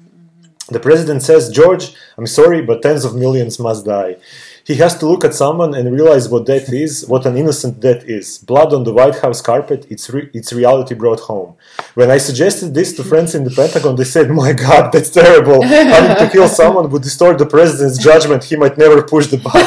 The 0.70 0.78
president 0.78 1.22
says, 1.22 1.50
George, 1.50 1.94
I'm 2.16 2.28
sorry, 2.28 2.62
but 2.62 2.80
tens 2.82 3.04
of 3.04 3.16
millions 3.16 3.58
must 3.58 3.84
die. 3.84 4.16
He 4.64 4.76
has 4.76 4.96
to 4.98 5.06
look 5.06 5.24
at 5.24 5.34
someone 5.34 5.74
and 5.74 5.92
realize 5.92 6.28
what 6.28 6.46
death 6.46 6.72
is, 6.72 7.04
what 7.08 7.26
an 7.26 7.36
innocent 7.36 7.80
death 7.80 8.04
is. 8.04 8.38
Blood 8.38 8.72
on 8.72 8.84
the 8.84 8.92
White 8.92 9.18
House 9.18 9.40
carpet, 9.40 9.84
it's, 9.90 10.08
re- 10.10 10.30
it's 10.32 10.52
reality 10.52 10.94
brought 10.94 11.20
home. 11.20 11.56
When 11.94 12.08
I 12.08 12.18
suggested 12.18 12.72
this 12.72 12.92
to 12.96 13.02
friends 13.02 13.34
in 13.34 13.42
the 13.42 13.50
Pentagon, 13.50 13.96
they 13.96 14.04
said, 14.04 14.30
My 14.30 14.52
God, 14.52 14.92
that's 14.92 15.10
terrible. 15.10 15.60
Having 15.62 16.24
to 16.24 16.30
kill 16.30 16.46
someone 16.46 16.88
would 16.90 17.02
distort 17.02 17.38
the 17.38 17.46
president's 17.46 17.98
judgment. 17.98 18.44
He 18.44 18.54
might 18.54 18.78
never 18.78 19.02
push 19.02 19.26
the 19.26 19.38
button. 19.38 19.66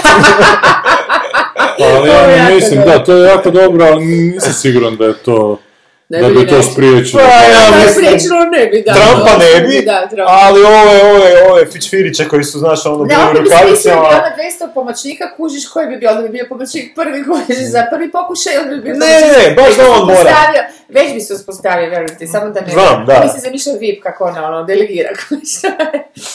Ali 1.79 2.09
ja 2.09 2.27
ne 2.27 2.55
mislim, 2.55 2.81
da, 2.85 3.03
to 3.03 3.17
je 3.17 3.29
jako 3.29 3.51
dobro, 3.51 3.85
ali 3.85 4.05
nisam 4.05 4.53
siguran 4.53 4.95
da 4.97 5.05
je 5.05 5.13
to, 5.13 5.59
da 6.21 6.29
bi 6.29 6.47
to 6.47 6.61
spriječilo. 6.63 7.21
Pa, 7.21 7.27
ja 7.29 7.85
Da, 7.85 7.91
spriječilo 7.93 8.39
ne 8.57 8.65
bi, 8.65 8.83
da. 8.85 8.93
Trumpa 8.93 9.33
ne 9.45 9.67
bi, 9.67 9.85
Da, 9.85 10.07
Trumpa. 10.09 10.31
ali 10.45 10.59
ove, 10.63 10.97
ove, 11.13 11.31
ove 11.51 11.65
fičfiriće 11.65 12.27
koji 12.27 12.43
su, 12.43 12.59
znaš, 12.59 12.85
ono, 12.85 12.97
Da, 13.05 13.15
bili 13.15 13.21
u 13.25 13.27
onda 13.29 13.41
bi 13.41 13.49
smislili 13.49 13.95
rukavicama. 13.95 14.07
ona 14.07 14.31
200 14.69 14.73
pomoćnika, 14.73 15.25
kužiš 15.37 15.67
koji 15.67 15.87
bi 15.87 15.97
bio, 15.97 16.09
onda 16.09 16.21
bi 16.21 16.29
bio 16.29 16.45
pomoćnik 16.49 16.95
prvi 16.95 17.23
kužiš 17.29 17.65
za 17.75 17.81
prvi 17.91 18.11
pokušaj, 18.11 18.57
onda 18.57 18.75
bi 18.75 18.81
bio 18.81 18.93
Ne, 18.93 19.13
ne, 19.21 19.29
ne, 19.49 19.55
baš 19.55 19.65
Već 19.67 19.77
da 19.77 19.83
bi 19.83 19.89
se 19.89 20.01
on 20.01 20.07
mora. 20.07 20.35
Već 20.89 21.13
bi 21.13 21.21
se 21.21 21.33
uspostavio, 21.33 21.89
vjerujem 21.89 22.17
ti, 22.17 22.27
samo 22.27 22.49
da 22.49 22.61
ne... 22.61 22.71
Znam, 22.71 23.05
da. 23.05 23.21
Mi 23.23 23.29
se 23.29 23.39
zamišlja 23.45 23.73
VIP 23.79 24.03
kako 24.03 24.23
ona, 24.23 24.47
ono, 24.47 24.63
delegira. 24.63 25.09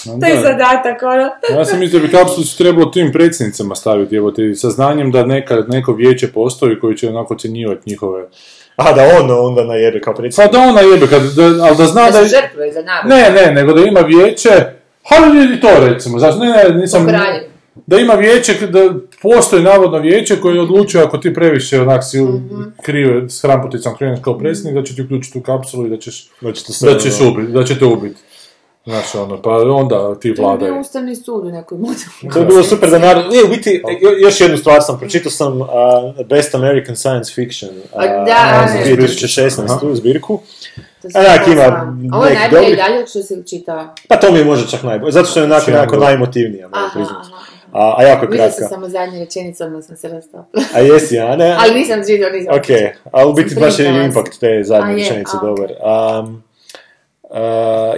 Da. 0.04 0.26
To 0.26 0.32
je 0.32 0.40
zadatak, 0.42 1.02
ono. 1.02 1.58
Ja 1.58 1.64
sam 1.64 1.78
mislio 1.78 2.00
da 2.00 2.06
bi 2.06 2.12
kapsulu 2.12 2.44
su 2.44 2.58
trebalo 2.58 2.86
tim 2.86 3.12
predsjednicama 3.12 3.74
staviti, 3.74 4.16
evo 4.16 4.30
te, 4.30 4.54
sa 4.54 4.70
znanjem 4.70 5.10
da 5.12 5.26
neka, 5.26 5.56
neko 5.68 5.92
vijeće 5.92 6.32
postoji 6.32 6.80
koji 6.80 6.96
će 6.96 7.08
onako 7.08 7.34
ocjenjivati 7.34 7.90
njihove... 7.90 8.28
A 8.78 8.92
da 8.92 9.02
on 9.14 9.46
onda 9.46 9.64
najebe 9.64 10.00
kao 10.00 10.14
Pa 10.14 10.16
predsjednik. 10.16 10.52
da 10.52 10.58
ona 10.60 10.80
jebe, 10.82 11.06
kad, 11.06 11.22
da, 11.24 11.64
ali 11.64 11.76
da 11.76 11.84
zna 11.86 12.04
Da 12.04 12.10
da... 12.10 12.18
se 12.18 12.36
žrtvuje 12.36 12.72
za 12.72 12.82
narod. 12.82 13.08
Ne, 13.08 13.30
ne, 13.32 13.52
nego 13.52 13.72
da 13.72 13.80
ima 13.82 14.00
vijeće, 14.00 14.50
ali 15.10 15.54
i 15.54 15.60
to 15.60 15.68
recimo, 15.80 16.18
znači, 16.18 16.38
ne, 16.38 16.46
ne, 16.48 16.74
nisam... 16.76 17.04
Pokraljiv. 17.04 17.42
Da 17.86 17.98
ima 17.98 18.14
vijeće, 18.14 18.66
da 18.66 18.80
postoji 19.22 19.62
navodno 19.62 19.98
vijeće 19.98 20.36
koje 20.36 20.60
odlučuje 20.60 21.04
ako 21.04 21.18
ti 21.18 21.34
previše 21.34 21.80
onak 21.80 22.04
si 22.04 22.22
Mhm. 22.22 22.62
krive 22.82 23.28
s 23.28 23.42
hramputicom 23.42 23.96
kreneš 23.96 24.18
kao 24.22 24.38
predsjednik, 24.38 24.74
da 24.74 24.82
će 24.82 24.94
ti 24.94 25.02
uključiti 25.02 25.38
u 25.38 25.42
kapsulu 25.42 25.86
i 25.86 25.90
da 25.90 25.96
ćeš, 25.96 26.28
Znači, 26.40 26.66
to 26.66 26.72
sve, 26.72 26.92
da 26.92 26.98
ćeš 27.00 27.20
ono- 27.20 27.30
ubiti, 27.30 27.52
da 27.52 27.64
će 27.64 27.78
te 27.78 27.84
ubiti. 27.84 28.20
Znaš, 28.84 29.14
ono, 29.14 29.42
pa 29.42 29.50
onda 29.50 30.14
ti 30.20 30.34
To 30.34 30.50
je 30.50 30.58
bio 30.58 30.80
ustavni 30.80 31.16
sud 31.16 31.46
u 31.46 31.50
nekoj 31.50 31.78
mudu. 31.78 32.32
To 32.32 32.38
je 32.38 32.46
bilo 32.46 32.62
super 32.62 32.90
da 32.90 32.98
narod... 32.98 33.24
E, 33.24 33.44
u 33.44 33.48
biti, 33.48 33.82
jo- 34.00 34.18
još 34.18 34.40
jednu 34.40 34.56
stvar 34.56 34.82
sam, 34.82 34.98
pročitao 34.98 35.30
sam 35.30 35.60
uh, 35.60 35.68
Best 36.28 36.54
American 36.54 36.96
Science 36.96 37.32
Fiction 37.34 37.70
uh, 37.70 38.02
da, 38.02 38.66
za 38.68 38.90
ne. 38.90 38.96
2016. 38.96 39.94
zbirku. 39.94 40.40
A 41.14 41.18
onak 41.18 41.46
ima. 41.46 41.94
Ovo 42.16 42.24
je 42.26 42.34
najbolje 42.34 42.76
dalje 42.76 43.06
što 43.06 43.22
si 43.22 43.42
čitao. 43.50 43.94
Pa 44.08 44.16
to 44.16 44.32
mi 44.32 44.38
je 44.38 44.44
možda 44.44 44.66
čak 44.70 44.82
najbolje, 44.82 45.12
zato 45.12 45.28
što 45.28 45.40
je 45.40 45.44
onako 45.44 45.64
Čemu? 45.64 45.76
nekako 45.76 45.96
najemotivnija, 45.96 46.68
moram 46.68 46.84
Aha, 46.84 46.92
priznati. 46.94 47.28
A, 47.72 47.94
a 47.98 48.02
jako 48.02 48.24
je 48.24 48.30
kratka. 48.30 48.68
samo 48.68 48.88
zadnju 48.88 49.18
rečenicu, 49.20 49.64
odmah 49.64 49.84
sam 49.84 49.96
se 49.96 50.08
rastopila. 50.08 50.64
A 50.74 50.80
jesi, 50.80 51.18
a 51.18 51.36
ne? 51.36 51.56
Ali 51.60 51.74
nisam 51.74 52.00
čitao, 52.06 52.30
nisam 52.30 52.54
Ok, 52.54 52.94
ali 53.12 53.30
u 53.30 53.34
biti 53.34 53.54
baš 53.54 53.78
je 53.78 54.04
impact 54.04 54.40
te 54.40 54.62
zadnje 54.64 54.94
rečenice 54.94 55.36
dobar. 55.42 55.70
Um, 55.70 56.42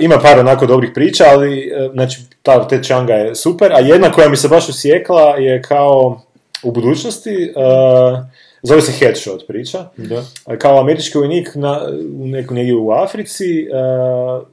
ima 0.01 0.18
par 0.18 0.39
onako 0.39 0.66
dobrih 0.66 0.91
priča, 0.95 1.24
ali 1.33 1.72
uh, 1.87 1.93
znači 1.93 2.20
ta 2.43 2.68
Ted 2.68 2.85
Changa 2.85 3.12
je 3.14 3.35
super, 3.35 3.72
a 3.72 3.78
jedna 3.78 4.12
koja 4.12 4.28
mi 4.28 4.37
se 4.37 4.49
baš 4.49 4.68
usjekla 4.68 5.37
je 5.37 5.62
kao 5.62 6.20
u 6.62 6.72
budućnosti, 6.72 7.53
uh, 7.57 8.18
zove 8.62 8.81
se 8.81 8.93
Headshot 8.93 9.47
priča, 9.47 9.89
Da. 9.97 10.22
kao 10.59 10.81
američki 10.81 11.18
vojnik 11.18 11.55
na, 11.55 11.81
u 12.18 12.26
neku 12.26 12.55
negdje 12.55 12.74
u 12.74 12.91
Africi, 12.91 13.66
uh, 13.68 14.47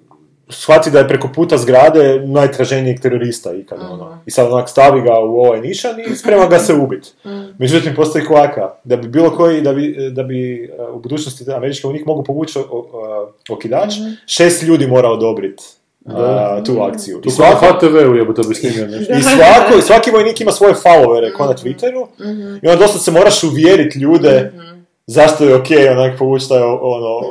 shvati 0.50 0.91
da 0.91 1.00
je 1.00 1.08
preko 1.08 1.28
puta 1.28 1.58
zgrade 1.58 2.22
najtraženijeg 2.22 3.00
terorista 3.00 3.54
ikad, 3.54 3.80
ono. 3.84 4.20
I 4.26 4.32
sad 4.32 4.48
onak 4.48 4.70
stavi 4.70 5.02
ga 5.02 5.20
u 5.20 5.39
ovaj 5.39 5.62
nišan 5.62 5.91
i 6.02 6.16
sprema 6.16 6.45
ga 6.45 6.60
se 6.60 6.74
ubit. 6.76 7.14
Međutim, 7.58 7.95
postoji 7.95 8.26
kvaka. 8.26 8.72
Da 8.84 8.98
bi 8.98 9.08
bilo 9.08 9.32
koji, 9.32 9.62
da 9.62 9.74
bi, 9.74 10.10
da 10.12 10.24
bi 10.24 10.70
uh, 10.89 10.95
u 10.95 11.00
budućnosti 11.00 11.52
američki 11.52 11.88
vojnik 11.88 12.06
mogu 12.06 12.24
povući 12.24 12.60
o- 12.60 12.66
o- 12.72 13.30
okidač, 13.50 13.93
šest 14.28 14.64
ljudi 14.64 14.88
mora 14.88 15.10
odobriti 15.10 15.64
uh, 16.06 16.14
tu 16.66 16.82
akciju. 16.84 17.18
I 17.18 17.22
Tu 17.22 17.30
svako 17.32 17.66
HTV-u 17.68 18.16
jebote 18.16 18.41
bi 18.50 18.56
snimio 18.56 18.88
nešto. 18.88 19.14
i 19.14 19.22
svako, 19.22 19.82
svaki 19.82 20.12
vojnik 20.12 20.41
ima 20.41 20.52
svoje 20.52 20.74
followere, 20.76 21.34
ko 21.34 21.45
na 21.45 21.54
Twitteru, 21.54 22.06
i 22.64 22.68
onda 22.68 22.76
dosta 22.78 23.00
se 23.00 23.12
moraš 23.12 23.43
uvjeriti 23.43 24.00
ljude 24.00 24.52
zašto 25.08 25.43
je 25.43 25.56
ok 25.56 25.68
onak 25.91 26.20
povući 26.20 26.50
taj 26.50 26.62
ono, 26.62 27.22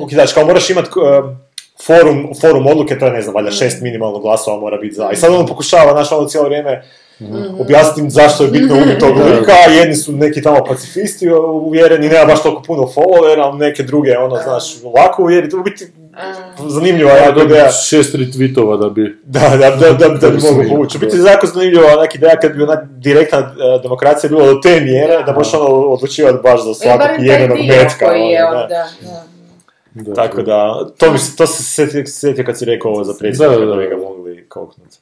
okidač. 0.00 0.32
Kao 0.32 0.44
moraš 0.44 0.70
imat 0.70 0.86
uh, 0.86 0.92
forum, 1.86 2.30
forum 2.40 2.66
odluke, 2.66 2.98
to 2.98 3.06
je 3.06 3.12
ne 3.12 3.22
znam, 3.22 3.34
valjda 3.34 3.50
šest 3.50 3.82
minimalno 3.82 4.18
glasova 4.18 4.60
mora 4.60 4.76
biti 4.76 4.94
za. 4.94 5.10
I 5.12 5.16
sad 5.16 5.34
on 5.34 5.46
pokušava, 5.46 5.92
znaš, 5.92 6.12
ono 6.12 6.28
cijelo 6.28 6.46
vrijeme 6.46 6.82
objasniti 7.60 8.00
im 8.00 8.10
zašto 8.10 8.44
je 8.44 8.50
bitno 8.50 8.76
ubiti 8.76 8.98
tog 8.98 9.16
lika, 9.16 9.52
jedni 9.52 9.94
su 9.94 10.12
neki 10.12 10.42
tamo 10.42 10.64
pacifisti 10.64 11.28
uvjereni, 11.62 12.08
nema 12.08 12.24
baš 12.24 12.42
toliko 12.42 12.62
puno 12.62 12.82
followera, 12.82 13.40
ali 13.40 13.58
neke 13.58 13.82
druge, 13.82 14.18
ono, 14.18 14.36
znaš, 14.36 14.64
lako 14.96 15.22
uvjeriti, 15.22 15.56
u 15.56 15.62
biti 15.62 15.86
zanimljiva 16.68 17.10
Ja 17.10 17.26
dobijem 17.30 17.50
ideja. 17.50 17.70
šest 17.70 18.14
retweetova 18.14 18.78
da 18.78 18.88
bi... 18.88 19.18
Da, 19.24 19.48
da, 19.48 19.70
da, 19.70 19.92
da, 19.92 20.08
da 20.08 20.30
bi 20.30 20.36
bi 20.36 20.42
mogu 20.42 20.64
povući. 20.68 20.96
U 20.96 21.00
da. 21.00 21.06
biti 21.06 21.18
jako 21.26 21.46
zanimljiva 21.46 21.92
onak 21.98 22.14
ideja 22.14 22.36
kad 22.36 22.56
bi 22.56 22.62
onak 22.62 22.84
direktna 22.88 23.38
eh, 23.38 23.82
demokracija 23.82 24.30
bila 24.30 24.46
do 24.46 24.54
te 24.54 24.80
mjere 24.80 25.22
da 25.26 25.32
možeš 25.32 25.54
ono 25.54 25.64
odlučivati 25.66 26.38
baš 26.42 26.64
za 26.64 26.70
E, 26.70 26.74
svakog 26.74 27.08
dio 27.18 27.32
metka. 27.68 28.06
koji 28.08 28.20
je 28.20 28.44
ono, 28.46 28.60
on, 28.62 28.68
da. 28.68 28.86
da, 29.02 29.33
da. 29.94 30.14
Tako 30.14 30.42
da. 30.42 30.88
to, 30.98 31.12
mi, 31.12 31.18
se- 31.18 31.36
to 31.36 31.46
se 31.46 31.62
sjetio, 31.64 32.06
sjetio 32.06 32.44
kad 32.44 32.58
si 32.58 32.64
rekao 32.64 32.90
ovo 32.90 33.04
za 33.04 33.12
Da, 33.12 33.18
predsjednika, 33.18 33.58
da, 33.60 33.66
da, 33.66 33.72
da. 33.72 33.76
bi 33.76 33.86
ga 33.88 33.96
mogli 33.96 34.44
koknuti. 34.48 34.98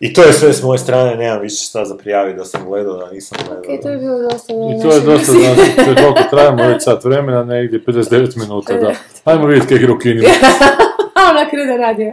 I 0.00 0.12
to 0.12 0.22
je 0.22 0.32
sve 0.32 0.52
s 0.52 0.62
moje 0.62 0.78
strane, 0.78 1.16
nemam 1.16 1.40
više 1.40 1.64
šta 1.64 1.84
za 1.84 1.96
prijaviti 1.96 2.38
da 2.38 2.44
sam 2.44 2.64
gledao, 2.64 2.96
da 2.96 3.10
nisam 3.10 3.38
gledao. 3.46 3.74
Ok, 3.74 3.82
to 3.82 3.88
je 3.88 3.98
bilo 3.98 4.18
dosta 4.18 4.52
I 4.52 4.82
to 4.82 4.94
je 4.94 5.00
dosta, 5.00 5.32
znači, 5.32 5.74
to 5.76 5.90
je 5.90 5.96
koliko 5.96 6.20
trajamo, 6.30 6.68
već 6.68 6.82
sat 6.84 7.04
vremena, 7.04 7.44
negdje 7.44 7.80
59 7.86 8.36
minuta, 8.38 8.74
da. 8.74 8.92
Ajmo 9.24 9.46
vidjeti 9.46 9.68
kaj 9.78 9.98
kinima. 9.98 10.28
A 11.14 11.20
ona 11.30 11.50
krene 11.50 11.76
radio. 11.76 12.12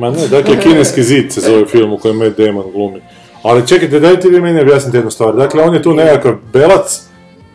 Ma 0.00 0.10
ne, 0.10 0.28
dakle, 0.28 0.60
kineski 0.62 1.02
zid 1.02 1.32
se 1.32 1.40
zove 1.40 1.66
film 1.66 1.92
u 1.92 1.98
kojem 1.98 2.16
Matt 2.16 2.38
Damon 2.38 2.64
glumi. 2.72 3.00
Ali 3.42 3.66
čekajte, 3.66 4.00
dajte 4.00 4.28
vi 4.28 4.40
meni 4.40 4.60
objasniti 4.60 4.96
jednu 4.96 5.10
stvar. 5.10 5.36
Dakle, 5.36 5.62
on 5.62 5.74
je 5.74 5.82
tu 5.82 5.94
nekakav 5.94 6.34
belac 6.52 7.02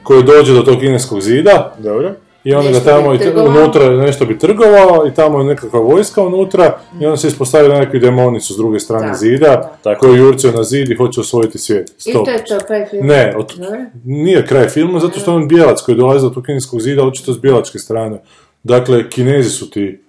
koji 0.04 0.24
dođe 0.24 0.54
do 0.54 0.62
tog 0.62 0.80
kineskog 0.80 1.22
zida 1.22 1.76
Dobro. 1.80 2.12
i 2.44 2.54
on 2.54 2.72
ga 2.72 2.80
tamo 2.80 3.14
i 3.14 3.20
unutra 3.48 3.90
nešto 3.90 4.26
bi 4.26 4.40
trgovao 4.40 5.08
i 5.08 5.14
tamo 5.14 5.40
je 5.40 5.46
nekakva 5.46 5.80
vojska 5.80 6.24
unutra 6.24 6.78
i 7.02 7.06
onda 7.06 7.18
se 7.18 7.28
ispostavi 7.28 7.68
da 7.68 7.80
nekakvi 7.80 8.00
demoni 8.00 8.42
su 8.42 8.54
s 8.54 8.58
druge 8.58 8.80
strane 8.80 9.08
Da, 9.08 9.14
zida 9.14 9.78
Tako. 9.84 10.00
koji 10.00 10.18
jurcaju 10.20 10.54
na 10.54 10.64
zid 10.64 10.90
i 10.90 10.96
hoće 10.96 11.20
osvojiti 11.20 11.58
svijet. 11.58 11.90
I 11.90 12.12
Stop. 12.12 12.26
to 12.26 12.32
je 12.32 12.46
to, 12.46 12.60
kraj 12.68 12.86
filma. 12.90 13.08
Ne, 13.08 13.36
od, 13.38 13.54
nije 14.06 14.46
kraj 14.48 14.68
filma, 14.68 15.00
zato 15.00 15.20
što 15.20 15.32
je 15.32 15.36
on 15.36 15.48
bijelac 15.48 15.82
koji 15.82 15.98
dolazi 15.98 16.26
do 16.26 16.30
tog 16.30 16.46
kineskog 16.46 16.82
zida, 16.82 17.04
očito 17.04 17.34
s 17.34 17.38
bijelačke 17.38 17.80
strane. 17.80 18.22
Dakle, 18.64 19.10
kinezi 19.10 19.50
su 19.50 19.70
ti 19.70 20.05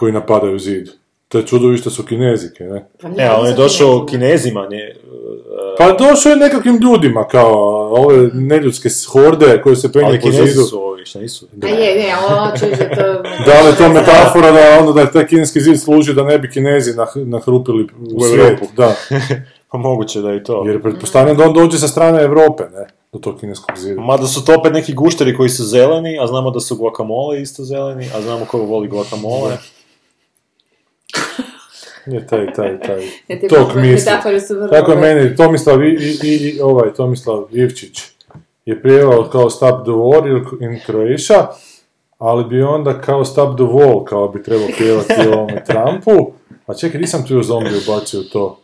koji 0.00 0.12
napadaju 0.12 0.58
zid. 0.58 0.88
To 1.28 1.38
je 1.38 1.46
čudovište 1.46 1.90
su 1.90 2.06
kinezike, 2.06 2.64
ne? 2.64 2.88
Pa 3.02 3.08
Ne, 3.08 3.26
ali 3.26 3.40
on 3.40 3.46
je 3.46 3.54
došao 3.54 4.06
kinezima. 4.06 4.66
ne, 4.70 4.94
Pa 5.78 5.92
došao 5.92 6.30
je 6.30 6.36
nekakvim 6.36 6.76
ljudima, 6.76 7.24
kao 7.28 7.52
ove 7.92 8.30
neljudske 8.34 8.88
horde 9.12 9.60
koje 9.62 9.76
se 9.76 9.92
penju 9.92 10.06
ali 10.06 10.20
po 10.20 10.30
kinezi 10.30 10.52
zidu. 10.52 10.64
su 10.64 10.82
ovi, 10.82 11.06
šta 11.06 11.18
nisu? 11.18 11.46
A 11.62 11.66
je, 11.66 12.02
ne, 12.02 12.14
ovo 12.30 12.56
ću 12.58 12.66
da 12.66 12.88
to... 12.94 13.22
Da 13.46 13.60
li 13.60 13.68
je 13.68 13.76
to 13.76 13.88
metafora 13.88 14.50
da 14.52 14.78
onda 14.80 14.92
da 14.92 15.00
je 15.00 15.12
taj 15.12 15.26
kineski 15.26 15.60
zid 15.60 15.80
služi 15.80 16.14
da 16.14 16.24
ne 16.24 16.38
bi 16.38 16.50
kinezi 16.50 16.96
nah, 16.96 17.08
nahrupili 17.16 17.86
u? 18.14 18.26
Europu. 18.26 18.66
Da, 18.76 18.94
Pa 19.72 19.78
moguće 19.78 20.20
da 20.20 20.30
je 20.30 20.36
i 20.36 20.44
to. 20.44 20.62
jer 20.66 20.82
pretpostavljam 20.82 21.36
da 21.36 21.44
on 21.44 21.54
dođe 21.54 21.78
sa 21.78 21.88
strane 21.88 22.22
Europe, 22.22 22.62
ne? 22.62 22.86
Do 23.12 23.18
tog 23.18 23.40
kineskog 23.40 23.78
zida. 23.78 24.00
Mada 24.00 24.26
su 24.26 24.44
to 24.44 24.54
opet 24.58 24.72
neki 24.72 24.94
gušteri 24.94 25.36
koji 25.36 25.48
su 25.48 25.64
zeleni, 25.64 26.18
a 26.22 26.26
znamo 26.26 26.50
da 26.50 26.60
su 26.60 26.76
guacamole 26.76 27.42
isto 27.42 27.64
zeleni, 27.64 28.06
a 28.14 28.20
znamo 28.20 28.44
ko 28.44 28.58
voli 28.58 28.88
guacamole. 28.88 29.56
Je 32.06 32.26
taj, 32.26 32.52
taj, 32.52 32.80
taj, 32.80 33.02
Ja 33.28 33.48
tok 33.48 33.74
misli. 33.74 34.12
Tako 34.70 34.92
je 34.92 34.98
meni 34.98 35.36
Tomislav, 35.36 35.84
i, 35.84 36.18
i, 36.22 36.60
ovaj, 36.60 36.94
Tomislav 36.94 37.46
Ivčić 37.52 38.00
je 38.64 38.82
prijevao 38.82 39.28
kao 39.32 39.50
Stop 39.50 39.84
the 39.84 39.92
War 39.92 40.44
in 40.60 40.80
Croatia, 40.86 41.48
ali 42.18 42.44
bi 42.44 42.62
onda 42.62 43.00
kao 43.00 43.24
Stop 43.24 43.56
the 43.56 43.64
Wall, 43.64 44.04
kao 44.04 44.28
bi 44.28 44.42
trebao 44.42 44.68
pjevati 44.78 45.28
ovome 45.32 45.64
Trumpu. 45.64 46.32
A 46.66 46.74
čekaj, 46.74 47.00
nisam 47.00 47.26
tu 47.26 47.34
još 47.34 47.46
zombi 47.46 47.70
ubacio 47.86 48.22
to. 48.22 48.60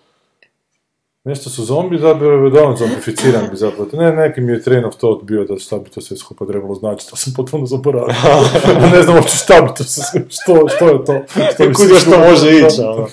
Nešto 1.26 1.50
su 1.50 1.64
zombi, 1.64 1.98
zapravo 1.98 2.50
da 2.50 2.64
on 2.64 2.76
zombificiran 2.76 3.48
bi 3.50 3.56
zapravo. 3.56 3.88
Ne, 3.92 4.12
neki 4.12 4.40
mi 4.40 4.52
je 4.52 4.62
train 4.62 4.84
of 4.84 4.94
thought 4.96 5.24
bio 5.24 5.44
da 5.44 5.58
šta 5.58 5.78
bi 5.78 5.90
to 5.90 6.00
sve 6.00 6.16
skupa 6.16 6.46
trebalo 6.46 6.74
znači, 6.74 7.10
to 7.10 7.16
sam 7.16 7.32
potpuno 7.36 7.66
zaboravio. 7.66 8.14
ne 8.94 9.02
znam 9.02 9.16
uopće 9.16 9.36
šta 9.36 9.62
bi 9.62 9.68
to 9.78 9.84
sve, 9.84 10.24
što, 10.28 10.68
što 10.76 10.88
je 10.88 11.04
to. 11.04 11.22
Što 11.54 11.68
bi 11.68 11.74
Kuda 11.74 11.94
što 11.94 12.18
može 12.18 12.56
ići, 12.56 12.80
ono. 12.80 13.08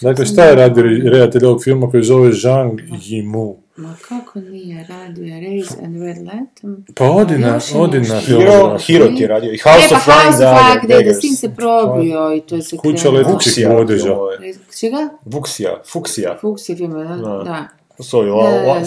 Dakle, 0.00 0.26
šta 0.26 0.44
je 0.44 0.54
radio 0.54 0.82
redatelj 1.12 1.44
ovog 1.44 1.64
filma 1.64 1.90
koji 1.90 2.02
zove 2.02 2.32
Zhang 2.32 2.80
Yimou? 2.80 3.63
Ma 3.76 3.94
kako 4.08 4.38
nije 4.40 4.86
radio 4.88 5.40
Raise 5.40 5.74
and 5.84 6.02
Red 6.02 6.16
Latham? 6.16 6.84
Pa 6.94 7.10
odi 7.10 7.38
na, 7.38 7.54
Još 7.54 7.70
je 7.72 7.80
odi 7.80 7.98
nešto. 7.98 8.14
na 8.14 8.20
Hero. 8.20 8.78
Hero 8.86 9.06
ti 9.06 9.22
je 9.22 9.28
radio. 9.28 9.52
I 9.52 9.58
House 9.58 9.86
e, 9.86 9.88
pa 9.90 9.96
of 9.96 10.06
Flying 10.06 10.24
House 10.24 10.44
of 10.44 10.50
Flag, 10.50 10.82
da, 10.82 10.88
da 10.88 10.94
Daggers. 10.94 11.16
s 11.16 11.20
tim 11.20 11.34
se 11.34 11.54
probio 11.54 12.34
i 12.36 12.40
to 12.40 12.54
je 12.56 12.62
se 12.62 12.76
Kuća 12.76 13.08
Fuksija 13.30 13.72
vodeža. 13.72 14.04
filmove. 14.04 14.36
Čega? 14.80 15.08
Fuksija, 15.32 15.82
Fuksija. 15.92 16.38
Fuks 16.40 16.68
je 16.68 16.76
film, 16.76 16.92
da? 16.92 17.16
Da. 17.44 17.68
Su 18.02 18.18
ovi 18.18 18.30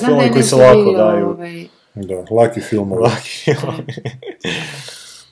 filmovi 0.06 0.32
koji 0.32 0.44
se 0.44 0.56
lako 0.56 0.92
daju. 0.98 1.26
ovaj, 1.30 1.66
Da, 1.96 2.26
laki 2.32 2.62
filmovi. 2.62 3.02
Laki 3.02 3.30
filmovi. 3.30 3.84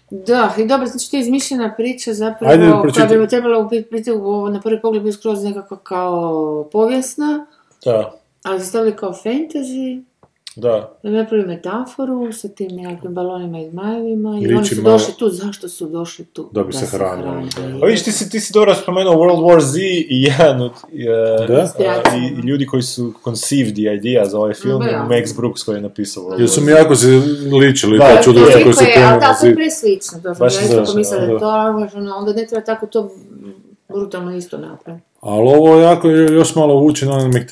Da, 0.09 0.53
i 0.57 0.65
dobro, 0.65 0.87
znači 0.87 1.11
to 1.11 1.17
je 1.17 1.21
izmišljena 1.21 1.73
priča 1.77 2.13
zapravo, 2.13 2.51
Ajde, 2.53 2.71
koja 2.93 3.19
bi 3.19 3.27
trebala 3.27 3.63
biti, 3.63 4.11
na 4.51 4.61
prvi 4.61 4.81
pogled 4.81 5.03
biti 5.03 5.17
skroz 5.17 5.43
nekako 5.43 5.75
kao 5.75 6.69
povijesna, 6.71 7.45
Da, 7.85 8.13
ali 8.45 8.59
su 8.59 8.67
stavili 8.67 8.95
kao 8.95 9.13
fantasy, 9.13 10.03
da. 10.55 10.97
da 11.03 11.09
bi 11.09 11.15
napravili 11.15 11.47
metaforu 11.47 12.33
sa 12.33 12.47
tim 12.47 12.67
nekakvim 12.71 13.13
balonima 13.13 13.59
i 13.59 13.69
zmajevima 13.69 14.39
i 14.41 14.53
oni 14.53 14.65
su 14.65 14.81
malo- 14.81 14.93
došli 14.97 15.13
tu, 15.13 15.29
zašto 15.29 15.69
su 15.69 15.87
došli 15.89 16.25
tu? 16.25 16.49
Da 16.53 16.63
bi 16.63 16.73
se 16.73 16.85
hranili. 16.85 17.49
A 17.81 17.85
vidiš, 17.85 18.03
ti 18.03 18.11
si, 18.11 18.29
ti 18.29 18.39
si 18.39 18.53
dobro 18.53 18.75
spomenuo 18.75 19.13
World 19.15 19.39
War 19.39 19.59
Z 19.59 19.79
i 19.81 20.23
jedan 20.23 20.61
od 20.61 20.71
e, 21.41 21.47
Da? 21.47 21.73
a, 21.79 22.15
i, 22.17 22.19
i 22.19 22.47
ljudi 22.47 22.65
koji 22.65 22.81
su 22.81 23.13
conceived 23.23 23.73
the 23.73 23.81
idea 23.93 24.25
za 24.25 24.37
ovaj 24.37 24.53
film, 24.53 24.79
Da. 24.79 25.07
Max 25.09 25.35
Brooks 25.37 25.63
koji 25.63 25.75
je 25.75 25.81
napisao 25.81 26.23
World 26.23 26.39
Jer 26.39 26.49
su 26.49 26.61
mi 26.61 26.71
jako 26.71 26.95
se 26.95 27.07
ličili, 27.61 27.97
Da, 27.97 28.15
to 28.15 28.33
Toliko 28.33 28.51
koji 28.63 28.73
se 28.73 28.85
ali 28.97 29.19
da, 29.19 29.37
to 29.41 29.47
je 29.47 29.55
preslično, 29.55 30.19
to 30.23 30.49
sam 30.49 30.77
ja 30.77 30.83
pomislila 30.85 31.21
da 31.21 31.27
da. 31.27 31.33
je 31.33 31.39
to, 31.39 31.49
ono, 31.97 32.15
onda 32.15 32.33
ne 32.33 32.45
treba 32.47 32.65
tako 32.65 32.85
to 32.87 33.11
brutalno 33.89 34.35
isto 34.35 34.57
napraviti. 34.57 35.05
Ali 35.25 35.47
ovo 35.47 35.79
jako 35.79 36.09
još 36.09 36.55
malo 36.55 36.75
vuče 36.75 37.05
na 37.05 37.13
onaj 37.13 37.45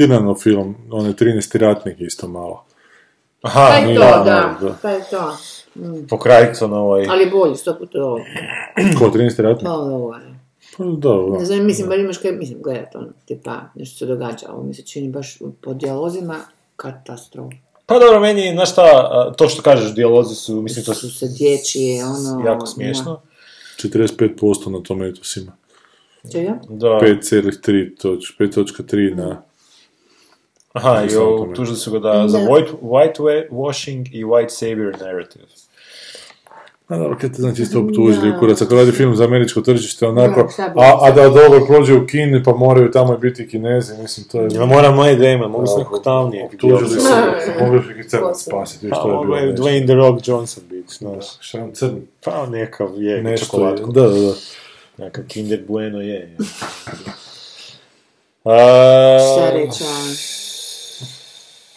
film, 0.44 0.76
onaj 0.92 1.14
13. 1.14 1.58
ratnik 1.58 1.96
isto 2.00 2.28
malo. 2.28 2.64
Aha, 3.42 3.68
Pa 3.70 3.76
je 3.76 3.96
to, 3.96 4.02
da, 4.02 4.24
da, 4.26 4.58
da. 4.62 4.76
pa 4.82 4.90
je 4.90 5.04
to. 5.10 5.38
Mm. 5.76 6.08
po 6.10 6.18
Crichton 6.18 6.74
ovaj... 6.74 7.06
Ali 7.10 7.24
je 7.24 7.30
bolji, 7.30 7.56
sto 7.56 7.78
puta 7.80 8.04
ovo. 8.04 8.20
Ko 9.00 9.06
13. 9.06 9.42
ratnik? 9.42 9.64
Pa 9.64 9.72
ovo. 9.72 10.16
Pa 10.78 10.84
da, 10.84 11.10
Ne 11.32 11.40
da. 11.40 11.46
znam, 11.46 11.66
mislim, 11.66 11.90
bar 11.90 12.00
imaš 12.00 12.18
kaj, 12.18 12.32
mislim, 12.32 12.62
gledat 12.62 12.96
ono, 12.96 13.08
tipa, 13.26 13.62
nešto 13.76 13.98
se 13.98 14.06
događa, 14.06 14.46
ovo 14.50 14.64
mi 14.64 14.74
se 14.74 14.82
čini 14.82 15.10
baš 15.10 15.38
po 15.62 15.74
dijalozima 15.74 16.40
katastrofa. 16.76 17.56
Pa 17.86 18.00
dobro, 18.00 18.20
meni, 18.20 18.52
znaš 18.54 18.72
šta, 18.72 18.84
to 19.38 19.50
što 19.50 19.62
kažeš, 19.62 19.96
dijalozi 19.96 20.36
su, 20.36 20.62
mislim, 20.62 20.86
to 20.86 20.94
su 20.94 21.12
se 21.12 21.28
dječje, 21.28 22.06
ono... 22.06 22.46
jako 22.46 22.66
smiješno. 22.66 23.22
45% 23.78 24.70
na 24.70 24.84
Tomatoes 24.84 25.38
ima. 25.38 25.52
Da. 25.52 25.63
Čega? 26.32 26.60
Da. 26.70 26.88
5,3 26.88 27.98
toč, 27.98 28.38
5.3 28.40 29.16
na... 29.16 29.42
Aha, 30.74 31.04
i 31.06 31.10
tužili 31.56 31.78
su 31.78 31.92
ga 31.92 32.00
da 32.00 32.28
za 32.28 32.38
Da. 32.40 32.46
white, 32.46 32.72
white 32.82 33.20
wa- 33.20 33.50
washing 33.50 34.08
i 34.12 34.24
white 34.24 34.50
savior 34.50 34.96
narrative. 35.02 35.46
A 36.88 36.98
dobro, 36.98 37.18
kad 37.22 37.32
te 37.32 37.42
znači 37.42 37.62
isto 37.62 37.80
optužili 37.80 38.30
u 38.30 38.40
kurac, 38.40 38.62
ako 38.62 38.76
radi 38.76 38.92
film 38.92 39.16
za 39.16 39.24
američko 39.24 39.62
tržište, 39.62 40.08
onako, 40.08 40.48
Da, 40.58 40.64
a, 40.76 40.98
a 41.02 41.12
da 41.12 41.30
dobro 41.30 41.66
prođe 41.68 41.94
u 41.94 42.08
Kini, 42.08 42.44
pa 42.44 42.54
moraju 42.54 42.92
tamo 42.92 43.14
i 43.14 43.18
biti 43.18 43.48
kinezi, 43.48 44.02
mislim, 44.02 44.28
to 44.28 44.42
je... 44.42 44.50
Ja 44.52 44.66
moram 44.66 44.96
Matt 44.96 45.20
Damon, 45.20 45.52
mogu 45.52 45.68
se 45.68 45.78
nekog 45.78 46.04
tamnijeg. 46.04 46.46
Optužili 46.46 46.90
su, 46.90 47.08
Da. 47.58 47.66
mogli 47.66 47.84
su 47.84 47.92
ih 47.92 48.06
i 48.06 48.10
crnac 48.10 48.42
spasiti, 48.42 48.90
Pa, 48.90 48.96
to 48.96 49.08
je 49.08 49.14
mogu 49.14 49.26
bilo. 49.26 49.38
Dwayne 49.54 49.86
The 49.86 49.94
Rock 49.94 50.28
Johnson 50.28 50.64
biti, 50.70 50.94
znaš. 50.94 51.26
Šta 51.40 51.58
je 51.58 51.64
on 51.64 51.72
crn? 51.74 51.96
Pa 52.26 52.46
nekav 52.46 52.90
je, 52.98 53.38
čokoladko. 53.38 53.92
da, 53.92 54.02
da, 54.02 54.20
da. 54.20 54.34
Neka 54.98 55.22
Kinder 55.24 55.60
Bueno 55.68 56.00
je. 56.00 56.14
je. 56.14 56.38
A, 58.46 58.56
Šta 59.22 59.50
reći, 59.52 59.84
ali... 59.86 60.16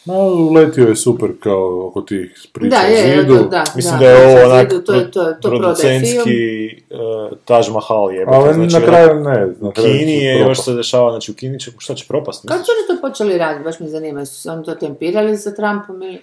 Ma, 0.05 0.15
uletio 0.25 0.89
je 0.89 0.97
super 0.97 1.31
kao 1.41 1.87
oko 1.87 2.01
tih 2.01 2.47
priča 2.53 2.71
Da, 2.71 2.83
o 2.83 2.91
je, 2.91 3.21
zidu. 3.21 3.35
da, 3.35 3.43
da. 3.43 3.65
Mislim 3.77 3.93
da, 3.93 3.99
da 3.99 4.11
je 4.11 4.17
ovo 4.37 4.53
onak 4.53 4.71
zidu, 4.71 4.83
to, 4.83 4.95
je- 4.95 5.11
to, 5.11 5.29
je- 5.29 5.41
to 5.41 5.49
producentski 5.49 6.69
uh, 6.91 7.39
Taj 7.45 7.63
Mahal 7.71 8.13
je. 8.13 8.25
Ali 8.29 8.55
znači, 8.55 8.75
na 8.75 8.81
kraju 8.83 9.15
ne. 9.15 9.47
Na 9.61 9.69
U 9.69 9.73
kraju 9.73 9.89
Kini 9.91 10.13
je 10.15 10.35
propali. 10.35 10.51
još 10.51 10.61
se 10.61 10.75
dešava, 10.75 11.11
znači 11.11 11.31
u 11.31 11.35
Kini 11.35 11.61
će, 11.61 11.71
šta 11.79 11.95
će 11.95 12.05
propast? 12.09 12.49
Kako 12.49 12.65
su 12.65 12.71
oni 12.89 13.01
to 13.01 13.09
počeli 13.09 13.39
raditi, 13.39 13.65
baš 13.65 13.81
me 13.81 13.89
zanima, 13.89 14.25
su 14.27 14.41
se 14.41 14.51
oni 14.51 14.65
to 14.65 14.75
tempirali 14.75 15.39
sa 15.39 15.55
Trumpom 15.55 16.03
ili... 16.03 16.21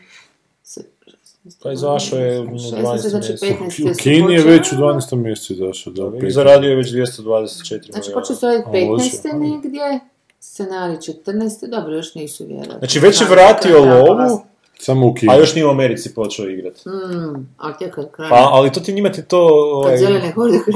Se- 1.44 1.58
Pa 1.64 1.72
izašao 1.72 2.20
je 2.20 2.40
u 2.42 2.46
16, 2.46 2.72
12. 2.74 2.98
znači 3.00 3.30
mjesecu. 3.30 3.46
15. 3.46 3.92
U 3.92 3.96
Kini 3.96 4.34
je 4.34 4.44
već 4.44 4.72
u 4.72 4.76
12. 4.76 5.16
mjesecu 5.16 5.54
izašao, 5.54 5.94
da. 5.94 6.28
I 6.28 6.32
zaradio 6.32 6.70
je 6.70 6.76
već 6.76 6.88
224 6.88 7.92
Znači, 7.92 8.12
počeli 8.14 8.38
su 8.38 8.46
raditi 8.46 8.70
A, 8.80 8.92
loše. 8.92 9.10
15. 9.24 9.34
negdje, 9.34 10.00
scenarij 10.40 10.96
14. 10.96 11.68
Dobro, 11.68 11.94
još 11.94 12.16
nisu 12.16 12.46
vjerojatno. 12.46 12.78
Znači, 12.78 13.00
već 13.00 13.22
je 13.22 13.28
vratio 13.28 13.80
lovu, 13.80 14.42
Samo 14.78 15.08
u 15.08 15.14
kinu. 15.14 15.32
A 15.32 15.36
još 15.36 15.56
nije 15.56 15.66
u 15.66 15.70
Americi 15.70 16.14
počeo 16.14 16.50
igrat. 16.50 16.86
Mm, 16.86 17.48
a 17.58 17.74
kad 17.74 18.12
krene. 18.12 18.30
Pa, 18.30 18.50
ali 18.52 18.72
to 18.72 18.80
ti 18.80 18.94
njima 18.94 19.12
ti 19.12 19.24
to... 19.24 19.40
Ovaj. 19.74 19.98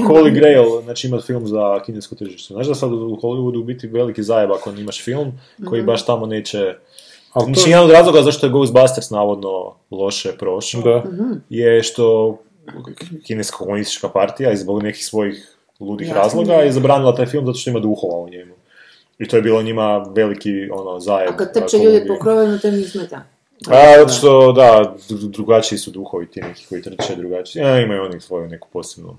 Holy 0.07 0.34
Grail, 0.34 0.82
znači 0.84 1.07
ima 1.07 1.22
film 1.22 1.47
za 1.47 1.80
kinesko 1.80 2.15
tržište. 2.15 2.53
Znaš 2.53 2.68
da 2.68 2.76
sad 2.76 2.91
u 2.91 3.20
Hollywoodu 3.24 3.59
u 3.59 3.63
biti 3.63 3.88
veliki 3.88 4.24
zajeb 4.24 4.51
ako 4.51 4.70
imaš 4.72 5.03
film 5.03 5.32
koji 5.65 5.82
Mhm. 5.82 5.88
baš 5.88 6.05
tamo 6.05 6.26
neće... 6.26 6.76
Ali 7.38 7.53
to- 7.53 7.61
jedan 7.67 7.85
od 7.85 7.91
razloga 7.91 8.21
zašto 8.21 8.45
je 8.45 8.51
Ghostbusters 8.51 9.09
navodno 9.09 9.49
loše 9.91 10.31
prošao 10.31 10.81
Da. 10.81 11.03
Mhm. 11.05 11.31
je 11.49 11.83
što 11.83 12.38
kineska 13.23 13.57
komunistička 13.57 14.09
partija 14.09 14.51
i 14.51 14.57
zbog 14.57 14.83
nekih 14.83 15.05
svojih 15.05 15.57
ludih 15.79 16.07
Jasno. 16.07 16.21
razloga 16.21 16.53
je 16.53 16.71
zabranila 16.71 17.15
taj 17.15 17.25
film 17.25 17.45
zato 17.45 17.57
što 17.57 17.69
ima 17.69 17.79
duhova 17.79 18.17
u 18.17 18.29
njemu. 18.29 18.53
I 19.19 19.27
to 19.27 19.35
je 19.35 19.41
bilo 19.41 19.61
njima 19.61 20.05
veliki 20.09 20.51
ono, 20.71 20.99
zajeb. 20.99 21.29
A 21.29 21.38
kad 21.38 21.53
trče 21.53 21.77
ljudi 21.77 22.07
po 22.07 22.19
krovima, 22.19 22.57
to 22.57 22.71
ne 22.71 22.83
smeta. 22.83 23.23
A, 23.67 23.97
zato 23.97 24.13
što, 24.13 24.51
da, 24.51 24.95
dru- 25.09 25.27
drugačiji 25.27 25.79
su 25.79 25.91
duhovi 25.91 26.27
ti 26.27 26.41
neki 26.41 26.65
koji 26.65 26.81
trče 26.81 27.15
drugačiji. 27.15 27.61
Ja, 27.61 27.81
imaju 27.81 28.03
oni 28.03 28.19
svoju 28.21 28.47
neku 28.47 28.67
posebnu 28.73 29.15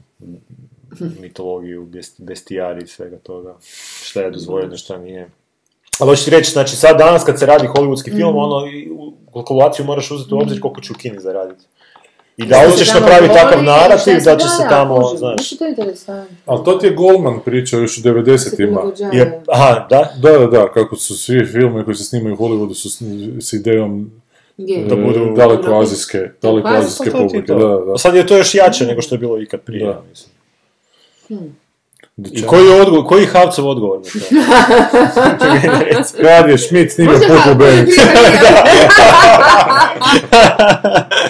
mitologiju, 1.21 1.85
best, 1.85 2.15
bestijari 2.19 2.83
i 2.83 2.87
svega 2.87 3.19
toga. 3.19 3.57
Šta 4.03 4.21
je 4.21 4.31
dozvoljeno, 4.31 4.77
šta 4.77 4.99
nije. 4.99 5.31
Ali 5.99 6.11
hoćeš 6.11 6.25
ti 6.25 6.31
reći, 6.31 6.51
znači 6.51 6.77
sad 6.77 6.99
danas 6.99 7.25
kad 7.25 7.39
se 7.39 7.47
radi 7.47 7.67
hollywoodski 7.67 8.17
film, 8.17 8.37
ono, 8.37 8.67
i 8.67 8.91
u 8.91 9.13
kalkulaciju 9.33 9.87
moraš 9.87 10.11
uzeti 10.11 10.35
u 10.35 10.39
obzir 10.39 10.61
koliko 10.61 10.81
će 10.81 10.93
u 10.93 10.97
Kini 10.97 11.21
zaraditi. 11.21 11.65
I 12.37 12.47
da 12.47 12.63
li 12.63 12.77
ćeš 12.79 12.95
napraviti 12.95 13.35
takav 13.35 13.65
narativ 13.65 14.15
da 14.25 14.37
će 14.37 14.49
se 14.49 14.63
tamo, 14.69 15.15
znaš... 15.17 15.51
to 15.59 15.65
je 15.65 15.71
interesantno. 15.71 16.37
Ali 16.47 16.65
to 16.65 16.73
ti 16.73 16.87
je 16.87 16.95
Goldman 16.95 17.41
pričao 17.45 17.81
još 17.81 17.99
u 17.99 18.01
90-ima. 18.01 18.81
Je, 19.13 19.43
aha, 19.49 19.87
da? 19.91 20.13
Da, 20.23 20.39
da, 20.39 20.47
da, 20.47 20.73
kako 20.73 20.97
su 20.97 21.19
svi 21.19 21.47
filmi 21.47 21.85
koji 21.85 21.95
se 21.95 22.05
snimaju 22.05 22.35
u 22.35 22.39
Hollywoodu 22.39 22.75
su 22.75 22.91
s, 22.91 23.03
s 23.49 23.53
idejom. 23.53 24.11
Da 24.89 24.97
budu- 24.97 25.35
daleko 25.37 25.81
azijske, 25.81 26.31
daleko 26.43 26.69
azijske 26.69 27.11
Pa 27.11 27.19
je 27.19 27.25
publike, 27.29 27.53
da, 27.55 27.99
Sad 27.99 28.15
je 28.15 28.27
to 28.27 28.37
još 28.37 28.55
jače 28.55 28.87
nego 28.87 29.03
što 29.03 29.15
je 29.15 29.19
bilo 29.19 29.41
ikad 29.43 29.61
prije, 29.61 29.95
mislim. 30.11 30.31
I 32.33 32.43
koji 32.43 32.67
je 32.67 32.81
odgovor, 32.81 33.07
koji 33.09 33.21
je 33.23 33.27
Havcov 33.27 33.69
odgovor 33.69 33.99
na 33.99 34.05
to? 34.05 34.11
Kad 36.23 36.51
je 36.51 36.59
Schmidt 36.59 36.93
snimio 36.93 37.19
ha- 37.45 37.55
Band. 37.55 37.89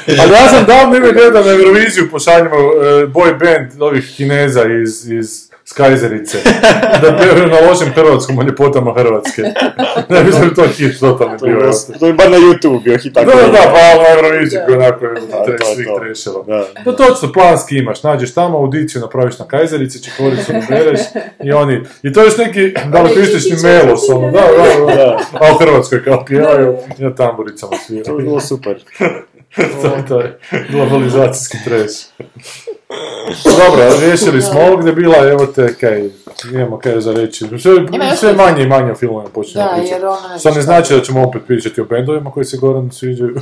Ali 0.20 0.32
ja 0.32 0.48
sam 0.48 0.64
davno 0.66 0.96
ime 0.96 1.12
gledao 1.12 1.44
na 1.44 1.50
Euroviziju, 1.50 2.10
pošaljimo 2.10 2.56
e, 2.56 3.06
boy 3.06 3.38
band 3.38 3.82
ovih 3.82 4.12
Kineza 4.16 4.64
iz, 4.82 5.10
iz 5.10 5.47
Skajzerice. 5.68 6.38
Da 7.02 7.16
pjevaju 7.16 7.46
na 7.46 7.60
lošem 7.60 7.88
hrvatskom 7.88 8.38
o 8.38 8.42
ljepotama 8.42 8.94
Hrvatske. 8.94 9.42
Ne 10.08 10.24
mislim 10.24 10.54
to 10.54 10.62
hit 10.68 11.00
totalni 11.00 11.38
To 11.38 11.46
je 11.46 11.50
bio. 11.50 11.60
bilo- 11.60 11.98
to 12.00 12.06
je 12.06 12.12
bar 12.12 12.30
na 12.30 12.36
YouTube 12.38 12.82
bio 12.82 12.98
hit 12.98 13.12
Da, 13.12 13.20
tako. 13.20 13.36
da, 13.36 13.42
da, 13.42 13.58
pa 13.64 14.02
na 14.02 14.08
Euroviziju 14.16 14.60
koji 14.66 14.76
onako 14.76 15.04
je 15.04 15.14
Da, 15.14 15.44
to 15.44 15.50
je 15.52 15.58
svih 15.74 15.86
to. 15.86 15.98
trešilo. 15.98 16.44
Da. 16.44 16.64
To 16.84 16.92
točno 16.94 17.32
planski 17.32 17.76
imaš, 17.76 18.02
nađeš 18.02 18.34
tamo 18.34 18.58
audiciju, 18.58 19.00
napraviš 19.00 19.38
na 19.38 19.46
Kajzerici, 19.46 20.04
četvoricu 20.04 20.52
bereš 20.70 21.00
i 21.40 21.52
oni, 21.52 21.82
i 22.02 22.12
to 22.12 22.20
je 22.20 22.24
još 22.24 22.36
neki 22.36 22.74
dalekvistični 22.86 23.56
melos, 23.62 24.00
ono, 24.08 24.30
da, 24.30 24.40
da, 24.40 24.86
da, 24.86 24.94
Da. 24.94 25.18
a 25.34 25.54
u 25.54 25.58
Hrvatskoj 25.58 26.04
kao 26.04 26.24
pjevaju 26.24 26.76
i 26.98 27.02
na 27.02 27.14
tamburicama 27.14 27.70
To 27.70 27.76
bi 27.78 27.84
sviraju. 27.84 28.18
bilo 28.18 28.40
super. 28.40 28.84
To 29.56 29.96
je 29.96 30.06
taj 30.08 30.32
globalizacijski 30.70 31.56
tres. 31.64 32.08
Dobro, 33.44 34.00
riješili 34.00 34.42
smo 34.42 34.60
ovo 34.60 34.76
gdje 34.76 34.88
je 34.90 34.94
bila, 34.94 35.16
evo 35.28 35.46
te, 35.46 35.74
kaj, 35.74 36.10
imamo 36.52 36.78
kaj 36.78 37.00
za 37.00 37.12
reći. 37.12 37.44
Sve, 37.48 37.72
sve 38.16 38.32
manje 38.32 38.62
i 38.62 38.66
manje 38.66 38.92
o 38.92 38.94
filmovima 38.94 39.30
počinjemo 39.32 39.68
Da, 39.70 39.74
pričati. 39.76 39.94
jer 39.94 40.04
ono 40.06 40.28
ne 40.32 40.38
Što 40.38 40.48
ne 40.48 40.62
znam 40.62 40.64
znači 40.64 40.94
da 40.94 41.00
ćemo 41.02 41.22
opet 41.28 41.42
pričati 41.46 41.80
o 41.80 41.84
bendovima 41.84 42.30
koji 42.30 42.44
se 42.44 42.56
Goran 42.56 42.90
sviđaju. 42.90 43.36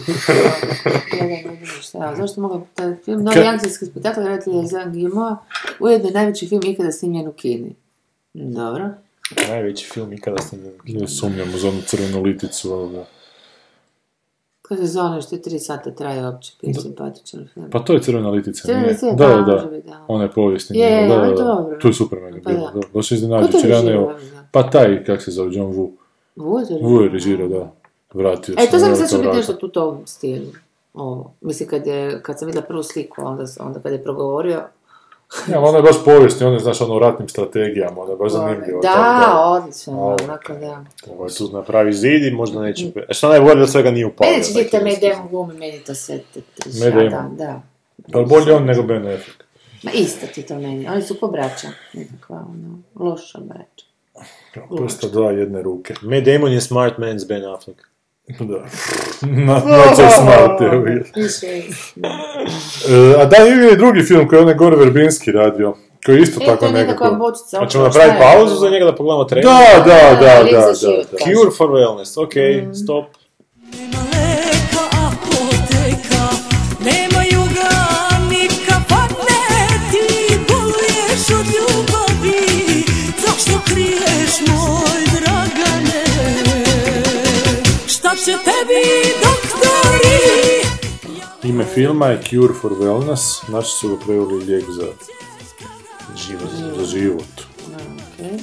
Zašto 2.16 2.40
mogu, 2.40 2.66
taj 2.74 2.94
film, 3.04 3.22
novi 3.24 3.36
Ka- 3.36 3.54
akcijski 3.54 3.86
spektakl, 3.86 4.20
je 4.20 4.66
Zan 4.66 4.92
Guillemot, 4.92 5.38
ujedno 5.80 6.08
je 6.08 6.14
najveći 6.14 6.48
film 6.48 6.62
ikada 6.64 6.92
snimljen 6.92 7.28
u 7.28 7.32
Kini. 7.32 7.74
Dobro. 8.34 8.90
Najveći 9.48 9.86
film 9.92 10.12
ikada 10.12 10.42
snimljen. 10.42 10.72
Ne 10.84 11.08
sumnjamo 11.08 11.58
za 11.58 11.68
onu 11.68 11.80
crvenu 11.86 12.22
liticu, 12.22 12.72
ovoga. 12.72 13.04
Kako 14.68 14.80
se 14.80 14.86
zove 14.86 15.08
ono 15.08 15.22
što 15.22 15.34
je 15.34 15.42
tri 15.42 15.58
sata 15.58 15.90
traje 15.90 16.24
uopće, 16.24 16.52
bio 16.62 16.74
simpatičan 16.74 17.48
film. 17.54 17.70
Pa 17.70 17.78
to 17.78 17.92
je 17.92 18.02
crvena 18.02 18.30
litica, 18.30 18.62
Crvena 18.62 18.86
litica, 18.86 19.12
Da, 19.12 19.26
da, 19.26 19.42
da, 19.42 19.80
da. 19.86 20.04
Ona 20.08 20.24
je 20.24 20.30
povijesni. 20.30 20.78
Je, 20.78 20.86
je 20.86 21.08
da, 21.08 21.16
da. 21.16 21.32
dobro. 21.32 21.78
Tu 21.78 21.88
je 21.88 21.94
super 21.94 22.18
meni 22.20 22.42
Pa 22.42 22.50
bilo, 22.50 22.70
da. 22.74 22.80
to 23.48 23.58
jer 23.58 23.70
ja 23.70 23.82
ne-? 23.82 24.14
Pa 24.50 24.70
taj, 24.70 25.04
kak 25.04 25.22
se 25.22 25.30
zove, 25.30 25.54
John 25.54 25.72
Woo. 25.72 25.90
Woo 26.36 27.02
je 27.02 27.08
režirao, 27.08 27.48
da. 27.48 27.72
Vratio 28.14 28.54
E, 28.58 28.66
to 28.66 28.78
se 28.78 28.78
sam 28.78 28.90
mislila 28.90 29.08
će 29.08 29.18
biti 29.18 29.36
nešto 29.36 29.52
tu 29.52 29.68
tom 29.68 29.98
stilu. 30.06 30.46
Ovo. 30.94 31.32
Mislim, 31.40 31.68
kad, 31.68 31.86
je, 31.86 32.22
kad 32.22 32.38
sam 32.38 32.46
vidjela 32.46 32.66
prvu 32.66 32.82
sliku, 32.82 33.22
onda, 33.24 33.44
onda 33.60 33.80
kad 33.80 33.92
je 33.92 34.02
progovorio, 34.02 34.62
Ja, 35.52 35.60
ona 35.60 35.78
je 35.78 35.82
baš 35.82 36.04
povijesni, 36.04 36.46
on 36.46 36.52
je, 36.52 36.58
znaš, 36.58 36.80
ono, 36.80 36.98
ratnim 36.98 37.28
strategijama, 37.28 38.00
ona 38.00 38.10
je 38.10 38.16
baš 38.16 38.32
zanimljiva. 38.32 38.80
da, 38.82 39.42
odlično, 39.46 39.92
Ovo. 39.92 40.16
onako 40.24 40.52
da. 40.52 40.84
Ovaj 41.10 41.28
tu 41.38 41.50
napravi 41.52 41.92
zid 41.92 42.24
i 42.24 42.30
možda 42.30 42.60
neće... 42.60 42.86
A 43.08 43.12
što 43.12 43.28
najbolje 43.28 43.60
da 43.60 43.66
svega 43.66 43.90
nije 43.90 44.06
upalio. 44.06 44.32
Meni 44.32 44.44
će 44.70 44.80
Matt 44.80 45.00
Damon 45.00 45.28
glumi, 45.28 45.54
meni 45.54 45.78
to 45.78 45.94
sve 45.94 46.20
Damon. 47.10 47.36
da. 47.36 47.62
Pa 48.12 48.22
bolje 48.22 48.54
on 48.54 48.64
nego 48.64 48.82
Ben 48.82 49.06
Affleck. 49.06 49.44
Ma 49.82 49.90
isto 49.90 50.26
ti 50.26 50.42
to 50.42 50.54
meni, 50.54 50.88
oni 50.88 51.02
su 51.02 51.14
ko 51.20 51.26
braća, 51.26 51.68
nekakva, 51.92 52.36
ono, 52.36 52.78
loša 53.10 53.38
braća. 53.38 53.86
Prsta 54.76 55.08
dva, 55.08 55.30
jedne 55.30 55.62
ruke. 55.62 55.94
Matt 56.02 56.24
Damon 56.24 56.52
je 56.52 56.60
smart 56.60 56.98
man's 56.98 57.28
Ben 57.28 57.44
Affleck. 57.44 57.80
Da. 58.28 58.64
Not, 59.22 59.64
not 59.66 59.96
so 59.96 60.10
smart, 60.22 60.60
evo 60.60 60.86
je. 60.86 61.04
E, 62.88 63.14
a 63.20 63.24
da, 63.24 63.36
je 63.36 63.76
drugi 63.76 64.02
film 64.02 64.28
koji 64.28 64.38
je 64.38 64.42
onaj 64.42 64.54
Gore 64.54 64.76
Verbinski 64.76 65.32
radio, 65.32 65.74
koji 66.06 66.16
je 66.16 66.22
isto 66.22 66.40
E, 66.42 66.46
to 66.46 66.52
tako 66.52 66.64
je 66.64 66.72
nekakva 66.72 67.06
nekako... 67.06 67.24
bočica. 67.24 67.58
Hoćemo 67.58 67.84
napraviti 67.84 68.16
je 68.16 68.22
pauzu 68.22 68.54
to? 68.54 68.60
za 68.60 68.70
njega 68.70 68.84
da 68.84 68.94
pogledamo 68.94 69.24
trailer? 69.24 69.52
Da, 69.52 69.84
da, 69.84 69.84
da, 69.84 70.20
da, 70.20 70.44
da, 70.44 70.58
da. 70.58 70.66
kaže. 70.66 70.86
Cure 71.24 71.50
for 71.56 71.68
wellness, 71.68 72.22
ok, 72.22 72.32
stop. 72.84 73.04
Ime 91.56 91.64
filma 91.64 92.06
je 92.06 92.18
Cure 92.22 92.54
for 92.60 92.72
Wellness, 92.72 93.52
naši 93.52 93.70
su 93.70 93.88
ga 93.88 93.96
preveli 94.06 94.44
lijek 94.44 94.64
za 94.70 94.86
život. 96.16 96.50
Za 96.78 96.84
život. 96.84 97.24
Okej. 98.14 98.38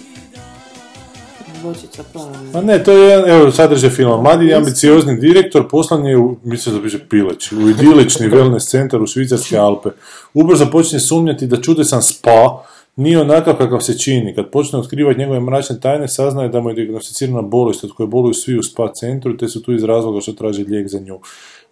Bočica 1.64 2.04
plava. 2.14 2.32
A 2.54 2.62
ne, 2.62 2.84
to 2.84 2.92
je, 2.92 3.24
evo, 3.28 3.52
sadržaj 3.52 3.90
filma. 3.90 4.18
Mladi 4.18 4.46
i 4.46 4.54
ambiciozni 4.54 5.20
direktor 5.20 5.68
poslan 5.70 6.06
je 6.06 6.18
u, 6.18 6.38
mislim 6.44 6.76
da 6.76 6.82
piše 6.82 7.00
Pileć, 7.10 7.52
u 7.52 7.70
idilični 7.70 8.30
wellness 8.30 8.70
centar 8.70 9.02
u 9.02 9.08
Švicarske 9.08 9.58
Alpe. 9.58 9.90
Ubrzo 10.34 10.72
počinje 10.72 11.00
sumnjati 11.00 11.48
da 11.48 11.62
čudesan 11.62 12.04
spa 12.04 12.64
nije 12.96 13.22
onakav 13.22 13.58
kakav 13.58 13.80
se 13.82 13.98
čini. 13.98 14.36
Kad 14.36 14.50
počne 14.50 14.80
otkrivati 14.80 15.20
njegove 15.20 15.40
mračne 15.40 15.80
tajne, 15.80 16.08
saznaje 16.08 16.50
da 16.50 16.62
mu 16.62 16.70
je 16.70 16.76
dijagnosticirana 16.76 17.42
bolest 17.42 17.84
od 17.84 17.92
koje 17.92 18.08
boluju 18.08 18.34
svi 18.34 18.58
u 18.58 18.64
spa 18.64 18.94
centru, 18.94 19.38
te 19.38 19.48
su 19.48 19.62
tu 19.62 19.74
iz 19.74 19.84
razloga 19.84 20.22
što 20.22 20.32
traži 20.32 20.64
lijek 20.64 20.88
za 20.88 21.00
nju. 21.00 21.20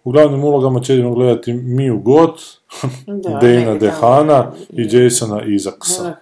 U 0.04 0.12
glavnim 0.12 0.44
ulogama 0.44 0.80
ćemo 0.80 1.14
gledati 1.14 1.52
Miju 1.52 1.98
Got, 1.98 2.40
Da, 3.06 3.38
Dana. 3.40 3.74
Dehana 3.74 4.52
i 4.72 4.82
Jasona 4.92 5.40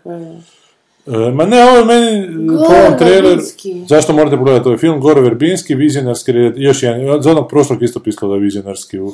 da. 0.05 0.11
E, 1.07 1.31
ma 1.31 1.45
ne, 1.45 1.65
ovo 1.65 1.77
je 1.77 1.85
meni 1.85 2.27
Gore 2.47 2.59
po 2.59 2.75
ovom 2.75 3.41
zašto 3.89 4.13
morate 4.13 4.37
pogledati 4.37 4.69
ovaj 4.69 4.79
film, 4.79 5.01
Gore 5.01 5.21
Verbinski, 5.21 5.75
vizionarski, 5.75 6.33
red- 6.33 6.55
još 6.57 6.83
jedan, 6.83 7.23
za 7.23 7.31
onog 7.31 7.49
prošlog 7.49 7.83
isto 7.83 8.01
pisalo 8.01 8.31
da 8.31 8.37
je 8.37 8.41
vizionarski 8.41 8.99
u... 9.01 9.13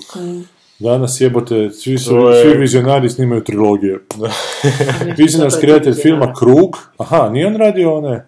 Danas 0.79 1.21
jebote, 1.21 1.71
svi, 1.71 1.99
su, 1.99 2.17
je- 2.17 2.43
svi 2.43 2.59
vizionari 2.59 3.11
snimaju 3.11 3.45
trilogije. 3.45 3.99
Vizionarski 5.19 5.67
redatelj 5.67 5.95
filma 5.95 6.33
Krug, 6.39 6.77
aha, 6.97 7.29
nije 7.29 7.47
on 7.47 7.57
radio 7.57 7.95
one... 7.95 8.27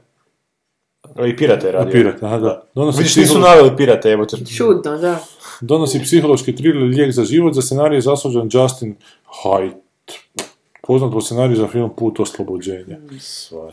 I 1.29 1.37
Pirate 1.37 1.67
je 1.67 1.73
radio. 1.73 1.93
Pirat, 1.93 2.23
aha, 2.23 2.39
da. 2.39 2.63
Vidiš, 2.97 3.17
nisu 3.17 3.39
naveli 3.39 3.77
Pirate, 3.77 4.11
evo 4.11 4.25
te. 4.25 4.37
Čudno, 4.57 4.97
da. 4.99 5.19
Donosi 5.61 6.01
psihološki 6.03 6.57
thriller 6.57 6.83
Lijek 6.83 7.13
za 7.13 7.25
život, 7.25 7.55
za 7.55 7.63
scenarij 7.63 7.99
je 7.99 8.03
Justin 8.53 8.97
Haidt. 9.43 9.77
Poznat 10.83 11.13
po 11.13 11.21
scenariju 11.21 11.57
za 11.57 11.69
film 11.69 11.91
Put 11.97 12.21
oslobođenja. 12.21 12.99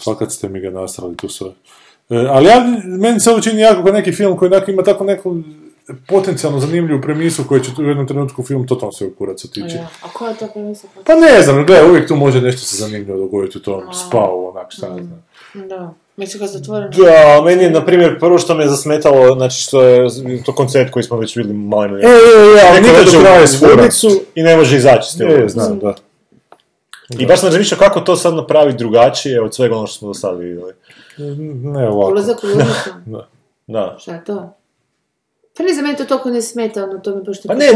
Fakat 0.03 0.31
ste 0.31 0.49
mi 0.49 0.59
ga 0.59 0.69
nastrali 0.69 1.17
tu 1.17 1.29
sve. 1.29 1.47
E, 2.09 2.15
ali 2.29 2.45
ja, 2.45 2.65
meni 2.83 3.19
se 3.19 3.29
ovo 3.29 3.41
čini 3.41 3.61
jako 3.61 3.83
kao 3.83 3.93
neki 3.93 4.11
film 4.11 4.37
koji 4.37 4.51
onak 4.51 4.67
ima 4.67 4.83
tako 4.83 5.03
neku 5.03 5.35
potencijalno 6.07 6.59
zanimljivu 6.59 7.01
premisu 7.01 7.43
koja 7.47 7.61
će 7.61 7.71
u 7.77 7.83
jednom 7.83 8.07
trenutku 8.07 8.43
film 8.43 8.67
totalno 8.67 8.91
sve 8.91 9.07
u 9.07 9.15
kurac 9.15 9.45
otići. 9.45 9.75
Ja. 9.75 9.87
A 10.01 10.07
koja 10.13 10.31
je 10.31 10.37
to 10.37 10.47
premisa? 10.53 10.87
Pa 11.05 11.15
ne 11.15 11.41
znam, 11.41 11.65
gledaj, 11.65 11.89
uvijek 11.89 12.07
tu 12.07 12.15
može 12.15 12.41
nešto 12.41 12.61
se 12.61 12.77
zanimljivo 12.77 13.17
dogoditi 13.17 13.57
u 13.57 13.61
tom 13.61 13.83
spau, 13.93 14.47
onak, 14.49 14.67
šta 14.69 14.95
ne 14.95 15.03
znam. 15.03 15.23
Da. 15.53 15.93
Ga 16.17 16.47
zatvoreno. 16.47 16.89
Da, 16.89 17.41
meni 17.45 17.63
je, 17.63 17.69
na 17.69 17.85
primjer, 17.85 18.19
prvo 18.19 18.37
što 18.37 18.55
me 18.55 18.63
je 18.63 18.69
zasmetalo, 18.69 19.35
znači 19.35 19.61
što 19.61 19.81
je 19.83 20.07
to 20.45 20.55
koncept 20.55 20.91
koji 20.91 21.03
smo 21.03 21.17
već 21.17 21.35
vidjeli 21.35 21.57
malo 21.57 21.85
E, 21.85 21.89
je, 21.89 22.07
je, 22.55 22.61
ali 22.71 22.81
nikad 22.81 23.05
do 23.13 23.19
kraja 23.19 23.43
u 23.43 23.47
sfura. 23.47 23.71
ludnicu 23.71 24.07
i 24.35 24.43
ne 24.43 24.57
može 24.57 24.77
izaći 24.77 25.11
s 25.11 25.19
ludnice. 25.19 25.47
znam, 25.47 25.79
da. 25.79 25.95
I 27.19 27.25
baš 27.25 27.39
sam 27.39 27.49
razmišljao 27.49 27.79
kako 27.79 27.99
to 27.99 28.15
sad 28.15 28.33
napraviti 28.35 28.77
drugačije 28.77 29.41
od 29.41 29.55
svega 29.55 29.75
ono 29.75 29.87
što 29.87 29.97
smo 29.97 30.07
do 30.07 30.13
sada 30.13 30.37
vidjeli. 30.37 30.73
Ne 31.63 31.89
ovako. 31.89 32.11
Ulazak 32.11 32.43
u 32.43 32.47
ludnicu. 32.47 32.89
Da. 33.67 33.95
Šta 33.99 34.13
je 34.13 34.23
to? 34.23 34.54
Pa 35.57 35.63
ne 35.63 35.73
znam, 35.73 35.85
meni 35.85 35.97
to 35.97 36.05
toliko 36.05 36.29
ne 36.29 36.41
smeta, 36.41 36.83
ono, 36.83 36.99
to 36.99 37.15
mi 37.15 37.23
baš 37.23 37.37
Pa 37.47 37.53
ne, 37.53 37.65
ne, 37.65 37.71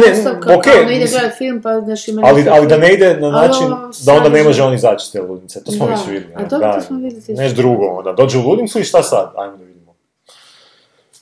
okej, 0.56 0.73
kao 0.73 0.81
ono, 0.81 0.91
ide 0.91 0.99
mislim- 1.01 1.19
gledat 1.19 1.38
film, 1.38 1.61
pa 1.61 1.81
znaš 1.81 2.07
ima 2.07 2.22
Ali, 2.26 2.45
ali 2.49 2.68
da 2.68 2.77
ne 2.77 2.93
ide 2.93 3.18
na 3.19 3.27
Ali 3.27 3.47
način 3.47 3.64
ovo 3.65 3.91
da 4.06 4.14
onda 4.14 4.30
ne 4.30 4.43
može 4.43 4.64
on 4.64 4.73
izaći 4.73 5.11
te 5.11 5.22
ludnice. 5.22 5.64
To 5.64 5.72
smo 5.72 5.85
Da, 5.85 5.91
već 5.91 6.01
vidjeli. 6.07 6.34
a 6.35 6.43
dobro, 6.45 6.73
to 6.73 6.81
smo 6.81 6.97
vidjeli 6.97 7.23
Nešto 7.38 7.56
drugo, 7.61 7.85
onda 7.85 8.11
dođe 8.11 8.38
u 8.38 8.41
ludnicu 8.49 8.80
i 8.80 8.84
šta 8.84 9.03
sad? 9.03 9.31
Ajmo 9.38 9.57
da. 9.57 9.69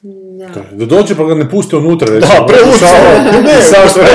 Da. 0.02 0.62
Da 0.72 0.86
dođe 0.86 1.16
pa 1.16 1.24
ga 1.24 1.36
ne 1.36 1.50
puste 1.50 1.76
unutra. 1.76 2.08
recimo. 2.14 2.34
Da, 2.40 2.46
preuče! 2.46 2.86
Ne, 3.44 3.62
samo 3.62 3.88
što 3.88 4.00
je, 4.00 4.08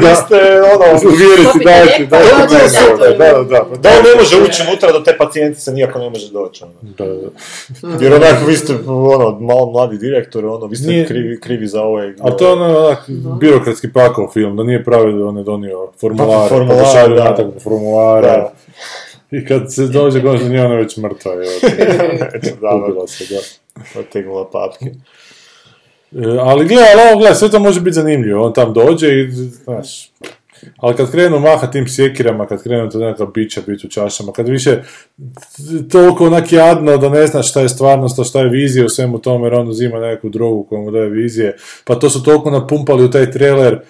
da. 0.00 0.14
ste, 0.14 0.34
ono, 0.62 1.12
Uvjeriti, 1.12 1.58
dajte, 1.64 2.06
dajte, 2.06 2.34
dajte, 2.50 3.18
da, 3.18 3.32
da, 3.32 3.42
da. 3.42 3.76
Da 3.76 3.88
on 3.88 4.04
ne 4.04 4.22
može 4.22 4.36
ući 4.38 4.62
unutra 4.68 4.92
do 4.92 5.00
te 5.00 5.16
pacijentice, 5.18 5.72
nijako 5.72 5.98
ne 5.98 6.10
može 6.10 6.30
doći. 6.30 6.64
Ono. 6.64 6.72
Da, 6.98 7.06
da. 7.06 8.04
Jer 8.04 8.14
onako, 8.14 8.46
vi 8.46 8.56
ste, 8.56 8.72
ono, 8.86 9.38
malo 9.40 9.70
mladi 9.70 9.98
direktor, 9.98 10.46
ono, 10.46 10.66
vi 10.66 10.76
ste 10.76 10.88
Nije- 10.88 11.06
krivi, 11.06 11.40
krivi 11.40 11.66
za 11.66 11.82
ovaj... 11.82 12.14
A 12.20 12.30
to 12.30 12.46
je 12.46 12.52
ono 12.52 12.78
onak, 12.78 13.10
birokratski 13.40 13.92
pakao 13.92 14.30
film, 14.32 14.56
da 14.56 14.62
nije 14.64 14.84
pravi 14.84 15.12
da 15.12 15.24
on 15.24 15.36
je 15.38 15.44
donio 15.44 15.88
formulare, 16.00 16.30
Pa, 16.30 16.38
pa 16.38 16.42
da 16.42 16.48
formular, 16.48 16.86
šalju 16.92 17.16
da. 17.16 17.24
natrag 17.24 17.46
formulare. 17.62 18.26
Da. 18.26 18.52
I 19.30 19.44
kad 19.46 19.74
se 19.74 19.82
dođe 19.82 20.20
goš 20.20 20.40
do 20.40 20.48
nje, 20.48 20.60
ona 20.60 20.74
je 20.74 20.82
već 20.82 20.96
mrtva. 20.96 21.32
evo. 21.32 21.44
Da, 22.60 22.74
Ubila 22.76 23.06
se, 23.06 23.24
da. 23.34 23.40
Otegnula 24.00 24.50
papke. 24.50 24.86
E, 26.12 26.38
ali 26.40 26.68
gle, 26.68 26.82
ali 26.92 27.10
ovo, 27.10 27.20
gle, 27.20 27.34
sve 27.34 27.48
to 27.48 27.58
može 27.58 27.80
biti 27.80 27.94
zanimljivo. 27.94 28.46
On 28.46 28.52
tam 28.52 28.72
dođe 28.72 29.08
i, 29.08 29.30
znaš, 29.30 30.10
ali 30.76 30.96
kad 30.96 31.10
krenu 31.10 31.38
maha 31.38 31.66
tim 31.66 31.88
sjekirama, 31.88 32.46
kad 32.46 32.62
krenu 32.62 32.90
to 32.90 32.98
neka 32.98 33.26
bića 33.26 33.60
biti 33.66 33.86
u 33.86 33.90
čašama, 33.90 34.32
kad 34.32 34.48
više 34.48 34.82
toliko 35.90 36.26
onak 36.26 36.52
jadno 36.52 36.96
da 36.96 37.08
ne 37.08 37.26
znaš 37.26 37.50
šta 37.50 37.60
je 37.60 37.68
stvarnost, 37.68 38.18
a 38.18 38.24
šta 38.24 38.40
je 38.40 38.48
vizija 38.48 38.86
u 38.86 38.88
svemu 38.88 39.18
tome, 39.18 39.46
jer 39.46 39.54
on 39.54 39.68
uzima 39.68 40.00
neku 40.00 40.28
drogu 40.28 40.64
koja 40.64 40.80
mu 40.80 40.90
daje 40.90 41.08
vizije, 41.08 41.56
pa 41.84 41.94
to 41.94 42.10
su 42.10 42.22
toliko 42.22 42.50
napumpali 42.50 43.04
u 43.04 43.10
taj 43.10 43.30
trailer. 43.30 43.80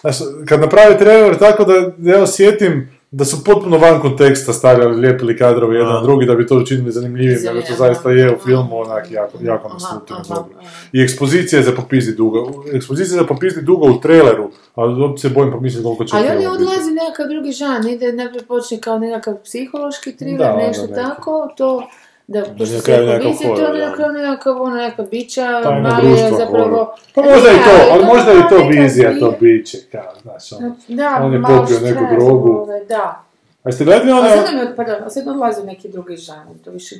Znaš, 0.00 0.16
kad 0.48 0.60
napravi 0.60 0.98
trailer 0.98 1.38
tako 1.38 1.64
da 1.64 1.74
ja 2.12 2.22
osjetim 2.22 2.99
da 3.12 3.24
su 3.24 3.44
potpuno 3.44 3.78
van 3.78 4.00
konteksta 4.00 4.52
stavljali, 4.52 5.00
lijepili 5.00 5.38
kadrove 5.38 5.76
jedan 5.76 5.94
na 5.94 6.02
drugi 6.02 6.26
da 6.26 6.34
bi 6.34 6.46
to 6.46 6.56
učinili 6.56 6.92
zanimljivim, 6.92 7.38
nego 7.44 7.60
to 7.60 7.74
zaista 7.78 8.10
je 8.10 8.34
u 8.34 8.38
filmu 8.38 8.78
onak 8.78 9.10
jako, 9.10 9.38
jako 9.40 9.68
naslutilo 9.68 10.18
aha, 10.18 10.34
dobro. 10.34 10.58
I 10.92 11.02
ekspozicija 11.02 11.58
je 11.58 11.64
za 11.64 11.72
popizdi 11.72 12.14
duga. 12.14 12.38
Ekspozicija 12.72 13.16
je 13.16 13.22
za 13.22 13.26
popizdi 13.26 13.62
duga 13.62 13.86
u 13.86 14.00
traileru, 14.00 14.50
ali 14.74 15.00
uopće 15.00 15.28
se 15.28 15.34
bojim 15.34 15.52
pomisliti 15.52 15.84
koliko 15.84 16.04
će 16.04 16.16
Ali 16.16 16.28
on 16.28 16.42
je 16.42 16.48
odlazi 16.48 16.90
nekakav 16.90 17.26
drugi 17.28 17.52
žan, 17.52 17.88
ide 17.88 18.12
najprije 18.12 18.44
počne 18.44 18.80
kao 18.80 18.98
nekakav 18.98 19.34
psihološki 19.44 20.16
thriller, 20.16 20.38
Da, 20.38 20.56
nešto 20.56 20.86
da, 20.86 20.94
tako, 20.94 21.54
to 21.56 21.88
da 22.30 22.40
na 22.58 22.66
se 22.66 22.80
kraju 22.84 23.06
nekakav 23.06 23.30
vizije, 23.30 23.48
to 23.48 23.56
horor, 23.56 23.76
je 23.76 23.86
na 23.86 23.94
kraju 23.94 24.12
nekakav, 24.12 24.62
ono, 24.62 24.76
nekakva 24.76 25.04
bića, 25.10 25.60
Tajno 25.62 25.88
mali 25.88 26.10
je 26.10 26.30
horor. 26.30 26.38
zapravo... 26.38 26.94
Pa 27.14 27.22
možda 27.22 27.50
i 27.50 27.52
Ne, 27.52 27.64
to, 27.64 27.92
ali 27.92 28.04
možda 28.04 28.32
i 28.32 28.48
to 28.50 28.58
neka 28.58 28.82
vizija, 28.82 29.18
to 29.20 29.34
biće, 29.40 29.78
kao, 29.92 30.12
znaš, 30.22 30.52
ono. 30.52 30.76
Da, 30.88 31.20
On 31.22 31.32
je 31.32 31.42
popio 31.42 31.80
neku 31.80 32.04
drogu. 32.14 32.52
ovaj, 32.52 32.84
Da. 32.88 33.22
A 33.62 33.68
jeste 33.68 33.84
gledali 33.84 34.12
A 34.12 34.16
ono, 34.16 34.28
sad 34.28 34.54
nam 34.54 34.66
je, 34.66 34.76
pardon, 34.76 34.96
a 35.04 35.10
sad 35.10 35.28
odlazi 35.28 35.66
neki 35.66 35.88
drugi 35.88 36.16
žan, 36.16 36.46
to 36.64 36.70
više 36.70 36.94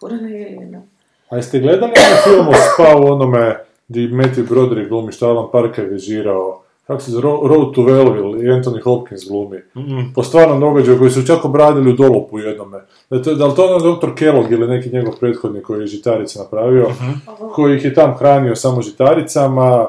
furana 0.00 0.28
je 0.28 0.40
jedno. 0.52 0.82
a 1.30 1.36
jeste 1.36 1.58
gledali 1.58 1.92
ono 1.96 2.22
film 2.24 2.48
o 2.48 2.52
spa 2.52 2.96
u 2.96 3.12
onome, 3.12 3.56
di 3.88 4.08
Matthew 4.08 4.48
Broderick 4.48 4.88
glumi, 4.88 5.12
što 5.12 5.26
Alan 5.28 5.50
Parker 5.52 5.88
režirao, 5.90 6.62
kako 6.90 7.02
se 7.02 7.10
zove, 7.10 7.22
Ro- 7.22 7.40
Road 7.44 7.74
to 7.74 7.80
Wellville 7.82 8.42
i 8.42 8.52
Anthony 8.52 8.82
Hopkins 8.82 9.28
glumi. 9.28 9.56
Po 10.14 10.22
stvarnom 10.22 10.60
događaju 10.60 10.98
koji 10.98 11.10
su 11.10 11.26
čak 11.26 11.44
obradili 11.44 11.90
u 11.90 11.96
dolopu 11.96 12.38
jednome. 12.38 12.78
Da, 13.10 13.22
to, 13.22 13.34
da 13.34 13.46
li 13.46 13.54
to 13.56 13.66
ono 13.66 13.78
doktor 13.80 14.14
Kellogg 14.14 14.52
ili 14.52 14.68
neki 14.68 14.90
njegov 14.90 15.12
prethodnik 15.20 15.62
koji 15.62 15.80
je 15.80 15.86
žitarice 15.86 16.38
napravio, 16.38 16.86
koji 17.52 17.76
ih 17.76 17.84
je 17.84 17.94
tam 17.94 18.14
hranio 18.14 18.56
samo 18.56 18.82
žitaricama, 18.82 19.86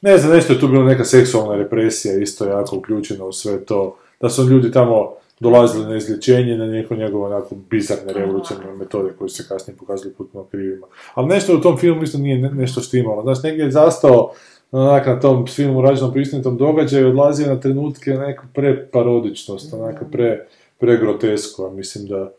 ne 0.00 0.18
znam, 0.18 0.32
nešto 0.32 0.52
je 0.52 0.60
tu 0.60 0.68
bila 0.68 0.84
neka 0.84 1.04
seksualna 1.04 1.54
represija 1.56 2.18
isto 2.18 2.44
jako 2.44 2.76
uključena 2.76 3.24
u 3.24 3.32
sve 3.32 3.64
to, 3.64 3.96
da 4.20 4.28
su 4.28 4.44
ljudi 4.44 4.72
tamo 4.72 5.10
dolazili 5.40 5.86
na 5.86 5.96
izlječenje 5.96 6.56
na 6.56 6.66
neko 6.66 6.94
njegove 6.94 7.26
onako 7.26 7.54
bizarne 7.70 8.12
revolucionarne 8.12 8.72
metode 8.72 9.12
koje 9.18 9.28
su 9.28 9.36
se 9.36 9.48
kasnije 9.48 9.76
pokazali 9.76 10.14
potpuno 10.18 10.44
krivima. 10.44 10.86
Ali 11.14 11.26
nešto 11.28 11.56
u 11.56 11.60
tom 11.60 11.78
filmu 11.78 12.02
isto 12.02 12.18
nije 12.18 12.38
ne- 12.38 12.50
nešto 12.50 12.80
štimalo. 12.80 13.22
Znaš, 13.22 13.42
negdje 13.42 13.64
je 13.64 13.70
zastao 13.70 14.30
onak 14.72 15.06
na 15.06 15.20
tom 15.20 15.46
filmu 15.46 15.82
rađenom 15.82 16.12
po 16.12 16.18
istinitom 16.18 16.56
događaju, 16.56 17.08
odlazio 17.08 17.46
na 17.46 17.60
trenutke 17.60 18.10
na 18.10 18.26
neku 18.26 18.44
preparodičnost, 18.54 19.74
onako 19.74 20.04
pre, 20.12 20.46
pregrotesko, 20.78 21.66
a 21.66 21.70
mislim 21.70 22.06
da 22.06 22.30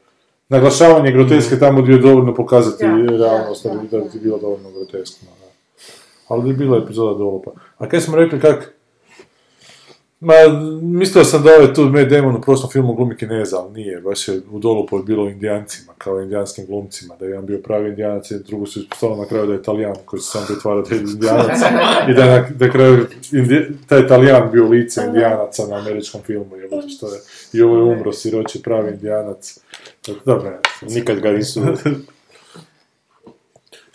naglašavanje 0.49 1.11
groteske 1.11 1.60
tamo 1.60 1.81
gdje 1.81 1.93
je 1.93 1.99
dovoljno 1.99 2.34
pokazati 2.34 2.84
Da, 2.84 2.95
realnost, 3.18 3.64
da, 3.64 3.69
da, 3.69 3.80
bi- 3.81 3.88
da, 3.88 3.97
da 3.97 4.03
bi 4.14 4.19
bilo 4.19 4.38
dovoljno 4.38 4.69
groteskno. 4.72 5.27
Da. 5.41 5.47
Ali 6.27 6.49
je 6.49 6.53
bila 6.53 6.77
epizoda 6.77 7.18
dolopa. 7.18 7.51
A 7.77 7.89
kaj 7.89 8.01
smo 8.01 8.15
rekli 8.15 8.39
kak... 8.39 8.73
Ma, 10.24 10.34
mislio 10.82 11.24
sam 11.24 11.44
da 11.44 11.52
ovaj 11.52 11.74
tu 11.74 11.82
Matt 11.82 12.10
Damon 12.10 12.36
u 12.36 12.41
prošlom 12.41 12.72
filmu 12.72 12.94
glumi 12.94 13.18
Kineza, 13.18 13.60
ali 13.60 13.74
nije, 13.74 14.02
baš 14.02 14.28
je 14.28 14.41
u 14.52 14.60
dolopu 14.60 14.98
je 14.98 15.04
bilo 15.04 15.30
indijancima, 15.30 15.94
kao 15.98 16.22
indijanskim 16.22 16.66
glumcima, 16.66 17.16
da 17.20 17.26
je 17.26 17.30
jedan 17.30 17.45
bio 17.45 17.58
pravi 17.64 17.90
indijanac 17.90 18.32
i 18.32 18.40
drugo 18.48 18.66
su 18.66 18.80
ispostavili 18.80 19.20
na 19.20 19.26
kraju 19.26 19.48
da 19.48 19.54
je 19.54 19.60
italijan 19.60 19.95
koji 20.06 20.20
se 20.20 20.32
sam 20.32 20.45
pretvara 20.48 20.82
da 20.82 20.95
je 20.95 21.02
indijanac 21.02 21.60
i 22.10 22.14
da 22.14 22.24
je 22.24 22.56
na, 22.60 22.72
kraju 22.72 23.08
indi, 23.32 23.68
taj 23.88 24.00
italijan 24.00 24.52
bio 24.52 24.70
lice 24.70 25.02
indijanaca 25.08 25.68
na 25.68 25.76
američkom 25.76 26.22
filmu, 26.22 26.56
je 26.56 26.70
što 26.98 27.08
je, 27.08 27.20
i 27.54 27.62
ovo 27.62 27.78
je 27.78 27.84
umro 27.84 28.14
siroći 28.14 28.62
pravi 28.62 28.91
indijanac. 28.91 29.60
Tako, 30.06 30.20
Dobro. 30.26 30.60
Nikad 30.82 31.20
ga 31.20 31.32
nisu... 31.32 31.62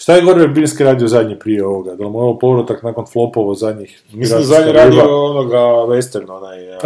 Šta 0.01 0.15
je 0.15 0.23
Gore 0.23 0.41
Verbinski 0.41 0.85
radio 0.85 1.09
zadnji 1.09 1.39
prije 1.39 1.67
ovoga? 1.67 1.95
Da 1.95 2.05
li 2.05 2.11
mu 2.11 2.19
je 2.19 2.23
ovo 2.23 2.39
povratak 2.39 2.83
nakon 2.83 3.07
flopova 3.07 3.55
zadnjih? 3.55 4.03
Mislim 4.13 4.39
da 4.39 4.45
zadnji 4.45 4.73
radio 4.73 5.25
onoga 5.25 5.59
western, 5.59 6.31
onaj... 6.31 6.73
A! 6.73 6.79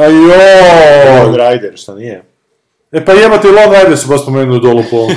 Lone 1.25 1.51
Rider, 1.51 1.73
šta 1.77 1.95
nije? 1.95 2.23
E 2.93 3.05
pa 3.05 3.13
jebate, 3.13 3.49
Lone 3.49 3.83
Rider 3.83 3.99
su 3.99 4.09
baš 4.09 4.23
spomenuli 4.23 4.61
dolu 4.61 4.83
po 4.91 4.97
ovom. 4.97 5.11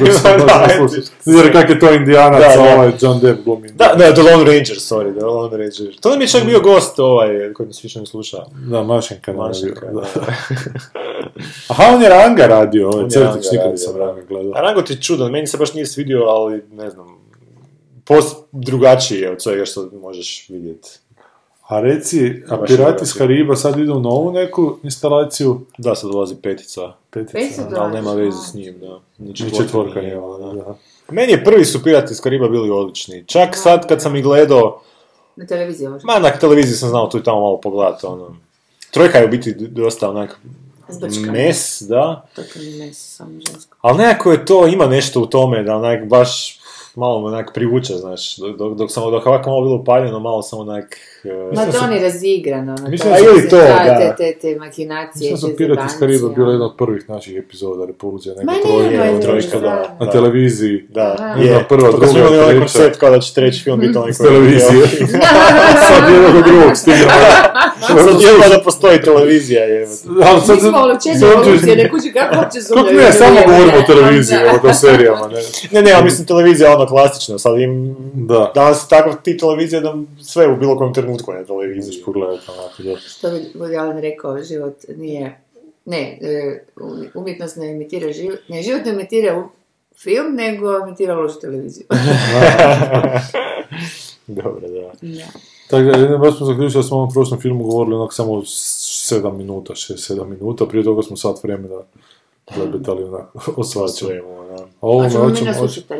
Jer 1.25 1.51
kak 1.51 1.69
je 1.69 1.79
to 1.79 1.93
indijanac, 1.93 2.41
Da, 2.41 2.63
da. 2.63 2.73
ovaj 2.75 2.91
John 3.01 3.19
Depp 3.19 3.43
glumi. 3.45 3.69
Da, 3.69 3.93
da, 3.97 4.13
The 4.13 4.21
Lone 4.21 4.43
Ranger, 4.43 4.77
sorry, 4.77 5.17
The 5.17 5.25
Lone 5.25 5.57
Ranger. 5.57 5.99
To 6.01 6.09
nam 6.09 6.21
je 6.21 6.27
čak 6.27 6.45
bio 6.45 6.59
gost 6.59 6.99
ovaj, 6.99 7.53
koji 7.53 7.67
nas 7.67 7.83
više 7.83 7.99
ne 7.99 8.05
sluša. 8.05 8.37
Da, 8.71 8.83
Mašenka. 8.83 9.31
je 9.31 9.37
Mašenka, 9.37 9.85
bio, 9.85 10.01
da. 10.01 10.07
Aha, 11.69 11.83
on 11.95 12.01
je 12.01 12.09
Ranga 12.09 12.47
radio, 12.47 12.89
ovaj 12.89 13.09
crtić, 13.09 13.51
nikad 13.51 13.71
nisam. 13.71 13.97
Ranga 13.97 14.21
gledao. 14.29 14.51
A 14.55 14.61
Rango 14.61 14.81
ti 14.81 14.93
je 14.93 15.01
čudan, 15.01 15.31
meni 15.31 15.47
se 15.47 15.57
baš 15.57 15.73
nije 15.73 15.85
svidio, 15.85 16.23
ali 16.23 16.63
ne 16.71 16.89
znam, 16.89 17.24
post 18.05 18.37
drugačiji 18.51 19.19
je 19.19 19.31
od 19.31 19.41
svega 19.41 19.65
što 19.65 19.89
možeš 20.01 20.45
vidjeti. 20.49 20.89
A 21.67 21.81
reci, 21.81 22.43
a 22.49 22.63
Pirati 22.67 23.05
Kariba 23.17 23.55
sad 23.55 23.79
idu 23.79 23.93
u 23.93 23.99
novu 23.99 24.31
neku 24.31 24.77
instalaciju? 24.83 25.61
Da, 25.77 25.95
sad 25.95 26.11
dolazi 26.11 26.35
petica, 26.35 26.93
Petica. 27.09 27.37
Petica, 27.37 27.81
ali 27.81 27.93
nema 27.93 28.13
veze 28.13 28.37
s 28.51 28.53
njim, 28.53 28.79
da. 28.79 28.99
Ni 29.17 29.35
četvorka 29.35 30.01
nije, 30.01 30.15
da. 30.15 30.53
da. 30.53 30.75
Meni 31.09 31.31
je 31.31 31.43
prvi 31.43 31.65
su 31.65 31.83
Pirati 31.83 32.13
iz 32.13 32.21
Kariba 32.21 32.49
bili 32.49 32.69
odlični. 32.69 33.23
Čak 33.27 33.55
sad 33.55 33.87
kad 33.87 34.01
sam 34.01 34.15
ih 34.15 34.23
gledao, 34.23 34.81
Na 35.35 35.45
televiziji 35.45 35.87
možda. 35.89 36.05
ma 36.05 36.19
na 36.19 36.31
televiziji 36.31 36.75
sam 36.75 36.89
znao 36.89 37.07
tu 37.07 37.17
i 37.17 37.23
tamo 37.23 37.39
malo 37.39 37.59
pogledati, 37.61 38.05
ono. 38.05 38.35
Trojka 38.91 39.17
je 39.17 39.25
u 39.25 39.29
biti 39.29 39.53
dosta 39.53 40.09
onak 40.09 40.39
Zbrčka. 40.89 41.31
mes, 41.31 41.81
da. 41.81 42.25
Mesi, 42.79 43.09
samo 43.09 43.31
žensko. 43.31 43.77
Ali 43.81 43.97
nekako 43.97 44.31
je 44.31 44.45
to, 44.45 44.67
ima 44.67 44.87
nešto 44.87 45.21
u 45.21 45.25
tome 45.25 45.63
da 45.63 45.75
onak 45.75 46.05
baš 46.07 46.59
malo 46.95 47.21
me 47.21 47.27
onak 47.27 47.51
privuče, 47.53 47.93
znaš, 47.93 48.37
dok, 48.37 48.77
dok, 48.77 48.91
sam 48.91 49.11
dok 49.11 49.25
ovako 49.25 49.49
malo 49.49 49.61
bilo 49.61 49.75
upaljeno, 49.75 50.19
malo 50.19 50.41
sam 50.41 50.59
onak... 50.59 50.97
Ma 51.55 51.61
to 51.63 51.77
on 51.83 51.93
je 51.93 51.99
razigrano. 52.01 52.75
ono, 52.75 52.89
Mislim 52.89 53.13
da 53.13 53.19
su- 53.19 53.25
ili 53.25 53.49
to, 53.49 53.55
da. 53.57 53.97
Te, 53.97 54.33
te, 54.33 54.39
te 54.41 54.55
makinacije, 54.57 55.31
Mislim 55.31 55.51
su 55.51 55.57
Pirati 55.57 55.81
iz 55.85 55.99
Kariba 55.99 56.27
bila 56.29 56.43
ono. 56.43 56.51
jedna 56.51 56.65
od 56.65 56.73
prvih 56.77 57.09
naših 57.09 57.37
epizoda 57.37 57.85
Repulzija, 57.85 58.35
neka 58.35 58.45
Ma 58.45 58.53
nije, 58.53 58.89
trojka, 58.89 59.11
ono, 59.11 59.21
trojka, 59.21 59.59
da. 59.59 59.97
na 59.99 60.11
televiziji. 60.11 60.85
Da, 60.89 61.35
je, 61.39 61.65
prva, 61.69 61.91
to 61.91 61.97
smo 61.97 62.07
druga, 62.07 62.19
imali 62.19 62.37
onaj 62.37 62.47
treća. 62.49 62.59
koncept 62.61 62.97
kao 62.97 63.09
da 63.09 63.19
će 63.19 63.33
treći 63.33 63.63
film 63.63 63.79
biti 63.79 63.97
onaj 63.97 64.13
koji 64.13 64.25
je 64.25 64.29
televizije. 64.29 64.87
Sad 65.87 66.03
jednog 66.13 66.43
drugog 66.43 66.75
stigne. 66.75 67.07
Sad 67.81 68.21
jedva 68.21 68.47
da 68.49 68.61
postoji 68.63 69.01
televizija, 69.01 69.63
je. 69.63 69.87
Ali 70.23 70.35
Mi 70.35 70.41
sad 70.41 70.59
smo 70.59 70.77
ono 70.77 70.93
četiri 70.95 71.19
sad- 71.19 71.31
evolucije, 71.33 71.75
ne 71.75 71.89
kući 71.89 72.11
kako 72.11 72.35
uopće 72.35 72.59
Kako 72.59 72.79
zumljaju. 72.79 72.97
ne, 72.97 73.11
samo 73.13 73.39
govorimo 73.47 73.77
o 73.77 73.83
televiziji, 73.83 74.37
to 74.61 74.73
serijama, 74.73 75.27
ne. 75.27 75.41
Ne, 75.71 75.81
ne, 75.81 75.91
ali 75.91 76.03
mislim 76.03 76.27
televizija 76.27 76.69
je 76.69 76.75
ono 76.75 76.85
klasično, 76.87 77.39
sad 77.39 77.59
im... 77.59 77.95
Da. 78.15 78.51
Danas 78.55 78.77
je 78.77 78.89
takav 78.89 79.13
ti 79.15 79.37
televizija 79.37 79.81
da 79.81 79.93
sve 80.21 80.47
u 80.47 80.57
bilo 80.57 80.77
kojem 80.77 80.93
trenutku 80.93 81.14
je 81.27 81.39
na 81.39 81.45
televiziji. 81.45 81.85
Možeš 81.91 82.05
pogledati 82.05 82.51
onako, 82.59 82.83
da. 82.83 82.97
Što 82.97 83.29
bi 83.29 83.37
Woody 83.55 83.79
Allen 83.79 83.97
rekao, 83.97 84.43
život 84.43 84.75
nije... 84.95 85.41
Ne, 85.85 86.19
e, 86.21 86.63
umjetnost 87.15 87.57
ne 87.57 87.71
imitira 87.71 88.13
život, 88.13 88.39
ne, 88.47 88.63
život 88.63 88.85
ne 88.85 88.91
imitira 88.91 89.39
u- 89.39 89.49
film, 89.97 90.35
nego 90.35 90.77
emitirao 90.77 91.21
lošu 91.21 91.39
televiziju. 91.39 91.85
Dobro, 94.27 94.61
da. 94.61 94.91
da. 95.01 95.25
Tako 95.69 95.83
da, 95.83 96.17
baš 96.17 96.37
smo 96.37 96.45
zaključili 96.45 96.83
da 96.83 96.87
smo 96.87 96.97
u 96.97 96.99
ovom 96.99 97.13
prošlom 97.13 97.39
filmu 97.39 97.63
govorili 97.63 97.95
onak 97.95 98.13
samo 98.13 98.31
7 98.33 99.37
minuta, 99.37 99.73
6-7 99.73 100.25
minuta, 100.25 100.65
prije 100.65 100.83
toga 100.83 101.01
smo 101.01 101.17
sat 101.17 101.43
vremena 101.43 101.81
lebetali 102.57 103.03
onak 103.03 103.27
o 103.57 103.63
svačemu. 103.63 104.11
Da. 104.57 104.65
Ovome, 104.81 105.09
hoćemo, 105.09 105.51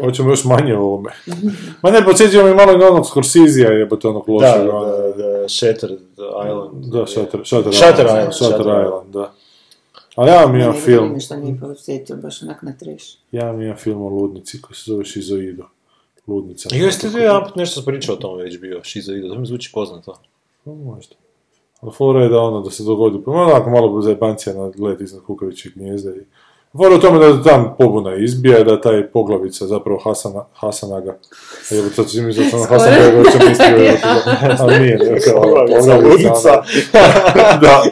hoćemo, 0.02 0.30
još 0.30 0.46
manje 0.46 0.76
o 0.76 0.82
ovome. 0.82 1.12
Ma 1.84 1.92
ne, 1.92 2.06
podsjećamo 2.06 2.48
mi 2.50 2.56
malo 2.56 2.74
i 2.74 2.78
na 2.78 2.88
onog 2.88 3.06
Scorsese-a 3.08 3.72
jebote 3.72 4.08
onog 4.08 4.24
Da, 4.28 4.34
lošeg. 4.34 4.66
da, 4.66 4.76
ono. 4.76 4.86
da, 4.88 5.50
Shattered 5.50 6.00
Island. 6.48 6.86
Da, 6.86 7.06
Shutter, 7.08 7.42
Shutter, 7.46 7.74
Shutter 7.74 8.06
Island. 8.06 8.20
Island, 8.20 8.34
Shutter 8.34 8.54
Shutter 8.54 8.86
Island, 8.86 9.14
da. 9.14 9.34
Ali 10.16 10.30
ja 10.30 10.44
imam 10.44 10.56
jedan 10.56 10.76
Ne, 10.76 10.82
film, 10.82 11.14
Ništa 11.14 11.36
nije 11.38 11.60
posjetio, 11.60 12.16
baš 12.16 12.44
onak 12.44 12.62
na 12.62 12.74
treš. 12.74 13.18
ja 13.32 13.42
imam 13.44 13.62
jedan 13.62 13.78
film 13.78 14.02
o 14.02 14.10
ludnici 14.10 14.62
koji 14.62 14.76
se 14.76 14.84
zove 14.86 15.06
Šizoido. 15.06 15.64
Ludnica. 16.28 16.70
I 16.74 16.80
jeste 16.80 17.10
ti 17.10 17.18
jedan 17.18 17.44
put 17.46 17.56
nešto 17.56 17.82
pričao 17.82 18.16
o 18.16 18.18
tome 18.18 18.44
već 18.44 18.60
bio, 18.60 18.84
Šizoido, 18.84 19.30
to 19.30 19.40
mi 19.40 19.46
zvuči 19.46 19.72
poznato. 19.74 20.20
No, 20.66 20.76
možda. 20.76 21.16
Ali 21.82 21.92
fora 21.92 22.24
je 22.24 22.30
da 22.30 22.40
ono, 22.40 22.62
da 22.62 22.72
se 22.72 22.84
dogodi, 22.84 23.20
pa 23.26 23.32
onako 23.32 23.70
malo 23.70 24.02
zajebancija 24.02 24.56
na 24.56 24.72
let 24.80 25.02
iznad 25.02 25.24
kukavićeg 25.24 25.72
gnjezda 25.76 26.12
i 26.12 26.20
Je 26.84 26.96
u 26.96 27.00
tome 27.00 27.20
da 27.20 27.44
tam 27.44 27.76
pobuna 27.78 28.16
izbija, 28.16 28.64
da 28.64 28.82
taj 28.82 29.08
poglavica 29.08 29.68
zapravo 29.68 30.00
Hasana, 30.04 30.46
Hasanaga, 30.54 31.18
evo 31.72 31.90
sad 31.96 32.10
ću 32.12 32.22
mi 32.22 32.34
zato 32.34 32.58
ono 32.58 32.66
Hasan 32.66 32.94
Begović 33.00 33.28
sam 33.32 33.50
mislio, 33.50 33.98
ali 34.60 34.80
nije, 34.80 34.98
ne, 34.98 35.20
kao 35.20 35.42
Poglavica, 35.42 35.98
ludnica. 35.98 36.64
da, 37.62 37.84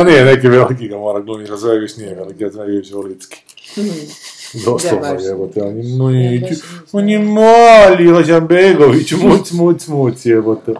a 0.00 0.04
nije 0.04 0.24
neki 0.24 0.48
veliki 0.48 0.88
ga 0.88 0.96
mora 0.96 1.20
glumiti, 1.20 1.50
Razvegović 1.50 1.96
nije 1.96 2.14
veliki, 2.14 2.44
Razvegović 2.44 2.90
je 2.90 2.96
Volicki. 2.96 3.36
Doslovno 4.64 5.00
Da, 5.00 5.14
baš. 5.14 5.22
jebote, 5.24 5.62
on 5.62 6.14
je, 6.14 6.34
Ja, 6.34 6.48
je, 6.48 6.56
on 6.92 7.08
je 7.08 7.18
mali 7.18 8.06
Hasan 8.14 8.46
Begović, 8.46 9.12
muc, 9.12 9.52
muc, 9.52 9.86
muc, 9.86 10.26
jebote. 10.26 10.74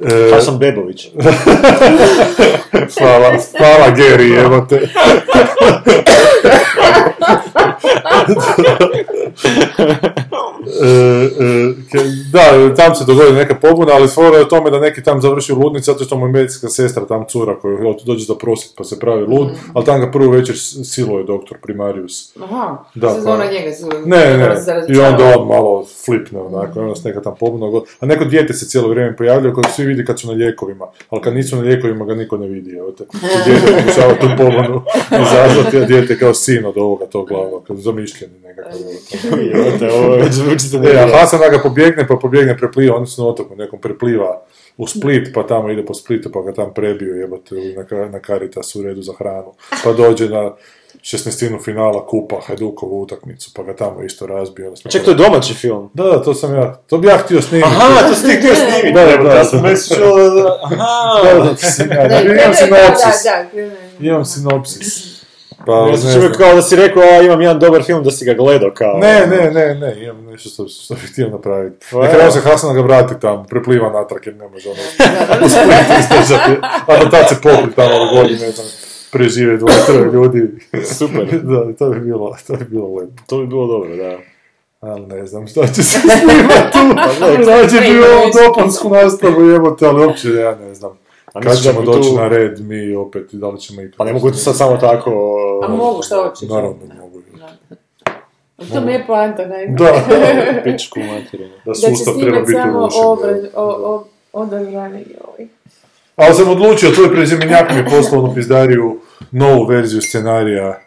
E, 0.00 0.30
Hasan 0.30 0.58
Bebović. 0.58 1.10
Hvala, 2.98 3.32
hvala 3.58 3.90
Geri, 3.96 4.34
evo 4.34 4.66
te. 4.70 4.80
E, 10.78 10.88
e, 11.92 11.98
da, 12.26 12.40
tam 12.76 12.94
se 12.94 13.04
dogodi 13.04 13.32
neka 13.32 13.54
pobuna, 13.56 13.92
ali 13.92 14.08
fora 14.08 14.36
je 14.36 14.42
u 14.42 14.48
tome 14.48 14.70
da 14.70 14.80
neki 14.80 15.02
tam 15.02 15.20
završi 15.20 15.52
u 15.52 15.58
ludnici 15.58 15.84
zato 15.84 16.04
što 16.04 16.16
mu 16.16 16.26
je 16.26 16.32
medicinska 16.32 16.68
sestra 16.68 17.06
tam 17.06 17.24
cura 17.24 17.54
koja 17.54 17.88
od- 17.88 18.02
dođe 18.04 18.24
za 18.24 18.34
prosjet 18.34 18.72
pa 18.76 18.84
se 18.84 18.98
pravi 18.98 19.22
lud, 19.22 19.48
ali 19.72 19.84
tam 19.84 20.00
ga 20.00 20.10
prvu 20.10 20.30
večer 20.30 20.54
siluje 20.84 21.24
doktor 21.24 21.58
Primarius. 21.58 22.36
Aha, 22.38 22.78
Da, 22.94 23.08
pa- 23.16 23.20
njega. 23.86 24.06
Ne, 24.06 24.36
ne, 24.38 24.54
i 24.88 25.00
onda 25.00 25.24
on 25.36 25.48
malo 25.48 25.84
flipne 26.04 26.40
onako, 26.40 26.80
onda 26.80 26.94
se 26.96 27.08
neka 27.08 27.20
tam 27.20 27.34
pobuna, 27.36 27.66
a 28.00 28.06
neko 28.06 28.24
dijete 28.24 28.54
se 28.54 28.66
cijelo 28.66 28.88
vrijeme 28.88 29.16
pojavljuje 29.16 29.54
kojeg 29.54 29.66
svi 29.66 29.84
vidi 29.84 30.04
kad 30.04 30.20
su 30.20 30.26
na 30.26 30.32
lijekovima, 30.34 30.86
ali 31.10 31.22
kad 31.22 31.34
nisu 31.34 31.56
na 31.56 31.62
lijekovima 31.62 32.04
ga 32.04 32.14
niko 32.14 32.36
ne 32.36 32.46
vidi, 32.48 32.70
evo 32.70 32.90
te. 32.90 33.04
I 33.04 33.16
dijete 33.46 33.72
pokušava 33.76 34.14
tu 34.14 34.26
pobunu 34.38 34.82
izazvati, 35.12 35.76
a 35.76 35.84
dijete 35.84 36.18
kao 36.18 36.34
sin 36.34 36.64
od 36.66 36.76
ovoga 36.78 37.06
tog 37.06 37.28
glavnog, 37.28 37.66
zamišljeni 37.80 38.38
nekakav. 38.40 38.72
evo 38.80 38.90
te. 39.10 39.58
Jebote, 39.58 39.92
ovo 39.92 40.16
već 40.16 40.32
zvučite 40.32 40.76
E, 40.76 40.98
a 40.98 41.18
Hasan 41.18 41.40
ga 41.50 41.62
pobjegne, 41.62 42.06
pa 42.08 42.16
pobjegne, 42.16 42.58
prepliva, 42.58 42.96
oni 42.96 43.06
su 43.06 43.22
na 43.22 43.28
otoku, 43.28 43.56
nekom 43.56 43.80
prepliva 43.80 44.42
u 44.76 44.86
Split, 44.86 45.28
pa 45.34 45.46
tamo 45.46 45.70
ide 45.70 45.84
po 45.84 45.94
Splitu, 45.94 46.32
pa 46.32 46.42
ga 46.42 46.52
tam 46.52 46.74
prebiju, 46.74 47.16
jebote, 47.16 47.54
na, 47.54 48.08
na 48.08 48.20
Caritas 48.26 48.76
u 48.76 48.82
redu 48.82 49.02
za 49.02 49.12
hranu. 49.18 49.54
Pa 49.84 49.92
dođe 49.92 50.28
na 50.28 50.52
šestnestinu 51.02 51.58
finala 51.58 52.06
kupa 52.06 52.36
Hajdukovu 52.46 53.02
utakmicu, 53.02 53.50
pa 53.54 53.62
ga 53.62 53.76
tamo 53.76 54.02
isto 54.02 54.26
razbio. 54.26 54.76
smo 54.76 54.90
Ček, 54.90 55.04
to 55.04 55.10
je 55.10 55.14
domaći 55.14 55.54
film. 55.54 55.90
Da, 55.94 56.04
da, 56.04 56.22
to 56.22 56.34
sam 56.34 56.54
ja, 56.54 56.74
to 56.74 56.98
bi 56.98 57.08
ja 57.08 57.18
htio 57.18 57.42
snimiti. 57.42 57.70
Aha, 57.70 58.08
to 58.08 58.14
si 58.14 58.26
ti 58.26 58.36
htio 58.36 58.54
snimiti. 58.54 58.92
Da, 58.92 59.04
da, 59.04 59.16
da, 59.16 59.28
ja 59.28 59.34
da. 59.34 59.44
sam 59.44 59.62
već 59.62 59.88
čuo 59.88 60.16
da... 60.16 60.42
Da, 60.42 60.58
Aha! 60.62 61.44
da, 61.44 61.56
sam 61.56 61.92
ja, 61.92 62.08
Da, 62.08 62.08
da, 62.08 62.20
imam 62.20 62.36
da, 62.36 62.54
sinopsis, 62.54 63.24
Da, 63.24 63.60
da, 63.62 63.68
da. 63.68 64.06
imam 64.06 64.24
sinopsis. 64.24 65.15
Pa, 65.66 65.86
ne 65.86 65.96
znam. 65.96 66.32
kao 66.32 66.54
da 66.54 66.62
si 66.62 66.76
rekao, 66.76 67.02
a 67.02 67.22
imam 67.22 67.40
jedan 67.40 67.58
dobar 67.58 67.82
film 67.82 68.02
da 68.04 68.10
si 68.10 68.24
ga 68.24 68.34
gledao 68.34 68.70
kao... 68.74 68.98
Ne, 68.98 69.26
ne, 69.26 69.50
ne, 69.50 69.74
ne, 69.74 70.04
imam 70.04 70.24
nešto 70.24 70.48
što, 70.48 70.68
što 70.68 70.94
bih 70.94 71.10
htio 71.12 71.28
napraviti. 71.28 71.86
Pa 71.92 71.98
Na 71.98 72.10
kraju 72.10 72.32
se 72.32 72.40
Hasana 72.40 72.72
ga 72.72 72.80
vrati 72.80 73.14
tamo, 73.20 73.44
prepliva 73.44 73.90
natrag 73.92 74.20
jer 74.26 74.36
ne 74.36 74.48
može 74.48 74.68
ono 74.68 74.78
u 75.46 75.48
Splitu 75.48 75.92
izdržati. 76.00 76.52
A 76.86 77.04
do 77.04 77.10
tad 77.10 77.28
se 77.28 77.34
pokri 77.34 77.72
tamo 77.76 77.94
u 77.94 78.16
godinu, 78.16 78.40
ne 78.40 78.50
znam, 78.50 78.66
prežive 79.12 79.56
dvoje, 79.56 79.76
troje 79.86 80.12
ljudi. 80.14 80.42
Super. 80.84 81.26
da, 81.42 81.72
to 81.72 81.90
bi 81.90 82.00
bilo, 82.00 82.36
to 82.46 82.56
bi 82.56 82.64
bilo 82.64 82.94
lepo. 82.94 83.22
To 83.26 83.38
bi 83.38 83.46
bilo 83.46 83.66
dobro, 83.66 83.96
da. 83.96 84.16
Ali 84.80 85.06
ne 85.06 85.26
znam 85.26 85.46
šta 85.48 85.66
će 85.66 85.82
se 85.82 85.98
snimati 86.00 86.72
tu. 86.72 86.78
Pa 86.96 87.44
Znači 87.44 87.76
bi 87.82 87.98
ovo 88.00 88.26
nešto. 88.26 88.40
dopunsku 88.48 88.88
nastavu 88.88 89.44
jebote, 89.44 89.86
ali 89.86 90.04
uopće 90.04 90.28
ja 90.28 90.54
ne 90.56 90.74
znam. 90.74 90.90
A 91.26 91.40
Kad 91.40 91.50
da 91.50 91.56
ćemo 91.56 91.82
doći 91.82 92.08
tu- 92.10 92.16
na 92.16 92.28
red 92.28 92.60
mi 92.60 92.94
opet 92.96 93.34
i 93.34 93.36
da 93.36 93.48
li 93.48 93.60
ćemo 93.60 93.82
ikad. 93.82 93.94
Pa 93.96 94.04
ne 94.04 94.12
mogu 94.12 94.32
sad 94.32 94.56
samo 94.56 94.76
tako... 94.76 95.10
A 95.62 95.68
mogu, 95.68 96.02
šta 96.02 96.16
hoćeš? 96.18 96.48
Naravno 96.48 96.86
da 96.86 96.94
mogu. 96.94 97.22
To 98.72 98.80
mi 98.80 98.92
je 98.92 99.04
poanta, 99.06 99.46
ne? 99.46 99.66
Da, 99.68 99.92
Pičku 100.64 100.98
materinu. 101.00 101.54
da 101.56 101.62
Da 101.66 101.74
će 101.80 101.80
sustav 101.88 102.14
treba 102.14 102.24
snimati 102.36 102.46
biti 102.46 102.58
samo 102.62 102.88
obraz, 103.04 103.42
da. 103.42 103.48
o, 103.54 103.64
o, 103.86 104.04
odabrani 104.34 104.98
joj. 105.00 105.48
Ali 106.16 106.34
sam 106.34 106.48
odlučio, 106.48 106.90
tvoj 106.90 107.10
prezimenjak 107.10 107.70
mi 107.70 107.76
je 107.76 107.84
poslao 107.86 108.22
onu 108.22 108.34
pizdariju, 108.34 109.00
novu 109.30 109.64
verziju 109.64 110.02
scenarija 110.02 110.80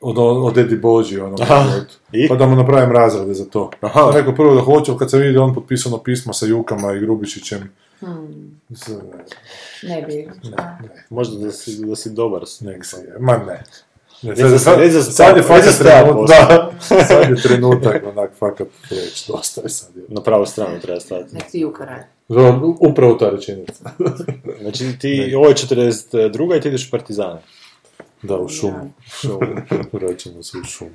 od, 0.00 0.14
od 0.18 0.58
Eddie 0.58 0.78
Boži, 0.78 1.20
ono, 1.20 1.36
I? 2.12 2.28
pa 2.28 2.34
da 2.34 2.46
mu 2.46 2.56
napravim 2.56 2.92
razrade 2.92 3.34
za 3.34 3.44
to. 3.44 3.70
Aha. 3.80 4.10
Rekao 4.14 4.34
prvo 4.34 4.54
da 4.54 4.60
hoću, 4.60 4.90
ali 4.90 4.98
kad 4.98 5.10
sam 5.10 5.20
vidio 5.20 5.44
on 5.44 5.54
potpisano 5.54 5.98
pismo 5.98 6.32
sa 6.32 6.46
Jukama 6.46 6.92
i 6.92 7.00
Grubišićem, 7.00 7.72
s- 8.70 8.88
Ne 9.82 10.02
bi. 10.02 10.28
Možda 11.10 11.38
da 11.38 11.52
si, 11.52 11.80
da 11.80 11.96
si 11.96 12.10
dobar 12.10 12.42
s 12.46 12.60
je, 12.60 12.68
ma 13.20 13.36
ne. 13.38 13.62
Ne, 14.22 14.36
za- 14.38 14.58
sad, 14.58 14.78
reci 14.78 14.92
za 14.92 15.02
sad 15.02 15.36
je 15.36 15.42
fakat 15.42 15.74
trenutak, 15.74 16.28
da, 16.28 16.70
sad 16.80 17.30
je 17.30 17.36
trenutak, 17.38 18.02
onak, 18.06 18.30
fakat 18.38 18.68
reći, 18.90 19.24
dosta 19.28 19.60
je 19.60 19.68
sad. 19.68 19.96
Je. 19.96 20.02
Na 20.08 20.20
pravu 20.20 20.46
stranu 20.46 20.80
treba 20.80 21.00
stati. 21.00 21.34
Nek 21.34 21.50
ti. 21.52 21.66
Dobro, 22.28 22.74
Upravo 22.80 23.14
ta 23.14 23.30
rečenica. 23.30 23.90
Znači 24.60 24.98
ti, 24.98 25.34
ovo 25.36 25.48
je 25.48 25.54
42. 25.54 26.58
i 26.58 26.60
ti 26.60 26.68
ideš 26.68 26.88
u 26.88 26.90
Partizane. 26.90 27.40
Da, 28.22 28.36
u 28.36 28.48
šumu. 28.48 28.90
Vraćamo 29.92 30.42
se 30.42 30.58
u 30.58 30.64
šumu. 30.64 30.90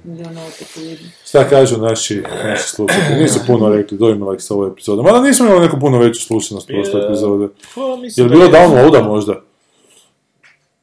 Šta 1.25 1.49
kažu 1.49 1.77
naši, 1.77 2.23
naši 2.43 2.63
slušatelji? 2.65 3.21
Nisu 3.21 3.39
puno 3.47 3.69
rekli, 3.69 3.97
dojmila 3.97 4.35
ih 4.35 4.41
sa 4.41 4.53
ove 4.55 4.71
epizode. 4.71 5.01
Mada 5.01 5.21
nismo 5.21 5.45
imali 5.45 5.61
neku 5.61 5.79
puno 5.79 5.97
veću 5.99 6.21
slušanost 6.21 6.67
prošle 6.67 6.99
Je. 6.99 7.05
epizode. 7.05 7.47
Pa, 7.75 7.81
Je 8.15 8.23
li 8.23 8.29
bilo 8.29 8.47
da 8.47 8.57
downloada 8.57 9.07
možda? 9.07 9.41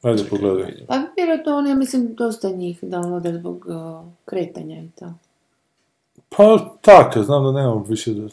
Ajde 0.02 0.24
pogledaj. 0.30 0.86
Pa 0.88 1.02
vjerojatno 1.16 1.56
on, 1.56 1.66
ja 1.66 1.74
mislim, 1.74 2.14
dosta 2.14 2.50
njih 2.50 2.82
downloada 2.82 3.38
zbog 3.38 3.66
uh, 3.66 4.06
kretanja 4.24 4.78
i 4.78 4.88
to. 4.98 5.12
Pa 6.28 6.58
tak, 6.80 7.18
znam 7.18 7.44
da 7.44 7.52
nemam 7.52 7.84
više 7.88 8.14
da... 8.14 8.28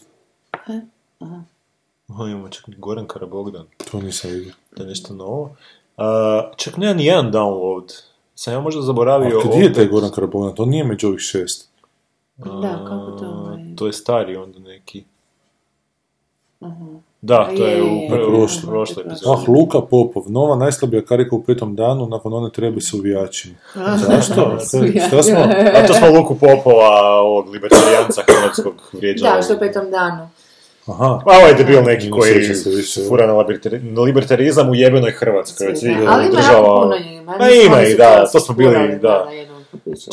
O, 2.19 2.27
imamo 2.27 2.49
čak 2.49 2.65
Goran 2.77 3.07
Karabogdan. 3.07 3.65
To 3.91 4.01
nisam 4.01 4.31
vidio. 4.31 4.53
To 4.75 4.83
je 4.83 4.89
nešto 4.89 5.13
novo. 5.13 5.41
Uh, 5.97 6.03
čak 6.55 6.77
nema 6.77 6.93
ni 6.93 7.05
jedan 7.05 7.31
download. 7.31 8.01
Sam 8.35 8.53
ja 8.53 8.59
možda 8.59 8.81
zaboravio... 8.81 9.39
A 9.39 9.47
gdje 9.47 9.63
je 9.63 9.73
taj. 9.73 9.87
Goran 9.87 10.11
Karabogdan? 10.11 10.55
To 10.55 10.65
nije 10.65 10.83
među 10.83 11.07
ovih 11.07 11.19
šest. 11.19 11.69
Da, 12.37 12.85
kako 12.87 13.11
to 13.19 13.25
ovaj... 13.25 13.57
To 13.75 13.87
je 13.87 13.93
stari 13.93 14.35
onda 14.35 14.59
neki. 14.59 15.03
Da, 17.21 17.49
to 17.57 17.65
je 17.65 17.71
Je, 17.71 17.83
u 17.83 17.85
je, 17.85 17.91
je, 17.91 18.03
je, 18.03 18.09
prošloj 18.09 18.61
je, 18.61 18.67
prošloj 18.67 19.03
je, 19.03 19.07
epizodi. 19.07 19.41
Ah, 19.41 19.51
Luka 19.51 19.81
Popov, 19.81 20.23
nova 20.27 20.55
najslabija 20.55 21.01
karika 21.01 21.35
u 21.35 21.43
petom 21.43 21.75
danu, 21.75 22.07
nakon 22.07 22.33
one 22.33 22.49
treba 22.51 22.81
se 22.81 22.97
uvijačima. 22.97 23.55
Zašto? 23.97 24.57
Šta 25.07 25.23
smo? 25.23 25.39
A 25.75 25.87
to 25.87 25.93
smo 25.93 26.07
Luku 26.09 26.35
Popova, 26.35 26.89
ovog 27.21 27.49
libertarijanca 27.49 28.21
hrvatskog 28.29 28.73
vrijeđali. 28.93 29.35
Da, 29.35 29.41
što 29.41 29.53
u 29.53 29.59
petom 29.59 29.91
danu. 29.91 30.29
Aha. 30.85 31.05
A 31.25 31.37
ovaj 31.37 31.53
debil 31.53 31.83
neki 31.83 32.05
Ne 32.05 32.11
koji 32.11 32.33
sjećam 32.33 32.55
se 32.55 32.69
više. 32.69 33.01
fura 33.07 33.27
na, 33.27 33.33
libertari- 33.33 33.81
na 33.83 34.01
libertarizam 34.01 34.69
u 34.69 34.75
jebenoj 34.75 35.11
Hrvatskoj. 35.11 35.67
Od 35.67 35.79
svih 35.79 35.97
ali 36.07 36.25
ima 36.25 36.35
država. 36.35 36.81
puno 36.81 36.95
njih. 36.99 37.21
Ma 37.23 37.35
ima 37.65 37.81
i 37.81 37.95
da, 37.95 38.25
to 38.33 38.39
smo 38.39 38.55
bili, 38.55 38.99
da. 39.01 39.27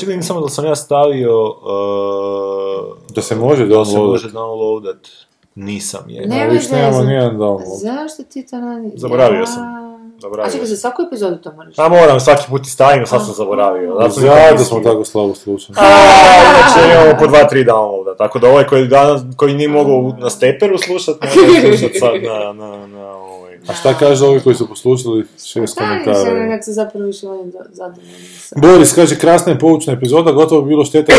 Čekaj, 0.01 0.22
samo 0.22 0.40
da 0.40 0.48
sam 0.48 0.64
ja 0.64 0.76
stavio... 0.76 1.44
Uh, 1.44 2.97
Da 3.10 3.22
se 3.22 3.35
može 3.36 3.66
da 3.66 3.85
se 3.85 3.90
downloadat. 3.90 4.06
može 4.06 4.28
downloadat. 4.28 5.09
Nisam 5.56 6.01
je. 6.09 6.26
Ne, 6.26 6.48
viš, 6.48 6.70
nemamo 6.70 6.93
za- 6.93 7.02
nijedan 7.02 7.31
download. 7.32 7.78
Zašto 7.78 8.22
ti 8.22 8.47
to 8.47 8.56
nani... 8.59 8.93
Zaboravio 8.94 9.40
Ja, 9.40 9.47
sam. 9.47 9.85
A 10.40 10.51
čekaj, 10.51 10.66
za 10.66 10.76
svaku 10.76 11.02
epizodu 11.02 11.36
to 11.36 11.52
moraš? 11.52 11.78
A 11.78 11.89
moram 11.90 12.20
svaki 12.20 12.43
put 12.48 12.62
istavim, 12.62 13.06
sad 13.06 13.24
sam 13.24 13.35
zaboravio. 13.35 13.94
Zato 13.94 14.10
sam 14.10 14.22
Zato 14.22 14.36
mislio. 14.51 14.64
smo 14.64 14.81
tako 14.81 15.05
slabo 15.05 15.35
slušali. 15.35 15.78
A, 15.78 15.85
znači 16.55 16.90
imamo 16.93 17.18
po 17.20 17.26
dva, 17.26 17.44
tri 17.44 17.64
downloada, 17.64 18.16
tako 18.18 18.39
da 18.39 18.48
ovaj 18.48 18.64
koji, 18.64 18.86
danas, 18.89 19.22
koji 19.36 19.55
nije 19.55 19.68
mogao 19.68 20.12
na 20.18 20.31
steperu 20.31 20.78
slušat, 20.78 21.16
ne 21.22 21.28
može 21.43 21.78
slušat 21.78 21.90
sad 21.94 22.10
na, 22.22 22.52
na, 22.55 22.86
na 22.89 23.09
ovaj. 23.09 23.43
A 23.68 23.74
šta 23.74 23.94
kaže 23.98 24.24
ovi 24.24 24.40
koji 24.40 24.56
su 24.56 24.68
poslušali 24.68 25.24
šest 25.44 25.78
komentara? 25.78 26.48
Kako 26.50 26.62
se 26.62 26.72
zapravo 26.72 27.06
više 27.06 27.26
volim 27.26 27.52
zadovoljni. 27.72 28.12
Boris 28.56 28.92
kaže, 28.92 29.18
krasna 29.18 29.52
i 29.52 29.58
poučna 29.58 29.92
epizoda, 29.92 30.32
gotovo 30.32 30.62
bi 30.62 30.68
bilo 30.68 30.84
šteta 30.84 31.12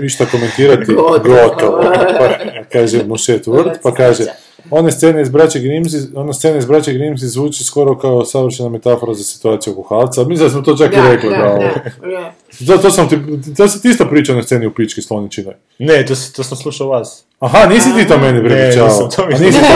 ništa, 0.00 0.26
komentirati. 0.26 0.92
Gotovo. 1.24 1.82
Pa, 2.18 2.28
kaže 2.72 3.04
Mušet 3.04 3.46
Word, 3.46 3.74
pa 3.82 3.94
kaže, 3.94 4.24
one 4.72 4.92
scene 4.92 5.22
iz 5.22 5.28
Braće 5.28 5.58
Grimzi, 5.60 5.98
ona 6.14 6.32
scena 6.32 6.56
iz 6.58 6.66
Braće 6.66 6.92
Grimzi 6.92 7.26
zvuči 7.26 7.64
skoro 7.64 7.98
kao 7.98 8.24
savršena 8.24 8.68
metafora 8.68 9.14
za 9.14 9.24
situaciju 9.24 9.72
oko 9.72 9.94
Halca. 9.94 10.24
Mislim 10.24 10.46
da 10.46 10.52
smo 10.52 10.62
to 10.62 10.76
čak 10.76 10.92
i 10.92 11.00
rekli. 11.02 11.30
Da, 11.30 11.44
ovo. 11.44 11.62
da. 12.02 12.32
Da, 12.60 12.78
to 12.78 12.90
sam 12.90 13.08
ti, 13.08 13.18
to 13.56 13.68
si 13.68 13.82
ti 13.82 13.88
isto 13.88 14.06
pričao 14.06 14.36
na 14.36 14.42
sceni 14.42 14.66
u 14.66 14.74
Pički 14.74 15.02
Sloničinoj. 15.02 15.54
Ne, 15.78 16.06
to, 16.06 16.14
si, 16.14 16.34
to 16.34 16.44
sam 16.44 16.56
slušao 16.56 16.88
vas. 16.88 17.24
Aha, 17.40 17.66
nisi 17.66 17.88
ti 17.94 18.08
to 18.08 18.18
meni 18.18 18.32
Ne, 18.34 18.44
prepričavao. 18.44 18.88
nisam, 18.88 19.10
to 19.10 19.26
mi 19.26 19.46
nisi 19.46 19.58
to 19.58 19.66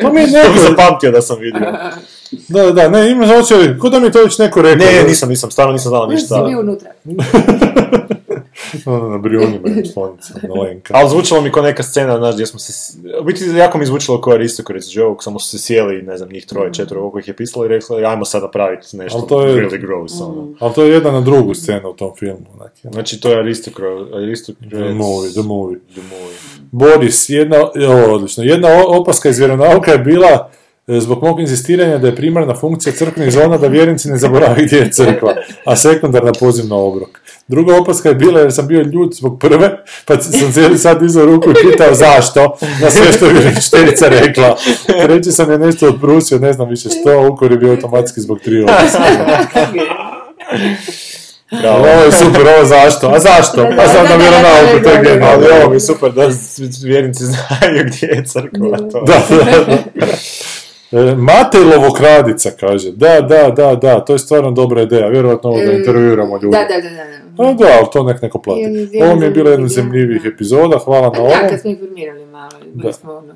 To 0.00 0.10
mi 0.12 0.20
je 0.20 0.26
To 0.26 0.32
bi 0.32 0.54
neko... 0.54 0.70
zapamtio 0.70 1.10
da 1.10 1.22
sam 1.22 1.36
vidio. 1.40 1.60
Da, 2.48 2.62
da, 2.62 2.72
da, 2.72 2.88
ne, 2.88 3.10
ima 3.10 3.26
očeli, 3.34 3.78
ko 3.78 3.88
da 3.88 3.98
mi 3.98 4.06
je 4.06 4.12
to 4.12 4.22
već 4.22 4.38
neko 4.38 4.62
rekao. 4.62 4.86
Ne, 4.86 5.02
da- 5.02 5.08
nisam, 5.08 5.28
nisam, 5.28 5.50
stvarno 5.50 5.72
nisam 5.72 5.92
si 6.08 6.14
ništa. 6.14 6.42
bio 6.42 6.60
unutra. 6.60 6.90
Ono, 8.86 9.08
na 9.08 9.18
Brionima 9.18 9.68
je 9.68 9.84
slonica, 9.92 10.34
na 10.42 10.54
Lenka. 10.54 10.94
Ali 10.96 11.10
zvučalo 11.10 11.40
mi 11.40 11.52
kao 11.52 11.62
neka 11.62 11.82
scena, 11.82 12.16
znaš, 12.16 12.34
gdje 12.34 12.46
smo 12.46 12.58
se... 12.58 12.72
U 13.20 13.24
biti, 13.24 13.44
jako 13.46 13.78
mi 13.78 13.86
zvučalo 13.86 14.20
kao 14.20 14.32
Aristocrats 14.32 14.86
joke, 14.90 15.22
samo 15.22 15.38
su 15.38 15.48
se 15.48 15.58
sjeli, 15.58 16.02
ne 16.02 16.16
znam, 16.16 16.28
njih 16.28 16.46
troje, 16.46 16.72
četvero, 16.72 17.00
koliko 17.00 17.18
ih 17.18 17.28
je 17.28 17.36
pisalo 17.36 17.64
i 17.64 17.68
rekli, 17.68 18.04
ajmo 18.04 18.24
sada 18.24 18.44
napraviti 18.44 18.96
nešto 18.96 19.18
Ali 19.18 19.28
to 19.28 19.42
je- 19.42 19.54
really 19.56 19.80
gross, 19.80 20.20
ono. 20.20 20.48
Ali 20.60 20.74
to 20.74 20.82
je 20.84 20.92
jedna 20.92 21.10
na 21.10 21.20
drugu 21.20 21.54
scenu 21.54 21.90
u 21.90 21.94
tom 21.94 22.10
filmu. 22.18 22.46
onak. 22.54 22.72
Znači, 22.82 23.20
to 23.20 23.30
je 23.30 23.38
Aristocrats... 23.38 24.42
The 24.70 24.76
movie, 24.76 25.30
the 25.32 25.42
movie. 25.42 25.78
The 25.92 26.00
movie. 26.02 26.36
Boris, 26.72 27.28
jedna, 27.28 27.56
ovo, 27.88 28.14
odlično, 28.14 28.44
jedna 28.44 28.68
opaska 28.88 29.28
iz 29.28 29.38
vjeronauka 29.38 29.92
je 29.92 29.98
bila 29.98 30.50
e, 30.86 31.00
zbog 31.00 31.22
mog 31.22 31.40
inzistiranja 31.40 31.98
da 31.98 32.06
je 32.06 32.16
primarna 32.16 32.54
funkcija 32.54 32.92
crkvenih 32.92 33.32
zona 33.32 33.58
da 33.58 33.66
vjernici 33.66 34.08
ne 34.08 34.18
zaborave 34.18 34.64
gdje 34.64 34.76
je 34.76 34.90
crkva, 34.92 35.34
a 35.64 35.76
sekundarna 35.76 36.32
poziv 36.32 36.68
na 36.68 36.76
obrok. 36.76 37.20
Druga 37.48 37.76
opaska 37.76 38.08
je 38.08 38.14
bila 38.14 38.40
jer 38.40 38.52
sam 38.52 38.66
bio 38.66 38.82
ljut 38.82 39.14
zbog 39.14 39.38
prve, 39.40 39.84
pa 40.04 40.20
sam 40.20 40.52
cijeli 40.52 40.78
sad 40.78 41.00
dizao 41.02 41.26
ruku 41.26 41.50
i 41.50 41.70
pitao 41.70 41.94
zašto, 41.94 42.56
na 42.82 42.90
sve 42.90 43.12
što 43.12 43.26
je 43.26 43.32
vjeričiteljica 43.32 44.08
rekla. 44.08 44.56
Treći 45.02 45.32
sam 45.32 45.50
je 45.50 45.58
nešto 45.58 45.88
odprusio, 45.88 46.38
ne 46.38 46.52
znam 46.52 46.68
više 46.68 46.88
što, 46.88 47.28
ukor 47.28 47.52
je 47.52 47.58
bio 47.58 47.70
automatski 47.70 48.20
zbog 48.20 48.40
tri 48.40 48.62
opaske. 48.62 48.98
Bravo. 51.60 51.78
Ovo 51.78 52.04
je 52.04 52.12
super, 52.12 52.40
ovo 52.56 52.64
zašto? 52.64 53.08
A 53.08 53.18
zašto? 53.18 53.62
Da, 53.62 53.68
A 53.68 53.74
da, 53.76 53.88
sad 53.88 54.08
da, 54.08 54.08
na 54.08 54.16
vjeronauku, 54.16 54.84
to 54.84 54.90
je 54.90 55.02
genijalno. 55.02 55.26
Ali 55.26 55.60
ovo 55.60 55.70
mi 55.70 55.76
je 55.76 55.80
super 55.80 56.12
da 56.12 56.28
vjernici 56.84 57.24
znaju 57.24 57.84
gdje 57.86 58.06
je 58.06 58.24
crkva. 58.24 58.78
To. 58.78 59.00
Da, 59.00 59.22
da, 59.30 59.64
da. 59.64 59.76
E, 61.00 61.14
Matejlovo 61.14 61.92
kradica 61.92 62.50
kaže, 62.60 62.92
da, 62.92 63.20
da, 63.20 63.50
da, 63.50 63.74
da, 63.74 64.00
to 64.00 64.12
je 64.12 64.18
stvarno 64.18 64.50
dobra 64.50 64.82
ideja, 64.82 65.08
vjerojatno 65.08 65.50
ovo 65.50 65.58
da 65.58 65.72
E, 65.72 65.76
intervjuiramo 65.76 66.38
ljude. 66.42 66.58
Da, 66.58 66.64
da, 66.64 66.88
da, 66.88 66.94
da. 66.94 67.23
Da. 67.36 67.44
Pa 67.44 67.52
da, 67.54 67.66
ali 67.78 67.86
to 67.92 68.02
nek 68.02 68.22
neko 68.22 68.38
plati. 68.38 68.60
Ovo 69.02 69.16
mi 69.16 69.24
je 69.24 69.30
bila 69.30 69.50
jedna 69.50 69.66
da. 70.22 70.28
epizoda, 70.28 70.78
hvala 70.78 71.02
na 71.02 71.10
Da, 71.10 71.20
ovom. 71.20 71.32
kad 71.50 71.60
smo 71.60 71.70
informirali 71.70 72.26
malo, 72.26 72.50
bili 72.64 72.82
Da. 72.82 72.92
smo 72.92 73.12
ono, 73.12 73.34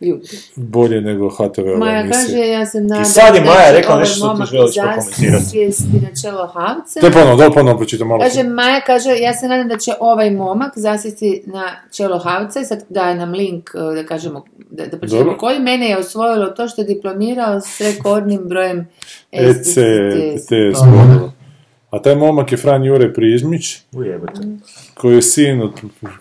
ljudi. 0.00 0.28
Bolje 0.56 1.00
nego 1.00 1.28
HTV 1.28 1.78
Maja 1.78 2.00
emisije. 2.00 2.22
kaže, 2.24 2.48
ja 2.48 2.66
se 2.66 2.80
nadam 2.80 3.04
sad 3.04 3.34
je 3.34 3.40
da 3.40 3.46
Maja 3.46 3.70
rekla 3.72 3.94
ovaj 3.94 4.02
nešto 4.02 4.14
što 4.36 4.36
ti 4.36 4.50
želiš 4.50 4.74
prokomentirati. 4.74 5.72
na 6.02 6.22
čelo 6.22 6.46
Havce. 6.46 7.00
Te 7.00 7.10
ponovno, 7.10 7.36
da 7.36 7.50
ponovno 7.50 7.76
pročitam 7.76 8.08
malo. 8.08 8.20
Kaže, 8.20 8.42
Maja 8.44 8.80
kaže, 8.80 9.10
ja 9.12 9.34
se 9.34 9.48
nadam 9.48 9.68
da 9.68 9.76
će 9.76 9.92
ovaj 10.00 10.30
momak 10.30 10.72
zasjesti 10.76 11.42
na 11.46 11.64
čelo 11.92 12.18
Havca 12.18 12.60
i 12.60 12.64
sad 12.64 12.84
daje 12.88 13.14
nam 13.14 13.32
link, 13.32 13.70
eh, 13.74 13.94
da 13.94 14.04
kažemo, 14.04 14.44
da, 14.70 14.86
da 14.86 14.98
pročitamo 14.98 15.24
Dobro. 15.24 15.38
koji. 15.38 15.58
Mene 15.58 15.88
je 15.88 15.98
osvojilo 15.98 16.46
to 16.46 16.68
što 16.68 16.80
je 16.80 16.86
diplomirao 16.86 17.60
s 17.60 17.80
rekordnim 17.80 18.40
brojem 18.42 18.88
EC, 19.32 19.56
STS. 19.58 19.74
TS 20.46 20.80
bodova. 20.82 21.32
A 21.90 21.98
taj 21.98 22.16
momak 22.16 22.52
je 22.52 22.58
Fran 22.58 22.84
Jure 22.84 23.12
Prizmić, 23.14 23.78
Ujebate. 23.92 24.40
koji 24.94 25.14
je 25.14 25.22
sin 25.22 25.62
od, 25.62 25.70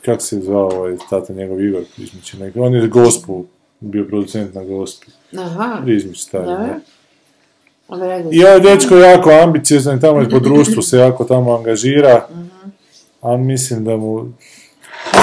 kak 0.01 0.21
se 0.21 0.35
zvao 0.37 0.69
ovaj 0.69 0.95
tata 1.09 1.33
njegov 1.33 1.61
Igor 1.61 1.81
Prizmić, 1.95 2.33
neki- 2.33 2.59
on 2.59 2.73
je 2.73 2.87
gospu, 2.87 3.45
bio 3.79 4.05
producent 4.05 4.53
na 4.53 4.63
gospi. 4.63 5.07
Aha, 5.37 5.81
Prizmić 5.83 6.19
stari, 6.19 6.45
da. 6.45 6.79
I 8.31 8.43
ovaj 8.43 8.59
dečko 8.59 8.95
je 8.95 9.01
jako 9.03 9.29
ambiciozan 9.33 9.97
i 9.97 10.01
tamo 10.01 10.19
je 10.19 10.29
po 10.29 10.39
društvu 10.39 10.81
se 10.81 10.97
jako 10.97 11.23
tamo 11.23 11.53
angažira, 11.53 12.27
Mhm. 12.31 12.45
a 13.21 13.37
mislim 13.37 13.83
da 13.83 13.97
mu... 13.97 14.33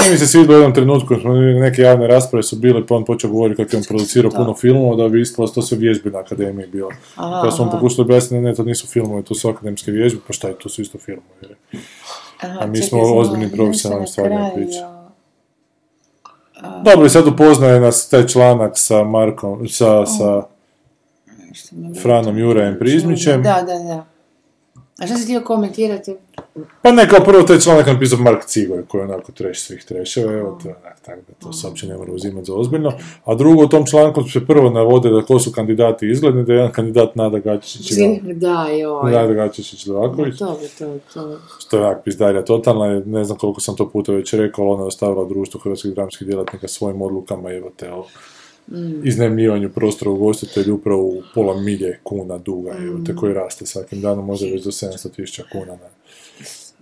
Nije 0.01 0.11
mi 0.11 0.17
se 0.17 0.27
svidilo 0.27 0.53
u 0.53 0.57
jednom 0.57 0.73
trenutku, 0.73 1.15
neke 1.61 1.81
javne 1.81 2.07
rasprave 2.07 2.43
su 2.43 2.55
bile, 2.55 2.87
pa 2.87 2.95
on 2.95 3.05
počeo 3.05 3.29
govoriti 3.29 3.63
kako 3.63 3.75
je 3.75 3.77
on 3.77 3.83
producirao 3.87 4.31
puno 4.31 4.53
filmova, 4.53 4.95
da 4.95 5.09
bi 5.09 5.21
ispalo 5.21 5.47
to 5.47 5.61
sve 5.61 5.77
vježbe 5.77 6.09
na 6.09 6.19
akademiji 6.19 6.67
bilo. 6.67 6.89
Pa 7.15 7.51
smo 7.51 7.65
aha. 7.65 7.71
pokušali 7.71 8.01
objasniti, 8.01 8.41
ne, 8.41 8.55
to 8.55 8.63
nisu 8.63 8.87
filmovi, 8.87 9.23
to 9.23 9.35
su 9.35 9.49
akademske 9.49 9.91
vježbe, 9.91 10.19
pa 10.27 10.33
šta 10.33 10.47
je, 10.47 10.53
to 10.53 10.69
su 10.69 10.81
isto 10.81 10.97
Aha, 12.41 12.59
A 12.61 12.65
mi 12.67 12.77
smo 12.77 13.01
ozbiljni 13.01 13.51
profesionalni 13.51 14.07
stvarno 14.07 14.35
kraju. 14.37 14.51
priče. 14.55 14.79
Dobro, 16.83 17.05
i 17.05 17.09
sad 17.09 17.27
upoznaje 17.27 17.79
nas 17.79 18.09
taj 18.09 18.27
članak 18.27 18.71
sa 18.75 19.03
Markom, 19.03 19.67
sa, 19.67 20.05
sa 20.05 20.43
Franom 22.01 22.37
Jurajem 22.37 22.79
Prizmićem. 22.79 23.43
Da, 23.43 23.63
da, 23.67 23.79
da. 23.79 24.05
A 24.99 25.07
što 25.07 25.17
si 25.17 25.23
htio 25.23 25.41
komentirati? 25.41 26.15
Pa 26.81 26.91
ne, 26.91 27.09
kao 27.09 27.19
prvo 27.25 27.43
taj 27.43 27.59
članak 27.59 27.87
napisao 27.87 28.19
Mark 28.19 28.45
Cigoj, 28.45 28.85
koji 28.87 29.01
je 29.01 29.05
onako 29.05 29.31
treš 29.31 29.61
svih 29.61 29.83
treševa, 29.83 30.33
evo, 30.33 30.59
to 30.63 30.69
je 30.69 30.75
onak, 30.83 30.99
tako 31.05 31.21
da 31.27 31.33
to 31.33 31.53
se 31.53 31.67
uopće 31.67 31.87
ne 31.87 31.97
mora 31.97 32.11
uzimati 32.11 32.45
za 32.45 32.53
ozbiljno. 32.55 32.91
A 33.25 33.35
drugo, 33.35 33.63
u 33.63 33.67
tom 33.67 33.85
članku 33.85 34.23
se 34.23 34.45
prvo 34.45 34.69
navode 34.69 35.09
da 35.09 35.21
ko 35.21 35.39
su 35.39 35.51
kandidati 35.51 36.09
izgledni, 36.09 36.43
da 36.43 36.53
je 36.53 36.57
jedan 36.57 36.71
kandidat 36.71 37.15
Nada 37.15 37.39
Gačić 37.39 37.91
i 37.91 37.93
Da, 38.33 38.67
joj. 38.67 39.11
Nada 39.11 39.33
Gačić 39.33 39.73
To 40.37 40.57
bi, 40.61 40.67
to, 40.67 40.97
to. 41.13 41.37
što 41.59 41.77
je 41.77 41.85
onak 41.85 42.03
pizdarja 42.03 42.45
totalna, 42.45 43.01
ne 43.05 43.23
znam 43.23 43.37
koliko 43.37 43.61
sam 43.61 43.75
to 43.75 43.89
puta 43.89 44.11
već 44.11 44.33
rekao, 44.33 44.65
ali 44.65 44.73
ona 44.73 44.83
je 44.83 44.87
ostavila 44.87 45.25
društvo 45.25 45.59
hrvatskih 45.63 45.93
dramskih 45.93 46.27
djelatnika 46.27 46.67
svojim 46.67 47.01
odlukama, 47.01 47.51
evo 47.51 47.71
te, 47.77 47.91
o 47.91 48.05
iznajmljivanju 49.03 49.69
prostora 49.69 50.11
u 50.11 50.17
gostitelju 50.17 50.75
upravo 50.75 51.01
u 51.01 51.21
pola 51.33 51.61
milje 51.61 51.99
kuna 52.03 52.37
duga, 52.37 52.75
evo 52.85 52.99
te, 53.05 53.15
koji 53.15 53.33
raste 53.33 53.65
svakim 53.65 54.01
danom, 54.01 54.25
možda 54.25 54.47
već 54.47 54.63
do 54.63 54.71
700.000 54.71 55.41
kuna 55.51 55.71
na, 55.71 55.94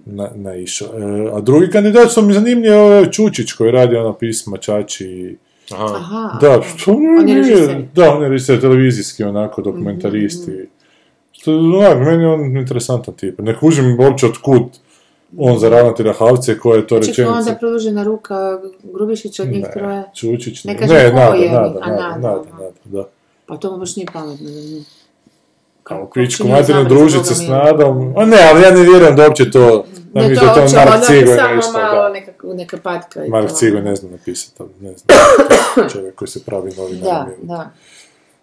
na, 0.06 0.30
naišao. 0.36 0.88
E, 0.88 1.30
a 1.34 1.42
drugi 1.42 1.70
kandidat 1.70 2.12
što 2.12 2.22
mi 2.22 2.34
zanimljiv 2.34 2.66
je 2.66 2.78
ovaj 2.78 3.12
Čučić 3.12 3.52
koji 3.54 3.72
radi 3.72 3.96
ono 3.96 4.14
pisma 4.14 4.58
Čači 4.58 5.06
i... 5.06 5.36
Aha. 5.74 5.96
Aha. 5.96 6.38
Da, 6.42 6.62
što 6.78 6.92
On 6.92 7.30
je 7.30 7.36
režiser. 7.36 7.84
Da, 7.96 8.14
on 8.16 8.24
je 8.24 8.30
režiser 8.30 8.62
televizijski, 8.62 9.24
onako, 9.24 9.62
dokumentarist 9.62 10.48
i... 10.48 10.70
Što, 11.32 11.58
onak, 11.58 11.98
meni 12.06 12.24
je 12.24 12.30
on 12.30 12.58
interesantan 12.58 13.14
tip. 13.14 13.40
Ne 13.40 13.60
kužim 13.60 14.00
uopće 14.00 14.26
od 14.26 14.38
kud 14.38 14.64
on 15.38 15.60
za 15.60 15.70
ravnatelja 15.70 16.14
Havce, 16.14 16.60
koja 16.60 16.76
je 16.76 16.88
to 16.88 16.96
Čekaj, 16.96 17.08
rečenica. 17.08 17.34
onda 17.34 17.56
produžena 17.60 18.04
ruka 18.04 18.60
Grubišića 18.84 19.44
od 19.44 19.50
njih 19.50 19.66
troje. 19.74 19.96
Ne, 19.96 20.12
Čučić, 20.16 20.64
Ne 20.64 20.74
ne, 20.74 20.88
ne, 20.88 21.14
nada, 21.14 21.36
je, 21.36 21.52
nada, 21.52 21.80
a 21.82 21.90
nada, 21.90 22.18
nada, 22.18 22.44
nada, 22.52 22.72
da. 22.86 23.08
Pa 23.46 23.58
to 23.58 23.72
mu 23.72 23.78
baš 23.78 23.96
nije 23.96 24.08
pametno. 24.14 24.48
Kao 25.84 26.10
pičku 26.14 26.44
nije 26.44 26.56
materinu 26.56 26.82
zamrznut, 26.84 27.00
družit 27.00 27.26
se 27.26 27.34
Boga 27.34 27.46
s 27.46 27.48
nadom. 27.48 28.14
A 28.18 28.26
ne, 28.26 28.38
ali 28.52 28.62
ja 28.62 28.72
ne 28.72 28.82
vjerujem 28.82 29.16
da 29.16 29.24
uopće 29.24 29.52
to... 29.52 29.86
Da 30.14 30.22
Ne, 30.22 30.28
mi 30.30 30.36
to 30.36 30.46
da 30.46 30.54
to 30.54 30.60
uopće, 30.62 30.76
Mark 30.76 31.04
Cigoj 31.04 31.36
samo 31.36 31.56
nešto, 31.56 31.72
malo 31.74 32.04
da. 32.04 32.10
neka, 32.10 32.32
neka 32.46 32.78
patka. 32.78 33.26
i 33.26 33.30
Mark 33.30 33.48
to. 33.48 33.56
Cigoj 33.56 33.82
ne 33.82 33.96
zna 33.96 34.10
napisati, 34.10 34.56
ali 34.60 34.70
ne 34.82 34.94
znam. 34.98 35.18
Čovjek 35.94 36.16
koji 36.16 36.28
se 36.28 36.44
pravi 36.44 36.72
novinar. 36.78 37.04
Da, 37.04 37.28
da. 37.42 37.72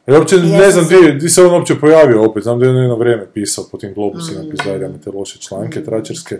Ja 0.06 0.18
uopće 0.18 0.36
Ja 0.36 0.42
ne 0.58 0.70
znam 0.70 0.84
di 1.18 1.28
se 1.28 1.42
on 1.42 1.54
uopće 1.54 1.74
pojavio 1.74 2.22
opet, 2.24 2.42
znam 2.42 2.58
da 2.58 2.64
je 2.64 2.70
on 2.70 2.76
jedno 2.76 2.96
vrijeme 2.96 3.26
pisao 3.26 3.64
po 3.72 3.78
tim 3.78 3.94
globusima, 3.94 4.42
Mm. 4.42 4.50
pizdarijama, 4.50 4.94
te 5.04 5.10
loše 5.10 5.38
članke, 5.38 5.84
tračarske. 5.84 6.38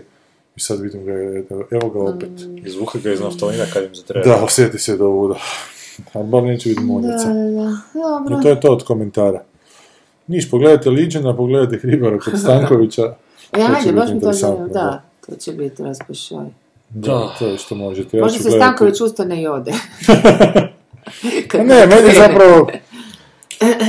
I 0.55 0.59
sad 0.59 0.79
vidim 0.79 1.05
ga, 1.05 1.11
evo 1.71 1.89
ga 1.89 1.99
opet. 2.01 2.29
Mm. 2.29 2.67
Izvuka 2.67 2.99
ga 2.99 3.11
iz 3.11 3.21
naftalina 3.21 3.65
kad 3.73 3.83
im 3.83 3.95
zatreba. 3.95 4.25
Da, 4.25 4.43
osjeti 4.43 4.79
se 4.79 4.97
do 4.97 5.05
ovuda. 5.05 5.35
Ali 6.13 6.27
bar 6.27 6.43
neće 6.43 6.69
vidjeti 6.69 6.87
Da, 6.87 6.93
muljica. 6.93 7.27
da, 7.27 7.33
da. 7.33 7.77
Dobro. 7.93 8.39
I 8.39 8.43
to 8.43 8.49
je 8.49 8.59
to 8.61 8.71
od 8.71 8.83
komentara. 8.83 9.43
Niš, 10.27 10.49
pogledajte 10.51 10.89
Liđana, 10.89 11.35
pogledajte 11.37 11.77
Hribara 11.77 12.19
kod 12.19 12.39
Stankovića. 12.41 13.01
Ja, 13.57 13.65
ajde, 13.65 13.77
biti 13.81 13.91
baš 13.91 14.09
mi 14.09 14.21
to 14.21 14.33
zanima. 14.33 14.67
Da, 14.67 15.03
to 15.31 15.37
će 15.37 15.51
biti 15.51 15.83
raspašaj. 15.83 16.45
Da, 16.89 17.35
to 17.39 17.47
je 17.47 17.57
što 17.57 17.75
možete. 17.75 18.17
Ja 18.17 18.23
Možda 18.23 18.37
se 18.37 18.43
gledati- 18.43 18.59
Stanković 18.63 19.01
ustane 19.01 19.41
i 19.41 19.47
ode. 19.47 19.71
Ne, 21.53 21.87
meni 21.87 22.15
zapravo... 22.15 22.67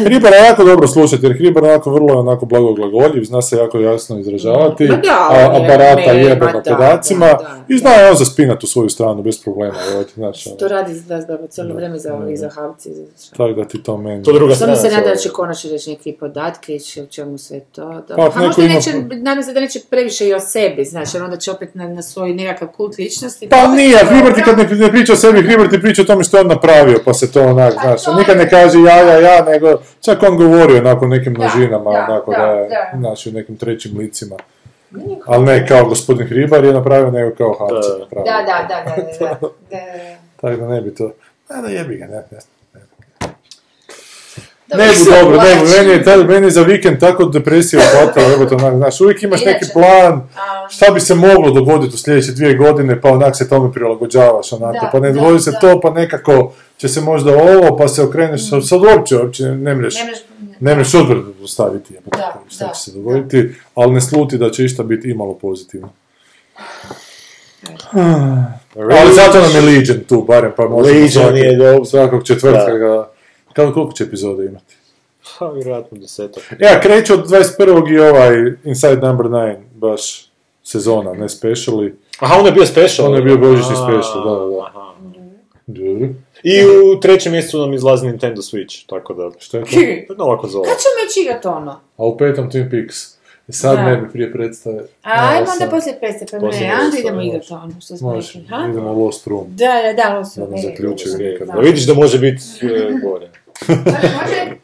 Hribara 0.04 0.36
je 0.36 0.44
jako 0.44 0.64
dobro 0.64 0.88
slušati, 0.88 1.26
jer 1.26 1.36
Hribar 1.36 1.64
onako 1.64 1.90
vrlo 1.90 2.12
je 2.12 2.18
onako 2.18 2.46
blagoglagoljiv, 2.46 3.24
zna 3.24 3.42
se 3.42 3.56
jako 3.56 3.78
jasno 3.78 4.18
izražavati, 4.18 4.84
Ma 4.84 4.96
da, 4.96 5.28
a, 5.30 5.36
je 5.36 6.14
me- 6.14 6.22
jebeno 6.22 6.46
ma 6.46 6.60
da, 6.60 6.70
podacima, 6.70 7.26
da, 7.26 7.32
da, 7.32 7.64
i 7.68 7.78
zna 7.78 7.90
je 7.90 8.10
on 8.10 8.16
zaspinati 8.16 8.66
u 8.66 8.68
svoju 8.68 8.88
stranu 8.88 9.22
bez 9.22 9.42
problema, 9.42 9.74
evo 9.92 10.04
ti, 10.04 10.12
znaš, 10.14 10.46
ono, 10.46 10.56
To 10.56 10.68
radi 10.68 11.00
da, 11.00 11.18
da 11.18 11.38
cijelo 11.48 11.74
vrijeme 11.74 11.98
za 11.98 12.14
ovih 12.14 12.38
za 12.38 12.48
havci. 12.50 12.90
tako 13.30 13.52
da 13.52 13.64
ti 13.64 13.82
to 13.82 13.96
meni... 13.96 14.24
To 14.24 14.32
druga 14.32 14.54
Samo 14.54 14.76
se 14.76 14.90
nada 14.90 15.08
da 15.08 15.16
će 15.16 15.28
konačno 15.28 15.70
reći 15.70 15.90
neke 15.90 16.12
podatke 16.12 16.74
i 16.74 16.80
će- 16.80 17.02
o 17.02 17.06
čemu 17.06 17.38
sve 17.38 17.60
to. 17.62 18.02
Da. 18.08 18.16
Pa, 18.16 18.22
a 18.24 18.42
možda 18.42 18.62
ima- 18.62 18.74
neće, 18.74 18.90
nadam 19.12 19.42
se 19.42 19.52
da 19.52 19.60
neće 19.60 19.80
previše 19.90 20.28
i 20.28 20.34
o 20.34 20.40
sebi, 20.40 20.84
jer 21.14 21.22
onda 21.22 21.36
će 21.36 21.50
opet 21.50 21.74
na, 21.74 21.88
na 21.88 22.02
svoj 22.02 22.30
nekakav 22.30 22.68
kult 22.68 22.98
ličnosti. 22.98 23.48
Pa 23.48 23.66
nije, 23.66 23.98
to- 23.98 24.06
Hribar 24.06 24.34
ti 24.34 24.42
kad 24.42 24.58
ne, 24.58 24.64
ne 24.66 24.90
priča 24.90 25.12
o 25.12 25.16
sebi, 25.16 25.42
Hribar 25.42 25.68
ti 25.68 25.80
priča 25.80 26.02
o 26.02 26.06
tome 26.06 26.24
što 26.24 26.36
je 26.36 26.40
on 26.40 26.48
napravio, 26.48 27.00
pa 27.04 27.14
se 27.14 27.32
to 27.32 27.42
onak, 27.42 27.72
znaš, 27.74 28.08
on 28.08 28.16
nikad 28.18 28.36
ne 28.36 28.50
kaže 28.50 28.78
ja, 28.80 28.96
ja, 28.98 29.18
ja, 29.20 29.44
nego 29.44 29.61
čak 30.00 30.22
on 30.22 30.36
govori 30.36 30.78
onako 30.78 31.06
nekim 31.06 31.32
množinama, 31.32 31.90
da, 31.92 32.06
onako 32.08 32.30
da, 32.30 32.38
da, 32.38 32.54
da. 32.68 32.98
znaš, 32.98 33.26
u 33.26 33.32
nekim 33.32 33.56
trećim 33.56 33.98
licima. 33.98 34.36
Ali 35.26 35.44
ne 35.44 35.66
kao 35.66 35.84
gospodin 35.84 36.26
Hribar 36.26 36.64
je 36.64 36.72
napravio, 36.72 37.10
nego 37.10 37.34
kao 37.34 37.56
Havci 37.58 37.88
Da. 37.90 37.98
napravio. 37.98 38.32
Da, 38.32 38.42
da, 38.42 38.68
da, 38.68 38.84
da, 38.84 39.02
da, 39.26 39.38
da, 39.40 39.46
da. 39.70 40.16
Tako 40.40 40.56
da 40.56 40.68
ne 40.68 40.80
bi 40.80 40.94
to... 40.94 41.12
A 41.48 41.60
da 41.60 41.68
jebi 41.68 41.96
ga, 41.96 42.06
ne, 42.06 42.22
ne. 42.30 42.38
Ne 44.74 44.94
sve 44.94 45.20
dobro, 45.20 45.36
ne 45.38 45.44
meni 45.72 45.90
je, 45.90 46.04
taj, 46.04 46.16
meni 46.18 46.46
je 46.46 46.50
za 46.50 46.62
vikend 46.62 46.98
tako 46.98 47.24
depresija 47.24 47.82
uhvatila, 47.94 48.26
evo 48.26 48.44
to 48.46 48.58
znaš, 48.58 49.00
uvijek 49.00 49.22
imaš 49.22 49.44
neki 49.44 49.64
plan, 49.72 50.28
šta 50.70 50.90
bi 50.90 51.00
se 51.00 51.14
moglo 51.14 51.50
dogoditi 51.50 51.94
u 51.94 51.98
sljedeće 51.98 52.32
dvije 52.32 52.54
godine, 52.54 53.00
pa 53.00 53.10
onak 53.10 53.36
se 53.36 53.48
tome 53.48 53.72
prilagođavaš, 53.72 54.52
onako, 54.52 54.72
Da, 54.76 54.88
pa 54.92 55.00
ne 55.00 55.12
dogodi 55.12 55.40
se 55.40 55.50
da. 55.52 55.58
to, 55.58 55.80
pa 55.80 55.90
nekako 55.90 56.52
će 56.76 56.88
se 56.88 57.00
možda 57.00 57.30
ovo, 57.32 57.76
pa 57.76 57.88
se 57.88 58.02
okreneš, 58.02 58.48
sad, 58.48 58.66
sad 58.66 58.80
uopće, 58.82 59.16
uopće 59.16 59.42
ne, 59.44 59.74
mreš, 59.74 59.94
ne 59.94 60.00
mreš- 60.02 60.22
ne. 60.60 60.74
mreš 60.74 60.94
odvrdu 60.94 61.46
staviti, 61.46 61.94
jebote, 61.94 62.16
Da, 62.16 62.40
šta 62.48 62.66
da, 62.66 62.72
će 62.72 62.80
se 62.80 62.92
dogoditi, 62.92 63.44
ali 63.74 63.92
ne 63.92 64.00
sluti 64.00 64.38
da 64.38 64.50
će 64.50 64.64
išta 64.64 64.82
biti 64.82 65.10
imalo 65.10 65.34
pozitivno. 65.34 65.88
Ali 68.76 69.14
zato 69.14 69.40
nam 69.40 69.54
je 69.56 69.60
Legion. 69.62 69.98
Tu, 70.00 70.22
barem, 70.22 70.52
pa 70.56 70.62
možemo 70.64 70.82
Legion 70.94 71.08
svaki- 71.24 71.36
je 71.36 71.56
dobro. 71.56 71.84
svakog 71.84 72.24
četvrtka 72.24 72.72
ga... 72.72 73.08
Kako, 73.52 73.72
koliko 73.72 73.92
će 73.92 74.04
epizoda 74.04 74.44
imati? 74.44 74.74
Ha, 75.22 75.46
vjerojatno 75.46 75.98
desetak. 75.98 76.42
Ja, 76.60 76.80
kreće 76.80 77.14
od 77.14 77.26
21. 77.26 77.94
i 77.94 77.98
ovaj 78.00 78.52
Inside 78.64 78.96
Number 78.96 79.26
9, 79.26 79.56
baš 79.74 80.30
sezona, 80.64 81.12
ne 81.12 81.28
speciali. 81.28 81.94
Aha, 82.18 82.36
on 82.40 82.46
je 82.46 82.52
bio 82.52 82.66
special. 82.66 83.08
On 83.08 83.14
je 83.16 83.22
bio 83.22 83.38
božićni 83.38 83.72
A, 83.72 83.76
special, 83.76 84.24
da, 84.24 84.44
da, 84.44 84.56
da. 84.56 84.62
aha. 84.62 84.92
Dobro. 85.66 86.08
I 86.42 86.54
u 86.64 87.00
trećem 87.00 87.32
mjesecu 87.32 87.58
nam 87.58 87.74
izlazi 87.74 88.06
Nintendo 88.06 88.42
Switch, 88.42 88.86
tako 88.86 89.14
da... 89.14 89.30
Šta 89.38 89.58
je 89.58 89.64
to? 90.06 90.14
No, 90.18 90.24
ovako 90.24 90.46
zove. 90.48 90.64
Kad 90.64 90.76
ćemo 90.76 91.10
ići 91.10 91.20
igrat 91.20 91.46
ono? 91.46 91.80
A 91.96 92.04
u 92.04 92.16
petom 92.16 92.50
Twin 92.50 92.70
Peaks. 92.70 92.96
I 93.48 93.52
sad 93.52 93.76
Da. 93.76 93.82
ne 93.82 93.96
bi 93.96 94.08
prije 94.12 94.32
predstave. 94.32 94.82
Ajmo 95.02 95.46
onda 95.52 95.70
poslije 95.70 95.96
peste, 96.00 96.26
pa 96.30 96.38
ne, 96.38 96.44
onda 96.44 96.84
Lost, 96.84 96.98
idemo 96.98 97.16
može. 97.16 97.26
igrat 97.28 97.50
ono 97.50 97.72
što 97.80 97.96
smo 97.96 98.14
rekli, 98.14 98.40
idemo 98.70 98.92
u 98.92 99.04
Lost 99.04 99.26
Room. 99.26 99.44
Da, 99.48 99.66
da, 99.86 100.02
da, 100.02 100.14
ovo 100.16 100.24
su 100.24 100.40
Da 100.40 100.46
nam 100.46 100.54
ne, 100.54 100.62
zaključaju 100.62 101.12
dobro, 101.12 101.26
nikad. 101.26 101.46
da. 101.48 101.60
Vidiš 101.60 101.86
da 101.86 101.94
može 101.94 102.18
biti 102.18 102.42
e, 102.62 102.66
gore. 103.66 104.56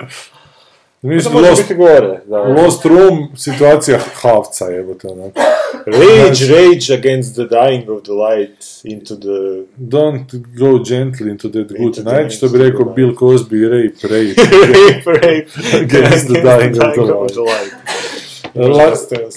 Može? 1.03 1.31
Može 1.31 1.49
Lost, 1.49 1.63
biti 1.63 1.75
gore, 1.75 2.21
da. 2.27 2.37
Lost 2.37 2.85
Room, 2.85 3.37
situacija 3.37 3.99
havca, 4.15 4.65
jebote, 4.65 5.09
onako. 5.09 5.41
Rage, 5.87 6.55
rage 6.55 6.95
against 6.99 7.35
the 7.35 7.45
dying 7.45 7.89
of 7.89 8.03
the 8.03 8.13
light 8.13 8.65
into 8.85 9.17
the... 9.17 9.65
Don't 9.77 10.25
go 10.59 10.79
gently 10.85 11.31
into 11.31 11.49
that 11.49 11.69
good 11.69 11.81
Into 11.81 12.03
the 12.03 12.13
night, 12.13 12.33
što 12.33 12.49
bi 12.49 12.59
rekao 12.59 12.85
Bill 12.85 13.15
Cosby, 13.15 13.69
rape, 13.69 14.09
rape. 14.15 14.43
rape, 14.63 15.27
rape 15.27 15.51
Against 15.85 16.27
the 16.27 16.43
dying 16.43 16.77
of 16.77 16.95
the 16.95 17.01
light. 17.01 17.37
light. 17.37 17.73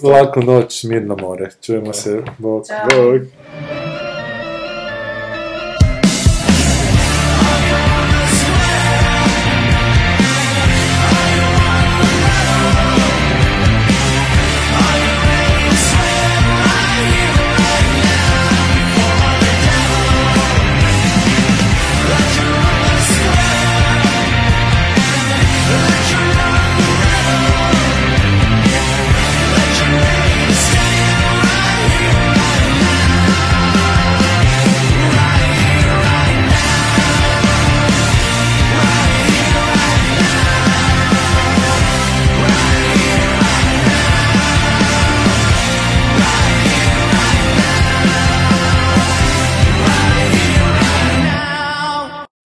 La, 0.04 0.10
laku 0.12 0.42
noć, 0.42 0.84
mirno 0.84 1.16
more. 1.16 1.50
Čujemo 1.62 1.94
se. 1.94 2.22
Bog. 2.38 2.64